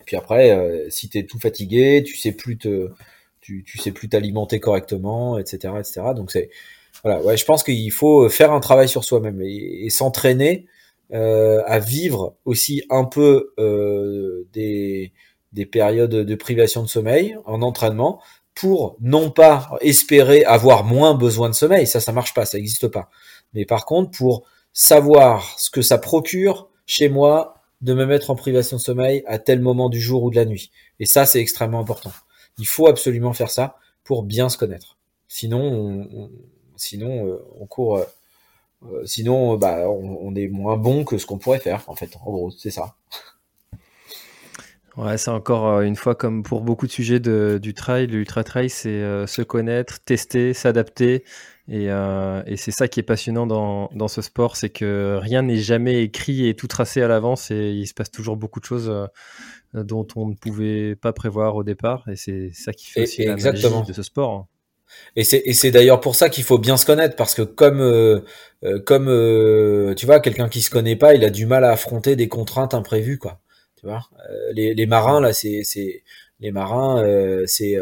Puis 0.05 0.17
après, 0.17 0.87
si 0.91 1.09
tu 1.09 1.19
es 1.19 1.25
tout 1.25 1.39
fatigué, 1.39 2.03
tu 2.05 2.17
sais 2.17 2.33
plus 2.33 2.59
te 2.59 2.91
tu, 3.43 3.65
tu 3.65 3.77
sais 3.77 3.93
plus 3.93 4.09
t'alimenter 4.09 4.61
correctement, 4.61 5.39
etc., 5.39 5.75
etc. 5.79 6.01
Donc 6.17 6.31
c'est 6.31 6.49
voilà, 7.03 7.21
ouais, 7.23 7.37
je 7.37 7.45
pense 7.45 7.63
qu'il 7.63 7.91
faut 7.91 8.29
faire 8.29 8.53
un 8.53 8.61
travail 8.61 8.89
sur 8.89 9.05
soi-même 9.05 9.41
et, 9.43 9.91
s'entraîner 9.91 10.67
euh, 11.13 11.63
à 11.67 11.79
vivre 11.79 12.37
aussi 12.45 12.85
un 12.91 13.05
peu 13.05 13.53
euh, 13.59 14.47
des, 14.53 15.13
des 15.53 15.67
périodes 15.67 16.11
de 16.11 16.35
privation 16.35 16.83
de 16.83 16.89
sommeil 16.89 17.37
en 17.45 17.61
entraînement 17.63 18.21
pour 18.55 18.97
non 19.01 19.31
pas 19.31 19.71
espérer 19.81 20.45
avoir 20.45 20.85
moins 20.85 21.15
besoin 21.15 21.49
de 21.49 21.55
sommeil, 21.55 21.87
ça 21.87 22.01
ça 22.01 22.13
marche 22.13 22.35
pas, 22.35 22.45
ça 22.45 22.59
n'existe 22.59 22.89
pas. 22.89 23.11
Mais 23.55 23.65
par 23.65 23.85
contre 23.85 24.17
pour 24.17 24.45
savoir 24.73 25.59
ce 25.59 25.71
que 25.71 25.83
ça 25.83 25.99
procure 25.99 26.69
chez 26.87 27.09
moi 27.09 27.55
de 27.81 27.95
me 27.95 28.07
mettre 28.07 28.31
en 28.31 28.37
privation 28.37 28.77
de 28.77 28.83
sommeil 28.83 29.25
à 29.27 29.39
tel 29.39 29.61
moment 29.61 29.89
du 29.89 30.01
jour 30.01 30.23
ou 30.23 30.31
de 30.31 30.37
la 30.37 30.45
nuit. 30.45 30.71
Et 31.01 31.07
ça 31.07 31.27
c'est 31.27 31.41
extrêmement 31.41 31.81
important. 31.81 32.13
Il 32.59 32.67
faut 32.67 32.87
absolument 32.87 33.33
faire 33.33 33.51
ça 33.51 33.77
pour 34.05 34.23
bien 34.23 34.49
se 34.49 34.59
connaître. 34.59 34.99
Sinon, 35.29 36.09
on, 36.13 36.31
sinon 36.77 37.27
euh, 37.27 37.45
on 37.59 37.67
court. 37.67 37.99
Euh, 37.99 38.05
euh, 38.85 39.07
sinon, 39.07 39.57
bah, 39.57 39.89
on, 39.89 40.35
est 40.35 40.49
moins 40.49 40.77
bon 40.77 41.05
que 41.05 41.17
ce 41.17 41.25
qu'on 41.25 41.39
pourrait 41.39 41.61
faire, 41.61 41.85
en 41.87 41.95
fait. 41.95 42.17
En 42.25 42.33
gros, 42.33 42.51
c'est 42.51 42.73
ça. 42.73 42.97
Ouais, 44.97 45.17
c'est 45.17 45.31
encore 45.31 45.81
une 45.81 45.95
fois 45.95 46.17
comme 46.17 46.43
pour 46.43 46.63
beaucoup 46.63 46.87
de 46.87 46.93
sujets 46.93 47.21
de, 47.21 47.61
du 47.63 47.75
trail, 47.75 48.09
l'ultra 48.09 48.43
trail, 48.43 48.69
c'est 48.69 49.27
se 49.27 49.41
connaître, 49.41 50.01
tester, 50.01 50.53
s'adapter, 50.53 51.25
Et, 51.69 51.87
et 51.87 52.57
c'est 52.57 52.73
ça 52.73 52.89
qui 52.89 53.01
est 53.01 53.05
passionnant 53.05 53.47
dans, 53.47 53.89
dans 53.95 54.09
ce 54.09 54.21
sport, 54.21 54.57
c'est 54.57 54.71
que 54.71 55.19
rien 55.21 55.43
n'est 55.43 55.59
jamais 55.59 56.03
écrit 56.03 56.49
et 56.49 56.55
tout 56.55 56.67
tracé 56.67 57.03
à 57.03 57.09
l'avance 57.09 57.51
et 57.51 57.71
il 57.71 57.87
se 57.87 57.95
passe 57.95 58.11
toujours 58.11 58.37
beaucoup 58.37 58.59
de 58.59 58.65
choses 58.65 58.93
dont 59.73 60.07
on 60.17 60.27
ne 60.27 60.35
pouvait 60.35 60.97
pas 60.97 61.13
prévoir 61.13 61.55
au 61.55 61.63
départ. 61.63 62.09
Et 62.09 62.17
c'est 62.17 62.51
ça 62.53 62.73
qui 62.73 62.91
fait 62.91 63.03
aussi 63.03 63.25
la 63.25 63.37
magie 63.37 63.63
de 63.87 63.93
ce 63.93 64.03
sport. 64.03 64.49
Et 65.17 65.25
c'est 65.25 65.71
d'ailleurs 65.71 66.01
pour 66.01 66.17
ça 66.17 66.29
qu'il 66.29 66.45
faut 66.45 66.59
bien 66.59 66.77
se 66.77 66.87
connaître 66.87 67.17
parce 67.17 67.35
que 67.35 67.43
comme 67.43 67.81
euh, 67.81 68.21
euh, 68.65 68.81
comme 68.81 69.09
euh, 69.09 69.95
tu 69.95 70.07
vois 70.07 70.21
quelqu'un 70.21 70.49
qui 70.49 70.63
se 70.63 70.71
connaît 70.71 70.97
pas, 70.97 71.15
il 71.15 71.25
a 71.25 71.31
du 71.31 71.47
mal 71.47 71.65
à 71.65 71.71
affronter 71.71 72.17
des 72.17 72.29
contraintes 72.29 72.75
imprévues 72.75 73.19
quoi. 73.19 73.41
Tu 73.77 73.87
vois 73.87 74.09
les, 74.53 74.75
les 74.75 74.87
marins 74.87 75.21
là 75.21 75.33
c'est 75.33 75.63
c'est 75.65 76.03
les 76.41 76.51
marins 76.51 77.05
c'est 77.47 77.77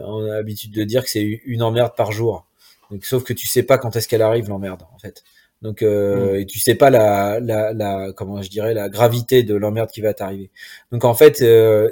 on 0.00 0.24
a 0.24 0.34
l'habitude 0.34 0.72
de 0.72 0.82
dire 0.84 1.04
que 1.04 1.10
c'est 1.10 1.22
une 1.22 1.62
emmerde 1.62 1.94
par 1.96 2.10
jour. 2.12 2.46
Donc 2.90 3.04
sauf 3.04 3.24
que 3.24 3.32
tu 3.32 3.46
sais 3.46 3.62
pas 3.62 3.78
quand 3.78 3.96
est-ce 3.96 4.08
qu'elle 4.08 4.22
arrive 4.22 4.48
l'emmerde 4.48 4.82
en 4.94 4.98
fait. 4.98 5.22
Donc 5.62 5.82
mm. 5.82 6.36
et 6.36 6.46
tu 6.46 6.58
sais 6.58 6.74
pas 6.74 6.90
la, 6.90 7.38
la 7.40 7.72
la 7.72 8.12
comment 8.12 8.42
je 8.42 8.48
dirais 8.48 8.74
la 8.74 8.88
gravité 8.88 9.42
de 9.42 9.54
l'emmerde 9.54 9.90
qui 9.90 10.00
va 10.00 10.14
t'arriver. 10.14 10.50
Donc 10.90 11.04
en 11.04 11.14
fait 11.14 11.44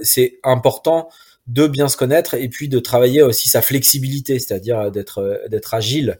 c'est 0.03 0.39
important 0.43 1.09
de 1.49 1.67
bien 1.67 1.89
se 1.89 1.97
connaître 1.97 2.35
et 2.35 2.49
puis 2.49 2.69
de 2.69 2.79
travailler 2.79 3.23
aussi 3.23 3.49
sa 3.49 3.63
flexibilité, 3.63 4.39
c'est-à-dire 4.39 4.91
d'être 4.91 5.43
d'être 5.49 5.75
agile 5.75 6.19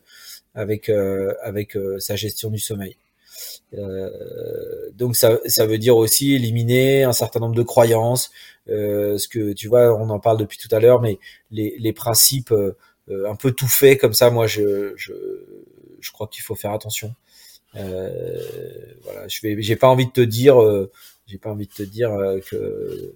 avec 0.55 0.89
euh, 0.89 1.35
avec 1.43 1.77
euh, 1.77 1.99
sa 1.99 2.17
gestion 2.17 2.51
du 2.51 2.59
sommeil. 2.59 2.97
Euh, 3.75 4.11
donc 4.95 5.15
ça, 5.17 5.39
ça 5.47 5.67
veut 5.67 5.79
dire 5.79 5.97
aussi 5.97 6.35
éliminer 6.35 7.05
un 7.05 7.13
certain 7.13 7.41
nombre 7.41 7.55
de 7.55 7.63
croyances, 7.63 8.31
ce 8.67 9.29
que 9.29 9.53
tu 9.53 9.69
vois, 9.69 9.95
on 9.95 10.11
en 10.11 10.19
parle 10.19 10.39
depuis 10.39 10.59
tout 10.59 10.75
à 10.75 10.81
l'heure, 10.81 11.01
mais 11.01 11.19
les, 11.51 11.75
les 11.79 11.93
principes 11.93 12.53
un 13.29 13.35
peu 13.35 13.53
tout 13.53 13.69
fait 13.69 13.97
comme 13.97 14.15
ça, 14.15 14.31
moi 14.31 14.47
je 14.47 14.93
je, 14.97 15.13
je 16.01 16.13
crois 16.13 16.27
qu'il 16.29 16.43
faut 16.43 16.55
faire 16.55 16.73
attention. 16.73 17.15
voilà, 17.75 19.29
je 19.29 19.41
vais, 19.43 19.61
j'ai 19.63 19.77
pas 19.77 19.89
envie 19.89 20.07
de 20.07 20.13
te 20.13 20.21
dire, 20.21 20.57
j'ai 21.27 21.39
pas 21.39 21.51
envie 21.51 21.67
de 21.67 21.73
te 21.73 21.83
dire 21.83 22.11
que 22.51 23.15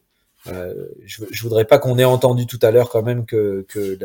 euh, 0.48 0.88
je, 1.04 1.24
je 1.30 1.42
voudrais 1.42 1.64
pas 1.64 1.78
qu'on 1.78 1.98
ait 1.98 2.04
entendu 2.04 2.46
tout 2.46 2.58
à 2.62 2.70
l'heure 2.70 2.90
quand 2.90 3.02
même 3.02 3.26
que, 3.26 3.64
que 3.68 3.98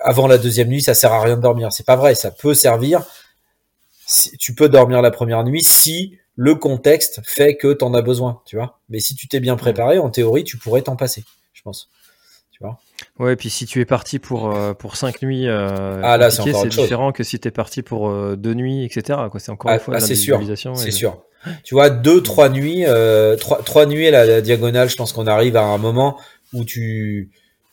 avant 0.00 0.26
la 0.26 0.38
deuxième 0.38 0.68
nuit, 0.68 0.82
ça 0.82 0.94
sert 0.94 1.12
à 1.12 1.22
rien 1.22 1.36
de 1.36 1.42
dormir. 1.42 1.72
C'est 1.72 1.86
pas 1.86 1.96
vrai, 1.96 2.14
ça 2.14 2.30
peut 2.30 2.54
servir. 2.54 3.04
Si, 4.06 4.36
tu 4.36 4.54
peux 4.54 4.68
dormir 4.68 5.00
la 5.00 5.10
première 5.10 5.44
nuit 5.44 5.62
si 5.62 6.18
le 6.36 6.54
contexte 6.54 7.20
fait 7.24 7.56
que 7.56 7.72
tu 7.72 7.84
en 7.84 7.94
as 7.94 8.02
besoin, 8.02 8.42
tu 8.44 8.56
vois. 8.56 8.80
Mais 8.88 9.00
si 9.00 9.14
tu 9.14 9.28
t'es 9.28 9.40
bien 9.40 9.56
préparé, 9.56 9.98
en 9.98 10.10
théorie, 10.10 10.44
tu 10.44 10.58
pourrais 10.58 10.82
t'en 10.82 10.96
passer, 10.96 11.24
je 11.52 11.62
pense. 11.62 11.88
Tu 12.50 12.62
vois? 12.62 12.78
Ouais, 13.18 13.34
et 13.34 13.36
puis 13.36 13.50
si 13.50 13.66
tu 13.66 13.80
es 13.80 13.84
parti 13.84 14.18
pour 14.18 14.54
euh, 14.54 14.74
pour 14.74 14.96
cinq 14.96 15.22
nuits, 15.22 15.48
euh, 15.48 16.00
ah 16.02 16.16
là 16.16 16.30
c'est 16.30 16.44
différent 16.68 17.12
que 17.12 17.22
si 17.22 17.38
tu 17.38 17.48
es 17.48 17.50
parti 17.50 17.82
pour 17.82 18.08
euh, 18.08 18.36
deux 18.36 18.54
nuits, 18.54 18.84
etc. 18.84 19.20
Quoi, 19.30 19.40
c'est 19.40 19.52
encore 19.52 19.70
ah, 19.70 19.74
une 19.74 19.80
fois 19.80 19.94
ah, 19.96 20.00
c'est 20.00 20.14
sûr, 20.14 20.40
c'est 20.76 20.90
sûr. 20.90 21.22
Tu 21.64 21.74
vois, 21.74 21.90
deux, 21.90 22.22
trois 22.22 22.48
nuits, 22.48 22.84
euh, 22.86 23.36
trois, 23.36 23.62
trois 23.62 23.86
nuits 23.86 24.06
à 24.06 24.24
la, 24.26 24.40
diagonale, 24.40 24.88
je 24.88 24.96
pense 24.96 25.12
qu'on 25.12 25.26
arrive 25.26 25.56
à 25.56 25.64
un 25.64 25.78
moment 25.78 26.16
où 26.52 26.64
tu, 26.64 27.30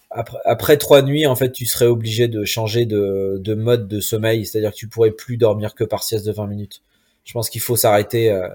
après, 0.10 0.40
après 0.46 0.78
trois 0.78 1.02
nuits, 1.02 1.28
en 1.28 1.36
fait, 1.36 1.52
tu 1.52 1.66
serais 1.66 1.86
obligé 1.86 2.28
de 2.28 2.46
changer 2.46 2.86
de, 2.86 3.38
de 3.40 3.54
mode 3.54 3.88
de 3.88 4.00
sommeil, 4.00 4.46
c'est-à-dire 4.46 4.72
que 4.72 4.76
tu 4.78 4.88
pourrais 4.88 5.12
plus 5.12 5.38
dormir 5.38 5.76
que 5.76 5.84
par 5.84 6.04
sieste 6.04 6.26
de 6.26 6.32
20 6.32 6.48
minutes. 6.48 6.82
Je 7.26 7.34
pense 7.34 7.50
qu'il 7.50 7.62
faut 7.62 7.76
s'arrêter. 7.76 8.32
Euh, 8.32 8.48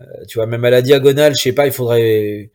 euh, 0.00 0.04
tu 0.28 0.38
vois, 0.38 0.46
même 0.46 0.64
à 0.64 0.70
la 0.70 0.82
diagonale, 0.82 1.34
je 1.36 1.42
sais 1.42 1.52
pas, 1.52 1.66
il 1.66 1.72
faudrait. 1.72 2.50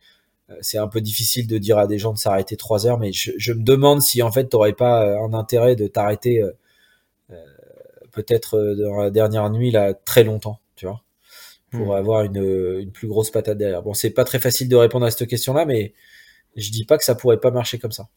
Euh, 0.50 0.54
c'est 0.60 0.78
un 0.78 0.88
peu 0.88 1.00
difficile 1.00 1.46
de 1.46 1.58
dire 1.58 1.78
à 1.78 1.86
des 1.86 1.98
gens 1.98 2.12
de 2.12 2.18
s'arrêter 2.18 2.56
trois 2.56 2.86
heures, 2.86 2.98
mais 2.98 3.12
je, 3.12 3.32
je, 3.36 3.52
me 3.52 3.62
demande 3.62 4.02
si 4.02 4.22
en 4.22 4.32
fait 4.32 4.46
t'aurais 4.48 4.72
pas 4.72 5.04
un 5.04 5.32
intérêt 5.34 5.76
de 5.76 5.86
t'arrêter 5.86 6.42
peut-être 8.12 8.58
dans 8.74 8.96
la 8.96 9.10
dernière 9.10 9.48
nuit 9.50 9.70
là 9.70 9.94
très 9.94 10.24
longtemps, 10.24 10.58
tu 10.76 10.86
vois 10.86 11.02
pour 11.70 11.88
hmm. 11.88 11.98
avoir 11.98 12.22
une, 12.22 12.78
une, 12.80 12.90
plus 12.90 13.08
grosse 13.08 13.30
patate 13.30 13.58
derrière. 13.58 13.82
Bon, 13.82 13.94
c'est 13.94 14.10
pas 14.10 14.24
très 14.24 14.38
facile 14.38 14.68
de 14.68 14.76
répondre 14.76 15.04
à 15.04 15.10
cette 15.10 15.28
question-là, 15.28 15.66
mais 15.66 15.92
je 16.56 16.70
dis 16.70 16.84
pas 16.84 16.98
que 16.98 17.04
ça 17.04 17.14
pourrait 17.14 17.40
pas 17.40 17.50
marcher 17.50 17.78
comme 17.78 17.92
ça. 17.92 18.08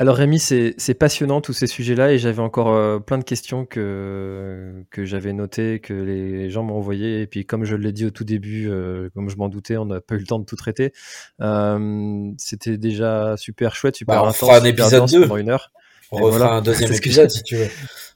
Alors 0.00 0.14
Rémi, 0.14 0.38
c'est 0.38 0.94
passionnant 0.94 1.40
tous 1.40 1.52
ces 1.52 1.66
sujets-là 1.66 2.12
et 2.12 2.18
j'avais 2.18 2.40
encore 2.40 2.68
euh, 2.68 3.00
plein 3.00 3.18
de 3.18 3.24
questions 3.24 3.66
que, 3.66 4.84
que 4.92 5.04
j'avais 5.04 5.32
notées, 5.32 5.80
que 5.80 5.92
les 5.92 6.50
gens 6.50 6.62
m'ont 6.62 6.76
envoyées. 6.76 7.20
Et 7.22 7.26
puis 7.26 7.44
comme 7.44 7.64
je 7.64 7.74
l'ai 7.74 7.90
dit 7.90 8.06
au 8.06 8.10
tout 8.10 8.22
début, 8.22 8.70
euh, 8.70 9.10
comme 9.12 9.28
je 9.28 9.36
m'en 9.36 9.48
doutais, 9.48 9.76
on 9.76 9.86
n'a 9.86 10.00
pas 10.00 10.14
eu 10.14 10.18
le 10.18 10.26
temps 10.26 10.38
de 10.38 10.44
tout 10.44 10.54
traiter. 10.54 10.92
Euh, 11.40 12.30
C'était 12.38 12.78
déjà 12.78 13.36
super 13.36 13.74
chouette, 13.74 13.96
super 13.96 14.22
bah, 14.22 14.28
on 14.28 14.32
fera 14.32 14.58
un 14.58 14.64
épisode 14.64 15.10
2 15.10 15.22
pendant 15.22 15.36
une 15.36 15.50
heure. 15.50 15.72
On 16.12 16.18
refera 16.18 16.54
un 16.54 16.62
deuxième 16.62 16.92
épisode 16.94 17.30
si 17.30 17.42
tu 17.42 17.56
veux. 17.56 17.68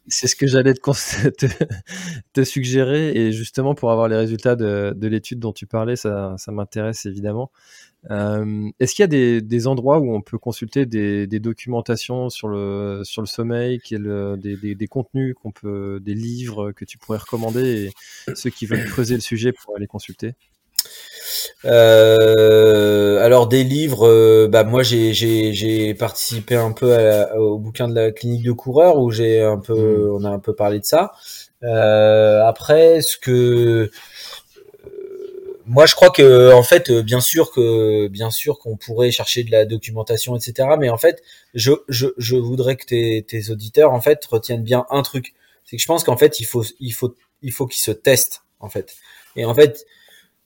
C'est 0.06 0.28
ce 0.28 0.36
que 0.36 0.46
j'allais 0.46 0.74
te, 0.74 1.46
te, 2.32 2.44
suggérer. 2.44 3.10
Et 3.10 3.32
justement, 3.32 3.74
pour 3.74 3.90
avoir 3.90 4.06
les 4.06 4.16
résultats 4.16 4.54
de, 4.54 4.94
de 4.96 5.08
l'étude 5.08 5.40
dont 5.40 5.52
tu 5.52 5.66
parlais, 5.66 5.96
ça, 5.96 6.36
ça 6.38 6.52
m'intéresse 6.52 7.06
évidemment. 7.06 7.50
Euh, 8.10 8.68
Est-ce 8.80 8.94
qu'il 8.94 9.02
y 9.02 9.04
a 9.04 9.08
des, 9.08 9.40
des, 9.40 9.66
endroits 9.66 9.98
où 9.98 10.14
on 10.14 10.20
peut 10.20 10.38
consulter 10.38 10.86
des, 10.86 11.26
des 11.26 11.40
documentations 11.40 12.30
sur 12.30 12.48
le, 12.48 13.02
sur 13.04 13.22
le 13.22 13.28
sommeil, 13.28 13.80
des, 13.90 14.56
des, 14.56 14.74
des, 14.74 14.86
contenus 14.88 15.34
qu'on 15.40 15.52
peut, 15.52 16.00
des 16.02 16.14
livres 16.14 16.72
que 16.72 16.84
tu 16.84 16.98
pourrais 16.98 17.18
recommander 17.18 17.92
et 18.26 18.34
ceux 18.34 18.50
qui 18.50 18.66
veulent 18.66 18.86
creuser 18.86 19.14
le 19.14 19.20
sujet 19.20 19.52
pour 19.52 19.76
aller 19.76 19.86
consulter? 19.86 20.34
Euh, 21.64 23.24
alors 23.24 23.46
des 23.46 23.62
livres, 23.62 24.08
euh, 24.08 24.48
bah 24.48 24.64
moi 24.64 24.82
j'ai 24.82 25.94
participé 25.94 26.56
un 26.56 26.72
peu 26.72 26.92
au 27.36 27.58
bouquin 27.58 27.88
de 27.88 27.94
la 27.94 28.10
clinique 28.10 28.42
de 28.42 28.52
coureur 28.52 28.98
où 28.98 29.10
j'ai 29.10 29.40
un 29.40 29.58
peu 29.58 29.74
mmh. 29.74 30.16
on 30.16 30.24
a 30.24 30.30
un 30.30 30.38
peu 30.40 30.54
parlé 30.54 30.80
de 30.80 30.84
ça. 30.84 31.12
Euh, 31.62 32.44
après 32.44 33.00
ce 33.02 33.16
que 33.16 33.90
moi 35.66 35.86
je 35.86 35.94
crois 35.94 36.10
que 36.10 36.52
en 36.52 36.62
fait 36.62 36.90
bien 36.90 37.20
sûr 37.20 37.50
que 37.52 38.08
bien 38.08 38.30
sûr 38.30 38.58
qu'on 38.58 38.76
pourrait 38.76 39.10
chercher 39.10 39.44
de 39.44 39.50
la 39.50 39.64
documentation 39.64 40.36
etc 40.36 40.70
mais 40.78 40.88
en 40.88 40.98
fait 40.98 41.22
je 41.54 41.72
je, 41.88 42.08
je 42.18 42.36
voudrais 42.36 42.76
que 42.76 42.84
tes, 42.84 43.24
tes 43.26 43.50
auditeurs 43.50 43.92
en 43.92 44.00
fait 44.00 44.24
retiennent 44.24 44.62
bien 44.62 44.86
un 44.90 45.02
truc 45.02 45.34
c'est 45.64 45.76
que 45.76 45.82
je 45.82 45.86
pense 45.86 46.04
qu'en 46.04 46.16
fait 46.16 46.40
il 46.40 46.44
faut 46.44 46.64
il 46.80 46.92
faut 46.92 47.14
il 47.42 47.52
faut 47.52 47.66
qu'ils 47.66 47.82
se 47.82 47.92
testent 47.92 48.42
en 48.60 48.68
fait 48.68 48.96
et 49.36 49.44
en 49.44 49.54
fait 49.54 49.86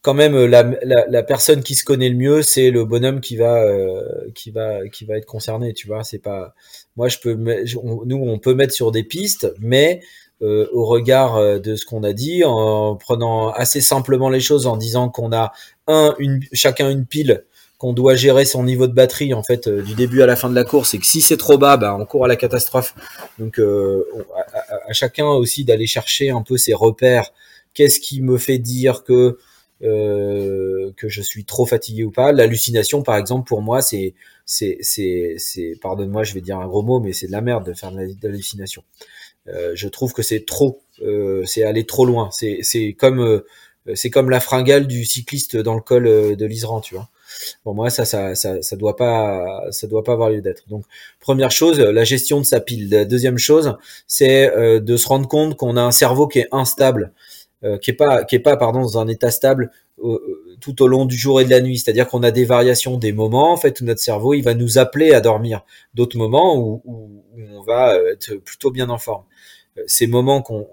quand 0.06 0.14
même 0.14 0.36
la, 0.44 0.62
la, 0.84 1.04
la, 1.08 1.22
personne 1.24 1.64
qui 1.64 1.74
se 1.74 1.84
connaît 1.84 2.08
le 2.08 2.14
mieux, 2.14 2.42
c'est 2.42 2.70
le 2.70 2.84
bonhomme 2.84 3.20
qui 3.20 3.34
va 3.34 3.64
euh, 3.64 4.30
qui 4.36 4.52
va 4.52 4.86
qui 4.86 5.04
va 5.04 5.16
être 5.16 5.26
concerné. 5.26 5.72
Tu 5.72 5.88
vois, 5.88 6.04
c'est 6.04 6.20
pas 6.20 6.54
moi 6.94 7.08
je 7.08 7.18
peux 7.18 7.34
nous 7.34 8.16
on 8.16 8.38
peut 8.38 8.54
mettre 8.54 8.72
sur 8.72 8.92
des 8.92 9.02
pistes, 9.02 9.52
mais 9.58 10.00
euh, 10.42 10.66
au 10.72 10.84
regard 10.84 11.36
euh, 11.36 11.58
de 11.58 11.76
ce 11.76 11.84
qu'on 11.84 12.02
a 12.02 12.12
dit, 12.12 12.44
en 12.44 12.96
prenant 12.96 13.50
assez 13.50 13.80
simplement 13.80 14.28
les 14.28 14.40
choses, 14.40 14.66
en 14.66 14.76
disant 14.76 15.08
qu'on 15.08 15.32
a 15.32 15.52
un 15.86 16.14
une 16.18 16.40
chacun 16.52 16.90
une 16.90 17.06
pile 17.06 17.44
qu'on 17.78 17.92
doit 17.92 18.14
gérer 18.14 18.46
son 18.46 18.64
niveau 18.64 18.86
de 18.86 18.94
batterie 18.94 19.34
en 19.34 19.42
fait 19.42 19.68
du 19.68 19.94
début 19.94 20.22
à 20.22 20.26
la 20.26 20.34
fin 20.34 20.48
de 20.48 20.54
la 20.54 20.64
course 20.64 20.94
et 20.94 20.98
que 20.98 21.04
si 21.04 21.20
c'est 21.20 21.36
trop 21.36 21.58
bas, 21.58 21.76
bah, 21.76 21.94
on 22.00 22.06
court 22.06 22.24
à 22.24 22.28
la 22.28 22.36
catastrophe. 22.36 22.94
Donc 23.38 23.58
à, 23.58 24.92
chacun 24.92 25.26
aussi 25.26 25.64
d'aller 25.64 25.86
chercher 25.86 26.30
un 26.30 26.42
peu 26.42 26.56
ses 26.56 26.72
repères. 26.72 27.32
Qu'est-ce 27.74 28.00
qui 28.00 28.22
me 28.22 28.38
fait 28.38 28.58
dire 28.58 29.04
que 29.04 29.36
euh, 29.82 30.90
que 30.96 31.10
je 31.10 31.20
suis 31.20 31.44
trop 31.44 31.66
fatigué 31.66 32.04
ou 32.04 32.10
pas? 32.10 32.32
L'hallucination, 32.32 33.02
par 33.02 33.16
exemple, 33.16 33.46
pour 33.46 33.60
moi, 33.60 33.82
c'est, 33.82 34.14
c'est, 34.46 34.78
c'est, 34.80 35.74
pardonne-moi, 35.82 36.24
je 36.24 36.32
vais 36.32 36.40
dire 36.40 36.58
un 36.58 36.66
gros 36.66 36.82
mot, 36.82 36.98
mais 36.98 37.12
c'est 37.12 37.26
de 37.26 37.32
la 37.32 37.42
merde 37.42 37.66
de 37.66 37.74
faire 37.74 37.92
de 37.92 38.14
l'hallucination. 38.22 38.82
Euh, 39.00 39.04
je 39.74 39.88
trouve 39.88 40.12
que 40.12 40.22
c'est 40.22 40.44
trop, 40.44 40.80
euh, 41.02 41.44
c'est 41.46 41.64
aller 41.64 41.84
trop 41.84 42.04
loin. 42.06 42.30
C'est, 42.32 42.96
comme, 42.98 43.20
euh, 43.20 43.46
c'est 43.94 44.10
comme 44.10 44.30
la 44.30 44.40
fringale 44.40 44.86
du 44.86 45.04
cycliste 45.04 45.56
dans 45.56 45.74
le 45.74 45.80
col 45.80 46.06
euh, 46.06 46.36
de 46.36 46.46
l'Isran, 46.46 46.80
tu 46.80 46.94
vois. 46.94 47.08
Pour 47.64 47.74
moi, 47.74 47.90
ça, 47.90 48.04
ça, 48.04 48.34
ça, 48.34 48.76
doit 48.76 48.96
pas, 48.96 49.64
ça 49.70 49.86
doit 49.86 50.04
pas 50.04 50.12
avoir 50.12 50.30
lieu 50.30 50.40
d'être. 50.40 50.68
Donc, 50.68 50.84
première 51.20 51.50
chose, 51.50 51.78
la 51.80 52.04
gestion 52.04 52.40
de 52.40 52.46
sa 52.46 52.60
pile. 52.60 52.88
Deuxième 53.08 53.36
chose, 53.36 53.76
c'est 54.06 54.50
de 54.80 54.96
se 54.96 55.08
rendre 55.08 55.28
compte 55.28 55.56
qu'on 55.56 55.76
a 55.76 55.82
un 55.82 55.90
cerveau 55.90 56.28
qui 56.28 56.38
est 56.38 56.48
instable. 56.52 57.12
Euh, 57.64 57.78
qui 57.78 57.90
est 57.90 57.94
pas 57.94 58.22
qui 58.24 58.36
est 58.36 58.40
pas 58.40 58.58
pardon 58.58 58.82
dans 58.82 58.98
un 58.98 59.08
état 59.08 59.30
stable 59.30 59.70
euh, 60.04 60.56
tout 60.60 60.82
au 60.82 60.88
long 60.88 61.06
du 61.06 61.16
jour 61.16 61.40
et 61.40 61.44
de 61.46 61.50
la 61.50 61.60
nuit. 61.62 61.78
C'est-à-dire 61.78 62.06
qu'on 62.06 62.22
a 62.22 62.30
des 62.30 62.44
variations, 62.44 62.98
des 62.98 63.12
moments 63.12 63.50
en 63.50 63.56
fait 63.56 63.80
où 63.80 63.84
notre 63.84 64.00
cerveau 64.00 64.34
il 64.34 64.42
va 64.42 64.52
nous 64.52 64.76
appeler 64.76 65.12
à 65.14 65.20
dormir, 65.22 65.64
d'autres 65.94 66.18
moments 66.18 66.58
où, 66.58 66.82
on 67.38 67.62
va 67.62 67.94
euh, 67.94 68.12
être 68.12 68.34
plutôt 68.36 68.70
bien 68.70 68.90
en 68.90 68.98
forme. 68.98 69.24
Ces 69.86 70.06
moments 70.06 70.42
qu'on 70.42 70.66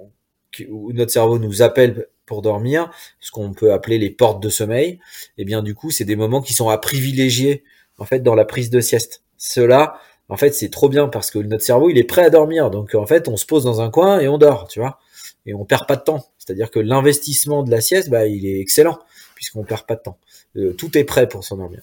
où 0.69 0.93
notre 0.93 1.11
cerveau 1.11 1.39
nous 1.39 1.63
appelle 1.63 2.07
pour 2.27 2.43
dormir, 2.43 2.91
ce 3.19 3.31
qu'on 3.31 3.53
peut 3.53 3.73
appeler 3.73 3.97
les 3.97 4.11
portes 4.11 4.41
de 4.41 4.49
sommeil, 4.49 4.89
et 4.89 4.99
eh 5.39 5.45
bien 5.45 5.63
du 5.63 5.73
coup 5.73 5.89
c'est 5.89 6.05
des 6.05 6.15
moments 6.15 6.41
qui 6.41 6.53
sont 6.53 6.69
à 6.69 6.77
privilégier 6.77 7.63
en 7.97 8.05
fait 8.05 8.19
dans 8.19 8.35
la 8.35 8.45
prise 8.45 8.69
de 8.69 8.79
sieste. 8.79 9.23
Cela 9.37 9.99
en 10.29 10.37
fait 10.37 10.53
c'est 10.53 10.69
trop 10.69 10.89
bien 10.89 11.07
parce 11.07 11.31
que 11.31 11.39
notre 11.39 11.63
cerveau 11.63 11.89
il 11.89 11.97
est 11.97 12.03
prêt 12.03 12.23
à 12.23 12.29
dormir, 12.29 12.69
donc 12.69 12.93
en 12.93 13.07
fait 13.07 13.27
on 13.27 13.35
se 13.35 13.47
pose 13.47 13.63
dans 13.63 13.81
un 13.81 13.89
coin 13.89 14.19
et 14.19 14.27
on 14.27 14.37
dort, 14.37 14.67
tu 14.67 14.79
vois 14.79 14.99
et 15.45 15.53
on 15.53 15.65
perd 15.65 15.87
pas 15.87 15.95
de 15.95 16.03
temps. 16.03 16.25
C'est-à-dire 16.37 16.71
que 16.71 16.79
l'investissement 16.79 17.63
de 17.63 17.71
la 17.71 17.81
sieste, 17.81 18.09
bah, 18.09 18.27
il 18.27 18.45
est 18.45 18.59
excellent 18.59 18.99
puisqu'on 19.35 19.63
perd 19.63 19.85
pas 19.85 19.95
de 19.95 20.01
temps. 20.01 20.17
Euh, 20.55 20.73
tout 20.73 20.97
est 20.97 21.03
prêt 21.03 21.27
pour 21.27 21.43
s'endormir. 21.43 21.81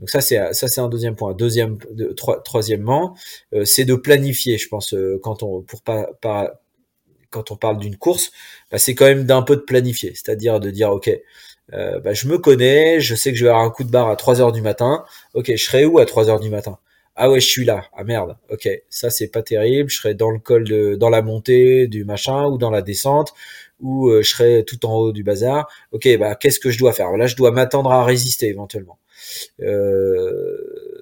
Donc 0.00 0.10
ça 0.10 0.20
c'est 0.20 0.52
ça 0.54 0.68
c'est 0.68 0.80
un 0.80 0.88
deuxième 0.88 1.14
point. 1.16 1.34
Deuxième, 1.34 1.78
de, 1.92 2.14
troisièmement, 2.44 3.14
c'est 3.64 3.84
de 3.84 3.94
planifier. 3.94 4.58
Je 4.58 4.68
pense 4.68 4.94
quand 5.22 5.42
on 5.42 5.62
pour 5.62 5.82
pas, 5.82 6.08
pas 6.20 6.60
quand 7.30 7.50
on 7.50 7.56
parle 7.56 7.78
d'une 7.78 7.96
course, 7.96 8.32
bah, 8.70 8.78
c'est 8.78 8.94
quand 8.94 9.06
même 9.06 9.24
d'un 9.24 9.42
peu 9.42 9.56
de 9.56 9.62
planifier, 9.62 10.12
c'est-à-dire 10.14 10.60
de 10.60 10.70
dire 10.70 10.90
ok, 10.90 11.10
euh, 11.72 12.00
bah, 12.00 12.12
je 12.12 12.26
me 12.28 12.38
connais, 12.38 13.00
je 13.00 13.14
sais 13.14 13.30
que 13.32 13.38
je 13.38 13.44
vais 13.44 13.50
avoir 13.50 13.64
un 13.64 13.70
coup 13.70 13.84
de 13.84 13.90
barre 13.90 14.08
à 14.08 14.16
3 14.16 14.40
heures 14.40 14.52
du 14.52 14.62
matin. 14.62 15.04
Ok, 15.34 15.46
je 15.54 15.62
serai 15.64 15.84
où 15.84 15.98
à 15.98 16.06
3 16.06 16.28
heures 16.30 16.40
du 16.40 16.50
matin? 16.50 16.78
Ah 17.16 17.30
ouais, 17.30 17.40
je 17.40 17.46
suis 17.46 17.64
là. 17.64 17.84
Ah 17.92 18.04
merde. 18.04 18.36
Ok, 18.50 18.68
ça 18.88 19.10
c'est 19.10 19.28
pas 19.28 19.42
terrible. 19.42 19.90
Je 19.90 19.96
serai 19.98 20.14
dans 20.14 20.30
le 20.30 20.38
col 20.38 20.64
de, 20.64 20.94
dans 20.96 21.10
la 21.10 21.22
montée 21.22 21.86
du 21.86 22.04
machin 22.04 22.46
ou 22.46 22.58
dans 22.58 22.70
la 22.70 22.82
descente 22.82 23.34
ou 23.80 24.08
euh, 24.08 24.22
je 24.22 24.30
serai 24.30 24.64
tout 24.66 24.84
en 24.86 24.94
haut 24.96 25.12
du 25.12 25.22
bazar. 25.22 25.68
Ok, 25.92 26.08
bah 26.18 26.34
qu'est-ce 26.34 26.60
que 26.60 26.70
je 26.70 26.78
dois 26.78 26.92
faire? 26.92 27.10
Là, 27.16 27.26
je 27.26 27.36
dois 27.36 27.50
m'attendre 27.52 27.90
à 27.92 28.04
résister 28.04 28.48
éventuellement. 28.48 28.98
Euh, 29.60 31.00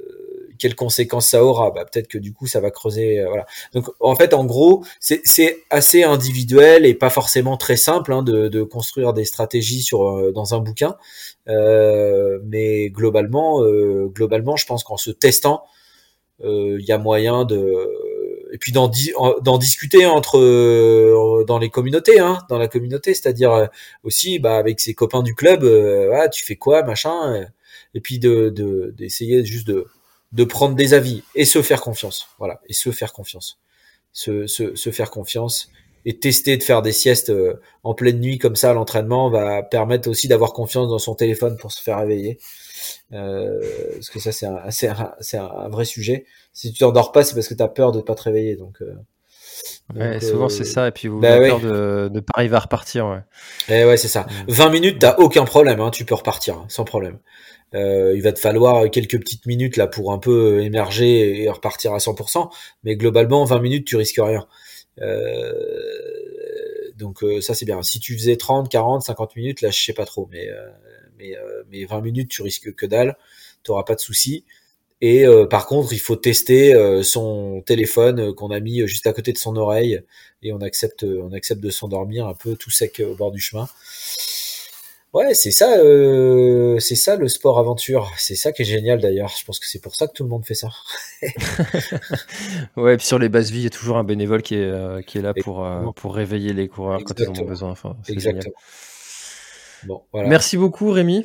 quelles 0.58 0.74
conséquences 0.74 1.28
ça 1.28 1.44
aura? 1.44 1.70
Bah, 1.70 1.84
Peut-être 1.84 2.08
que 2.08 2.18
du 2.18 2.32
coup, 2.32 2.46
ça 2.46 2.60
va 2.60 2.70
creuser. 2.70 3.20
Euh, 3.20 3.28
voilà. 3.28 3.46
Donc, 3.72 3.86
en 4.00 4.14
fait, 4.14 4.34
en 4.34 4.44
gros, 4.44 4.84
c'est 5.00 5.64
assez 5.70 6.02
individuel 6.02 6.84
et 6.84 6.94
pas 6.94 7.10
forcément 7.10 7.56
très 7.56 7.76
simple 7.76 8.12
hein, 8.12 8.22
de, 8.22 8.48
de, 8.48 8.62
construire 8.62 9.12
des 9.12 9.24
stratégies 9.24 9.82
sur 9.82 10.08
euh, 10.08 10.32
dans 10.32 10.54
un 10.54 10.60
bouquin. 10.60 10.96
Euh, 11.48 12.40
mais 12.44 12.90
globalement, 12.90 13.62
globalement, 14.08 14.56
je 14.56 14.66
pense 14.66 14.84
qu'en 14.84 14.96
se 14.96 15.10
testant, 15.10 15.64
il 16.42 16.84
y 16.84 16.92
a 16.92 16.98
moyen 16.98 17.44
de 17.44 17.88
et 18.50 18.56
puis 18.56 18.72
d'en 18.72 18.88
discuter 18.88 20.06
entre 20.06 21.44
dans 21.44 21.58
les 21.58 21.68
communautés, 21.68 22.18
hein, 22.18 22.38
dans 22.48 22.58
la 22.58 22.68
communauté, 22.68 23.12
c'est-à-dire 23.12 23.68
aussi 24.04 24.38
bah, 24.38 24.56
avec 24.56 24.80
ses 24.80 24.94
copains 24.94 25.22
du 25.22 25.34
club, 25.34 25.62
tu 26.32 26.44
fais 26.44 26.56
quoi, 26.56 26.82
machin, 26.82 27.46
et 27.94 28.00
puis 28.00 28.18
de 28.18 28.52
d'essayer 28.96 29.44
juste 29.44 29.66
de 29.66 29.86
de 30.32 30.44
prendre 30.44 30.74
des 30.74 30.94
avis 30.94 31.22
et 31.34 31.44
se 31.44 31.62
faire 31.62 31.80
confiance. 31.80 32.28
Voilà, 32.38 32.60
et 32.66 32.72
se 32.72 32.90
faire 32.90 33.12
confiance. 33.12 33.58
Se, 34.12 34.46
se, 34.46 34.90
faire 34.90 35.10
confiance 35.10 35.70
et 36.04 36.18
tester 36.18 36.56
de 36.56 36.62
faire 36.62 36.82
des 36.82 36.92
siestes 36.92 37.30
euh, 37.30 37.60
en 37.84 37.94
pleine 37.94 38.18
nuit 38.18 38.38
comme 38.38 38.56
ça 38.56 38.70
à 38.70 38.72
l'entraînement 38.72 39.30
va 39.30 39.62
permettre 39.62 40.08
aussi 40.08 40.26
d'avoir 40.26 40.52
confiance 40.52 40.88
dans 40.88 40.98
son 40.98 41.14
téléphone 41.14 41.56
pour 41.56 41.70
se 41.70 41.80
faire 41.80 41.98
réveiller. 41.98 42.38
Euh, 43.12 43.60
parce 43.92 44.10
que 44.10 44.18
ça 44.18 44.32
c'est 44.32 44.46
un, 44.46 44.70
c'est 44.70 45.36
un, 45.36 45.68
vrai 45.68 45.84
sujet. 45.84 46.26
Si 46.52 46.72
tu 46.72 46.78
t'endors 46.80 47.12
pas, 47.12 47.22
c'est 47.22 47.34
parce 47.34 47.48
que 47.48 47.54
tu 47.54 47.62
as 47.62 47.68
peur 47.68 47.92
de 47.92 48.00
pas 48.00 48.14
te 48.14 48.22
réveiller. 48.22 48.56
Donc, 48.56 48.82
euh, 48.82 48.94
ouais, 49.94 50.20
souvent 50.20 50.48
c'est 50.48 50.64
ça. 50.64 50.88
Et 50.88 50.90
puis 50.90 51.08
vous 51.08 51.20
bah 51.20 51.34
avez 51.34 51.48
peur 51.48 51.60
de 51.60 52.10
ne 52.12 52.20
pas 52.20 52.32
arriver 52.34 52.56
à 52.56 52.60
repartir. 52.60 53.06
Ouais, 53.06 53.22
et 53.68 53.80
eh 53.80 53.84
ouais 53.84 53.96
c'est 53.96 54.08
ça. 54.08 54.26
20 54.48 54.70
minutes, 54.70 54.98
t'as 55.00 55.16
aucun 55.16 55.44
problème. 55.44 55.80
Hein, 55.80 55.90
tu 55.90 56.04
peux 56.04 56.14
repartir 56.14 56.56
hein, 56.56 56.66
sans 56.68 56.84
problème. 56.84 57.18
Euh, 57.74 58.14
il 58.16 58.22
va 58.22 58.32
te 58.32 58.38
falloir 58.38 58.90
quelques 58.90 59.18
petites 59.18 59.44
minutes 59.46 59.76
là 59.76 59.86
pour 59.86 60.12
un 60.12 60.18
peu 60.18 60.62
émerger 60.62 61.42
et 61.42 61.50
repartir 61.50 61.92
à 61.92 61.98
100%, 61.98 62.50
mais 62.82 62.96
globalement 62.96 63.44
20 63.44 63.60
minutes 63.60 63.86
tu 63.86 63.96
risques 63.96 64.20
rien. 64.20 64.46
Euh, 65.00 65.52
donc 66.96 67.22
euh, 67.22 67.40
ça 67.40 67.54
c'est 67.54 67.66
bien. 67.66 67.82
Si 67.82 68.00
tu 68.00 68.14
faisais 68.14 68.36
30, 68.36 68.70
40, 68.70 69.02
50 69.02 69.36
minutes, 69.36 69.60
là 69.60 69.70
je 69.70 69.80
sais 69.82 69.92
pas 69.92 70.06
trop, 70.06 70.28
mais 70.32 70.48
mais, 71.18 71.34
mais 71.70 71.84
20 71.84 72.00
minutes 72.00 72.30
tu 72.30 72.42
risques 72.42 72.74
que 72.74 72.86
dalle, 72.86 73.16
tu 73.64 73.72
pas 73.86 73.94
de 73.94 74.00
soucis 74.00 74.44
Et 75.00 75.24
par 75.48 75.66
contre, 75.66 75.92
il 75.92 76.00
faut 76.00 76.16
tester 76.16 76.74
son 77.04 77.62
téléphone 77.64 78.34
qu'on 78.34 78.50
a 78.50 78.58
mis 78.58 78.86
juste 78.88 79.06
à 79.06 79.12
côté 79.12 79.32
de 79.32 79.38
son 79.38 79.56
oreille 79.56 80.00
et 80.42 80.52
on 80.52 80.60
accepte, 80.60 81.04
on 81.04 81.32
accepte 81.32 81.60
de 81.60 81.70
s'endormir 81.70 82.26
un 82.26 82.34
peu 82.34 82.56
tout 82.56 82.70
sec 82.70 83.00
au 83.04 83.14
bord 83.14 83.30
du 83.30 83.38
chemin. 83.38 83.68
Ouais, 85.14 85.32
c'est 85.32 85.50
ça, 85.50 85.78
euh, 85.78 86.78
c'est 86.80 86.94
ça 86.94 87.16
le 87.16 87.28
sport 87.28 87.58
aventure. 87.58 88.12
C'est 88.18 88.34
ça 88.34 88.52
qui 88.52 88.62
est 88.62 88.66
génial 88.66 89.00
d'ailleurs. 89.00 89.32
Je 89.38 89.44
pense 89.44 89.58
que 89.58 89.66
c'est 89.66 89.80
pour 89.80 89.94
ça 89.94 90.06
que 90.06 90.12
tout 90.12 90.22
le 90.22 90.28
monde 90.28 90.44
fait 90.44 90.54
ça. 90.54 90.68
ouais, 92.76 92.94
et 92.94 92.96
puis 92.98 93.06
sur 93.06 93.18
les 93.18 93.30
bases 93.30 93.50
vie, 93.50 93.60
il 93.60 93.64
y 93.64 93.66
a 93.66 93.70
toujours 93.70 93.96
un 93.96 94.04
bénévole 94.04 94.42
qui 94.42 94.56
est, 94.56 94.70
euh, 94.70 95.00
qui 95.00 95.16
est 95.16 95.22
là 95.22 95.32
pour, 95.32 95.64
euh, 95.64 95.82
pour 95.96 96.14
réveiller 96.14 96.52
les 96.52 96.68
coureurs 96.68 97.00
quand 97.04 97.18
ils 97.18 97.28
en 97.28 97.42
ont 97.42 97.46
besoin. 97.46 97.70
Enfin, 97.70 97.96
Exactement. 98.08 98.52
Bon, 99.84 100.02
voilà. 100.12 100.28
Merci 100.28 100.58
beaucoup 100.58 100.90
Rémi. 100.90 101.24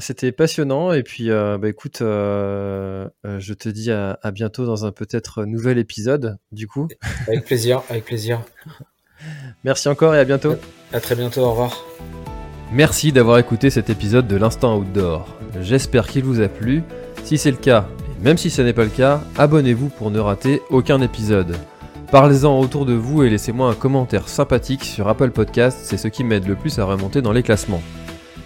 C'était 0.00 0.32
passionnant 0.32 0.92
et 0.92 1.02
puis 1.02 1.28
bah, 1.28 1.68
écoute, 1.68 1.98
je 2.00 3.52
te 3.54 3.68
dis 3.68 3.90
à, 3.90 4.18
à 4.22 4.30
bientôt 4.30 4.66
dans 4.66 4.84
un 4.86 4.92
peut-être 4.92 5.44
nouvel 5.44 5.78
épisode 5.78 6.38
du 6.52 6.66
coup. 6.66 6.88
Avec 7.26 7.44
plaisir, 7.44 7.82
avec 7.88 8.04
plaisir. 8.04 8.42
Merci 9.64 9.88
encore 9.88 10.14
et 10.14 10.18
à 10.18 10.24
bientôt. 10.24 10.54
À 10.92 11.00
très 11.00 11.14
bientôt, 11.14 11.42
au 11.42 11.50
revoir. 11.50 11.84
Merci 12.72 13.12
d'avoir 13.12 13.38
écouté 13.38 13.70
cet 13.70 13.90
épisode 13.90 14.26
de 14.26 14.36
l'Instant 14.36 14.78
Outdoor. 14.78 15.26
J'espère 15.62 16.06
qu'il 16.06 16.24
vous 16.24 16.40
a 16.40 16.48
plu. 16.48 16.82
Si 17.24 17.38
c'est 17.38 17.50
le 17.50 17.56
cas, 17.56 17.88
et 18.20 18.24
même 18.24 18.36
si 18.36 18.50
ce 18.50 18.62
n'est 18.62 18.72
pas 18.72 18.84
le 18.84 18.90
cas, 18.90 19.22
abonnez-vous 19.36 19.88
pour 19.88 20.10
ne 20.10 20.18
rater 20.18 20.60
aucun 20.70 21.00
épisode. 21.00 21.56
Parlez-en 22.10 22.58
autour 22.58 22.86
de 22.86 22.94
vous 22.94 23.22
et 23.22 23.30
laissez-moi 23.30 23.70
un 23.70 23.74
commentaire 23.74 24.28
sympathique 24.28 24.84
sur 24.84 25.08
Apple 25.08 25.30
Podcast, 25.30 25.78
c'est 25.82 25.98
ce 25.98 26.08
qui 26.08 26.24
m'aide 26.24 26.46
le 26.46 26.56
plus 26.56 26.78
à 26.78 26.84
remonter 26.84 27.20
dans 27.20 27.32
les 27.32 27.42
classements. 27.42 27.82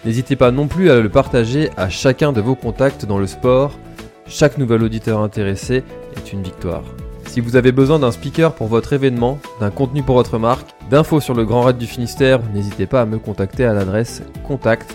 N'hésitez 0.05 0.37
pas 0.37 0.51
non 0.51 0.67
plus 0.67 0.91
à 0.91 1.01
le 1.01 1.09
partager 1.09 1.71
à 1.77 1.89
chacun 1.89 2.33
de 2.33 2.41
vos 2.41 2.57
contacts 2.57 3.07
dans 3.07 3.19
le 3.19 3.27
sport. 3.27 3.79
Chaque 4.27 4.59
nouvel 4.59 4.83
auditeur 4.83 5.21
intéressé 5.21 5.85
est 6.17 6.33
une 6.33 6.43
victoire. 6.43 6.83
Si 7.27 7.41
vous 7.41 7.57
avez 7.57 7.73
besoin 7.73 7.99
d'un 7.99 8.11
speaker 8.11 8.55
pour 8.55 8.67
votre 8.67 8.93
événement, 8.93 9.39
d'un 9.61 9.71
contenu 9.71 10.03
pour 10.03 10.17
votre 10.17 10.39
marque, 10.39 10.69
d'infos 10.91 11.21
sur 11.21 11.35
le 11.35 11.45
Grand 11.45 11.63
Raid 11.63 11.79
du 11.79 11.87
Finistère, 11.87 12.41
n'hésitez 12.53 12.87
pas 12.87 13.01
à 13.01 13.07
me 13.07 13.19
contacter 13.19 13.65
à 13.65 13.73
l'adresse 13.73 14.23
contact 14.47 14.95